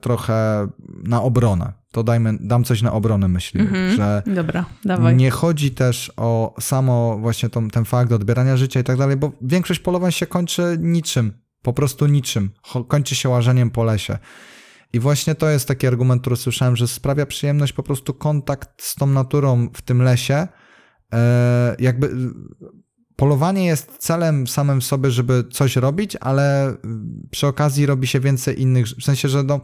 trochę 0.00 0.68
na 1.04 1.22
obronę. 1.22 1.72
To 1.92 2.02
dajmy, 2.04 2.38
dam 2.40 2.64
coś 2.64 2.82
na 2.82 2.92
obronę 2.92 3.28
myśliwych, 3.28 3.68
Mhm. 3.68 3.96
że 3.96 4.22
Dobra, 4.26 4.64
dawaj. 4.84 5.16
nie 5.16 5.30
chodzi 5.30 5.70
też 5.70 6.12
o 6.16 6.54
samo 6.60 7.18
właśnie 7.18 7.48
tą, 7.48 7.68
ten 7.68 7.84
fakt 7.84 8.12
odbierania 8.12 8.56
życia 8.56 8.80
i 8.80 8.84
tak 8.84 8.96
dalej, 8.96 9.16
bo 9.16 9.32
większość 9.42 9.80
polowań 9.80 10.12
się 10.12 10.26
kończy 10.26 10.76
niczym, 10.80 11.32
po 11.62 11.72
prostu 11.72 12.06
niczym. 12.06 12.50
Kończy 12.88 13.14
się 13.14 13.28
łażeniem 13.28 13.70
po 13.70 13.84
lesie. 13.84 14.18
I 14.92 15.00
właśnie 15.00 15.34
to 15.34 15.48
jest 15.48 15.68
taki 15.68 15.86
argument, 15.86 16.20
który 16.20 16.36
słyszałem, 16.36 16.76
że 16.76 16.88
sprawia 16.88 17.26
przyjemność 17.26 17.72
po 17.72 17.82
prostu 17.82 18.14
kontakt 18.14 18.82
z 18.82 18.94
tą 18.94 19.06
naturą 19.06 19.68
w 19.74 19.82
tym 19.82 20.02
lesie. 20.02 20.48
E, 21.12 21.76
jakby 21.78 22.06
y, 22.06 22.10
polowanie 23.16 23.66
jest 23.66 23.96
celem 23.98 24.46
samym 24.46 24.82
sobie, 24.82 25.10
żeby 25.10 25.44
coś 25.50 25.76
robić, 25.76 26.16
ale 26.16 26.70
y, 26.70 26.76
przy 27.30 27.46
okazji 27.46 27.86
robi 27.86 28.06
się 28.06 28.20
więcej 28.20 28.62
innych, 28.62 28.86
w 28.86 29.04
sensie, 29.04 29.28
że 29.28 29.42
no, 29.42 29.60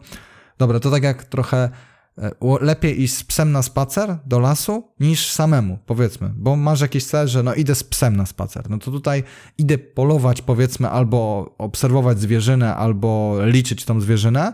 dobra, 0.57 0.79
to 0.79 0.91
tak 0.91 1.03
jak 1.03 1.23
trochę 1.23 1.69
e, 2.17 2.31
lepiej 2.61 3.01
iść 3.01 3.13
z 3.13 3.23
psem 3.23 3.51
na 3.51 3.63
spacer 3.63 4.17
do 4.25 4.39
lasu 4.39 4.93
niż 4.99 5.31
samemu, 5.31 5.79
powiedzmy, 5.85 6.33
bo 6.35 6.55
masz 6.55 6.81
jakiś 6.81 7.05
cel, 7.05 7.27
że 7.27 7.43
no 7.43 7.53
idę 7.53 7.75
z 7.75 7.83
psem 7.83 8.17
na 8.17 8.25
spacer, 8.25 8.69
no 8.69 8.77
to 8.77 8.91
tutaj 8.91 9.23
idę 9.57 9.77
polować, 9.77 10.41
powiedzmy, 10.41 10.89
albo 10.89 11.49
obserwować 11.57 12.19
zwierzynę, 12.19 12.75
albo 12.75 13.37
liczyć 13.45 13.85
tą 13.85 14.01
zwierzynę, 14.01 14.53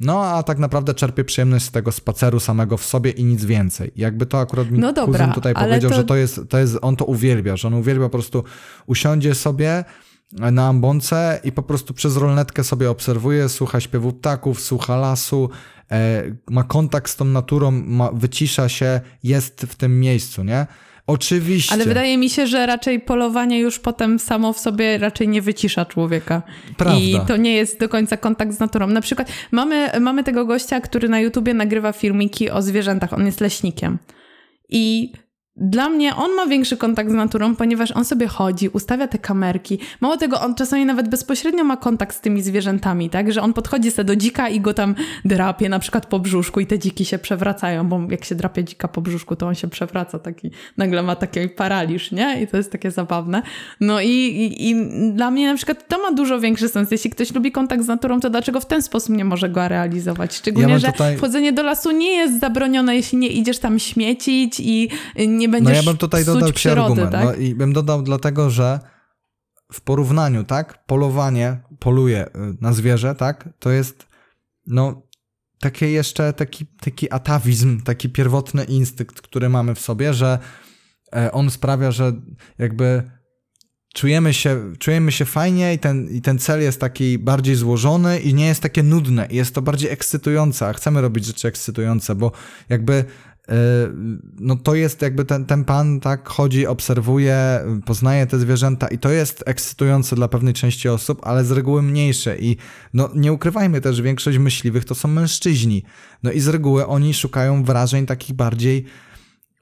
no 0.00 0.24
a 0.24 0.42
tak 0.42 0.58
naprawdę 0.58 0.94
czerpię 0.94 1.24
przyjemność 1.24 1.64
z 1.64 1.70
tego 1.70 1.92
spaceru 1.92 2.40
samego 2.40 2.76
w 2.76 2.84
sobie 2.84 3.10
i 3.10 3.24
nic 3.24 3.44
więcej. 3.44 3.92
Jakby 3.96 4.26
to 4.26 4.40
akurat 4.40 4.70
mi 4.70 4.78
No 4.78 4.92
dobra, 4.92 5.18
kuzyn 5.18 5.34
tutaj 5.34 5.54
powiedział, 5.54 5.90
to- 5.90 5.96
że 5.96 6.04
to 6.04 6.16
jest, 6.16 6.40
to 6.48 6.58
jest, 6.58 6.78
on 6.82 6.96
to 6.96 7.04
uwielbia, 7.04 7.56
że 7.56 7.68
on 7.68 7.74
uwielbia 7.74 8.04
po 8.04 8.10
prostu 8.10 8.44
usiądzie 8.86 9.34
sobie 9.34 9.84
na 10.32 10.68
ambonce 10.68 11.40
i 11.44 11.52
po 11.52 11.62
prostu 11.62 11.94
przez 11.94 12.16
rolnetkę 12.16 12.64
sobie 12.64 12.90
obserwuje, 12.90 13.48
słucha 13.48 13.80
śpiewu 13.80 14.12
ptaków, 14.12 14.60
słucha 14.60 14.96
lasu, 14.96 15.50
e, 15.90 16.22
ma 16.50 16.64
kontakt 16.64 17.10
z 17.10 17.16
tą 17.16 17.24
naturą, 17.24 17.70
ma, 17.70 18.12
wycisza 18.12 18.68
się, 18.68 19.00
jest 19.22 19.60
w 19.60 19.74
tym 19.76 20.00
miejscu, 20.00 20.44
nie? 20.44 20.66
Oczywiście. 21.08 21.72
Ale 21.72 21.84
wydaje 21.84 22.18
mi 22.18 22.30
się, 22.30 22.46
że 22.46 22.66
raczej 22.66 23.00
polowanie 23.00 23.58
już 23.58 23.78
potem 23.78 24.18
samo 24.18 24.52
w 24.52 24.58
sobie 24.58 24.98
raczej 24.98 25.28
nie 25.28 25.42
wycisza 25.42 25.84
człowieka. 25.84 26.42
Prawda. 26.76 26.98
I 26.98 27.20
to 27.26 27.36
nie 27.36 27.54
jest 27.54 27.80
do 27.80 27.88
końca 27.88 28.16
kontakt 28.16 28.52
z 28.52 28.60
naturą. 28.60 28.86
Na 28.86 29.00
przykład 29.00 29.28
mamy, 29.50 29.90
mamy 30.00 30.24
tego 30.24 30.44
gościa, 30.44 30.80
który 30.80 31.08
na 31.08 31.20
YouTubie 31.20 31.54
nagrywa 31.54 31.92
filmiki 31.92 32.50
o 32.50 32.62
zwierzętach. 32.62 33.12
On 33.12 33.26
jest 33.26 33.40
leśnikiem. 33.40 33.98
I 34.68 35.12
dla 35.60 35.88
mnie 35.88 36.16
on 36.16 36.34
ma 36.34 36.46
większy 36.46 36.76
kontakt 36.76 37.10
z 37.10 37.14
naturą, 37.14 37.56
ponieważ 37.56 37.90
on 37.90 38.04
sobie 38.04 38.26
chodzi, 38.26 38.68
ustawia 38.68 39.08
te 39.08 39.18
kamerki. 39.18 39.78
Mało 40.00 40.16
tego, 40.16 40.40
on 40.40 40.54
czasami 40.54 40.84
nawet 40.84 41.08
bezpośrednio 41.08 41.64
ma 41.64 41.76
kontakt 41.76 42.16
z 42.16 42.20
tymi 42.20 42.42
zwierzętami, 42.42 43.10
tak? 43.10 43.32
Że 43.32 43.42
on 43.42 43.52
podchodzi 43.52 43.90
sobie 43.90 44.04
do 44.04 44.16
dzika 44.16 44.48
i 44.48 44.60
go 44.60 44.74
tam 44.74 44.94
drapie, 45.24 45.68
na 45.68 45.78
przykład 45.78 46.06
po 46.06 46.18
brzuszku 46.18 46.60
i 46.60 46.66
te 46.66 46.78
dziki 46.78 47.04
się 47.04 47.18
przewracają, 47.18 47.88
bo 47.88 48.00
jak 48.10 48.24
się 48.24 48.34
drapie 48.34 48.64
dzika 48.64 48.88
po 48.88 49.00
brzuszku, 49.00 49.36
to 49.36 49.46
on 49.46 49.54
się 49.54 49.68
przewraca 49.68 50.18
taki, 50.18 50.50
nagle 50.76 51.02
ma 51.02 51.16
taki 51.16 51.48
paraliż, 51.48 52.12
nie? 52.12 52.42
I 52.42 52.46
to 52.46 52.56
jest 52.56 52.72
takie 52.72 52.90
zabawne. 52.90 53.42
No 53.80 54.00
i, 54.00 54.08
i, 54.08 54.70
i 54.70 54.74
dla 55.12 55.30
mnie 55.30 55.46
na 55.46 55.56
przykład 55.56 55.88
to 55.88 56.02
ma 56.02 56.12
dużo 56.12 56.40
większy 56.40 56.68
sens. 56.68 56.90
Jeśli 56.90 57.10
ktoś 57.10 57.34
lubi 57.34 57.52
kontakt 57.52 57.84
z 57.84 57.86
naturą, 57.86 58.20
to 58.20 58.30
dlaczego 58.30 58.60
w 58.60 58.66
ten 58.66 58.82
sposób 58.82 59.16
nie 59.16 59.24
może 59.24 59.48
go 59.48 59.68
realizować? 59.68 60.34
Szczególnie, 60.34 60.78
że 60.78 60.92
tutaj- 60.92 61.16
wchodzenie 61.16 61.52
do 61.52 61.62
lasu 61.62 61.90
nie 61.90 62.10
jest 62.12 62.40
zabronione, 62.40 62.96
jeśli 62.96 63.18
nie 63.18 63.28
idziesz 63.28 63.58
tam 63.58 63.78
śmiecić 63.78 64.60
i 64.60 64.88
nie 65.28 65.47
No 65.48 65.52
będziesz 65.52 65.76
ja 65.76 65.82
bym 65.82 65.96
tutaj 65.96 66.24
dodał 66.24 66.52
przyrody, 66.52 66.80
argument. 66.80 67.12
tak? 67.12 67.24
No 67.24 67.34
i 67.34 67.54
bym 67.54 67.72
dodał 67.72 68.02
dlatego, 68.02 68.50
że 68.50 68.80
w 69.72 69.80
porównaniu, 69.80 70.44
tak, 70.44 70.86
polowanie, 70.86 71.60
poluje 71.78 72.26
y, 72.26 72.30
na 72.60 72.72
zwierzę, 72.72 73.14
tak, 73.14 73.48
to 73.58 73.70
jest 73.70 74.06
no 74.66 75.02
takie 75.60 75.90
jeszcze 75.90 76.32
taki, 76.32 76.66
taki 76.66 77.12
atawizm, 77.12 77.80
taki 77.80 78.08
pierwotny 78.08 78.64
instynkt, 78.64 79.20
który 79.20 79.48
mamy 79.48 79.74
w 79.74 79.80
sobie, 79.80 80.14
że 80.14 80.38
e, 81.16 81.32
on 81.32 81.50
sprawia, 81.50 81.90
że 81.90 82.12
jakby 82.58 83.10
czujemy 83.94 84.34
się, 84.34 84.72
czujemy 84.78 85.12
się 85.12 85.24
fajnie 85.24 85.74
i 85.74 85.78
ten, 85.78 86.08
i 86.08 86.22
ten 86.22 86.38
cel 86.38 86.62
jest 86.62 86.80
taki 86.80 87.18
bardziej 87.18 87.54
złożony 87.54 88.20
i 88.20 88.34
nie 88.34 88.46
jest 88.46 88.60
takie 88.60 88.82
nudne. 88.82 89.26
I 89.30 89.36
jest 89.36 89.54
to 89.54 89.62
bardziej 89.62 89.90
ekscytujące, 89.90 90.66
a 90.66 90.72
chcemy 90.72 91.00
robić 91.00 91.24
rzeczy 91.24 91.48
ekscytujące, 91.48 92.14
bo 92.14 92.32
jakby 92.68 93.04
no 94.40 94.56
to 94.56 94.74
jest 94.74 95.02
jakby 95.02 95.24
ten, 95.24 95.44
ten 95.44 95.64
pan 95.64 96.00
tak 96.00 96.28
chodzi, 96.28 96.66
obserwuje, 96.66 97.60
poznaje 97.86 98.26
te 98.26 98.38
zwierzęta 98.38 98.88
i 98.88 98.98
to 98.98 99.10
jest 99.10 99.44
ekscytujące 99.46 100.16
dla 100.16 100.28
pewnej 100.28 100.54
części 100.54 100.88
osób, 100.88 101.20
ale 101.22 101.44
z 101.44 101.50
reguły 101.50 101.82
mniejsze 101.82 102.38
i 102.38 102.56
no 102.94 103.10
nie 103.14 103.32
ukrywajmy 103.32 103.80
też, 103.80 104.02
większość 104.02 104.38
myśliwych 104.38 104.84
to 104.84 104.94
są 104.94 105.08
mężczyźni. 105.08 105.82
No 106.22 106.32
i 106.32 106.40
z 106.40 106.48
reguły 106.48 106.86
oni 106.86 107.14
szukają 107.14 107.64
wrażeń 107.64 108.06
takich 108.06 108.36
bardziej 108.36 108.84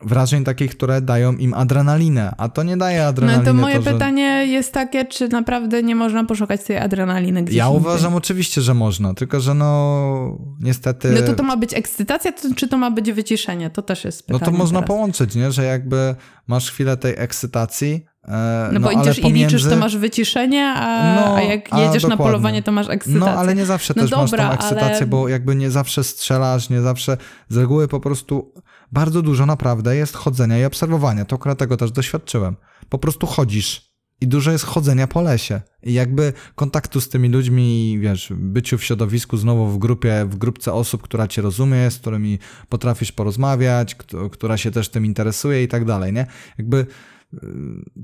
wrażeń 0.00 0.44
takich, 0.44 0.70
które 0.76 1.00
dają 1.00 1.32
im 1.32 1.54
adrenalinę, 1.54 2.34
a 2.38 2.48
to 2.48 2.62
nie 2.62 2.76
daje 2.76 2.98
No 3.02 3.04
adrenaliny. 3.08 3.44
to 3.44 3.54
moje 3.54 3.82
że... 3.82 3.92
pytanie 3.92 4.46
jest 4.46 4.72
takie, 4.72 5.04
czy 5.04 5.28
naprawdę 5.28 5.82
nie 5.82 5.94
można 5.94 6.24
poszukać 6.24 6.62
tej 6.64 6.78
adrenaliny 6.78 7.42
gdzieś 7.42 7.56
Ja 7.56 7.68
uważam 7.68 8.14
oczywiście, 8.14 8.60
że 8.62 8.74
można, 8.74 9.14
tylko 9.14 9.40
że 9.40 9.54
no 9.54 10.38
niestety... 10.60 11.08
No 11.20 11.26
to 11.26 11.34
to 11.34 11.42
ma 11.42 11.56
być 11.56 11.74
ekscytacja, 11.74 12.32
to, 12.32 12.54
czy 12.56 12.68
to 12.68 12.76
ma 12.78 12.90
być 12.90 13.12
wyciszenie? 13.12 13.70
To 13.70 13.82
też 13.82 14.04
jest 14.04 14.28
No 14.28 14.38
pytanie 14.38 14.52
to 14.52 14.58
można 14.58 14.78
teraz. 14.80 14.88
połączyć, 14.88 15.34
nie? 15.34 15.52
Że 15.52 15.64
jakby 15.64 16.14
masz 16.46 16.70
chwilę 16.70 16.96
tej 16.96 17.14
ekscytacji, 17.16 18.04
e, 18.28 18.68
No 18.72 18.80
bo 18.80 18.88
ale 18.88 19.00
idziesz 19.02 19.18
i 19.18 19.22
pomiędzy... 19.22 19.56
liczysz, 19.56 19.70
to 19.70 19.76
masz 19.76 19.96
wyciszenie, 19.96 20.66
a, 20.66 21.14
No, 21.16 21.36
a 21.36 21.42
jak 21.42 21.68
a 21.70 21.80
jedziesz 21.80 22.02
na 22.02 22.08
dokładnie. 22.08 22.32
polowanie, 22.32 22.62
to 22.62 22.72
masz 22.72 22.88
ekscytację. 22.88 23.32
No, 23.32 23.38
ale 23.40 23.54
nie 23.54 23.66
zawsze 23.66 23.94
No 23.96 24.02
też 24.02 24.10
masz 24.12 24.30
dobra, 24.30 24.48
tą 24.48 24.54
ekscytację, 24.54 24.96
ale- 24.96 25.06
bo 25.06 25.28
jakby 25.28 25.56
nie 25.56 25.70
zawsze 25.70 26.04
strzelasz, 26.04 26.70
nie 26.70 26.80
zawsze 26.80 27.16
z 27.48 27.56
reguły 27.56 27.88
po 27.88 28.00
prostu 28.00 28.52
bardzo 28.92 29.22
dużo 29.22 29.46
naprawdę 29.46 29.96
jest 29.96 30.14
chodzenia 30.14 30.58
i 30.58 30.64
obserwowania. 30.64 31.24
To 31.24 31.36
akurat 31.36 31.58
tego 31.58 31.76
też 31.76 31.92
doświadczyłem. 31.92 32.56
Po 32.88 32.98
prostu 32.98 33.26
chodzisz 33.26 33.96
i 34.20 34.28
dużo 34.28 34.52
jest 34.52 34.64
chodzenia 34.64 35.06
po 35.06 35.20
lesie. 35.20 35.60
I 35.82 35.92
jakby 35.92 36.32
kontaktu 36.54 37.00
z 37.00 37.08
tymi 37.08 37.28
ludźmi, 37.28 37.98
wiesz, 38.00 38.32
byciu 38.36 38.78
w 38.78 38.84
środowisku 38.84 39.36
znowu 39.36 39.68
w 39.68 39.78
grupie, 39.78 40.26
w 40.28 40.36
grupce 40.36 40.72
osób, 40.72 41.02
która 41.02 41.28
cię 41.28 41.42
rozumie, 41.42 41.90
z 41.90 41.98
którymi 41.98 42.38
potrafisz 42.68 43.12
porozmawiać, 43.12 43.94
kto- 43.94 44.30
która 44.30 44.56
się 44.56 44.70
też 44.70 44.88
tym 44.88 45.06
interesuje 45.06 45.62
i 45.62 45.68
tak 45.68 45.84
dalej, 45.84 46.12
nie? 46.12 46.26
Jakby 46.58 46.86
y, 47.34 47.38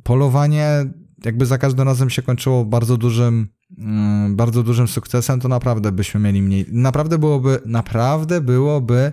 polowanie 0.03 0.85
jakby 1.25 1.47
za 1.47 1.59
każdym 1.59 1.89
razem 1.89 2.11
się 2.11 2.23
kończyło 2.23 2.65
bardzo 2.65 2.97
dużym, 2.97 3.49
mm, 3.79 4.37
bardzo 4.37 4.63
dużym 4.63 4.89
sukcesem, 4.89 5.41
to 5.41 5.49
naprawdę 5.49 5.93
byśmy 5.93 6.21
mieli 6.21 6.43
mniej. 6.43 6.67
Naprawdę 6.69 7.19
byłoby, 7.19 7.61
naprawdę 7.67 8.41
byłoby, 8.41 9.13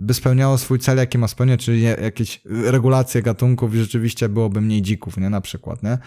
by 0.00 0.14
spełniało 0.14 0.58
swój 0.58 0.78
cel, 0.78 0.98
jaki 0.98 1.18
ma 1.18 1.28
spełniać, 1.28 1.64
czyli 1.64 1.82
jakieś 1.82 2.40
regulacje 2.44 3.22
gatunków 3.22 3.74
i 3.74 3.78
rzeczywiście 3.78 4.28
byłoby 4.28 4.60
mniej 4.60 4.82
dzików, 4.82 5.16
nie? 5.16 5.30
Na 5.30 5.40
przykład, 5.40 5.82
nie? 5.82 5.98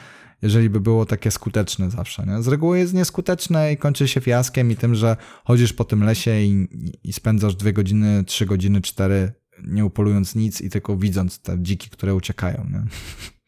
Jeżeli 0.41 0.69
by 0.69 0.79
było 0.79 1.05
takie 1.05 1.31
skuteczne 1.31 1.91
zawsze, 1.91 2.25
nie? 2.25 2.41
Z 2.41 2.47
reguły 2.47 2.79
jest 2.79 2.93
nieskuteczne 2.93 3.73
i 3.73 3.77
kończy 3.77 4.07
się 4.07 4.21
fiaskiem 4.21 4.71
i 4.71 4.75
tym, 4.75 4.95
że 4.95 5.17
chodzisz 5.43 5.73
po 5.73 5.83
tym 5.83 6.03
lesie 6.03 6.39
i, 6.41 6.67
i 7.03 7.13
spędzasz 7.13 7.55
dwie 7.55 7.73
godziny, 7.73 8.23
trzy 8.23 8.45
godziny, 8.45 8.81
cztery 8.81 9.31
nie 9.63 9.85
upolując 9.85 10.35
nic 10.35 10.61
i 10.61 10.69
tylko 10.69 10.97
widząc 10.97 11.39
te 11.39 11.57
dziki, 11.61 11.89
które 11.89 12.15
uciekają, 12.15 12.67
nie? 12.71 12.83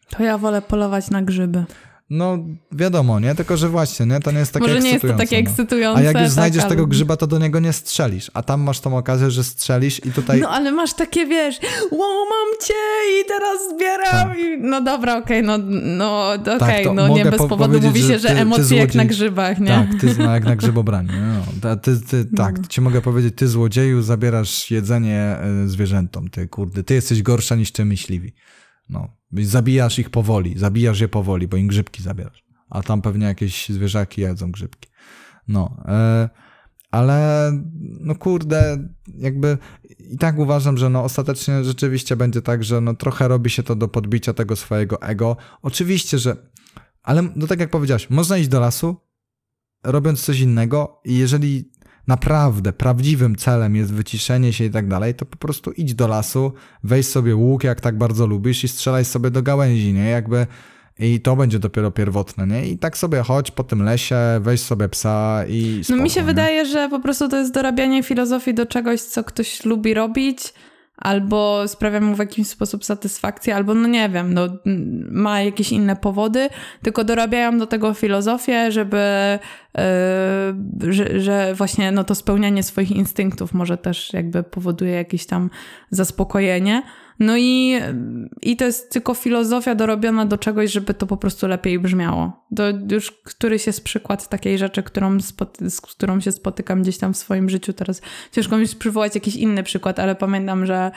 To 0.09 0.23
ja 0.23 0.37
wolę 0.37 0.61
polować 0.61 1.09
na 1.09 1.21
grzyby. 1.21 1.65
No 2.09 2.37
wiadomo, 2.71 3.19
nie? 3.19 3.35
Tylko, 3.35 3.57
że 3.57 3.69
właśnie, 3.69 4.05
nie? 4.05 4.19
To 4.19 4.31
nie 4.31 4.39
jest 4.39 4.53
takie 4.53 4.67
Może 4.67 4.79
nie 4.79 4.89
jest 4.91 5.01
to 5.07 5.13
takie 5.13 5.35
no. 5.35 5.49
ekscytujące. 5.49 5.99
A 6.01 6.03
jak 6.03 6.13
już 6.15 6.23
tak, 6.23 6.31
znajdziesz 6.31 6.63
ale- 6.63 6.69
tego 6.69 6.87
grzyba, 6.87 7.17
to 7.17 7.27
do 7.27 7.39
niego 7.39 7.59
nie 7.59 7.73
strzelisz. 7.73 8.31
A 8.33 8.43
tam 8.43 8.61
masz 8.61 8.79
tą 8.79 8.97
okazję, 8.97 9.31
że 9.31 9.43
strzelisz 9.43 10.05
i 10.05 10.11
tutaj... 10.11 10.39
No 10.41 10.49
ale 10.49 10.71
masz 10.71 10.93
takie, 10.93 11.25
wiesz, 11.25 11.59
mam 11.91 12.67
cię 12.67 12.73
i 13.21 13.25
teraz 13.27 13.57
zbieram 13.75 14.37
i... 14.37 14.57
No 14.61 14.81
dobra, 14.81 15.17
okej, 15.17 15.43
no, 15.43 15.57
no 15.97 16.31
okej, 16.33 16.59
Tak, 16.59 16.83
to 16.83 16.93
no 16.93 17.07
nie 17.07 17.25
bez 17.25 17.37
po- 17.37 17.47
powodu 17.47 17.81
mówi 17.81 18.01
się, 18.01 18.19
że 18.19 18.27
ty- 18.27 18.35
ty 18.35 18.41
emocje 18.41 18.77
jak 18.77 18.95
na 18.95 19.05
grzybach, 19.05 19.59
nie? 19.59 19.67
Tak, 19.67 20.01
ty 20.01 20.15
no, 20.19 20.33
jak 20.33 20.45
na 20.45 20.55
grzybobranie. 20.55 21.13
No, 21.63 21.75
ty, 21.75 21.99
ty, 22.01 22.25
tak, 22.25 22.67
ci 22.67 22.81
mogę 22.81 23.01
powiedzieć, 23.01 23.33
ty 23.37 23.47
złodzieju 23.47 24.01
zabierasz 24.01 24.71
jedzenie 24.71 25.37
y, 25.65 25.69
zwierzętom. 25.69 26.29
Ty 26.29 26.47
kurde, 26.47 26.83
ty 26.83 26.93
jesteś 26.93 27.21
gorsza 27.23 27.55
niż 27.55 27.71
ty 27.71 27.85
myśliwi. 27.85 28.33
No, 28.89 29.16
zabijasz 29.31 29.99
ich 29.99 30.09
powoli, 30.09 30.57
zabijasz 30.57 30.99
je 30.99 31.07
powoli, 31.07 31.47
bo 31.47 31.57
im 31.57 31.67
grzybki 31.67 32.03
zabierasz. 32.03 32.43
A 32.69 32.83
tam 32.83 33.01
pewnie 33.01 33.25
jakieś 33.25 33.69
zwierzaki 33.69 34.21
jedzą 34.21 34.51
grzybki. 34.51 34.89
No, 35.47 35.83
e, 35.85 36.29
ale 36.91 37.51
no 37.99 38.15
kurde, 38.15 38.89
jakby 39.17 39.57
i 39.99 40.17
tak 40.17 40.37
uważam, 40.37 40.77
że 40.77 40.89
no 40.89 41.03
ostatecznie 41.03 41.63
rzeczywiście 41.63 42.15
będzie 42.15 42.41
tak, 42.41 42.63
że 42.63 42.81
no 42.81 42.93
trochę 42.93 43.27
robi 43.27 43.49
się 43.49 43.63
to 43.63 43.75
do 43.75 43.87
podbicia 43.87 44.33
tego 44.33 44.55
swojego 44.55 45.01
ego. 45.01 45.37
Oczywiście, 45.61 46.17
że 46.17 46.37
ale 47.03 47.29
no 47.35 47.47
tak 47.47 47.59
jak 47.59 47.69
powiedziałeś, 47.69 48.09
można 48.09 48.37
iść 48.37 48.49
do 48.49 48.59
lasu, 48.59 48.95
robiąc 49.83 50.21
coś 50.21 50.39
innego 50.39 51.01
i 51.05 51.17
jeżeli 51.17 51.71
naprawdę 52.07 52.73
prawdziwym 52.73 53.35
celem 53.35 53.75
jest 53.75 53.93
wyciszenie 53.93 54.53
się 54.53 54.63
i 54.65 54.69
tak 54.69 54.87
dalej, 54.87 55.15
to 55.15 55.25
po 55.25 55.37
prostu 55.37 55.71
idź 55.71 55.93
do 55.93 56.07
lasu, 56.07 56.51
weź 56.83 57.05
sobie 57.07 57.35
łuk, 57.35 57.63
jak 57.63 57.81
tak 57.81 57.97
bardzo 57.97 58.27
lubisz 58.27 58.63
i 58.63 58.67
strzelaj 58.67 59.05
sobie 59.05 59.31
do 59.31 59.41
gałęzi, 59.41 59.93
nie? 59.93 60.09
Jakby 60.09 60.47
i 60.99 61.19
to 61.21 61.35
będzie 61.35 61.59
dopiero 61.59 61.91
pierwotne, 61.91 62.47
nie? 62.47 62.67
I 62.69 62.77
tak 62.77 62.97
sobie 62.97 63.21
chodź 63.21 63.51
po 63.51 63.63
tym 63.63 63.83
lesie, 63.83 64.15
weź 64.39 64.61
sobie 64.61 64.89
psa 64.89 65.43
i 65.49 65.75
No 65.77 65.83
spoko, 65.83 66.01
mi 66.03 66.09
się 66.09 66.19
nie? 66.19 66.25
wydaje, 66.25 66.65
że 66.65 66.89
po 66.89 66.99
prostu 66.99 67.29
to 67.29 67.37
jest 67.37 67.53
dorabianie 67.53 68.03
filozofii 68.03 68.53
do 68.53 68.65
czegoś, 68.65 69.01
co 69.01 69.23
ktoś 69.23 69.65
lubi 69.65 69.93
robić, 69.93 70.53
albo 70.97 71.67
sprawia 71.67 71.99
mu 71.99 72.15
w 72.15 72.19
jakiś 72.19 72.47
sposób 72.47 72.85
satysfakcję, 72.85 73.55
albo 73.55 73.73
no 73.73 73.87
nie 73.87 74.09
wiem, 74.09 74.33
no, 74.33 74.47
ma 75.11 75.41
jakieś 75.41 75.71
inne 75.71 75.95
powody, 75.95 76.49
tylko 76.81 77.03
dorabiają 77.03 77.57
do 77.57 77.67
tego 77.67 77.93
filozofię, 77.93 78.71
żeby, 78.71 79.39
yy, 80.81 80.93
że, 80.93 81.19
że 81.19 81.53
właśnie 81.55 81.91
no 81.91 82.03
to 82.03 82.15
spełnianie 82.15 82.63
swoich 82.63 82.91
instynktów 82.91 83.53
może 83.53 83.77
też 83.77 84.13
jakby 84.13 84.43
powoduje 84.43 84.91
jakieś 84.91 85.25
tam 85.25 85.49
zaspokojenie. 85.89 86.83
No 87.19 87.37
i, 87.37 87.79
i 88.41 88.57
to 88.57 88.65
jest 88.65 88.91
tylko 88.91 89.13
filozofia 89.13 89.75
dorobiona 89.75 90.25
do 90.25 90.37
czegoś, 90.37 90.71
żeby 90.71 90.93
to 90.93 91.07
po 91.07 91.17
prostu 91.17 91.47
lepiej 91.47 91.79
brzmiało. 91.79 92.45
To 92.55 92.63
już 92.91 93.11
któryś 93.11 93.67
jest 93.67 93.83
przykład 93.83 94.29
takiej 94.29 94.57
rzeczy, 94.57 94.83
którą 94.83 95.17
z 95.69 95.81
którą 95.81 96.19
się 96.19 96.31
spotykam 96.31 96.81
gdzieś 96.81 96.97
tam 96.97 97.13
w 97.13 97.17
swoim 97.17 97.49
życiu. 97.49 97.73
Teraz 97.73 98.01
ciężko 98.31 98.57
mi 98.57 98.65
przywołać 98.79 99.15
jakiś 99.15 99.35
inny 99.35 99.63
przykład, 99.63 99.99
ale 99.99 100.15
pamiętam, 100.15 100.65
że, 100.65 100.91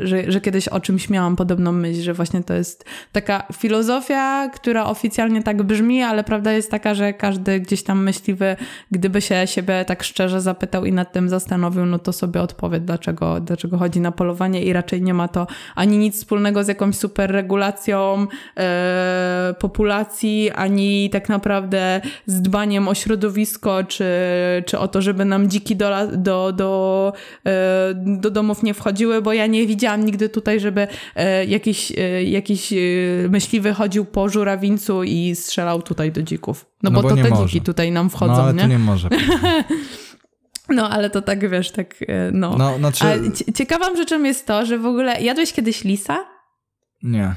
że, 0.00 0.32
że 0.32 0.40
kiedyś 0.40 0.68
o 0.68 0.80
czymś 0.80 1.10
miałam 1.10 1.36
podobną 1.36 1.72
myśl, 1.72 2.00
że 2.02 2.14
właśnie 2.14 2.42
to 2.42 2.54
jest 2.54 2.84
taka 3.12 3.46
filozofia, 3.52 4.48
która 4.48 4.84
oficjalnie 4.84 5.42
tak 5.42 5.62
brzmi, 5.62 6.02
ale 6.02 6.24
prawda 6.24 6.52
jest 6.52 6.70
taka, 6.70 6.94
że 6.94 7.12
każdy 7.12 7.60
gdzieś 7.60 7.82
tam 7.82 8.02
myśliwy, 8.02 8.56
gdyby 8.90 9.20
się 9.20 9.46
siebie 9.46 9.84
tak 9.84 10.02
szczerze 10.02 10.40
zapytał 10.40 10.84
i 10.84 10.92
nad 10.92 11.12
tym 11.12 11.28
zastanowił, 11.28 11.86
no 11.86 11.98
to 11.98 12.12
sobie 12.12 12.42
odpowie, 12.42 12.80
dlaczego, 12.80 13.40
dlaczego 13.40 13.78
chodzi 13.78 14.00
na 14.00 14.12
polowanie 14.12 14.62
i 14.62 14.72
raczej 14.72 15.02
nie 15.02 15.14
ma 15.14 15.28
to 15.28 15.46
ani 15.74 15.98
nic 15.98 16.16
wspólnego 16.16 16.64
z 16.64 16.68
jakąś 16.68 16.96
super 16.96 17.30
regulacją 17.30 18.26
e, 18.56 19.54
populacji, 19.58 20.50
ani 20.50 21.10
tak 21.10 21.28
naprawdę 21.28 22.00
z 22.26 22.42
dbaniem 22.42 22.88
o 22.88 22.94
środowisko, 22.94 23.84
czy, 23.84 24.04
czy 24.66 24.78
o 24.78 24.88
to, 24.88 25.02
żeby 25.02 25.24
nam 25.24 25.50
dziki 25.50 25.76
do, 25.76 26.06
do, 26.12 26.52
do, 26.52 27.12
e, 27.46 27.94
do 27.94 28.30
domów 28.30 28.62
nie 28.62 28.74
wchodziły, 28.74 29.05
bo 29.22 29.32
ja 29.32 29.46
nie 29.46 29.66
widziałam 29.66 30.04
nigdy 30.04 30.28
tutaj, 30.28 30.60
żeby 30.60 30.88
e, 31.16 31.44
jakiś, 31.44 31.92
e, 31.98 32.24
jakiś 32.24 32.72
e, 32.72 32.76
myśliwy 33.28 33.72
chodził 33.74 34.04
po 34.04 34.28
żurawińcu 34.28 35.02
i 35.02 35.32
strzelał 35.36 35.82
tutaj 35.82 36.12
do 36.12 36.22
dzików. 36.22 36.66
No, 36.82 36.90
No 36.90 36.96
bo, 36.96 37.02
bo 37.02 37.08
to 37.08 37.22
te 37.22 37.28
może. 37.30 37.42
dziki 37.46 37.60
tutaj 37.60 37.92
nam 37.92 38.10
wchodzą, 38.10 38.32
No 38.36 38.42
ale 38.42 38.54
nie? 38.54 38.60
to 38.60 38.66
nie 38.66 38.78
może. 38.78 39.08
No 40.68 40.90
ale 40.90 41.10
to 41.10 41.22
tak, 41.22 41.50
wiesz, 41.50 41.70
tak, 41.70 41.94
no. 42.32 42.56
No, 42.58 42.78
znaczy, 42.78 43.04
ciekawą 43.54 43.96
rzeczą 43.96 44.22
jest 44.22 44.46
to, 44.46 44.66
że 44.66 44.78
w 44.78 44.86
ogóle 44.86 45.22
jadłeś 45.22 45.52
kiedyś 45.52 45.84
lisa? 45.84 46.24
nie. 47.02 47.34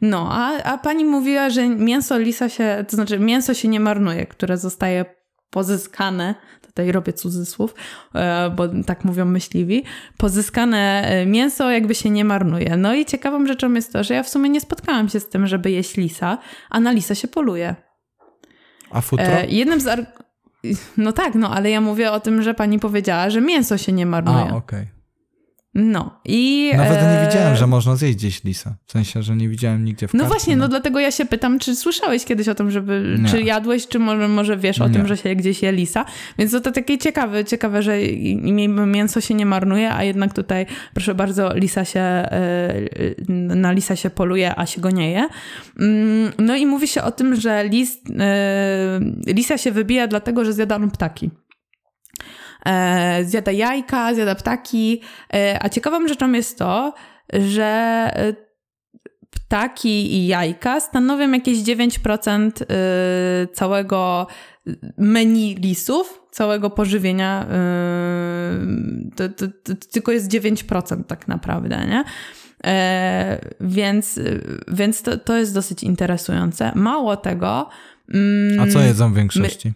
No, 0.00 0.28
a, 0.32 0.62
a 0.62 0.78
pani 0.78 1.04
mówiła, 1.04 1.50
że 1.50 1.68
mięso 1.68 2.18
lisa 2.18 2.48
się, 2.48 2.84
to 2.88 2.96
znaczy 2.96 3.18
mięso 3.18 3.54
się 3.54 3.68
nie 3.68 3.80
marnuje, 3.80 4.26
które 4.26 4.58
zostaje 4.58 5.04
pozyskane, 5.50 6.34
tutaj 6.78 6.92
robię 6.92 7.12
cudzysłów, 7.12 7.74
e, 8.14 8.50
bo 8.50 8.68
tak 8.86 9.04
mówią 9.04 9.24
myśliwi, 9.24 9.84
pozyskane 10.16 11.02
e, 11.04 11.26
mięso 11.26 11.70
jakby 11.70 11.94
się 11.94 12.10
nie 12.10 12.24
marnuje. 12.24 12.76
No 12.76 12.94
i 12.94 13.04
ciekawą 13.04 13.46
rzeczą 13.46 13.72
jest 13.72 13.92
to, 13.92 14.04
że 14.04 14.14
ja 14.14 14.22
w 14.22 14.28
sumie 14.28 14.50
nie 14.50 14.60
spotkałam 14.60 15.08
się 15.08 15.20
z 15.20 15.28
tym, 15.28 15.46
żeby 15.46 15.70
jeść 15.70 15.96
lisa, 15.96 16.38
a 16.70 16.80
na 16.80 16.92
lisa 16.92 17.14
się 17.14 17.28
poluje. 17.28 17.74
A 18.90 19.00
futro? 19.00 19.26
E, 19.26 19.46
jednym 19.46 19.80
z... 19.80 19.86
Ar- 19.86 20.06
no 20.96 21.12
tak, 21.12 21.34
no 21.34 21.54
ale 21.54 21.70
ja 21.70 21.80
mówię 21.80 22.12
o 22.12 22.20
tym, 22.20 22.42
że 22.42 22.54
pani 22.54 22.78
powiedziała, 22.78 23.30
że 23.30 23.40
mięso 23.40 23.78
się 23.78 23.92
nie 23.92 24.06
marnuje. 24.06 24.50
A, 24.50 24.56
okej. 24.56 24.88
No 25.74 26.20
i... 26.24 26.72
Nawet 26.76 27.02
nie 27.02 27.20
e, 27.20 27.26
widziałem, 27.28 27.56
że 27.56 27.66
można 27.66 27.96
zjeść 27.96 28.16
gdzieś 28.16 28.44
lisa. 28.44 28.76
W 28.86 28.92
sensie, 28.92 29.22
że 29.22 29.36
nie 29.36 29.48
widziałem 29.48 29.84
nigdzie 29.84 30.08
w 30.08 30.14
No 30.14 30.24
właśnie, 30.24 30.56
no 30.56 30.68
dlatego 30.68 31.00
ja 31.00 31.10
się 31.10 31.24
pytam, 31.24 31.58
czy 31.58 31.76
słyszałeś 31.76 32.24
kiedyś 32.24 32.48
o 32.48 32.54
tym, 32.54 32.70
żeby, 32.70 33.16
Nie. 33.18 33.28
czy 33.28 33.42
jadłeś, 33.42 33.88
czy 33.88 33.98
może, 33.98 34.28
może 34.28 34.56
wiesz 34.56 34.80
o 34.80 34.88
Nie. 34.88 34.94
tym, 34.94 35.06
że 35.06 35.16
się 35.16 35.34
gdzieś 35.34 35.62
je 35.62 35.72
lisa. 35.72 36.04
Więc 36.38 36.52
to, 36.52 36.60
to 36.60 36.72
takie 36.72 36.98
ciekawe, 36.98 37.44
ciekawe, 37.44 37.82
że 37.82 37.98
mięso 38.86 39.20
się 39.20 39.34
nie 39.34 39.46
marnuje, 39.46 39.92
a 39.94 40.04
jednak 40.04 40.34
tutaj, 40.34 40.66
proszę 40.94 41.14
bardzo, 41.14 41.54
lisa 41.54 41.84
się, 41.84 42.00
e, 42.00 42.72
na 43.28 43.72
lisa 43.72 43.96
się 43.96 44.10
poluje, 44.10 44.58
a 44.58 44.66
się 44.66 44.80
go 44.80 44.90
nie 44.90 45.10
je. 45.10 45.28
Mm, 45.80 46.32
No 46.38 46.56
i 46.56 46.66
mówi 46.66 46.88
się 46.88 47.02
o 47.02 47.12
tym, 47.12 47.36
że 47.36 47.64
lis, 47.68 47.98
e, 48.20 49.00
lisa 49.26 49.58
się 49.58 49.72
wybija 49.72 50.06
dlatego, 50.06 50.44
że 50.44 50.52
zjadano 50.52 50.88
ptaki. 50.88 51.30
E, 52.66 53.24
zjada 53.24 53.52
jajka, 53.52 54.14
zjada 54.14 54.34
ptaki, 54.34 55.00
e, 55.34 55.58
a 55.62 55.68
ciekawą 55.68 56.08
rzeczą 56.08 56.32
jest 56.32 56.58
to, 56.58 56.94
że 57.32 57.64
e, 58.14 58.34
ptaki 59.30 60.14
i 60.14 60.26
jajka 60.26 60.80
stanowią 60.80 61.32
jakieś 61.32 61.58
9% 61.58 62.62
y, 62.62 62.66
całego 63.52 64.26
menu 64.98 65.54
lisów, 65.54 66.22
całego 66.30 66.70
pożywienia. 66.70 67.46
To, 69.16 69.28
to, 69.28 69.46
to 69.64 69.74
tylko 69.92 70.12
jest 70.12 70.30
9% 70.30 71.04
tak 71.04 71.28
naprawdę, 71.28 71.86
nie? 71.86 72.04
Więc 73.60 74.20
więc 74.68 75.02
to, 75.02 75.18
to 75.18 75.36
jest 75.36 75.54
dosyć 75.54 75.82
interesujące. 75.82 76.72
Mało 76.74 77.16
tego. 77.16 77.68
mm, 78.14 78.60
A 78.60 78.66
co 78.72 78.80
jedzą 78.80 79.12
w 79.12 79.16
większości? 79.16 79.72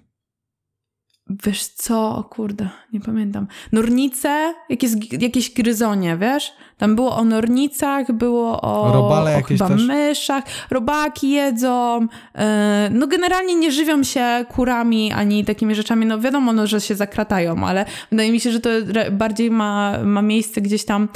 Wiesz 1.46 1.64
co, 1.64 2.16
o 2.16 2.24
kurde, 2.24 2.68
nie 2.92 3.00
pamiętam. 3.00 3.46
Nornice, 3.72 4.54
jakieś, 4.68 4.90
jakieś 5.20 5.50
gryzonie, 5.54 6.16
wiesz? 6.16 6.52
Tam 6.78 6.94
było 6.96 7.16
o 7.16 7.24
nornicach, 7.24 8.12
było 8.12 8.60
o, 8.60 8.92
Robale 8.92 9.36
o 9.38 9.42
chyba 9.42 9.68
też? 9.68 9.86
myszach, 9.86 10.44
robaki 10.70 11.30
jedzą. 11.30 12.06
e, 12.34 12.88
No 12.92 13.06
generalnie 13.06 13.54
nie 13.54 13.72
żywią 13.72 14.02
się 14.02 14.44
kurami 14.54 15.12
ani 15.12 15.44
takimi 15.44 15.74
rzeczami. 15.74 16.06
No 16.06 16.20
wiadomo, 16.20 16.52
no, 16.52 16.66
że 16.66 16.80
się 16.80 16.94
zakratają, 16.94 17.66
ale 17.66 17.84
wydaje 18.10 18.32
mi 18.32 18.40
się, 18.40 18.52
że 18.52 18.60
to 18.60 18.70
bardziej 19.12 19.50
ma, 19.50 19.98
ma 20.04 20.22
miejsce 20.22 20.60
gdzieś 20.60 20.84
tam 20.84 21.02
e, 21.02 21.08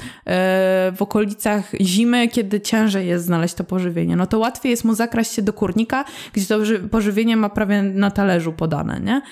w 0.96 1.02
okolicach 1.02 1.70
zimy, 1.80 2.28
kiedy 2.28 2.60
ciężej 2.60 3.06
jest 3.08 3.24
znaleźć 3.24 3.54
to 3.54 3.64
pożywienie. 3.64 4.16
No 4.16 4.26
to 4.26 4.38
łatwiej 4.38 4.70
jest 4.70 4.84
mu 4.84 4.94
zakraść 4.94 5.32
się 5.32 5.42
do 5.42 5.52
kurnika, 5.52 6.04
gdzie 6.32 6.46
to 6.46 6.64
ży- 6.64 6.78
pożywienie 6.78 7.36
ma 7.36 7.48
prawie 7.48 7.82
na 7.82 8.10
talerzu 8.10 8.52
podane, 8.52 9.00
nie? 9.00 9.22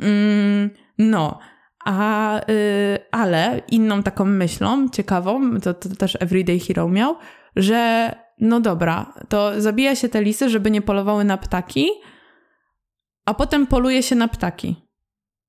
Mm, 0.00 0.70
no, 0.98 1.38
a, 1.84 2.40
y, 2.50 2.98
ale 3.10 3.62
inną 3.70 4.02
taką 4.02 4.24
myślą 4.24 4.88
ciekawą, 4.88 5.60
to, 5.60 5.74
to 5.74 5.88
też 5.88 6.16
Everyday 6.20 6.58
Hero 6.58 6.88
miał, 6.88 7.16
że 7.56 8.10
no 8.40 8.60
dobra, 8.60 9.14
to 9.28 9.60
zabija 9.60 9.96
się 9.96 10.08
te 10.08 10.22
lisy, 10.22 10.50
żeby 10.50 10.70
nie 10.70 10.82
polowały 10.82 11.24
na 11.24 11.36
ptaki, 11.38 11.88
a 13.24 13.34
potem 13.34 13.66
poluje 13.66 14.02
się 14.02 14.16
na 14.16 14.28
ptaki, 14.28 14.76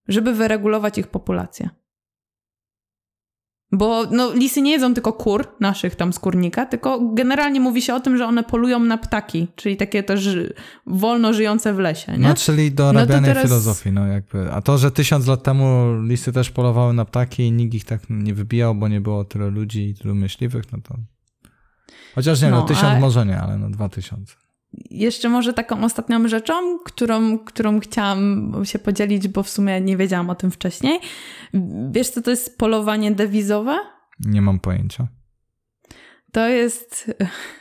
żeby 0.07 0.33
wyregulować 0.33 0.97
ich 0.97 1.07
populację. 1.07 1.69
Bo 3.71 4.03
no, 4.11 4.33
lisy 4.33 4.61
nie 4.61 4.71
jedzą 4.71 4.93
tylko 4.93 5.13
kur, 5.13 5.47
naszych 5.59 5.95
tam 5.95 6.13
z 6.13 6.19
kurnika, 6.19 6.65
tylko 6.65 6.99
generalnie 7.13 7.59
mówi 7.59 7.81
się 7.81 7.95
o 7.95 7.99
tym, 7.99 8.17
że 8.17 8.25
one 8.25 8.43
polują 8.43 8.79
na 8.79 8.97
ptaki, 8.97 9.47
czyli 9.55 9.77
takie 9.77 10.03
też 10.03 10.37
wolno 10.85 11.33
żyjące 11.33 11.73
w 11.73 11.79
lesie, 11.79 12.11
nie? 12.11 12.27
No, 12.27 12.33
czyli 12.33 12.71
do 12.71 12.93
No 12.93 13.05
teraz- 13.07 13.43
filozofii, 13.43 13.91
no 13.91 14.07
jakby. 14.07 14.51
A 14.51 14.61
to, 14.61 14.77
że 14.77 14.91
tysiąc 14.91 15.27
lat 15.27 15.43
temu 15.43 15.95
lisy 16.01 16.33
też 16.33 16.49
polowały 16.51 16.93
na 16.93 17.05
ptaki 17.05 17.43
i 17.43 17.51
nikt 17.51 17.73
ich 17.73 17.85
tak 17.85 18.01
nie 18.09 18.33
wybijał, 18.33 18.75
bo 18.75 18.87
nie 18.87 19.01
było 19.01 19.25
tyle 19.25 19.49
ludzi 19.49 19.89
i 19.89 19.95
tylu 19.95 20.15
myśliwych, 20.15 20.71
no 20.71 20.79
to... 20.83 20.95
Chociaż 22.15 22.41
nie, 22.41 22.49
no, 22.49 22.59
No, 22.59 22.65
tysiąc 22.65 23.01
może 23.01 23.25
nie, 23.25 23.39
ale 23.39 23.57
no 23.57 23.69
dwa 23.69 23.89
tysiące. 23.89 24.35
Jeszcze 24.89 25.29
może 25.29 25.53
taką 25.53 25.83
ostatnią 25.83 26.27
rzeczą, 26.27 26.79
którą, 26.79 27.39
którą 27.39 27.79
chciałam 27.79 28.53
się 28.63 28.79
podzielić, 28.79 29.27
bo 29.27 29.43
w 29.43 29.49
sumie 29.49 29.81
nie 29.81 29.97
wiedziałam 29.97 30.29
o 30.29 30.35
tym 30.35 30.51
wcześniej. 30.51 30.99
Wiesz, 31.91 32.09
co 32.09 32.21
to 32.21 32.31
jest 32.31 32.57
polowanie 32.57 33.11
dewizowe? 33.11 33.77
Nie 34.19 34.41
mam 34.41 34.59
pojęcia. 34.59 35.07
To 36.31 36.47
jest 36.47 37.11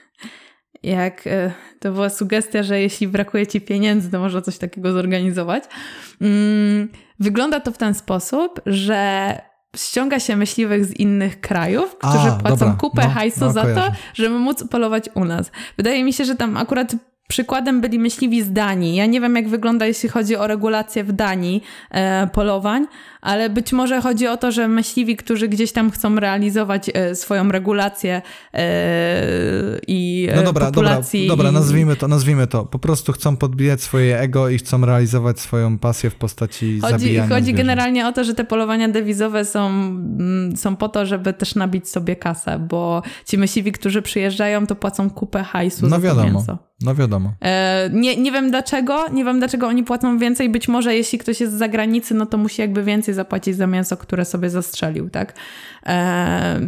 jak 0.82 1.26
e, 1.26 1.52
to 1.80 1.92
była 1.92 2.10
sugestia, 2.10 2.62
że 2.62 2.80
jeśli 2.80 3.08
brakuje 3.08 3.46
ci 3.46 3.60
pieniędzy, 3.60 4.10
to 4.10 4.20
można 4.20 4.42
coś 4.42 4.58
takiego 4.58 4.92
zorganizować. 4.92 5.64
Mm, 6.20 6.88
wygląda 7.20 7.60
to 7.60 7.72
w 7.72 7.78
ten 7.78 7.94
sposób, 7.94 8.60
że 8.66 9.40
ściąga 9.76 10.20
się 10.20 10.36
myśliwych 10.36 10.84
z 10.84 10.92
innych 10.92 11.40
krajów, 11.40 11.96
którzy 11.98 12.28
A, 12.28 12.38
płacą 12.40 12.56
dobra. 12.56 12.76
kupę 12.80 13.02
No, 13.02 13.10
hajsu 13.10 13.40
no, 13.40 13.52
za 13.52 13.62
kojarzę. 13.62 13.80
to, 13.80 13.96
żeby 14.14 14.38
móc 14.38 14.64
polować 14.68 15.08
u 15.14 15.24
nas. 15.24 15.50
Wydaje 15.76 16.04
mi 16.04 16.12
się, 16.12 16.24
że 16.24 16.34
tam 16.34 16.56
akurat 16.56 16.94
przykładem 17.28 17.80
byli 17.80 17.98
myśliwi 17.98 18.42
z 18.42 18.52
Danii. 18.52 18.96
Ja 18.96 19.06
nie 19.06 19.20
wiem, 19.20 19.36
jak 19.36 19.48
wygląda, 19.48 19.86
jeśli 19.86 20.08
chodzi 20.08 20.36
o 20.36 20.46
regulację 20.46 21.04
w 21.04 21.12
Danii 21.12 21.62
e, 21.90 22.26
polowań, 22.26 22.86
ale 23.20 23.50
być 23.50 23.72
może 23.72 24.00
chodzi 24.00 24.26
o 24.26 24.36
to, 24.36 24.52
że 24.52 24.68
myśliwi, 24.68 25.16
którzy 25.16 25.48
gdzieś 25.48 25.72
tam 25.72 25.90
chcą 25.90 26.16
realizować 26.16 26.90
e, 26.94 27.14
swoją 27.14 27.48
regulację 27.48 28.22
e, 28.54 28.62
i 29.86 30.15
No 30.36 30.42
dobra, 30.42 30.66
dobra, 30.66 30.66
populacji. 30.90 31.28
dobra, 31.28 31.50
i- 31.50 31.52
nazwijmy 31.52 31.96
to, 31.96 32.08
nazwijmy 32.08 32.46
to. 32.46 32.64
Po 32.64 32.78
prostu 32.78 33.12
chcą 33.12 33.36
podbijać 33.36 33.82
swoje 33.82 34.20
ego 34.20 34.48
i 34.48 34.58
chcą 34.58 34.86
realizować 34.86 35.40
swoją 35.40 35.78
pasję 35.78 36.10
w 36.10 36.14
postaci 36.14 36.80
Chodzi, 36.80 36.92
zabijania 36.92 37.28
chodzi 37.28 37.42
zwierząt. 37.42 37.56
generalnie 37.56 38.06
o 38.08 38.12
to, 38.12 38.24
że 38.24 38.34
te 38.34 38.44
polowania 38.44 38.88
dewizowe 38.88 39.44
są, 39.44 39.66
mm, 39.68 40.56
są 40.56 40.76
po 40.76 40.88
to, 40.88 41.06
żeby 41.06 41.32
też 41.32 41.54
nabić 41.54 41.88
sobie 41.88 42.16
kasę, 42.16 42.58
bo 42.68 43.02
ci 43.26 43.38
myśliwi, 43.38 43.72
którzy 43.72 44.02
przyjeżdżają, 44.02 44.66
to 44.66 44.76
płacą 44.76 45.10
kupę 45.10 45.42
hajsu 45.44 45.82
No 45.82 45.88
za 45.90 45.96
to 45.96 46.02
wiadomo, 46.02 46.32
mięso. 46.32 46.58
No 46.80 46.94
wiadomo. 46.94 47.32
E, 47.42 47.90
nie, 47.92 48.16
nie 48.16 48.32
wiem 48.32 48.50
dlaczego, 48.50 49.08
nie 49.08 49.24
wiem 49.24 49.38
dlaczego 49.38 49.66
oni 49.66 49.84
płacą 49.84 50.18
więcej. 50.18 50.50
Być 50.50 50.68
może 50.68 50.94
jeśli 50.94 51.18
ktoś 51.18 51.40
jest 51.40 51.52
z 51.52 51.56
zagranicy, 51.56 52.14
no 52.14 52.26
to 52.26 52.38
musi 52.38 52.60
jakby 52.60 52.82
więcej 52.82 53.14
zapłacić 53.14 53.56
za 53.56 53.66
mięso, 53.66 53.96
które 53.96 54.24
sobie 54.24 54.50
zastrzelił, 54.50 55.10
tak? 55.10 55.34
E, 55.86 56.60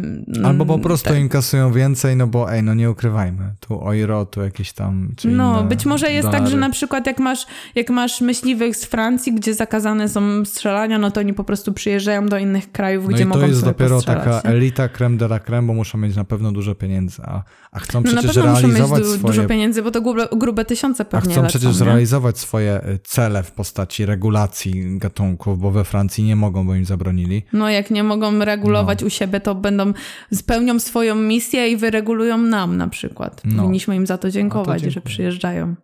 Albo 0.43 0.65
po 0.65 0.73
mm, 0.73 0.83
prostu 0.83 1.09
tak. 1.09 1.19
inkasują 1.19 1.71
więcej, 1.71 2.15
no 2.15 2.27
bo 2.27 2.53
ej, 2.53 2.63
no 2.63 2.73
nie 2.73 2.91
ukrywajmy. 2.91 3.53
Tu 3.59 3.73
euro, 3.91 4.25
tu 4.25 4.41
jakieś 4.41 4.73
tam... 4.73 5.15
No, 5.25 5.63
być 5.63 5.85
może 5.85 6.11
jest 6.11 6.29
tak, 6.29 6.47
że 6.47 6.57
na 6.57 6.69
przykład 6.69 7.07
jak 7.07 7.19
masz, 7.19 7.45
jak 7.75 7.89
masz 7.89 8.21
myśliwych 8.21 8.75
z 8.75 8.85
Francji, 8.85 9.33
gdzie 9.33 9.53
zakazane 9.53 10.09
są 10.09 10.45
strzelania, 10.45 10.99
no 10.99 11.11
to 11.11 11.19
oni 11.19 11.33
po 11.33 11.43
prostu 11.43 11.73
przyjeżdżają 11.73 12.27
do 12.27 12.37
innych 12.37 12.71
krajów, 12.71 13.03
No 13.05 13.09
gdzie 13.09 13.23
i 13.23 13.25
to 13.25 13.29
mogą 13.29 13.47
jest 13.47 13.65
dopiero 13.65 14.01
taka 14.01 14.41
nie? 14.45 14.51
elita 14.51 14.89
creme 14.89 15.17
de 15.17 15.25
la 15.25 15.39
creme, 15.39 15.67
bo 15.67 15.73
muszą 15.73 15.97
mieć 15.97 16.15
na 16.15 16.23
pewno 16.23 16.51
dużo 16.51 16.75
pieniędzy, 16.75 17.21
a, 17.25 17.43
a 17.71 17.79
chcą 17.79 18.01
No 18.01 18.11
na 18.11 18.17
przecież 18.17 18.35
pewno 18.35 18.51
muszą 18.51 18.67
mieć 18.67 18.77
du- 18.77 19.05
swoje... 19.05 19.33
dużo 19.33 19.43
pieniędzy, 19.43 19.81
bo 19.81 19.91
to 19.91 19.98
grube, 20.01 20.27
grube 20.31 20.65
tysiące 20.65 21.03
A 21.03 21.05
pewnie 21.05 21.33
chcą 21.33 21.41
lecą, 21.41 21.59
przecież 21.59 21.79
nie? 21.79 21.85
realizować 21.85 22.37
swoje 22.37 22.81
y, 22.89 22.99
cele 23.03 23.43
w 23.43 23.51
postaci 23.51 24.05
regulacji 24.05 24.97
gatunków, 24.97 25.59
bo 25.59 25.71
we 25.71 25.83
Francji 25.83 26.23
nie 26.23 26.35
mogą, 26.35 26.67
bo 26.67 26.75
im 26.75 26.85
zabronili. 26.85 27.43
No 27.53 27.69
jak 27.69 27.91
nie 27.91 28.03
mogą 28.03 28.39
regulować 28.45 29.01
No. 29.01 29.07
u 29.07 29.09
siebie, 29.09 29.39
to 29.39 29.55
będą, 29.55 29.93
spełnią 30.33 30.79
swoją 30.79 31.15
misję 31.15 31.69
i 31.69 31.77
wyregulują 31.77 32.37
nam 32.37 32.77
na 32.77 32.87
przykład. 32.87 33.41
No. 33.45 33.55
Powinniśmy 33.55 33.95
im 33.95 34.07
za 34.07 34.17
to 34.17 34.31
dziękować, 34.31 34.81
że 34.81 34.87
dziękuję. 34.89 35.01
przyjeżdżają. 35.13 35.75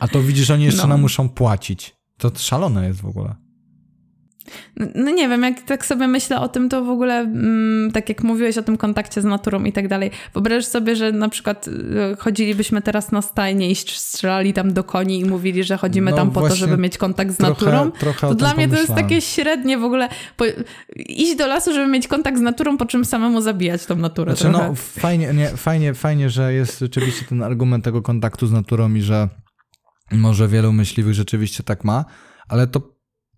A 0.00 0.08
to 0.08 0.22
widzisz, 0.22 0.50
oni 0.50 0.64
jeszcze 0.64 0.82
No. 0.82 0.88
nam 0.88 1.00
muszą 1.00 1.28
płacić. 1.28 1.96
To 2.18 2.30
szalone 2.36 2.86
jest 2.86 3.00
w 3.00 3.06
ogóle. 3.06 3.34
No 4.94 5.10
nie 5.10 5.28
wiem, 5.28 5.42
jak 5.42 5.60
tak 5.62 5.86
sobie 5.86 6.08
myślę 6.08 6.40
o 6.40 6.48
tym, 6.48 6.68
to 6.68 6.84
w 6.84 6.88
ogóle, 6.88 7.18
mm, 7.20 7.90
tak 7.92 8.08
jak 8.08 8.22
mówiłeś 8.22 8.58
o 8.58 8.62
tym 8.62 8.76
kontakcie 8.76 9.22
z 9.22 9.24
naturą 9.24 9.64
i 9.64 9.72
tak 9.72 9.88
dalej, 9.88 10.10
wyobraź 10.34 10.64
sobie, 10.64 10.96
że 10.96 11.12
na 11.12 11.28
przykład 11.28 11.68
y, 11.68 11.72
chodzilibyśmy 12.18 12.82
teraz 12.82 13.12
na 13.12 13.22
stajnie 13.22 13.70
i 13.70 13.74
strzelali 13.74 14.52
tam 14.52 14.72
do 14.72 14.84
koni 14.84 15.20
i 15.20 15.24
mówili, 15.24 15.64
że 15.64 15.76
chodzimy 15.76 16.10
No 16.10 16.16
tam 16.16 16.30
po 16.30 16.48
to, 16.48 16.54
żeby 16.54 16.76
mieć 16.76 16.98
kontakt 16.98 17.32
z 17.32 17.36
trochę- 17.36 17.66
naturą. 17.66 17.90
trochę 17.90 18.28
to 18.28 18.34
dla 18.34 18.54
mnie 18.54 18.68
to 18.68 18.76
jest 18.76 18.94
takie 18.94 19.20
średnie 19.20 19.78
w 19.78 19.84
ogóle. 19.84 20.08
Po, 20.36 20.44
iść 20.96 21.36
do 21.36 21.46
lasu, 21.46 21.72
żeby 21.72 21.86
mieć 21.86 22.08
kontakt 22.08 22.38
z 22.38 22.40
naturą, 22.40 22.76
po 22.76 22.86
czym 22.86 23.04
samemu 23.04 23.40
zabijać 23.40 23.86
tą 23.86 23.96
naturę. 23.96 24.36
Znaczy, 24.36 24.52
trochę. 24.52 24.68
no, 24.68 24.74
fajnie, 24.74 25.32
nie, 25.34 25.48
fajnie, 25.48 25.94
fajnie, 25.94 26.30
że 26.30 26.54
jest 26.54 26.78
rzeczywiście 26.78 27.24
ten 27.24 27.42
argument 27.42 27.84
tego 27.84 28.02
kontaktu 28.02 28.46
z 28.46 28.52
naturą 28.52 28.94
i 28.94 29.00
że 29.02 29.28
może 30.12 30.48
wielu 30.48 30.72
myśliwych 30.72 31.14
rzeczywiście 31.14 31.62
tak 31.62 31.84
ma, 31.84 32.04
ale 32.48 32.66
to 32.66 32.92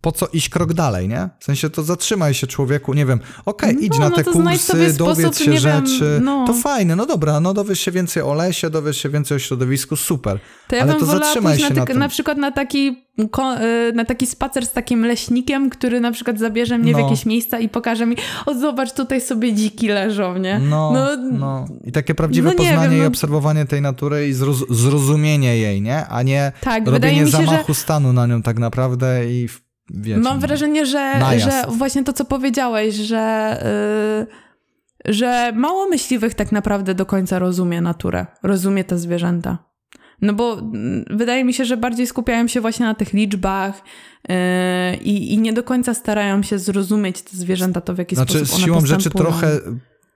po 0.05 0.13
co 0.13 0.27
iść 0.33 0.49
krok 0.49 0.73
dalej, 0.73 1.09
nie? 1.09 1.29
W 1.41 1.45
sensie 1.45 1.71
to 1.71 1.83
zatrzymaj 1.83 2.35
się 2.35 2.47
człowieku, 2.47 2.95
nie 2.95 3.07
wiem, 3.07 3.21
okej, 3.45 3.75
No, 3.75 3.81
idź 3.81 3.99
na 3.99 4.09
no 4.09 4.17
te 4.17 4.33
znajdź 4.33 4.61
sobie 4.61 4.85
kursy, 4.85 4.99
dowiedz 4.99 5.19
sposób, 5.27 5.45
się 5.45 5.51
nie 5.51 5.61
wiem, 5.61 5.87
rzeczy, 5.87 6.21
no. 6.25 6.45
to 6.47 6.53
fajne, 6.55 6.97
no 6.97 7.07
dobra, 7.07 7.41
no 7.41 7.55
dowiesz 7.55 7.81
się 7.81 7.91
więcej 7.91 8.23
o 8.23 8.35
lesie, 8.35 8.71
dowiesz 8.71 8.97
się 9.03 9.09
więcej 9.09 9.37
o 9.37 9.39
środowisku, 9.39 9.97
super. 9.97 10.39
To 10.69 10.77
ja 10.77 10.83
ale 10.83 10.95
to 10.95 11.07
zatrzymaj 11.07 11.59
się 11.59 11.69
na, 11.71 11.81
na 11.81 11.87
tym. 11.87 11.99
na 11.99 12.09
przykład 12.09 12.39
na 12.39 12.51
taki, 12.53 12.89
y, 13.19 13.93
na 13.95 14.05
taki 14.05 14.27
spacer 14.27 14.67
z 14.67 14.73
takim 14.73 15.05
leśnikiem, 15.07 15.71
który 15.71 16.01
na 16.01 16.13
przykład 16.13 16.39
zabierze 16.39 16.79
mnie 16.79 16.93
w 16.93 16.97
No. 16.97 17.03
jakieś 17.03 17.27
miejsca 17.27 17.59
i 17.59 17.69
pokaże 17.69 18.07
mi, 18.07 18.17
o 18.47 18.55
zobacz, 18.55 18.93
tutaj 18.93 19.21
sobie 19.21 19.53
dziki 19.53 19.89
leżą, 19.89 20.39
nie? 20.39 20.59
No, 20.59 20.93
no, 20.93 21.17
No, 21.33 21.65
I 21.85 21.93
takie 21.93 22.15
prawdziwe 22.15 22.51
nie 22.51 22.57
poznanie 22.57 22.97
wiem, 22.97 23.05
i 23.05 23.07
obserwowanie 23.07 23.65
tej 23.65 23.83
natury 23.83 24.29
i 24.29 24.35
zroz- 24.35 24.65
zrozumienie 24.75 25.57
jej, 25.59 25.83
nie? 25.83 26.07
A 26.07 26.23
nie 26.23 26.53
Tak, 26.61 26.87
robienie 26.89 27.21
mi 27.25 27.31
się, 27.31 27.37
że 27.39 27.45
zamachu 27.47 27.75
stanu 27.75 28.13
na 28.13 28.27
nią 28.27 28.43
tak 28.43 28.59
naprawdę 28.59 29.33
i 29.33 29.49
w- 29.49 29.64
wiecie. 29.91 30.21
mam 30.21 30.35
no. 30.35 30.41
wrażenie, 30.41 30.87
że, 30.87 31.19
Najazd. 31.19 31.45
że 31.45 31.77
właśnie 31.77 32.05
to, 32.05 32.13
co 32.13 32.25
powiedziałeś, 32.25 32.95
że, 32.95 33.57
y, 35.07 35.13
że 35.13 35.53
mało 35.53 35.89
myśliwych 35.89 36.35
tak 36.35 36.53
naprawdę 36.53 36.95
do 36.95 37.07
końca 37.07 37.39
rozumie 37.39 37.81
naturę, 37.81 38.27
rozumie 38.43 38.85
te 38.85 38.99
zwierzęta. 38.99 39.59
No 40.23 40.33
bo 40.33 40.59
mm, 40.59 41.05
wydaje 41.11 41.45
mi 41.45 41.55
się, 41.55 41.65
że 41.65 41.77
bardziej 41.77 42.07
skupiają 42.07 42.49
się 42.49 42.61
właśnie 42.61 42.87
na 42.87 42.95
tych 42.95 43.13
liczbach 43.13 43.83
yy, 44.29 44.35
i, 44.97 45.39
nie 45.39 45.53
do 45.53 45.63
końca 45.63 45.95
starają 45.95 46.43
się 46.43 46.59
zrozumieć 46.59 47.23
te 47.23 47.37
zwierzęta, 47.37 47.81
to 47.81 47.95
w 47.95 47.99
jaki 47.99 48.17
Znaczy, 48.17 48.39
sposób 48.39 48.55
one 48.55 48.65
siłą 48.65 48.87
rzeczy 48.87 49.11
postępują. 49.11 49.41
trochę 49.41 49.61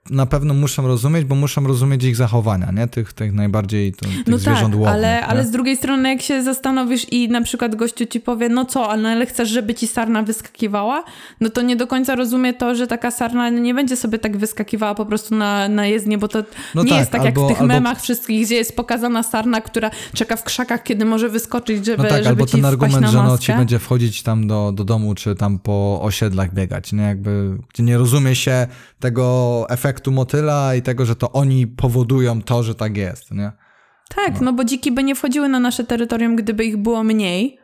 na 0.09 0.25
pewno 0.25 0.53
muszą 0.53 0.87
rozumieć, 0.87 1.25
bo 1.25 1.35
muszą 1.35 1.67
rozumieć 1.67 2.03
ich 2.03 2.15
zachowania, 2.15 2.71
nie? 2.71 2.87
Tych, 2.87 3.13
tych 3.13 3.33
najbardziej 3.33 3.93
tu, 3.93 4.05
tych 4.05 4.27
No 4.27 4.37
zwierząt 4.37 4.61
tak, 4.73 4.73
łownych. 4.81 4.87
ale, 4.93 5.07
nie? 5.07 5.25
ale 5.25 5.45
z 5.45 5.51
drugiej 5.51 5.77
strony, 5.77 6.09
jak 6.09 6.21
się 6.21 6.43
zastanowisz 6.43 7.05
i 7.11 7.29
na 7.29 7.41
przykład 7.41 7.75
gościu 7.75 8.05
ci 8.05 8.19
powie, 8.19 8.49
no 8.49 8.65
co, 8.65 8.89
ale, 8.89 9.09
ale 9.09 9.25
chcesz, 9.25 9.49
żeby 9.49 9.75
ci 9.75 9.87
sarna 9.87 10.23
wyskakiwała, 10.23 11.03
no 11.41 11.49
to 11.49 11.61
nie 11.61 11.75
do 11.75 11.87
końca 11.87 12.15
rozumie 12.15 12.53
to, 12.53 12.75
że 12.75 12.87
taka 12.87 13.11
sarna 13.11 13.49
nie 13.49 13.73
będzie 13.73 13.95
sobie 13.95 14.19
tak 14.19 14.37
wyskakiwała 14.37 14.95
po 14.95 15.05
prostu 15.05 15.35
na, 15.35 15.69
na 15.69 15.85
jezdnię, 15.85 16.17
bo 16.17 16.27
to 16.27 16.43
No 16.75 16.83
nie 16.83 16.89
tak, 16.89 16.99
jest 16.99 17.11
tak 17.11 17.21
albo- 17.21 17.41
jak 17.41 17.45
w 17.45 17.53
tych 17.53 17.61
albo- 17.61 17.73
memach 17.73 18.01
wszystkich, 18.01 18.45
gdzie 18.45 18.55
jest 18.55 18.75
pokazana 18.75 19.23
sarna, 19.23 19.61
która 19.61 19.91
czeka 20.13 20.35
w 20.35 20.43
krzakach, 20.43 20.83
kiedy 20.83 21.05
może 21.05 21.29
wyskoczyć, 21.29 21.85
żeby, 21.85 22.03
No 22.03 22.09
tak, 22.09 22.17
żeby 22.17 22.29
albo 22.29 22.45
ten 22.45 22.65
argument, 22.65 23.07
że 23.07 23.17
no, 23.17 23.37
ci 23.37 23.53
będzie 23.53 23.79
wchodzić 23.79 24.23
tam 24.23 24.47
do, 24.47 24.71
do 24.71 24.83
domu, 24.83 25.15
czy 25.15 25.35
tam 25.35 25.59
po 25.59 25.99
osiedlach 26.01 26.53
biegać, 26.53 26.93
nie? 26.93 27.03
Jakby, 27.03 27.57
gdzie 27.73 27.83
nie 27.83 27.97
rozumie 27.97 28.35
się 28.35 28.67
tego 28.99 29.65
efektu 29.69 29.98
motyla 30.07 30.75
i 30.75 30.81
tego, 30.81 31.05
że 31.05 31.15
to 31.15 31.31
oni 31.31 31.67
powodują 31.67 32.41
to, 32.41 32.63
że 32.63 32.75
tak 32.75 32.97
jest, 32.97 33.31
nie? 33.31 33.51
Tak, 34.15 34.41
no. 34.41 34.53
bo 34.53 34.63
dziki 34.63 34.91
by 34.91 35.03
nie 35.03 35.15
wchodziły 35.15 35.49
na 35.49 35.59
nasze 35.59 35.83
terytorium, 35.83 36.35
gdyby 36.35 36.65
ich 36.65 36.77
było 36.77 37.03
mniej, 37.03 37.59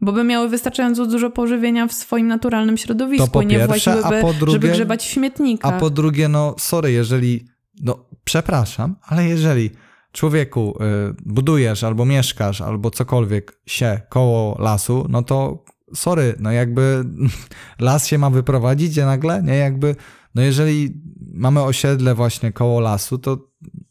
bo 0.00 0.12
by 0.12 0.24
miały 0.24 0.48
wystarczająco 0.48 1.06
dużo 1.06 1.30
pożywienia 1.30 1.86
w 1.86 1.92
swoim 1.92 2.26
naturalnym 2.26 2.76
środowisku 2.76 3.26
To 3.26 3.32
po 3.32 3.42
nie 3.42 3.56
pierwsze, 3.56 4.04
a 4.04 4.22
po 4.22 4.32
drugie- 4.32 4.52
żeby 4.52 4.68
grzebać 4.68 5.06
w 5.06 5.10
śmietnikach. 5.10 5.74
A 5.74 5.78
po 5.78 5.90
drugie, 5.90 6.28
no 6.28 6.54
sorry, 6.58 6.92
jeżeli, 6.92 7.46
no 7.82 8.04
przepraszam, 8.24 8.96
ale 9.02 9.24
jeżeli 9.28 9.70
człowieku 10.12 10.78
y, 11.10 11.14
budujesz 11.26 11.84
albo 11.84 12.04
mieszkasz, 12.04 12.60
albo 12.60 12.90
cokolwiek 12.90 13.60
się 13.66 14.00
koło 14.08 14.62
lasu, 14.62 15.06
no 15.08 15.22
to 15.22 15.64
sorry, 15.94 16.34
no 16.38 16.52
jakby 16.52 17.04
las 17.80 18.06
się 18.06 18.18
ma 18.18 18.30
wyprowadzić 18.30 18.90
gdzie 18.90 19.06
nagle, 19.06 19.42
nie? 19.42 19.56
Jakby, 19.56 19.96
no 20.34 20.42
jeżeli 20.42 21.02
mamy 21.32 21.62
osiedle 21.62 22.14
właśnie 22.14 22.52
koło 22.52 22.80
lasu, 22.80 23.18
to 23.18 23.48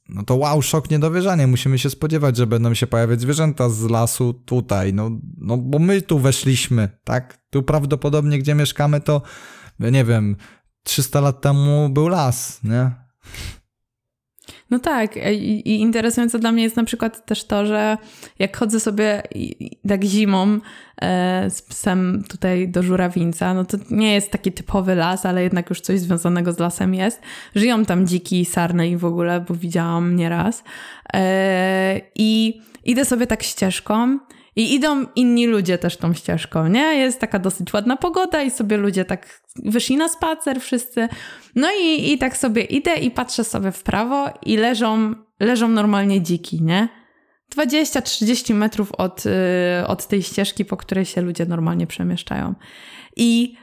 no 0.09 0.23
to 0.23 0.35
wow, 0.35 0.61
szok, 0.61 0.89
niedowierzanie. 0.89 1.47
Musimy 1.47 1.79
się 1.79 1.89
spodziewać, 1.89 2.37
że 2.37 2.47
będą 2.47 2.73
się 2.73 2.87
pojawiać 2.87 3.21
zwierzęta 3.21 3.69
z 3.69 3.83
lasu 3.83 4.33
tutaj, 4.33 4.93
no, 4.93 5.11
no 5.37 5.57
bo 5.57 5.79
my 5.79 6.01
tu 6.01 6.19
weszliśmy, 6.19 6.89
tak? 7.03 7.37
Tu 7.49 7.63
prawdopodobnie, 7.63 8.39
gdzie 8.39 8.55
mieszkamy, 8.55 9.01
to 9.01 9.21
nie 9.79 10.05
wiem, 10.05 10.35
300 10.83 11.21
lat 11.21 11.41
temu 11.41 11.89
był 11.89 12.07
las, 12.07 12.63
nie? 12.63 12.91
No 14.69 14.79
tak, 14.79 15.17
i, 15.17 15.69
i 15.69 15.81
interesujące 15.81 16.39
dla 16.39 16.51
mnie 16.51 16.63
jest 16.63 16.75
na 16.75 16.83
przykład 16.83 17.25
też 17.25 17.43
to, 17.43 17.65
że 17.65 17.97
jak 18.39 18.57
chodzę 18.57 18.79
sobie 18.79 19.23
tak 19.87 20.03
zimą 20.03 20.59
e, 21.01 21.49
z 21.49 21.61
psem 21.61 22.23
tutaj 22.29 22.69
do 22.69 22.83
żurawińca, 22.83 23.53
no 23.53 23.65
to 23.65 23.77
nie 23.91 24.13
jest 24.13 24.31
taki 24.31 24.51
typowy 24.51 24.95
las, 24.95 25.25
ale 25.25 25.43
jednak 25.43 25.69
już 25.69 25.81
coś 25.81 25.99
związanego 25.99 26.51
z 26.51 26.59
lasem 26.59 26.93
jest. 26.93 27.21
Żyją 27.55 27.85
tam 27.85 28.07
dziki, 28.07 28.45
sarny 28.45 28.89
i 28.89 28.97
w 28.97 29.05
ogóle, 29.05 29.41
bo 29.47 29.55
widziałam 29.55 30.15
nieraz. 30.15 30.63
E, 31.13 32.01
I 32.15 32.61
idę 32.85 33.05
sobie 33.05 33.27
tak 33.27 33.43
ścieżką 33.43 34.19
i 34.57 34.73
idą 34.73 35.05
inni 35.15 35.47
ludzie 35.47 35.77
też 35.77 35.97
tą 35.97 36.13
ścieżką, 36.13 36.67
nie? 36.67 36.95
Jest 36.95 37.19
taka 37.19 37.39
dosyć 37.39 37.73
ładna 37.73 37.97
pogoda 37.97 38.41
i 38.41 38.51
sobie 38.51 38.77
ludzie 38.77 39.05
tak 39.05 39.41
wyszli 39.55 39.97
na 39.97 40.09
spacer 40.09 40.61
wszyscy. 40.61 41.07
No 41.55 41.67
i, 41.81 42.11
i 42.13 42.17
tak 42.17 42.37
sobie 42.37 42.63
idę 42.63 42.95
i 42.95 43.11
patrzę 43.11 43.43
sobie 43.43 43.71
w 43.71 43.83
prawo 43.83 44.29
i 44.45 44.57
leżą, 44.57 45.15
leżą 45.39 45.67
normalnie 45.67 46.21
dziki, 46.21 46.61
nie? 46.61 46.89
20-30 47.55 48.53
metrów 48.53 48.91
od, 48.91 49.23
y, 49.25 49.87
od 49.87 50.07
tej 50.07 50.23
ścieżki, 50.23 50.65
po 50.65 50.77
której 50.77 51.05
się 51.05 51.21
ludzie 51.21 51.45
normalnie 51.45 51.87
przemieszczają. 51.87 52.55
I 53.15 53.55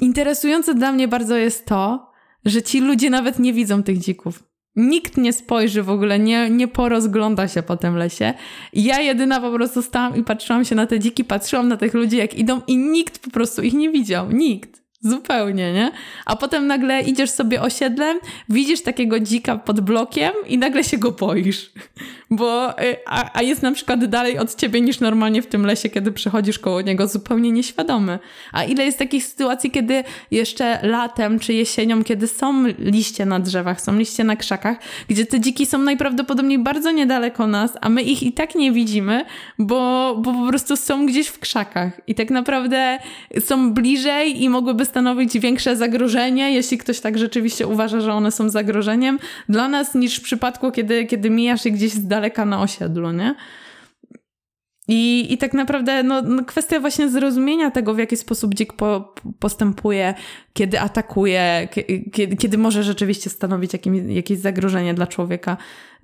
interesujące 0.00 0.74
dla 0.74 0.92
mnie 0.92 1.08
bardzo 1.08 1.36
jest 1.36 1.66
to, 1.66 2.10
że 2.44 2.62
ci 2.62 2.80
ludzie 2.80 3.10
nawet 3.10 3.38
nie 3.38 3.52
widzą 3.52 3.82
tych 3.82 3.98
dzików. 3.98 4.49
Nikt 4.76 5.16
nie 5.16 5.32
spojrzy 5.32 5.82
w 5.82 5.90
ogóle, 5.90 6.18
nie, 6.18 6.50
nie 6.50 6.68
porozgląda 6.68 7.48
się 7.48 7.62
po 7.62 7.76
tym 7.76 7.96
lesie. 7.96 8.34
Ja 8.72 9.00
jedyna 9.00 9.40
po 9.40 9.52
prostu 9.52 9.82
stałam 9.82 10.16
i 10.16 10.24
patrzyłam 10.24 10.64
się 10.64 10.74
na 10.74 10.86
te 10.86 10.98
dziki, 10.98 11.24
patrzyłam 11.24 11.68
na 11.68 11.76
tych 11.76 11.94
ludzi, 11.94 12.16
jak 12.16 12.34
idą 12.34 12.60
i 12.66 12.76
nikt 12.76 13.18
po 13.18 13.30
prostu 13.30 13.62
ich 13.62 13.72
nie 13.72 13.90
widział. 13.90 14.30
Nikt. 14.30 14.79
Zupełnie, 15.02 15.72
nie? 15.72 15.90
A 16.26 16.36
potem 16.36 16.66
nagle 16.66 17.02
idziesz 17.02 17.30
sobie 17.30 17.62
osiedlem, 17.62 18.18
widzisz 18.48 18.82
takiego 18.82 19.20
dzika 19.20 19.56
pod 19.58 19.80
blokiem 19.80 20.32
i 20.46 20.58
nagle 20.58 20.84
się 20.84 20.98
go 20.98 21.12
boisz. 21.12 21.70
Bo, 22.30 22.80
y, 22.82 22.96
a, 23.06 23.30
a 23.38 23.42
jest 23.42 23.62
na 23.62 23.72
przykład 23.72 24.04
dalej 24.04 24.38
od 24.38 24.54
ciebie 24.54 24.80
niż 24.80 25.00
normalnie 25.00 25.42
w 25.42 25.46
tym 25.46 25.66
lesie, 25.66 25.88
kiedy 25.88 26.12
przechodzisz 26.12 26.58
koło 26.58 26.80
niego 26.80 27.08
zupełnie 27.08 27.52
nieświadomy. 27.52 28.18
A 28.52 28.64
ile 28.64 28.84
jest 28.84 28.98
takich 28.98 29.24
sytuacji, 29.24 29.70
kiedy 29.70 30.04
jeszcze 30.30 30.78
latem 30.82 31.38
czy 31.38 31.52
jesienią, 31.52 32.04
kiedy 32.04 32.26
są 32.26 32.64
liście 32.78 33.26
na 33.26 33.40
drzewach, 33.40 33.80
są 33.80 33.98
liście 33.98 34.24
na 34.24 34.36
krzakach, 34.36 34.76
gdzie 35.08 35.26
te 35.26 35.40
dziki 35.40 35.66
są 35.66 35.78
najprawdopodobniej 35.78 36.58
bardzo 36.58 36.90
niedaleko 36.90 37.46
nas, 37.46 37.72
a 37.80 37.88
my 37.88 38.02
ich 38.02 38.22
i 38.22 38.32
tak 38.32 38.54
nie 38.54 38.72
widzimy, 38.72 39.24
bo, 39.58 40.14
bo 40.18 40.32
po 40.32 40.46
prostu 40.48 40.76
są 40.76 41.06
gdzieś 41.06 41.26
w 41.26 41.38
krzakach. 41.38 42.00
I 42.06 42.14
tak 42.14 42.30
naprawdę 42.30 42.98
są 43.40 43.74
bliżej 43.74 44.42
i 44.42 44.48
mogłyby 44.48 44.84
stanowić 44.90 45.38
większe 45.38 45.76
zagrożenie, 45.76 46.54
jeśli 46.54 46.78
ktoś 46.78 47.00
tak 47.00 47.18
rzeczywiście 47.18 47.66
uważa, 47.66 48.00
że 48.00 48.12
one 48.12 48.30
są 48.30 48.48
zagrożeniem 48.48 49.18
dla 49.48 49.68
nas, 49.68 49.94
niż 49.94 50.16
w 50.16 50.22
przypadku, 50.22 50.70
kiedy, 50.70 51.06
kiedy 51.06 51.30
mijasz 51.30 51.64
je 51.64 51.70
gdzieś 51.72 51.92
z 51.92 52.06
daleka 52.06 52.44
na 52.44 52.62
osiedlu, 52.62 53.12
nie? 53.12 53.34
I, 54.88 55.32
I 55.32 55.38
tak 55.38 55.54
naprawdę 55.54 56.02
no, 56.02 56.22
no, 56.22 56.44
kwestia 56.44 56.80
właśnie 56.80 57.08
zrozumienia 57.08 57.70
tego, 57.70 57.94
w 57.94 57.98
jaki 57.98 58.16
sposób 58.16 58.54
dzik 58.54 58.72
po, 58.72 59.14
postępuje, 59.38 60.14
kiedy 60.52 60.80
atakuje, 60.80 61.68
kiedy, 62.12 62.36
kiedy 62.36 62.58
może 62.58 62.82
rzeczywiście 62.82 63.30
stanowić 63.30 63.72
jakim, 63.72 64.10
jakieś 64.10 64.38
zagrożenie 64.38 64.94
dla 64.94 65.06
człowieka, 65.06 65.56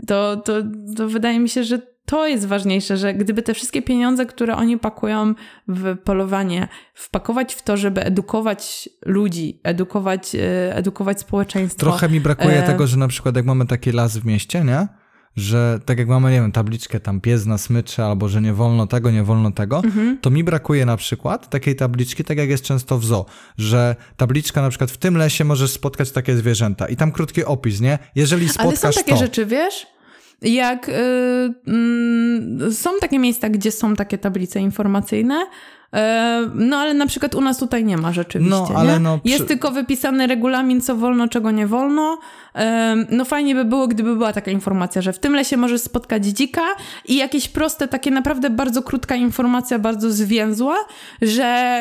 to, 0.07 0.37
to, 0.37 0.53
to 0.97 1.09
wydaje 1.09 1.41
mi 1.41 1.49
się, 1.49 1.65
że 1.65 1.96
to 2.07 2.27
jest 2.27 2.47
ważniejsze, 2.47 2.97
że 2.97 3.15
gdyby 3.15 3.43
te 3.43 3.55
wszystkie 3.55 3.83
pieniądze, 3.83 4.27
które 4.27 4.57
oni 4.57 4.79
pakują 4.79 5.35
w 5.69 5.97
polowanie, 6.05 6.69
wpakować 6.95 7.55
w 7.55 7.63
to, 7.63 7.77
żeby 7.77 8.05
edukować 8.05 8.89
ludzi, 9.07 9.61
edukować, 9.63 10.35
e, 10.35 10.77
edukować 10.77 11.21
społeczeństwo. 11.21 11.81
Trochę 11.81 12.09
mi 12.09 12.21
brakuje 12.21 12.65
e... 12.65 12.67
tego, 12.67 12.87
że 12.87 12.97
na 12.97 13.09
przykład 13.09 13.37
jak 13.37 13.45
mamy 13.45 13.67
takie 13.67 13.93
lasy 13.93 14.21
w 14.21 14.25
mieście, 14.25 14.65
nie? 14.65 14.89
że 15.37 15.81
tak 15.85 15.99
jak 15.99 16.09
mamy, 16.09 16.31
nie 16.31 16.41
wiem, 16.41 16.53
tabliczkę 16.53 17.01
tam 17.01 17.21
pies 17.21 17.47
na 17.47 17.59
smyczy, 17.59 18.03
albo 18.03 18.29
że 18.29 18.43
nie 18.43 18.53
wolno 18.53 18.87
tego, 18.87 19.11
nie 19.11 19.23
wolno 19.23 19.53
tego, 19.53 19.83
mhm. 19.85 20.19
to 20.19 20.31
mi 20.31 20.45
brakuje 20.45 20.87
na 20.87 20.97
przykład 20.97 21.51
takiej 21.51 21.77
tabliczki, 21.77 22.25
tak 22.25 22.39
jak 22.39 22.49
jest 22.49 22.65
często 22.65 22.99
w 22.99 23.05
zoo, 23.05 23.27
że 23.59 23.97
tabliczka 24.17 24.63
na 24.63 24.69
przykład 24.69 24.91
w 24.91 24.97
tym 24.97 25.17
lesie 25.17 25.45
możesz 25.45 25.71
spotkać 25.71 26.11
takie 26.11 26.37
zwierzęta 26.37 26.89
i 26.89 26.97
tam 26.97 27.13
krótki 27.13 27.45
opis, 27.45 27.81
nie? 27.81 27.99
Jeżeli 28.15 28.49
spotkasz 28.49 28.85
Ale 28.85 28.93
są 28.93 29.01
takie 29.01 29.13
to, 29.13 29.19
rzeczy, 29.19 29.47
wiesz? 29.47 29.87
Jak 30.43 30.89
yy, 30.89 31.75
yy, 32.61 32.73
są 32.73 32.91
takie 33.01 33.19
miejsca, 33.19 33.49
gdzie 33.49 33.73
są 33.73 33.95
takie 33.97 34.19
tablice 34.19 34.61
informacyjne, 34.61 35.47
no 36.55 36.77
ale 36.77 36.95
na 36.95 37.07
przykład 37.07 37.35
u 37.35 37.41
nas 37.41 37.59
tutaj 37.59 37.85
nie 37.85 37.97
ma 37.97 38.13
rzeczywiście. 38.13 38.51
No, 38.51 38.69
ale 38.77 39.01
no, 39.01 39.19
przy... 39.19 39.29
Jest 39.33 39.49
tylko 39.49 39.71
wypisany 39.71 40.27
regulamin, 40.27 40.81
co 40.81 40.97
wolno, 40.97 41.29
czego 41.29 41.51
nie 41.51 41.67
wolno. 41.67 42.19
E, 42.55 42.97
no 43.11 43.25
fajnie 43.25 43.55
by 43.55 43.65
było, 43.65 43.89
gdyby 43.89 44.17
była 44.17 44.33
taka 44.33 44.51
informacja, 44.51 45.03
że 45.03 45.13
w 45.13 45.19
tym 45.19 45.35
lesie 45.35 45.57
możesz 45.57 45.81
spotkać 45.81 46.27
dzika 46.27 46.63
i 47.05 47.17
jakieś 47.17 47.49
proste, 47.49 47.89
takie 47.89 48.11
naprawdę 48.11 48.51
bardzo 48.51 48.83
krótka 48.83 49.17
informacja, 49.17 49.79
bardzo 49.79 50.13
zwięzła, 50.13 50.77
że, 51.23 51.81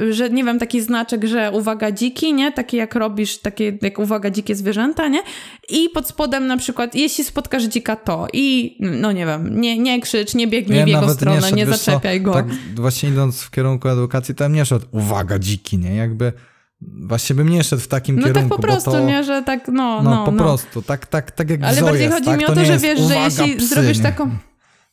yy, 0.00 0.12
że 0.12 0.30
nie 0.30 0.44
wiem, 0.44 0.58
taki 0.58 0.80
znaczek, 0.80 1.24
że 1.24 1.50
uwaga 1.50 1.92
dziki, 1.92 2.34
nie? 2.34 2.52
Taki 2.52 2.76
jak 2.76 2.94
robisz, 2.94 3.38
takie 3.38 3.78
jak 3.82 3.98
uwaga 3.98 4.30
dzikie 4.30 4.54
zwierzęta, 4.54 5.08
nie? 5.08 5.22
I 5.68 5.88
pod 5.88 6.08
spodem 6.08 6.46
na 6.46 6.56
przykład, 6.56 6.94
jeśli 6.94 7.24
spotkasz 7.24 7.62
dzika 7.62 7.96
to 7.96 8.26
i 8.32 8.76
no 8.80 9.12
nie 9.12 9.26
wiem, 9.26 9.60
nie, 9.60 9.78
nie 9.78 10.00
krzycz, 10.00 10.34
nie 10.34 10.46
biegnij 10.46 10.78
ja 10.78 10.84
w 10.84 10.88
jego 10.88 11.08
stronę, 11.08 11.50
nie, 11.50 11.56
nie 11.56 11.66
zaczepiaj 11.66 12.20
go. 12.20 12.32
Tak 12.32 12.46
właśnie 12.74 13.11
idąc 13.12 13.42
w 13.42 13.50
kierunku 13.50 13.88
edukacji, 13.88 14.34
to 14.34 14.48
nie 14.48 14.64
szedł, 14.64 14.86
uwaga, 14.90 15.38
dziki, 15.38 15.78
nie? 15.78 15.96
Jakby 15.96 16.32
właśnie 16.80 17.36
bym 17.36 17.48
nie 17.48 17.64
szedł 17.64 17.82
w 17.82 17.88
takim 17.88 18.16
no 18.16 18.22
kierunku. 18.22 18.48
No 18.48 18.48
tak 18.48 18.56
po 18.56 18.62
prostu, 18.62 18.90
to, 18.90 19.00
nie, 19.00 19.24
że 19.24 19.42
tak, 19.42 19.68
no, 19.68 20.02
no. 20.02 20.10
No, 20.10 20.24
po 20.24 20.32
prostu, 20.32 20.82
tak, 20.82 21.06
tak, 21.06 21.30
tak 21.30 21.50
jak 21.50 21.62
Ale 21.62 21.82
bardziej 21.82 22.02
jest, 22.02 22.14
chodzi 22.14 22.26
tak? 22.26 22.38
mi 22.38 22.44
o 22.44 22.54
to, 22.54 22.64
że 22.64 22.78
wiesz, 22.78 23.00
że 23.00 23.14
jeśli 23.14 23.56
psy, 23.56 23.66
zrobisz 23.66 23.98
nie. 23.98 24.04
taką... 24.04 24.30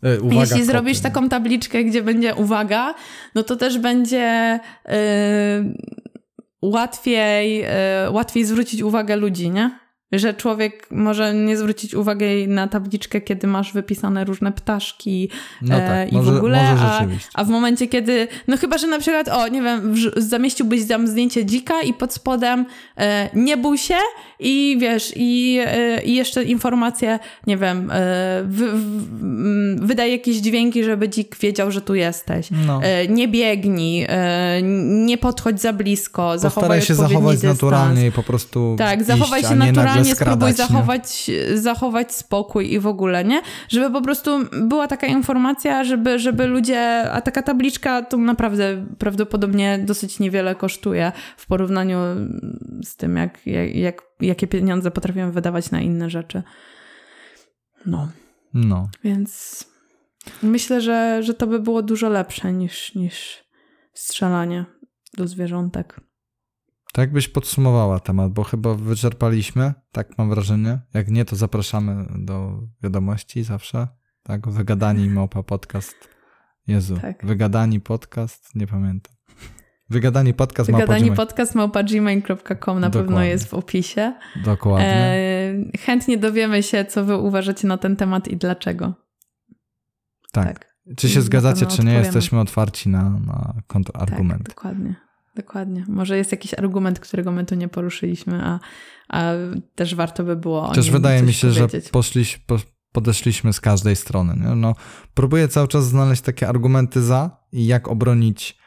E, 0.03 0.19
uwaga, 0.19 0.41
Jeśli 0.41 0.55
koty, 0.55 0.65
zrobisz 0.65 0.99
taką 0.99 1.29
tabliczkę, 1.29 1.83
gdzie 1.83 2.03
będzie 2.03 2.35
uwaga, 2.35 2.93
no 3.35 3.43
to 3.43 3.55
też 3.55 3.77
będzie 3.79 4.59
yy, 4.85 4.93
łatwiej, 6.61 7.57
yy, 7.57 8.11
łatwiej 8.11 8.45
zwrócić 8.45 8.81
uwagę 8.81 9.15
ludzi, 9.15 9.49
nie? 9.49 9.79
Że 10.11 10.33
człowiek 10.33 10.87
może 10.91 11.33
nie 11.33 11.57
zwrócić 11.57 11.93
uwagi 11.93 12.47
na 12.47 12.67
tabliczkę, 12.67 13.21
kiedy 13.21 13.47
masz 13.47 13.73
wypisane 13.73 14.25
różne 14.25 14.51
ptaszki 14.51 15.29
no 15.61 15.77
tak, 15.77 15.89
e, 15.89 16.07
i 16.07 16.13
może, 16.13 16.31
w 16.31 16.37
ogóle, 16.37 16.69
a, 16.79 17.05
a, 17.33 17.43
w 17.43 17.49
momencie, 17.49 17.87
kiedy, 17.87 18.27
no 18.47 18.57
chyba, 18.57 18.77
że 18.77 18.87
na 18.87 18.99
przykład, 18.99 19.27
o, 19.27 19.47
nie 19.47 19.61
wiem, 19.61 19.95
zamieściłbyś 20.17 20.87
tam 20.87 21.07
zdjęcie 21.07 21.45
dzika 21.45 21.81
i 21.81 21.93
pod 21.93 22.13
spodem 22.13 22.65
e, 22.97 23.29
nie 23.33 23.57
bój 23.57 23.77
się 23.77 23.95
i 24.39 24.77
wiesz, 24.81 25.13
i, 25.15 25.59
e, 25.65 26.03
i 26.03 26.15
jeszcze 26.15 26.43
informacje, 26.43 27.19
nie 27.47 27.57
wiem, 27.57 27.91
e, 27.91 28.43
wy, 28.47 28.69
w, 28.71 29.85
wydaj 29.87 30.11
jakieś 30.11 30.37
dźwięki, 30.37 30.83
żeby 30.83 31.07
dzik 31.07 31.37
wiedział, 31.39 31.71
że 31.71 31.81
tu 31.81 31.95
jesteś. 31.95 32.47
No. 32.67 32.83
E, 32.83 33.07
nie 33.07 33.27
biegnij, 33.27 34.07
nie 34.81 35.17
podchodź 35.17 35.61
za 35.61 35.73
blisko, 35.73 36.21
Postaraj 36.21 36.39
zachowaj 36.51 36.81
się 36.81 36.95
zachować 36.95 37.35
dystans. 37.35 37.61
naturalnie 37.61 38.07
i 38.07 38.11
po 38.11 38.23
prostu 38.23 38.75
Tak, 38.77 39.03
zachowaj 39.03 39.41
iść, 39.41 39.49
się 39.49 39.55
naturalnie 39.55 39.98
nie 40.01 40.15
spróbuj 40.15 40.53
zachować, 40.53 41.31
zachować 41.53 42.15
spokój 42.15 42.73
i 42.73 42.79
w 42.79 42.87
ogóle, 42.87 43.25
nie? 43.25 43.41
Żeby 43.69 43.91
po 43.91 44.01
prostu 44.01 44.39
była 44.61 44.87
taka 44.87 45.07
informacja, 45.07 45.83
żeby, 45.83 46.19
żeby 46.19 46.47
ludzie, 46.47 47.11
a 47.11 47.21
taka 47.21 47.41
tabliczka 47.41 48.01
to 48.01 48.17
naprawdę 48.17 48.85
prawdopodobnie 48.97 49.79
dosyć 49.85 50.19
niewiele 50.19 50.55
kosztuje 50.55 51.11
w 51.37 51.47
porównaniu 51.47 51.99
z 52.83 52.95
tym, 52.95 53.17
jak, 53.17 53.47
jak, 53.47 53.75
jak 53.75 54.09
jakie 54.21 54.47
pieniądze 54.47 54.91
potrafimy 54.91 55.31
wydawać 55.31 55.71
na 55.71 55.81
inne 55.81 56.09
rzeczy. 56.09 56.43
No. 57.85 58.09
No. 58.53 58.89
Więc 59.03 59.65
myślę, 60.43 60.81
że, 60.81 61.23
że 61.23 61.33
to 61.33 61.47
by 61.47 61.59
było 61.59 61.81
dużo 61.81 62.09
lepsze 62.09 62.53
niż, 62.53 62.95
niż 62.95 63.43
strzelanie 63.93 64.65
do 65.13 65.27
zwierzątek. 65.27 65.99
Tak 66.93 67.11
byś 67.11 67.27
podsumowała 67.27 67.99
temat, 67.99 68.31
bo 68.31 68.43
chyba 68.43 68.73
wyczerpaliśmy, 68.73 69.73
tak 69.91 70.17
mam 70.17 70.29
wrażenie. 70.29 70.79
Jak 70.93 71.11
nie, 71.11 71.25
to 71.25 71.35
zapraszamy 71.35 72.05
do 72.19 72.61
wiadomości 72.83 73.43
zawsze. 73.43 73.87
Tak, 74.23 74.49
wygadani 74.49 75.09
małpa 75.09 75.43
podcast. 75.43 75.95
Jezu, 76.67 76.97
tak. 76.97 77.25
wygadani 77.25 77.79
podcast, 77.79 78.55
nie 78.55 78.67
pamiętam. 78.67 79.15
Wygadani 79.89 80.33
podcast 80.33 80.71
Wygadani 80.71 81.11
podcast 81.11 81.55
małpa.gmail.com 81.55 82.79
na 82.79 82.89
pewno 82.89 83.23
jest 83.23 83.47
w 83.47 83.53
opisie. 83.53 84.13
Dokładnie. 84.45 84.87
E, 84.87 85.77
chętnie 85.77 86.17
dowiemy 86.17 86.63
się, 86.63 86.85
co 86.85 87.05
wy 87.05 87.17
uważacie 87.17 87.67
na 87.67 87.77
ten 87.77 87.95
temat 87.95 88.27
i 88.27 88.37
dlaczego. 88.37 88.93
Tak. 90.31 90.47
tak. 90.47 90.69
Czy 90.97 91.09
się 91.09 91.21
zgadzacie, 91.21 91.65
czy 91.65 91.83
nie, 91.83 91.93
jesteśmy 91.93 92.39
otwarci 92.39 92.89
na, 92.89 93.09
na 93.09 93.53
kontrargumenty. 93.67 94.43
Tak, 94.43 94.55
dokładnie. 94.55 95.08
Dokładnie. 95.35 95.85
Może 95.87 96.17
jest 96.17 96.31
jakiś 96.31 96.53
argument, 96.53 96.99
którego 96.99 97.31
my 97.31 97.45
tu 97.45 97.55
nie 97.55 97.67
poruszyliśmy, 97.67 98.41
a, 98.43 98.59
a 99.09 99.33
też 99.75 99.95
warto 99.95 100.23
by 100.23 100.35
było. 100.35 100.71
Też 100.73 100.91
wydaje 100.91 101.23
mi 101.23 101.33
się, 101.33 101.47
powiedzieć. 101.47 101.85
że 101.85 101.91
poszliś, 101.91 102.37
po, 102.37 102.57
podeszliśmy 102.91 103.53
z 103.53 103.61
każdej 103.61 103.95
strony. 103.95 104.35
Nie? 104.37 104.55
No, 104.55 104.75
próbuję 105.13 105.47
cały 105.47 105.67
czas 105.67 105.85
znaleźć 105.85 106.21
takie 106.21 106.47
argumenty 106.47 107.01
za 107.01 107.37
i 107.51 107.65
jak 107.65 107.87
obronić. 107.87 108.59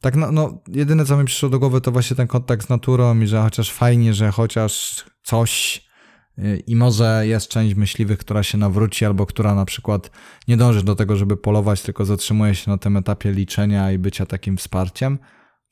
Tak, 0.00 0.16
no, 0.16 0.32
no, 0.32 0.62
jedyne 0.68 1.04
co 1.04 1.16
mi 1.16 1.24
przyszło 1.24 1.48
do 1.48 1.58
głowy 1.58 1.80
to 1.80 1.92
właśnie 1.92 2.16
ten 2.16 2.26
kontakt 2.26 2.66
z 2.66 2.68
naturą 2.68 3.20
i 3.20 3.26
że 3.26 3.42
chociaż 3.42 3.72
fajnie, 3.72 4.14
że 4.14 4.30
chociaż 4.30 5.04
coś 5.22 5.82
y, 6.38 6.62
i 6.66 6.76
może 6.76 7.26
jest 7.26 7.48
część 7.48 7.74
myśliwych, 7.74 8.18
która 8.18 8.42
się 8.42 8.58
nawróci, 8.58 9.04
albo 9.04 9.26
która 9.26 9.54
na 9.54 9.64
przykład 9.64 10.10
nie 10.48 10.56
dąży 10.56 10.82
do 10.82 10.94
tego, 10.94 11.16
żeby 11.16 11.36
polować, 11.36 11.82
tylko 11.82 12.04
zatrzymuje 12.04 12.54
się 12.54 12.70
na 12.70 12.78
tym 12.78 12.96
etapie 12.96 13.32
liczenia 13.32 13.92
i 13.92 13.98
bycia 13.98 14.26
takim 14.26 14.56
wsparciem 14.56 15.18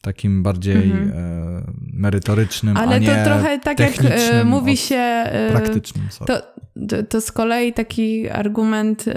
takim 0.04 0.42
bardziej 0.42 0.76
mhm. 0.76 1.12
e, 1.14 1.62
merytorycznym, 1.92 2.76
Ale 2.76 2.96
a 2.96 2.98
nie 2.98 3.06
to 3.06 3.24
trochę 3.24 3.58
tak 3.58 3.80
jak 3.80 3.92
e, 4.04 4.44
mówi 4.44 4.76
się... 4.76 4.96
E, 4.96 5.50
praktycznym. 5.50 6.08
To, 6.26 6.42
to, 6.88 7.02
to, 7.08 7.20
z 7.20 7.32
kolei 7.32 7.72
taki 7.72 8.30
argument 8.30 9.04
e, 9.08 9.14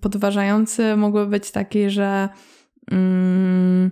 podważający 0.00 0.96
mógłby 0.96 1.26
być 1.26 1.50
taki, 1.50 1.90
że 1.90 2.28
mm, 2.90 3.90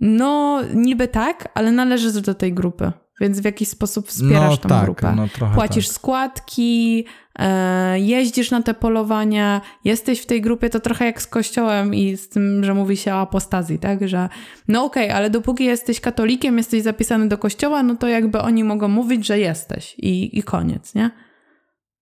no 0.00 0.60
niby 0.74 1.08
tak, 1.08 1.48
ale 1.54 1.72
należy 1.72 2.22
do 2.22 2.34
tej 2.34 2.52
grupy. 2.52 2.92
Więc 3.20 3.40
w 3.40 3.44
jakiś 3.44 3.68
sposób 3.68 4.08
wspierasz 4.08 4.50
no, 4.50 4.56
tą 4.56 4.68
tak, 4.68 4.84
grupę. 4.84 5.16
No, 5.16 5.48
Płacisz 5.54 5.86
tak. 5.86 5.94
składki, 5.94 7.04
e, 7.38 8.00
jeździsz 8.00 8.50
na 8.50 8.62
te 8.62 8.74
polowania, 8.74 9.60
jesteś 9.84 10.20
w 10.20 10.26
tej 10.26 10.40
grupie, 10.40 10.70
to 10.70 10.80
trochę 10.80 11.04
jak 11.04 11.22
z 11.22 11.26
kościołem 11.26 11.94
i 11.94 12.16
z 12.16 12.28
tym, 12.28 12.64
że 12.64 12.74
mówi 12.74 12.96
się 12.96 13.14
o 13.14 13.20
apostazji, 13.20 13.78
tak? 13.78 14.08
Że 14.08 14.28
no 14.68 14.84
okej, 14.84 15.04
okay, 15.04 15.16
ale 15.16 15.30
dopóki 15.30 15.64
jesteś 15.64 16.00
katolikiem, 16.00 16.58
jesteś 16.58 16.82
zapisany 16.82 17.28
do 17.28 17.38
kościoła, 17.38 17.82
no 17.82 17.96
to 17.96 18.08
jakby 18.08 18.40
oni 18.40 18.64
mogą 18.64 18.88
mówić, 18.88 19.26
że 19.26 19.38
jesteś 19.38 19.94
i, 19.98 20.38
i 20.38 20.42
koniec, 20.42 20.94
nie? 20.94 21.10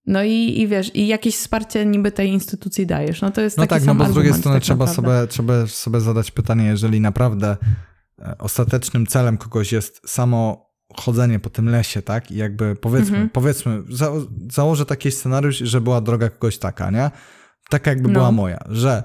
No 0.07 0.23
i, 0.23 0.61
i 0.61 0.69
wiesz, 0.69 0.97
i 0.97 1.07
jakieś 1.07 1.37
wsparcie 1.37 1.87
niby 1.87 2.13
tej 2.13 2.29
instytucji 2.29 2.87
dajesz. 2.87 3.21
No 3.21 3.31
to 3.31 3.41
jest 3.41 3.59
No 3.59 3.67
tak, 3.67 3.85
no 3.85 3.95
bo 3.95 4.07
z 4.07 4.13
drugiej 4.13 4.35
strony 4.35 4.57
tak 4.57 4.63
trzeba, 4.63 4.85
naprawdę. 4.85 5.11
sobie, 5.11 5.27
trzeba 5.27 5.67
sobie 5.67 6.01
zadać 6.01 6.31
pytanie, 6.31 6.65
jeżeli 6.65 7.01
naprawdę 7.01 7.57
e, 8.19 8.39
ostatecznym 8.39 9.07
celem 9.07 9.37
kogoś 9.37 9.73
jest 9.73 10.11
samo 10.11 10.72
chodzenie 10.97 11.39
po 11.39 11.51
tym 11.51 11.69
lesie, 11.69 12.03
tak? 12.03 12.31
I 12.31 12.37
jakby 12.37 12.77
powiedzmy, 12.77 13.17
Mhm. 13.17 13.31
powiedzmy, 13.31 13.83
za, 13.91 14.11
założę 14.51 14.87
taki 14.87 15.11
scenariusz, 15.11 15.57
że 15.59 15.81
była 15.81 16.01
droga 16.01 16.29
kogoś 16.31 16.59
taka, 16.59 16.91
nie? 16.91 17.11
Taka 17.71 17.91
jakby 17.91 18.09
No. 18.09 18.13
była 18.15 18.33
moja, 18.33 18.59
że 18.69 19.03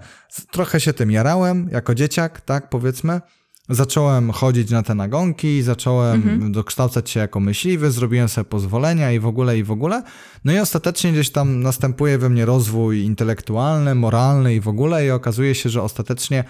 trochę 0.52 0.80
się 0.80 0.94
tym 0.94 1.12
jarałem 1.12 1.70
jako 1.72 1.96
dzieciak, 1.96 2.42
tak 2.42 2.70
powiedzmy. 2.70 3.22
Zacząłem 3.70 4.32
chodzić 4.32 4.70
na 4.72 4.84
te 4.84 4.96
nagonki, 4.96 5.62
zacząłem 5.62 6.16
Mhm. 6.16 6.52
dokształcać 6.52 7.10
się 7.10 7.20
jako 7.20 7.40
myśliwy, 7.40 7.92
zrobiłem 7.92 8.30
sobie 8.30 8.46
pozwolenia 8.46 9.12
i 9.12 9.20
w 9.20 9.26
ogóle, 9.28 9.58
i 9.58 9.64
w 9.64 9.72
ogóle. 9.72 10.04
No 10.46 10.54
i 10.54 10.60
ostatecznie 10.60 11.12
gdzieś 11.12 11.30
tam 11.30 11.62
następuje 11.62 12.18
we 12.18 12.30
mnie 12.30 12.46
rozwój 12.46 13.00
intelektualny, 13.04 13.96
moralny 13.96 14.56
i 14.56 14.60
w 14.60 14.68
ogóle 14.68 15.06
i 15.06 15.12
okazuje 15.12 15.56
się, 15.56 15.70
że 15.70 15.82
ostatecznie 15.82 16.44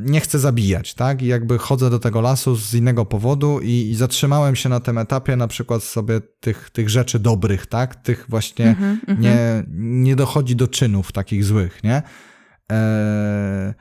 nie 0.00 0.20
chcę 0.20 0.38
zabijać, 0.38 0.94
tak? 0.94 1.22
I 1.22 1.26
jakby 1.26 1.58
chodzę 1.58 1.90
do 1.90 1.98
tego 1.98 2.20
lasu 2.20 2.56
z 2.56 2.74
innego 2.74 3.06
powodu 3.06 3.60
i, 3.60 3.70
i 3.90 3.94
zatrzymałem 3.94 4.56
się 4.56 4.68
na 4.68 4.80
tym 4.80 4.98
etapie 4.98 5.36
na 5.36 5.48
przykład 5.48 5.82
sobie 5.82 6.20
tych, 6.40 6.70
tych 6.70 6.90
rzeczy 6.90 7.18
dobrych, 7.18 7.66
tak? 7.66 7.94
Tych 7.94 8.26
właśnie 8.28 8.68
Mhm, 8.68 9.00
mhm. 9.08 9.20
nie, 9.20 9.64
nie 10.04 10.16
dochodzi 10.16 10.56
do 10.56 10.68
czynów 10.68 11.12
takich 11.12 11.44
złych, 11.44 11.84
nie? 11.84 12.02
Eee, 12.68 13.74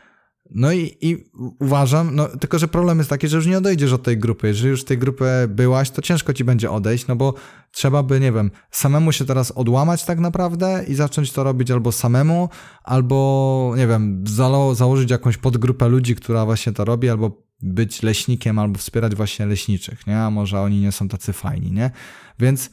no 0.55 0.71
i, 0.71 0.97
i 1.01 1.29
uważam, 1.59 2.15
no 2.15 2.27
tylko, 2.27 2.59
że 2.59 2.67
problem 2.67 2.97
jest 2.97 3.09
taki, 3.09 3.27
że 3.27 3.37
już 3.37 3.45
nie 3.47 3.57
odejdziesz 3.57 3.93
od 3.93 4.03
tej 4.03 4.17
grupy. 4.17 4.47
Jeżeli 4.47 4.69
już 4.69 4.81
w 4.81 4.85
tej 4.85 4.97
grupy 4.97 5.25
byłaś, 5.49 5.89
to 5.89 6.01
ciężko 6.01 6.33
ci 6.33 6.43
będzie 6.43 6.71
odejść, 6.71 7.07
no 7.07 7.15
bo 7.15 7.33
trzeba 7.71 8.03
by, 8.03 8.19
nie 8.19 8.31
wiem, 8.31 8.51
samemu 8.71 9.11
się 9.11 9.25
teraz 9.25 9.51
odłamać 9.51 10.05
tak 10.05 10.19
naprawdę 10.19 10.85
i 10.87 10.95
zacząć 10.95 11.31
to 11.31 11.43
robić 11.43 11.71
albo 11.71 11.91
samemu, 11.91 12.49
albo, 12.83 13.73
nie 13.77 13.87
wiem, 13.87 14.23
zalo- 14.23 14.75
założyć 14.75 15.11
jakąś 15.11 15.37
podgrupę 15.37 15.87
ludzi, 15.87 16.15
która 16.15 16.45
właśnie 16.45 16.73
to 16.73 16.85
robi, 16.85 17.09
albo 17.09 17.43
być 17.61 18.03
leśnikiem, 18.03 18.59
albo 18.59 18.77
wspierać 18.77 19.15
właśnie 19.15 19.45
leśniczych, 19.45 20.07
nie? 20.07 20.19
A 20.19 20.29
może 20.29 20.61
oni 20.61 20.81
nie 20.81 20.91
są 20.91 21.07
tacy 21.07 21.33
fajni, 21.33 21.71
nie? 21.71 21.91
Więc 22.39 22.69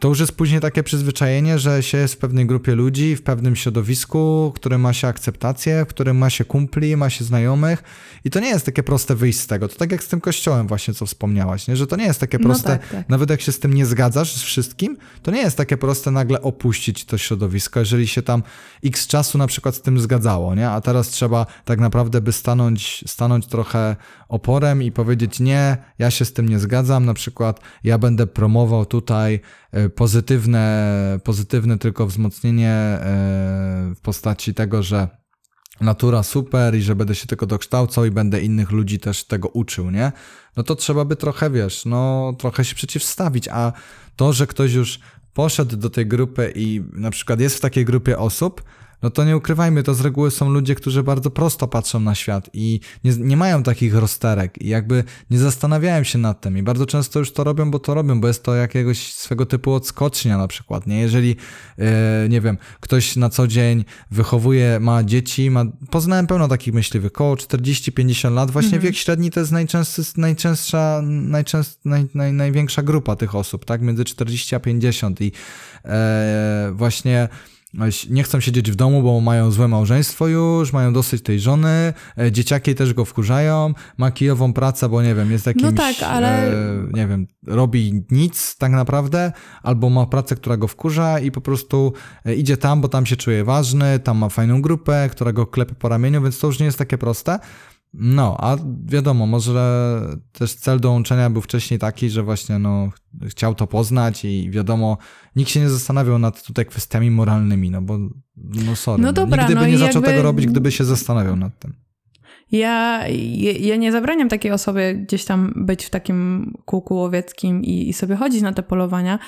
to 0.00 0.08
już 0.08 0.20
jest 0.20 0.32
później 0.32 0.60
takie 0.60 0.82
przyzwyczajenie, 0.82 1.58
że 1.58 1.82
się 1.82 1.98
jest 1.98 2.14
w 2.14 2.16
pewnej 2.16 2.46
grupie 2.46 2.74
ludzi, 2.74 3.16
w 3.16 3.22
pewnym 3.22 3.56
środowisku, 3.56 4.50
w 4.50 4.54
którym 4.54 4.80
ma 4.80 4.92
się 4.92 5.08
akceptację, 5.08 5.84
w 5.84 5.88
którym 5.88 6.18
ma 6.18 6.30
się 6.30 6.44
kumpli, 6.44 6.96
ma 6.96 7.10
się 7.10 7.24
znajomych 7.24 7.82
i 8.24 8.30
to 8.30 8.40
nie 8.40 8.48
jest 8.48 8.66
takie 8.66 8.82
proste 8.82 9.14
wyjść 9.14 9.40
z 9.40 9.46
tego. 9.46 9.68
To 9.68 9.76
tak 9.76 9.92
jak 9.92 10.02
z 10.02 10.08
tym 10.08 10.20
kościołem 10.20 10.66
właśnie, 10.66 10.94
co 10.94 11.06
wspomniałaś, 11.06 11.68
nie? 11.68 11.76
że 11.76 11.86
to 11.86 11.96
nie 11.96 12.04
jest 12.04 12.20
takie 12.20 12.38
No 12.38 12.44
proste, 12.44 12.68
tak, 12.68 12.88
tak. 12.88 13.08
nawet 13.08 13.30
jak 13.30 13.40
się 13.40 13.52
z 13.52 13.58
tym 13.58 13.74
nie 13.74 13.86
zgadzasz 13.86 14.36
z 14.36 14.42
wszystkim, 14.42 14.96
to 15.22 15.30
nie 15.30 15.40
jest 15.40 15.56
takie 15.56 15.76
proste 15.76 16.10
nagle 16.10 16.42
opuścić 16.42 17.04
to 17.04 17.18
środowisko, 17.18 17.80
jeżeli 17.80 18.06
się 18.06 18.22
tam 18.22 18.42
x 18.84 19.06
czasu 19.06 19.38
na 19.38 19.46
przykład 19.46 19.74
z 19.74 19.82
tym 19.82 20.00
zgadzało, 20.00 20.54
nie? 20.54 20.70
A 20.70 20.80
teraz 20.80 21.08
trzeba 21.08 21.46
tak 21.64 21.80
naprawdę 21.80 22.20
by 22.20 22.32
stanąć, 22.32 23.04
stanąć 23.06 23.46
trochę 23.46 23.96
oporem 24.30 24.82
i 24.82 24.92
powiedzieć 24.92 25.40
nie, 25.40 25.76
ja 25.98 26.10
się 26.10 26.24
z 26.24 26.32
tym 26.32 26.48
nie 26.48 26.58
zgadzam, 26.58 27.06
na 27.06 27.14
przykład 27.14 27.60
ja 27.84 27.98
będę 27.98 28.26
promował 28.26 28.86
tutaj 28.86 29.40
e, 29.72 29.88
pozytywne, 29.88 31.18
pozytywne 31.24 31.78
tylko 31.78 32.06
wzmocnienie 32.06 32.70
e, 32.70 33.00
w 33.96 34.00
postaci 34.02 34.54
tego, 34.54 34.82
że 34.82 35.08
natura 35.80 36.22
super 36.22 36.74
i 36.74 36.82
że 36.82 36.96
będę 36.96 37.14
się 37.14 37.26
tylko 37.26 37.46
dokształcał 37.46 38.04
i 38.04 38.10
będę 38.10 38.40
innych 38.40 38.70
ludzi 38.70 38.98
też 38.98 39.24
tego 39.24 39.48
uczył, 39.48 39.90
nie? 39.90 40.12
No 40.56 40.62
to 40.62 40.76
trzeba 40.76 41.04
by 41.04 41.16
trochę, 41.16 41.50
wiesz, 41.50 41.84
no 41.84 42.32
trochę 42.38 42.64
się 42.64 42.74
przeciwstawić, 42.74 43.48
a 43.48 43.72
to, 44.16 44.32
że 44.32 44.46
ktoś 44.46 44.72
już 44.72 45.00
poszedł 45.32 45.76
do 45.76 45.90
tej 45.90 46.06
grupy 46.06 46.52
i 46.54 46.82
na 46.92 47.10
przykład 47.10 47.40
jest 47.40 47.56
w 47.56 47.60
takiej 47.60 47.84
grupie 47.84 48.18
osób, 48.18 48.62
no 49.02 49.10
to 49.10 49.24
nie 49.24 49.36
ukrywajmy, 49.36 49.82
to 49.82 49.94
z 49.94 50.00
reguły 50.00 50.30
są 50.30 50.50
ludzie, 50.50 50.74
którzy 50.74 51.02
bardzo 51.02 51.30
prosto 51.30 51.68
patrzą 51.68 52.00
na 52.00 52.14
świat 52.14 52.50
i 52.52 52.80
nie, 53.04 53.12
nie 53.18 53.36
mają 53.36 53.62
takich 53.62 53.94
rozterek 53.94 54.62
i 54.62 54.68
jakby 54.68 55.04
nie 55.30 55.38
zastanawiają 55.38 56.04
się 56.04 56.18
nad 56.18 56.40
tym 56.40 56.58
i 56.58 56.62
bardzo 56.62 56.86
często 56.86 57.18
już 57.18 57.32
to 57.32 57.44
robią, 57.44 57.70
bo 57.70 57.78
to 57.78 57.94
robią, 57.94 58.20
bo 58.20 58.28
jest 58.28 58.42
to 58.42 58.54
jakiegoś 58.54 59.12
swego 59.12 59.46
typu 59.46 59.72
odskocznia 59.72 60.38
na 60.38 60.48
przykład, 60.48 60.86
nie? 60.86 61.00
Jeżeli, 61.00 61.36
e, 61.78 62.28
nie 62.28 62.40
wiem, 62.40 62.58
ktoś 62.80 63.16
na 63.16 63.28
co 63.28 63.46
dzień 63.46 63.84
wychowuje, 64.10 64.80
ma 64.80 65.04
dzieci, 65.04 65.50
ma, 65.50 65.64
poznałem 65.90 66.26
pełno 66.26 66.48
takich 66.48 66.74
myśliwych, 66.74 67.12
około 67.12 67.34
40-50 67.34 68.34
lat, 68.34 68.50
właśnie 68.50 68.78
wiek 68.78 68.96
średni 68.96 69.30
to 69.30 69.40
jest 69.40 69.52
najczęstszy, 69.52 70.02
najczęstsza, 70.16 71.00
najczęst, 71.04 71.80
naj, 71.84 72.06
naj, 72.14 72.32
największa 72.32 72.82
grupa 72.82 73.16
tych 73.16 73.34
osób, 73.34 73.64
tak? 73.64 73.82
Między 73.82 74.04
40 74.04 74.54
a 74.54 74.60
50 74.60 75.20
i 75.20 75.32
e, 75.84 76.70
właśnie 76.74 77.28
nie 78.10 78.22
chcą 78.22 78.40
siedzieć 78.40 78.70
w 78.70 78.74
domu, 78.74 79.02
bo 79.02 79.20
mają 79.20 79.50
złe 79.50 79.68
małżeństwo 79.68 80.26
już, 80.26 80.72
mają 80.72 80.92
dosyć 80.92 81.22
tej 81.22 81.40
żony, 81.40 81.92
e, 82.18 82.32
dzieciaki 82.32 82.74
też 82.74 82.94
go 82.94 83.04
wkurzają, 83.04 83.74
ma 83.98 84.10
kijową 84.10 84.52
pracę, 84.52 84.88
bo 84.88 85.02
nie 85.02 85.14
wiem, 85.14 85.30
jest 85.30 85.46
jakimś, 85.46 85.64
tak, 85.76 86.02
ale- 86.02 86.52
e, 86.52 86.86
nie 86.92 87.06
wiem, 87.06 87.26
robi 87.46 88.04
nic 88.10 88.56
tak 88.56 88.72
naprawdę, 88.72 89.32
albo 89.62 89.90
ma 89.90 90.06
pracę, 90.06 90.36
która 90.36 90.56
go 90.56 90.68
wkurza 90.68 91.18
i 91.20 91.30
po 91.30 91.40
prostu 91.40 91.92
e, 92.26 92.34
idzie 92.34 92.56
tam, 92.56 92.80
bo 92.80 92.88
tam 92.88 93.06
się 93.06 93.16
czuje 93.16 93.44
ważny, 93.44 93.98
tam 93.98 94.18
ma 94.18 94.28
fajną 94.28 94.62
grupę, 94.62 95.08
która 95.12 95.32
go 95.32 95.46
klepie 95.46 95.74
po 95.74 95.88
ramieniu, 95.88 96.22
więc 96.22 96.38
to 96.38 96.46
już 96.46 96.58
nie 96.58 96.66
jest 96.66 96.78
takie 96.78 96.98
proste. 96.98 97.38
No, 97.92 98.36
a 98.40 98.56
wiadomo, 98.84 99.26
może 99.26 100.00
też 100.32 100.54
cel 100.54 100.80
dołączenia 100.80 101.30
był 101.30 101.42
wcześniej 101.42 101.80
taki, 101.80 102.10
że 102.10 102.22
właśnie 102.22 102.58
no, 102.58 102.90
ch- 102.90 103.28
chciał 103.30 103.54
to 103.54 103.66
poznać 103.66 104.24
i 104.24 104.50
wiadomo, 104.50 104.98
nikt 105.36 105.50
się 105.50 105.60
nie 105.60 105.68
zastanawiał 105.70 106.18
nad 106.18 106.42
tutaj 106.42 106.66
kwestiami 106.66 107.10
moralnymi, 107.10 107.70
no 107.70 107.82
bo 107.82 107.98
no 108.36 108.76
sorry, 108.76 109.02
No 109.02 109.08
no 109.08 109.12
dobra, 109.12 109.42
nigdy 109.42 109.54
by 109.54 109.60
no 109.60 109.66
nie 109.66 109.72
i 109.72 109.76
zaczął 109.76 109.94
jakby- 110.02 110.08
tego 110.08 110.22
robić, 110.22 110.46
gdyby 110.46 110.72
się 110.72 110.84
zastanawiał 110.84 111.36
nad 111.36 111.58
tym. 111.58 111.74
Ja, 112.52 113.08
ja, 113.08 113.52
ja 113.60 113.76
nie 113.76 113.92
zabraniam 113.92 114.28
takiej 114.28 114.52
osobie 114.52 114.94
gdzieś 114.94 115.24
tam 115.24 115.52
być 115.56 115.84
w 115.84 115.90
takim 115.90 116.52
kółku 116.64 116.94
łowieckim 116.96 117.64
i, 117.64 117.88
i 117.88 117.92
sobie 117.92 118.16
chodzić 118.16 118.42
na 118.42 118.52
te 118.52 118.62
polowania, 118.62 119.18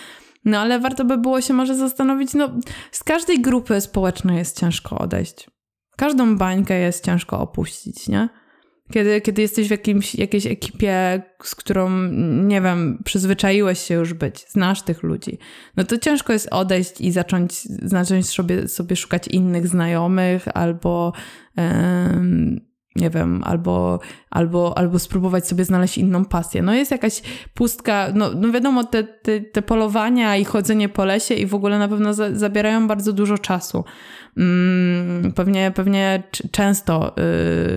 no 0.44 0.58
ale 0.58 0.80
warto 0.80 1.04
by 1.04 1.18
było 1.18 1.40
się 1.40 1.54
może 1.54 1.74
zastanowić, 1.76 2.34
no 2.34 2.48
z 2.92 3.04
każdej 3.04 3.40
grupy 3.42 3.80
społecznej 3.80 4.36
jest 4.36 4.60
ciężko 4.60 4.98
odejść. 4.98 5.50
Każdą 5.96 6.36
bańkę 6.36 6.78
jest 6.78 7.04
ciężko 7.04 7.40
opuścić, 7.40 8.08
nie? 8.08 8.28
Kiedy, 8.92 9.20
kiedy 9.20 9.42
jesteś 9.42 9.68
w 9.68 9.70
jakimś, 9.70 10.14
jakiejś 10.14 10.46
ekipie, 10.46 11.22
z 11.42 11.54
którą, 11.54 11.90
nie 12.46 12.60
wiem, 12.60 13.02
przyzwyczaiłeś 13.04 13.78
się 13.78 13.94
już 13.94 14.14
być, 14.14 14.44
znasz 14.48 14.82
tych 14.82 15.02
ludzi, 15.02 15.38
no 15.76 15.84
to 15.84 15.98
ciężko 15.98 16.32
jest 16.32 16.48
odejść 16.50 17.00
i 17.00 17.12
zacząć, 17.12 17.52
zacząć 17.82 18.28
sobie, 18.28 18.68
sobie 18.68 18.96
szukać 18.96 19.28
innych 19.28 19.68
znajomych 19.68 20.48
albo, 20.54 21.12
em, 21.56 22.71
nie 22.96 23.10
wiem, 23.10 23.42
albo, 23.44 24.00
albo, 24.30 24.78
albo 24.78 24.98
spróbować 24.98 25.48
sobie 25.48 25.64
znaleźć 25.64 25.98
inną 25.98 26.24
pasję. 26.24 26.62
No 26.62 26.74
jest 26.74 26.90
jakaś 26.90 27.22
pustka, 27.54 28.08
no, 28.14 28.30
no 28.34 28.52
wiadomo, 28.52 28.84
te, 28.84 29.04
te, 29.04 29.40
te 29.40 29.62
polowania 29.62 30.36
i 30.36 30.44
chodzenie 30.44 30.88
po 30.88 31.04
lesie 31.04 31.34
i 31.34 31.46
w 31.46 31.54
ogóle 31.54 31.78
na 31.78 31.88
pewno 31.88 32.14
za, 32.14 32.34
zabierają 32.34 32.88
bardzo 32.88 33.12
dużo 33.12 33.38
czasu. 33.38 33.84
Mm, 34.36 35.32
pewnie, 35.32 35.72
pewnie 35.74 36.22
często 36.50 37.08
y, 37.08 37.12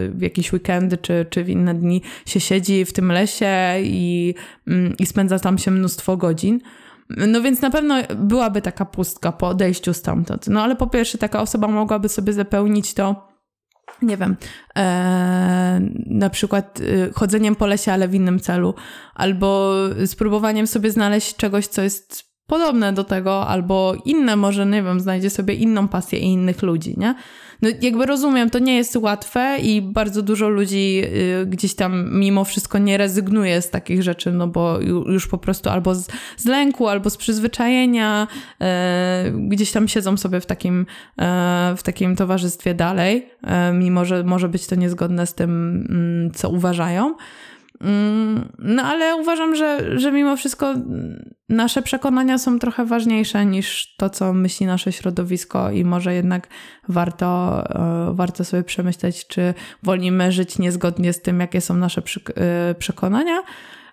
w 0.10 0.18
jakieś 0.20 0.54
weekendy 0.54 0.98
czy, 0.98 1.26
czy 1.30 1.44
w 1.44 1.50
inne 1.50 1.74
dni 1.74 2.02
się 2.26 2.40
siedzi 2.40 2.86
w 2.86 2.94
tym 2.94 3.12
lesie 3.12 3.76
i, 3.84 4.36
mm, 4.68 4.94
i 5.00 5.06
spędza 5.06 5.40
tam 5.40 5.58
się 5.58 5.72
mnóstwo 5.72 6.18
godzin. 6.18 6.60
No 7.10 7.42
więc 7.42 7.62
na 7.62 7.70
pewno 7.70 7.96
byłaby 8.16 8.62
taka 8.62 8.86
pustka 8.86 9.32
po 9.32 9.48
odejściu 9.48 9.94
stamtąd. 9.94 10.48
No 10.48 10.64
ale 10.64 10.76
po 10.76 10.88
pierwsze 10.88 11.18
taka 11.18 11.42
osoba 11.42 11.68
mogłaby 11.68 12.10
sobie 12.10 12.34
zapełnić 12.34 12.94
to 12.94 13.35
nie 14.02 14.18
wiem, 14.18 14.36
e, 14.78 15.82
na 16.06 16.30
przykład 16.30 16.80
e, 16.82 17.14
chodzeniem 17.14 17.56
po 17.56 17.68
lesie, 17.68 17.92
ale 17.92 18.08
w 18.08 18.16
innym 18.16 18.40
celu, 18.40 18.74
albo 19.16 19.74
spróbowaniem 20.06 20.68
sobie 20.68 20.92
znaleźć 20.92 21.36
czegoś, 21.36 21.68
co 21.68 21.82
jest 21.82 22.35
podobne 22.48 22.94
do 22.94 23.04
tego, 23.04 23.48
albo 23.48 23.96
inne, 24.06 24.36
może, 24.36 24.66
nie 24.66 24.84
wiem, 24.84 25.00
znajdzie 25.00 25.30
sobie 25.30 25.54
inną 25.54 25.88
pasję 25.88 26.20
i 26.20 26.26
innych 26.26 26.62
ludzi, 26.62 26.96
nie? 26.98 27.16
No 27.62 27.70
jakby 27.82 28.06
rozumiem, 28.06 28.50
to 28.50 28.60
nie 28.60 28.76
jest 28.76 28.96
łatwe 28.96 29.58
i 29.62 29.82
bardzo 29.82 30.22
dużo 30.22 30.50
ludzi 30.50 31.02
y, 31.42 31.46
gdzieś 31.46 31.76
tam 31.76 32.20
mimo 32.20 32.44
wszystko 32.44 32.78
nie 32.78 32.98
rezygnuje 32.98 33.62
z 33.62 33.70
takich 33.70 34.04
rzeczy, 34.04 34.32
no 34.32 34.48
bo 34.48 34.80
ju- 34.80 35.12
już 35.12 35.28
po 35.28 35.38
prostu 35.38 35.70
albo 35.70 35.96
z, 35.96 36.08
z 36.38 36.46
lęku, 36.46 36.88
albo 36.88 37.10
z 37.10 37.18
przyzwyczajenia 37.18 38.28
e, 38.62 39.32
gdzieś 39.48 39.72
tam 39.72 39.88
siedzą 39.88 40.18
sobie 40.18 40.40
w 40.40 40.46
takim, 40.46 40.86
e, 41.20 41.74
w 41.78 41.84
takim 41.84 42.16
towarzystwie 42.16 42.74
dalej, 42.74 43.30
e, 43.44 43.74
mimo 43.74 44.06
że 44.06 44.24
może 44.24 44.50
być 44.50 44.68
to 44.68 44.76
niezgodne 44.76 45.28
z 45.28 45.34
tym, 45.34 45.50
mm, 45.90 46.32
co 46.32 46.50
uważają. 46.50 47.16
Mm, 47.82 48.52
no 48.60 48.84
ale 48.84 49.16
uważam, 49.16 49.56
że, 49.56 50.00
że 50.00 50.12
mimo 50.12 50.38
wszystko 50.38 50.74
nasze 51.50 51.82
przekonania 51.82 52.38
są 52.38 52.60
trochę 52.60 52.86
ważniejsze 52.86 53.46
niż 53.46 53.96
to, 53.98 54.10
co 54.10 54.34
myśli 54.34 54.66
nasze 54.66 54.92
środowisko 54.92 55.72
i 55.72 55.86
może 55.86 56.14
jednak 56.14 56.48
warto, 56.90 57.64
e, 57.70 58.14
warto 58.16 58.44
sobie 58.44 58.64
przemyśleć, 58.64 59.28
czy 59.28 59.54
wolimy 59.84 60.32
żyć 60.32 60.60
niezgodnie 60.60 61.14
z 61.14 61.22
tym, 61.22 61.40
jakie 61.40 61.62
są 61.62 61.74
nasze 61.74 62.02
e, 62.36 62.76
przekonania 62.76 63.44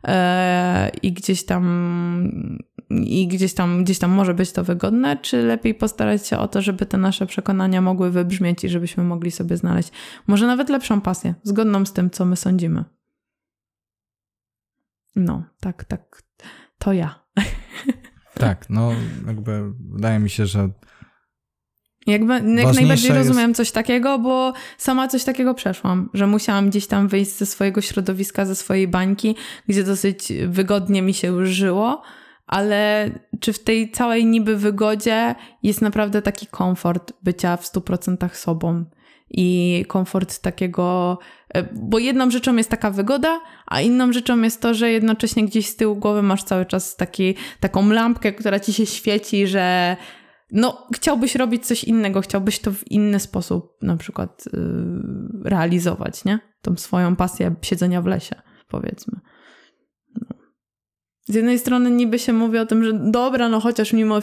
e, 0.05 0.91
i 1.03 1.13
gdzieś 1.13 1.45
tam 1.45 2.53
i 2.91 3.27
gdzieś 3.29 3.55
tam, 3.55 3.85
gdzieś 3.85 3.99
tam 3.99 4.11
może 4.11 4.35
być 4.35 4.53
to 4.53 4.65
wygodne, 4.65 5.17
czy 5.17 5.43
lepiej 5.43 5.75
postarać 5.75 6.27
się 6.27 6.39
o 6.39 6.49
to, 6.49 6.63
żeby 6.63 6.87
te 6.87 6.99
nasze 6.99 7.27
przekonania 7.27 7.81
mogły 7.81 8.11
wybrzmieć 8.11 8.65
i 8.65 8.69
żebyśmy 8.69 9.05
mogli 9.05 9.31
sobie 9.31 9.57
znaleźć 9.57 9.93
może 10.27 10.47
nawet 10.47 10.69
lepszą 10.69 11.01
pasję, 11.01 11.35
zgodną 11.43 11.85
z 11.85 11.93
tym, 11.93 12.11
co 12.11 12.25
my 12.25 12.37
sądzimy. 12.37 12.85
No, 15.17 15.45
tak, 15.61 15.85
tak. 15.85 16.23
To 16.79 16.93
ja. 16.93 17.25
Tak, 18.35 18.71
no 18.71 18.93
jakby 19.27 19.73
wydaje 19.95 20.19
mi 20.19 20.31
się, 20.31 20.47
że 20.47 20.69
jakby, 22.07 22.33
jak 22.33 22.75
najbardziej 22.75 23.13
rozumiem 23.13 23.55
coś 23.55 23.71
takiego, 23.71 24.19
bo 24.19 24.53
sama 24.79 25.09
coś 25.09 25.25
takiego 25.25 25.55
przeszłam, 25.55 26.11
że 26.15 26.27
musiałam 26.27 26.71
gdzieś 26.71 26.87
tam 26.87 27.09
wyjść 27.09 27.31
ze 27.31 27.47
swojego 27.47 27.81
środowiska, 27.81 28.47
ze 28.47 28.55
swojej 28.55 28.89
bańki, 28.89 29.37
gdzie 29.69 29.85
dosyć 29.85 30.33
wygodnie 30.49 31.03
mi 31.03 31.15
się 31.15 31.29
już 31.29 31.51
żyło, 31.51 32.03
ale 32.47 33.11
czy 33.41 33.53
w 33.53 33.65
tej 33.65 33.91
całej 33.91 34.27
niby 34.27 34.57
wygodzie 34.57 35.35
jest 35.63 35.83
naprawdę 35.83 36.23
taki 36.23 36.47
komfort 36.47 37.13
bycia 37.23 37.57
w 37.57 37.65
100% 37.65 38.35
sobą 38.35 38.85
i 39.33 39.85
komfort 39.89 40.39
takiego, 40.39 41.19
e, 41.55 41.63
bo 41.73 41.99
jedną 41.99 42.31
rzeczą 42.31 42.57
jest 42.57 42.71
taka 42.71 42.91
wygoda, 42.91 43.41
a 43.67 43.81
inną 43.81 44.13
rzeczą 44.13 44.43
jest 44.43 44.63
to, 44.63 44.75
że 44.75 44.91
jednocześnie 44.91 45.45
gdzieś 45.45 45.69
z 45.69 45.77
tyłu 45.77 45.97
głowy 45.97 46.23
masz 46.23 46.45
cały 46.45 46.67
czas 46.67 46.97
taki, 46.97 47.35
taką 47.61 47.91
lampkę, 47.91 48.33
która 48.33 48.61
ci 48.61 48.73
się 48.73 48.87
świeci, 48.87 49.47
że 49.47 49.97
no, 50.53 50.87
chciałbyś 50.95 51.35
robić 51.35 51.67
coś 51.67 51.85
innego, 51.85 52.21
chciałbyś 52.21 52.59
to 52.59 52.73
w 52.73 52.91
inny 52.91 53.21
sposób 53.21 53.77
na 53.83 53.97
przykład 53.97 54.45
yy, 54.53 55.51
realizować, 55.51 56.25
nie? 56.25 56.39
Tą 56.63 56.77
swoją 56.77 57.17
pasję 57.17 57.55
siedzenia 57.63 58.03
w 58.03 58.07
lesie, 58.07 58.43
powiedzmy 58.69 59.21
z 61.33 61.35
jednej 61.35 61.59
strony 61.59 61.91
niby 61.91 62.19
się 62.19 62.33
mówi 62.33 62.59
o 62.59 62.67
tym, 62.67 62.85
że 62.85 62.93
dobra, 62.93 63.49
no 63.49 63.61
chociaż 63.61 63.93
mimo 63.93 64.19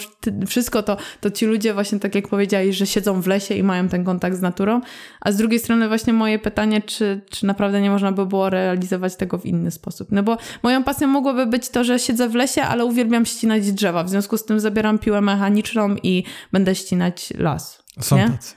wszystko 0.47 0.83
to, 0.83 0.97
to 1.21 1.31
ci 1.31 1.45
ludzie 1.45 1.73
właśnie 1.73 1.99
tak 1.99 2.15
jak 2.15 2.27
powiedzieli, 2.27 2.73
że 2.73 2.87
siedzą 2.87 3.21
w 3.21 3.27
lesie 3.27 3.55
i 3.55 3.63
mają 3.63 3.89
ten 3.89 4.03
kontakt 4.03 4.37
z 4.37 4.41
naturą, 4.41 4.81
a 5.21 5.31
z 5.31 5.37
drugiej 5.37 5.59
strony 5.59 5.87
właśnie 5.87 6.13
moje 6.13 6.39
pytanie, 6.39 6.81
czy, 6.81 7.21
czy 7.29 7.45
naprawdę 7.45 7.81
nie 7.81 7.89
można 7.89 8.11
by 8.11 8.25
było 8.25 8.49
realizować 8.49 9.15
tego 9.15 9.37
w 9.37 9.45
inny 9.45 9.71
sposób. 9.71 10.07
No 10.11 10.23
bo 10.23 10.37
moją 10.63 10.83
pasją 10.83 11.07
mogłoby 11.07 11.45
być 11.45 11.69
to, 11.69 11.83
że 11.83 11.99
siedzę 11.99 12.29
w 12.29 12.35
lesie, 12.35 12.61
ale 12.61 12.85
uwielbiam 12.85 13.25
ścinać 13.25 13.71
drzewa, 13.71 14.03
w 14.03 14.09
związku 14.09 14.37
z 14.37 14.45
tym 14.45 14.59
zabieram 14.59 14.99
piłę 14.99 15.21
mechaniczną 15.21 15.95
i 16.03 16.23
będę 16.51 16.75
ścinać 16.75 17.33
las. 17.37 17.83
Są 17.99 18.17
nie? 18.17 18.29
tacy. 18.29 18.55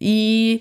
I 0.00 0.60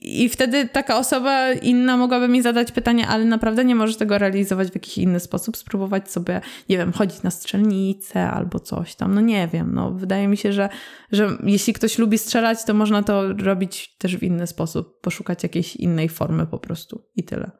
I, 0.00 0.28
wtedy 0.32 0.68
taka 0.68 0.98
osoba 0.98 1.52
inna 1.52 1.96
mogłaby 1.96 2.28
mi 2.28 2.42
zadać 2.42 2.72
pytanie, 2.72 3.08
ale 3.08 3.24
naprawdę 3.24 3.64
nie 3.64 3.74
możesz 3.74 3.96
tego 3.96 4.18
realizować 4.18 4.68
w 4.68 4.74
jakiś 4.74 4.98
inny 4.98 5.20
sposób, 5.20 5.56
spróbować 5.56 6.10
sobie, 6.10 6.40
nie 6.68 6.78
wiem, 6.78 6.92
chodzić 6.92 7.22
na 7.22 7.30
strzelnicę 7.30 8.30
albo 8.30 8.60
coś 8.60 8.94
tam. 8.94 9.14
No 9.14 9.20
nie 9.20 9.48
wiem, 9.52 9.74
no 9.74 9.92
wydaje 9.92 10.28
mi 10.28 10.36
się, 10.36 10.52
że, 10.52 10.68
że 11.12 11.28
jeśli 11.42 11.72
ktoś 11.72 11.98
lubi 11.98 12.18
strzelać, 12.18 12.64
to 12.64 12.74
można 12.74 13.02
to 13.02 13.32
robić 13.32 13.96
też 13.98 14.16
w 14.16 14.22
inny 14.22 14.46
sposób, 14.46 15.00
poszukać 15.00 15.42
jakiejś 15.42 15.76
innej 15.76 16.08
formy 16.08 16.46
po 16.46 16.58
prostu 16.58 17.04
i 17.16 17.24
tyle. 17.24 17.50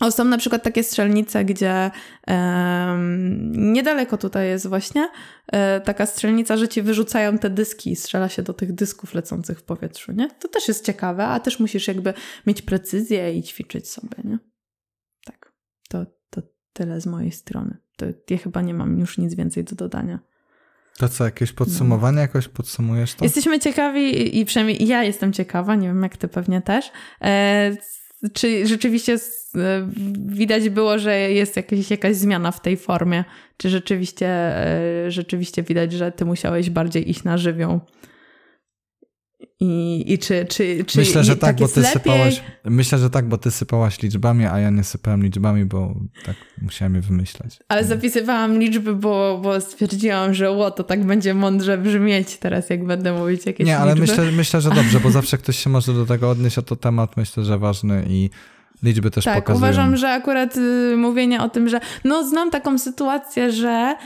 O, 0.00 0.10
są 0.10 0.24
na 0.24 0.38
przykład 0.38 0.62
takie 0.62 0.82
strzelnice, 0.82 1.44
gdzie 1.44 1.90
um, 2.26 3.72
niedaleko 3.72 4.18
tutaj 4.18 4.48
jest 4.48 4.66
właśnie 4.66 5.08
e, 5.46 5.80
taka 5.80 6.06
strzelnica, 6.06 6.56
że 6.56 6.68
ci 6.68 6.82
wyrzucają 6.82 7.38
te 7.38 7.50
dyski 7.50 7.90
i 7.90 7.96
strzela 7.96 8.28
się 8.28 8.42
do 8.42 8.52
tych 8.52 8.72
dysków 8.72 9.14
lecących 9.14 9.58
w 9.58 9.62
powietrzu, 9.62 10.12
nie? 10.12 10.30
To 10.30 10.48
też 10.48 10.68
jest 10.68 10.86
ciekawe, 10.86 11.26
a 11.26 11.40
też 11.40 11.60
musisz 11.60 11.88
jakby 11.88 12.14
mieć 12.46 12.62
precyzję 12.62 13.34
i 13.34 13.42
ćwiczyć 13.42 13.90
sobie, 13.90 14.16
nie? 14.24 14.38
Tak, 15.24 15.52
to, 15.88 16.06
to 16.30 16.42
tyle 16.72 17.00
z 17.00 17.06
mojej 17.06 17.32
strony. 17.32 17.76
To 17.96 18.06
ja 18.30 18.38
chyba 18.38 18.62
nie 18.62 18.74
mam 18.74 18.98
już 18.98 19.18
nic 19.18 19.34
więcej 19.34 19.64
do 19.64 19.76
dodania. 19.76 20.18
To 20.98 21.08
co, 21.08 21.24
jakieś 21.24 21.52
podsumowanie, 21.52 22.14
no. 22.14 22.20
jakoś 22.20 22.48
podsumujesz 22.48 23.14
to? 23.14 23.24
Jesteśmy 23.24 23.58
ciekawi 23.58 24.38
i 24.38 24.44
przynajmniej 24.44 24.86
ja 24.86 25.02
jestem 25.02 25.32
ciekawa, 25.32 25.74
nie 25.74 25.88
wiem 25.88 26.02
jak 26.02 26.16
ty 26.16 26.28
pewnie 26.28 26.62
też, 26.62 26.92
e, 27.22 27.76
czy 28.32 28.66
rzeczywiście 28.66 29.14
e, 29.14 29.88
widać 30.26 30.68
było, 30.68 30.98
że 30.98 31.20
jest 31.20 31.56
jakaś, 31.56 31.90
jakaś 31.90 32.16
zmiana 32.16 32.52
w 32.52 32.60
tej 32.60 32.76
formie? 32.76 33.24
Czy 33.56 33.70
rzeczywiście, 33.70 34.26
e, 34.26 35.10
rzeczywiście 35.10 35.62
widać, 35.62 35.92
że 35.92 36.12
ty 36.12 36.24
musiałeś 36.24 36.70
bardziej 36.70 37.10
iść 37.10 37.24
na 37.24 37.38
żywioł? 37.38 37.80
I, 39.60 40.04
i 40.12 40.18
czy, 40.18 40.46
czy, 40.48 40.84
czy 40.86 40.98
myślę, 40.98 41.24
że 41.24 41.36
tak, 41.36 41.40
tak 41.40 41.56
bo 41.56 41.68
ty 41.68 41.80
lepiej? 41.80 41.92
sypałaś. 41.92 42.42
Myślę, 42.64 42.98
że 42.98 43.10
tak, 43.10 43.28
bo 43.28 43.38
ty 43.38 43.50
sypałaś 43.50 44.02
liczbami, 44.02 44.46
a 44.46 44.58
ja 44.58 44.70
nie 44.70 44.84
sypałem 44.84 45.22
liczbami, 45.22 45.64
bo 45.64 45.94
tak 46.24 46.36
musiałem 46.62 46.94
je 46.94 47.00
wymyślać. 47.00 47.58
Ale 47.68 47.84
zapisywałam 47.84 48.58
liczby, 48.58 48.94
bo, 48.94 49.40
bo 49.42 49.60
stwierdziłam, 49.60 50.34
że 50.34 50.50
ło, 50.50 50.70
to 50.70 50.84
tak 50.84 51.04
będzie 51.04 51.34
mądrze 51.34 51.78
brzmieć 51.78 52.36
teraz, 52.36 52.70
jak 52.70 52.84
będę 52.84 53.12
mówić 53.12 53.46
jakieś 53.46 53.66
Nie, 53.66 53.78
ale 53.78 53.94
liczby. 53.94 54.06
myślę, 54.06 54.32
myślę, 54.32 54.60
że 54.60 54.70
dobrze, 54.70 55.00
bo 55.00 55.10
zawsze 55.10 55.38
ktoś 55.38 55.58
się 55.58 55.70
może 55.70 55.94
do 55.94 56.06
tego 56.06 56.30
odnieść, 56.30 56.58
a 56.58 56.62
to 56.62 56.76
temat 56.76 57.16
myślę, 57.16 57.44
że 57.44 57.58
ważny 57.58 58.04
i 58.08 58.30
liczby 58.82 59.10
też 59.10 59.24
tak, 59.24 59.34
pokazują. 59.34 59.58
uważam, 59.58 59.96
że 59.96 60.10
akurat 60.10 60.56
y, 60.56 60.96
mówienie 60.96 61.42
o 61.42 61.48
tym, 61.48 61.68
że 61.68 61.80
no 62.04 62.28
znam 62.28 62.50
taką 62.50 62.78
sytuację, 62.78 63.52
że 63.52 63.96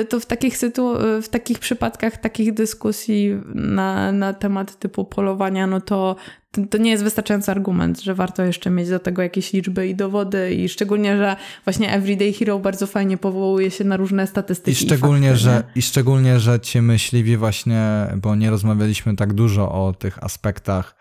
y, 0.00 0.04
to 0.04 0.20
w 0.20 0.26
takich, 0.26 0.56
sytu- 0.56 1.22
w 1.22 1.28
takich 1.28 1.58
przypadkach, 1.58 2.16
takich 2.16 2.54
dyskusji 2.54 3.40
na, 3.54 4.12
na 4.12 4.32
temat 4.32 4.78
typu 4.78 5.04
polowania, 5.04 5.66
no 5.66 5.80
to, 5.80 6.16
to, 6.50 6.62
to 6.70 6.78
nie 6.78 6.90
jest 6.90 7.04
wystarczający 7.04 7.50
argument, 7.50 8.00
że 8.00 8.14
warto 8.14 8.42
jeszcze 8.42 8.70
mieć 8.70 8.88
do 8.88 8.98
tego 8.98 9.22
jakieś 9.22 9.52
liczby 9.52 9.88
i 9.88 9.94
dowody 9.94 10.54
i 10.54 10.68
szczególnie, 10.68 11.16
że 11.16 11.36
właśnie 11.64 11.92
Everyday 11.92 12.32
Hero 12.32 12.58
bardzo 12.58 12.86
fajnie 12.86 13.18
powołuje 13.18 13.70
się 13.70 13.84
na 13.84 13.96
różne 13.96 14.26
statystyki. 14.26 14.70
I 14.70 14.86
szczególnie, 14.86 15.28
i 15.28 15.30
fakty, 15.30 15.44
że, 15.44 15.62
i 15.74 15.82
szczególnie, 15.82 16.40
że 16.40 16.60
ci 16.60 16.82
myśliwi 16.82 17.36
właśnie, 17.36 18.06
bo 18.16 18.34
nie 18.36 18.50
rozmawialiśmy 18.50 19.16
tak 19.16 19.32
dużo 19.32 19.72
o 19.72 19.92
tych 19.92 20.24
aspektach 20.24 20.94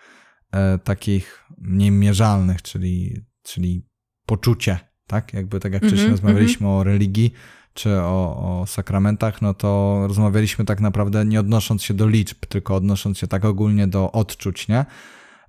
e, 0.51 0.77
takich 0.77 1.39
niemierzalnych, 1.61 2.61
czyli, 2.61 3.26
czyli 3.44 3.86
poczucie, 4.26 4.80
tak? 5.07 5.34
Jakby 5.34 5.60
tak 5.60 5.73
jak 5.73 5.81
wcześniej 5.81 6.07
mm 6.07 6.18
-hmm, 6.18 6.22
rozmawialiśmy 6.22 6.68
mm 6.68 6.77
-hmm. 6.77 6.81
o 6.81 6.84
religii 6.84 7.34
czy 7.73 8.02
o, 8.02 8.60
o 8.61 8.65
sakramentach, 8.68 9.41
no 9.41 9.53
to 9.53 10.02
rozmawialiśmy 10.07 10.65
tak 10.65 10.81
naprawdę 10.81 11.26
nie 11.26 11.40
odnosząc 11.40 11.84
się 11.84 11.94
do 11.94 12.07
liczb, 12.07 12.45
tylko 12.45 12.76
odnosząc 12.76 13.18
się 13.18 13.27
tak 13.27 13.45
ogólnie 13.45 13.88
do 13.88 14.11
odczuć, 14.11 14.68
nie? 14.68 14.86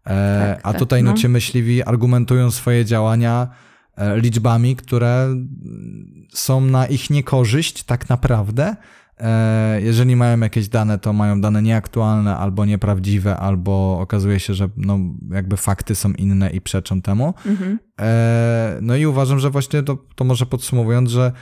E, 0.07 0.57
tak, 0.57 0.61
a 0.62 0.73
tak, 0.73 0.78
tutaj 0.78 1.03
no. 1.03 1.11
no 1.11 1.16
ci 1.16 1.28
myśliwi 1.28 1.82
argumentują 1.82 2.51
swoje 2.51 2.85
działania 2.85 3.49
e, 3.97 4.20
liczbami, 4.20 4.77
które 4.77 5.37
są 6.35 6.61
na 6.61 6.87
ich 6.87 7.11
niekorzyść 7.11 7.82
tak 7.82 8.09
naprawdę, 8.09 8.77
jeżeli 9.82 10.16
mają 10.16 10.40
jakieś 10.40 10.68
dane, 10.68 10.98
to 10.98 11.12
mają 11.12 11.40
dane 11.40 11.62
nieaktualne 11.62 12.36
albo 12.36 12.64
nieprawdziwe, 12.64 13.36
albo 13.36 13.98
okazuje 14.01 14.40
się, 14.40 14.55
że 14.55 14.68
no, 14.76 14.98
jakby 15.30 15.56
fakty 15.56 15.94
są 15.94 16.12
inne 16.12 16.51
i 16.51 16.60
przeczą 16.60 17.02
temu. 17.02 17.34
Mhm. 17.47 17.78
E, 18.01 18.78
no 18.82 18.97
i 18.97 19.06
uważam, 19.06 19.38
że 19.38 19.51
właśnie 19.51 19.82
to, 19.82 19.98
to 20.14 20.24
może 20.24 20.47
podsumowując, 20.47 21.10
że 21.10 21.32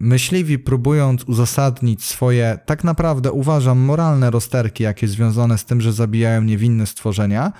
myśliwi 0.00 0.58
próbując 0.58 1.24
uzasadnić 1.24 2.04
swoje, 2.04 2.58
tak 2.66 2.84
naprawdę 2.84 3.32
uważam, 3.32 3.78
moralne 3.78 4.30
rozterki, 4.30 4.82
jakie 4.82 5.08
związane 5.08 5.58
z 5.58 5.64
tym, 5.64 5.80
że 5.80 5.92
zabijają 5.92 6.42
niewinne 6.42 6.86
stworzenia, 6.86 7.52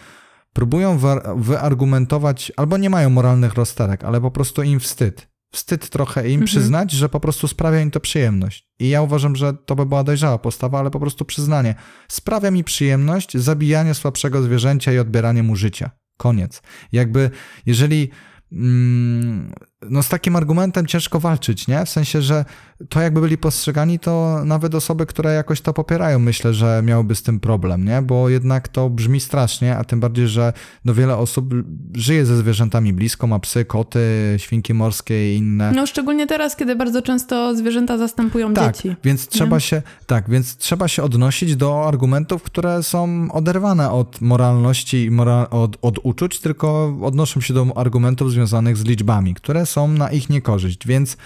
próbują 0.52 0.98
wyargumentować, 1.36 2.52
albo 2.56 2.76
nie 2.76 2.90
mają 2.90 3.10
moralnych 3.10 3.54
rozterek, 3.54 4.04
ale 4.04 4.20
po 4.20 4.30
prostu 4.30 4.62
im 4.62 4.80
wstyd 4.80 5.35
wstyd 5.52 5.90
trochę 5.90 6.28
im 6.28 6.32
mhm. 6.32 6.46
przyznać, 6.46 6.92
że 6.92 7.08
po 7.08 7.20
prostu 7.20 7.48
sprawia 7.48 7.80
im 7.80 7.90
to 7.90 8.00
przyjemność. 8.00 8.68
I 8.78 8.88
ja 8.88 9.02
uważam, 9.02 9.36
że 9.36 9.54
to 9.54 9.76
by 9.76 9.86
była 9.86 10.04
dojrzała 10.04 10.38
postawa, 10.38 10.78
ale 10.78 10.90
po 10.90 11.00
prostu 11.00 11.24
przyznanie. 11.24 11.74
Sprawia 12.08 12.50
mi 12.50 12.64
przyjemność 12.64 13.36
zabijanie 13.36 13.94
słabszego 13.94 14.42
zwierzęcia 14.42 14.92
i 14.92 14.98
odbieranie 14.98 15.42
mu 15.42 15.56
życia. 15.56 15.90
Koniec. 16.16 16.62
Jakby, 16.92 17.30
jeżeli 17.66 18.10
mm, 18.52 19.52
no 19.82 20.02
z 20.02 20.08
takim 20.08 20.36
argumentem 20.36 20.86
ciężko 20.86 21.20
walczyć, 21.20 21.68
nie? 21.68 21.84
W 21.84 21.88
sensie, 21.88 22.22
że 22.22 22.44
to 22.88 23.00
jakby 23.00 23.20
byli 23.20 23.38
postrzegani, 23.38 23.98
to 23.98 24.40
nawet 24.44 24.74
osoby, 24.74 25.06
które 25.06 25.34
jakoś 25.34 25.60
to 25.60 25.72
popierają, 25.72 26.18
myślę, 26.18 26.54
że 26.54 26.82
miałyby 26.84 27.14
z 27.14 27.22
tym 27.22 27.40
problem, 27.40 27.84
nie? 27.84 28.02
Bo 28.02 28.28
jednak 28.28 28.68
to 28.68 28.90
brzmi 28.90 29.20
strasznie, 29.20 29.76
a 29.76 29.84
tym 29.84 30.00
bardziej, 30.00 30.28
że 30.28 30.52
no 30.84 30.94
wiele 30.94 31.16
osób 31.16 31.54
żyje 31.94 32.26
ze 32.26 32.36
zwierzętami 32.36 32.92
blisko, 32.92 33.26
ma 33.26 33.38
psy, 33.38 33.64
koty, 33.64 34.34
świnki 34.36 34.74
morskie 34.74 35.34
i 35.34 35.38
inne. 35.38 35.72
No 35.72 35.86
szczególnie 35.86 36.26
teraz, 36.26 36.56
kiedy 36.56 36.76
bardzo 36.76 37.02
często 37.02 37.56
zwierzęta 37.56 37.98
zastępują 37.98 38.54
tak, 38.54 38.76
dzieci. 38.76 38.96
Więc 39.04 39.28
trzeba 39.28 39.60
się, 39.60 39.82
tak, 40.06 40.30
więc 40.30 40.56
trzeba 40.56 40.88
się 40.88 41.02
odnosić 41.02 41.56
do 41.56 41.88
argumentów, 41.88 42.42
które 42.42 42.82
są 42.82 43.32
oderwane 43.32 43.90
od 43.90 44.20
moralności 44.20 45.04
i 45.04 45.10
mora 45.10 45.50
od, 45.50 45.76
od 45.82 45.98
uczuć, 46.02 46.40
tylko 46.40 46.98
odnoszą 47.02 47.40
się 47.40 47.54
do 47.54 47.66
argumentów 47.76 48.32
związanych 48.32 48.76
z 48.76 48.84
liczbami, 48.84 49.34
które 49.34 49.65
są 49.66 49.88
na 49.88 50.10
ich 50.10 50.30
niekorzyść. 50.30 50.86
Więc 50.86 51.16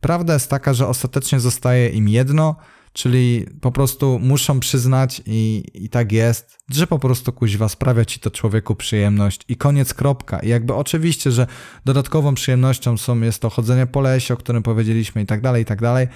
prawda 0.00 0.34
jest 0.34 0.50
taka, 0.50 0.74
że 0.74 0.86
ostatecznie 0.86 1.40
zostaje 1.40 1.88
im 1.88 2.08
jedno, 2.08 2.56
czyli 2.92 3.46
po 3.60 3.72
prostu 3.72 4.18
muszą 4.22 4.60
przyznać 4.60 5.22
i, 5.26 5.64
i 5.74 5.88
tak 5.88 6.12
jest, 6.12 6.58
że 6.70 6.86
po 6.86 6.98
prostu 6.98 7.32
kuźwa 7.32 7.68
sprawia 7.68 8.04
ci 8.04 8.20
to 8.20 8.30
człowieku 8.30 8.74
przyjemność 8.74 9.40
i 9.48 9.56
koniec 9.56 9.94
kropka. 9.94 10.38
I 10.40 10.48
jakby 10.48 10.74
oczywiście, 10.74 11.30
że 11.30 11.46
dodatkową 11.84 12.34
przyjemnością 12.34 12.96
są, 12.96 13.20
jest 13.20 13.42
to 13.42 13.50
chodzenie 13.50 13.86
po 13.86 14.00
lesie, 14.00 14.34
o 14.34 14.36
którym 14.36 14.62
powiedzieliśmy 14.62 15.22
i 15.22 15.26
tak 15.26 15.40
dalej, 15.40 15.62
i 15.62 15.66
tak 15.66 15.80
dalej, 15.80 16.08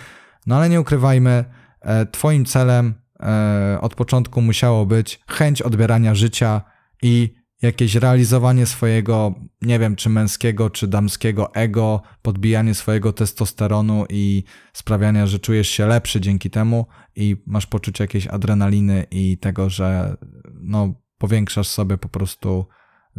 no 0.46 0.56
ale 0.56 0.68
nie 0.68 0.80
ukrywajmy, 0.80 1.44
e, 1.80 2.06
twoim 2.06 2.44
celem 2.44 2.94
e, 3.20 3.78
od 3.80 3.94
początku 3.94 4.42
musiało 4.42 4.86
być 4.86 5.20
chęć 5.28 5.62
odbierania 5.62 6.14
życia 6.14 6.60
i 7.02 7.34
jakieś 7.62 7.94
realizowanie 7.94 8.66
swojego, 8.66 9.34
nie 9.62 9.78
wiem, 9.78 9.96
czy 9.96 10.08
męskiego, 10.08 10.70
czy 10.70 10.88
damskiego 10.88 11.54
ego, 11.54 12.02
podbijanie 12.22 12.74
swojego 12.74 13.12
testosteronu 13.12 14.04
i 14.08 14.44
sprawianie, 14.72 15.26
że 15.26 15.38
czujesz 15.38 15.68
się 15.68 15.86
lepszy 15.86 16.20
dzięki 16.20 16.50
temu 16.50 16.86
i 17.16 17.36
masz 17.46 17.66
poczucie 17.66 18.04
jakiejś 18.04 18.26
adrenaliny 18.26 19.06
i 19.10 19.38
tego, 19.38 19.70
że 19.70 20.16
no, 20.60 20.94
powiększasz 21.18 21.68
sobie 21.68 21.98
po 21.98 22.08
prostu 22.08 22.66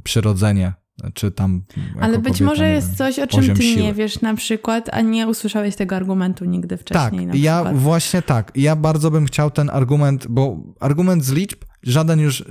przyrodzenie 0.03 0.73
czy 1.13 1.31
tam. 1.31 1.63
Ale 2.01 2.19
być 2.19 2.25
kobieta, 2.25 2.45
może 2.45 2.69
jest 2.69 2.87
wiem, 2.87 2.95
coś, 2.95 3.19
o 3.19 3.27
czym 3.27 3.55
ty 3.55 3.63
siły. 3.63 3.83
nie 3.83 3.93
wiesz 3.93 4.21
na 4.21 4.35
przykład, 4.35 4.89
a 4.91 5.01
nie 5.01 5.27
usłyszałeś 5.27 5.75
tego 5.75 5.95
argumentu 5.95 6.45
nigdy 6.45 6.77
wcześniej. 6.77 7.27
Tak, 7.27 7.35
ja 7.35 7.61
przykład. 7.61 7.81
właśnie 7.81 8.21
tak. 8.21 8.51
Ja 8.55 8.75
bardzo 8.75 9.11
bym 9.11 9.25
chciał 9.25 9.51
ten 9.51 9.69
argument, 9.69 10.27
bo 10.27 10.57
argument 10.79 11.25
z 11.25 11.31
liczb, 11.31 11.59
żaden 11.83 12.19
już, 12.19 12.43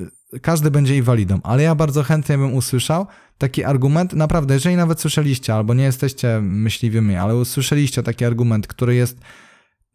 każdy 0.42 0.70
będzie 0.70 0.96
inwalidą, 0.96 1.40
ale 1.42 1.62
ja 1.62 1.74
bardzo 1.74 2.02
chętnie 2.02 2.38
bym 2.38 2.54
usłyszał 2.54 3.06
taki 3.38 3.64
argument, 3.64 4.12
naprawdę, 4.12 4.54
jeżeli 4.54 4.76
nawet 4.76 5.00
słyszeliście, 5.00 5.54
albo 5.54 5.74
nie 5.74 5.84
jesteście 5.84 6.40
myśliwymi, 6.40 7.16
ale 7.16 7.36
usłyszeliście 7.36 8.02
taki 8.02 8.24
argument, 8.24 8.66
który 8.66 8.94
jest, 8.94 9.18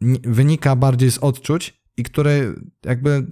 ni- 0.01 0.19
wynika 0.23 0.75
bardziej 0.75 1.11
z 1.11 1.17
odczuć 1.17 1.81
i 1.97 2.03
który 2.03 2.55
jakby 2.85 3.27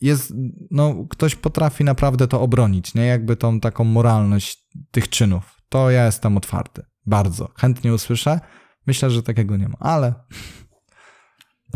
jest, 0.00 0.32
no 0.70 1.06
ktoś 1.10 1.34
potrafi 1.34 1.84
naprawdę 1.84 2.28
to 2.28 2.40
obronić, 2.40 2.94
nie? 2.94 3.06
Jakby 3.06 3.36
tą 3.36 3.60
taką 3.60 3.84
moralność 3.84 4.68
tych 4.90 5.08
czynów. 5.08 5.56
To 5.68 5.90
ja 5.90 6.06
jestem 6.06 6.36
otwarty. 6.36 6.82
Bardzo. 7.06 7.50
Chętnie 7.56 7.94
usłyszę. 7.94 8.40
Myślę, 8.86 9.10
że 9.10 9.22
takiego 9.22 9.56
nie 9.56 9.68
ma, 9.68 9.78
ale 9.78 10.14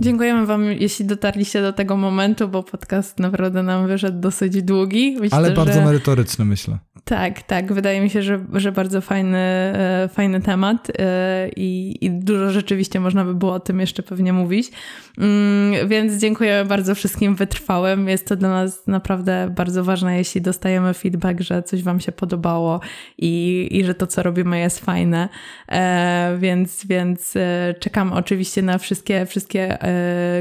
Dziękujemy 0.01 0.47
Wam, 0.47 0.65
jeśli 0.65 1.05
dotarliście 1.05 1.63
do 1.63 1.73
tego 1.73 1.97
momentu, 1.97 2.49
bo 2.49 2.63
podcast 2.63 3.19
naprawdę 3.19 3.63
nam 3.63 3.87
wyszedł 3.87 4.21
dosyć 4.21 4.63
długi. 4.63 5.17
Myślę, 5.21 5.39
Ale 5.39 5.51
bardzo 5.51 5.73
że... 5.73 5.85
merytoryczny, 5.85 6.45
myślę. 6.45 6.79
Tak, 7.05 7.43
tak. 7.43 7.73
Wydaje 7.73 8.01
mi 8.01 8.11
się, 8.11 8.23
że, 8.23 8.41
że 8.53 8.73
bardzo 8.73 9.01
fajny, 9.01 9.39
e, 9.39 10.09
fajny 10.13 10.41
temat 10.41 10.89
e, 10.99 11.49
i, 11.57 11.97
i 12.01 12.11
dużo 12.11 12.51
rzeczywiście 12.51 13.01
można 13.01 13.25
by 13.25 13.35
było 13.35 13.53
o 13.53 13.61
tym 13.61 13.81
jeszcze 13.81 14.03
pewnie 14.03 14.33
mówić. 14.33 14.71
Mm, 15.19 15.89
Więc 15.89 16.21
dziękuję 16.21 16.65
bardzo 16.69 16.95
wszystkim 16.95 17.35
wytrwałym. 17.35 18.09
Jest 18.09 18.27
to 18.27 18.37
dla 18.37 18.49
nas 18.49 18.87
naprawdę 18.87 19.53
bardzo 19.57 19.85
ważne, 19.85 20.19
jeśli 20.19 20.41
dostajemy 20.41 20.95
feedback, 20.95 21.41
że 21.41 21.63
coś 21.63 21.83
Wam 21.83 22.01
się 22.01 22.13
podobało 22.13 22.81
i, 23.19 23.69
i 23.71 23.85
że 23.85 23.95
to, 23.95 24.07
co 24.07 24.23
robimy, 24.23 24.59
jest 24.59 24.81
fajne. 24.81 25.29
E, 25.69 26.37
Więc, 26.39 26.87
więc 26.87 27.35
czekam 27.81 28.13
oczywiście 28.13 28.63
na 28.63 28.79
wszystkie, 28.79 29.27
wszystkie 29.27 29.79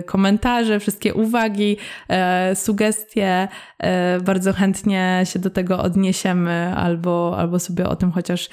komentarze, 0.06 0.80
wszystkie 0.80 1.14
uwagi, 1.14 1.78
e, 2.10 2.56
sugestie. 2.56 3.48
E, 3.80 4.20
Bardzo 4.20 4.54
chętnie 4.54 5.22
się 5.24 5.40
do 5.40 5.50
tego 5.50 5.80
odniesiemy 5.80 6.74
albo, 6.76 7.36
albo 7.38 7.60
sobie 7.60 7.88
o 7.88 7.96
tym 7.96 8.12
chociaż 8.12 8.50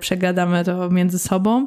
przegadamy 0.00 0.64
to 0.64 0.90
między 0.90 1.18
sobą. 1.18 1.66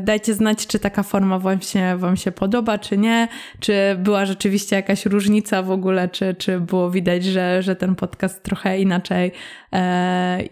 Dajcie 0.00 0.34
znać, 0.34 0.66
czy 0.66 0.78
taka 0.78 1.02
forma 1.02 1.40
się, 1.60 1.96
wam 1.96 2.16
się 2.16 2.32
podoba, 2.32 2.78
czy 2.78 2.98
nie. 2.98 3.28
Czy 3.60 3.72
była 3.98 4.26
rzeczywiście 4.26 4.76
jakaś 4.76 5.06
różnica 5.06 5.62
w 5.62 5.70
ogóle, 5.70 6.08
czy, 6.08 6.34
czy 6.34 6.60
było 6.60 6.90
widać, 6.90 7.24
że, 7.24 7.62
że 7.62 7.76
ten 7.76 7.94
podcast 7.94 8.42
trochę 8.42 8.80
inaczej, 8.80 9.32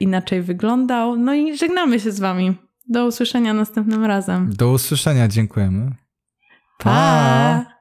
inaczej 0.00 0.42
wyglądał. 0.42 1.16
No 1.16 1.34
i 1.34 1.56
żegnamy 1.56 2.00
się 2.00 2.12
z 2.12 2.20
wami. 2.20 2.54
Do 2.88 3.06
usłyszenia 3.06 3.54
następnym 3.54 4.04
razem. 4.04 4.50
Do 4.56 4.70
usłyszenia, 4.70 5.28
dziękujemy. 5.28 6.01
Bye. 6.84 7.71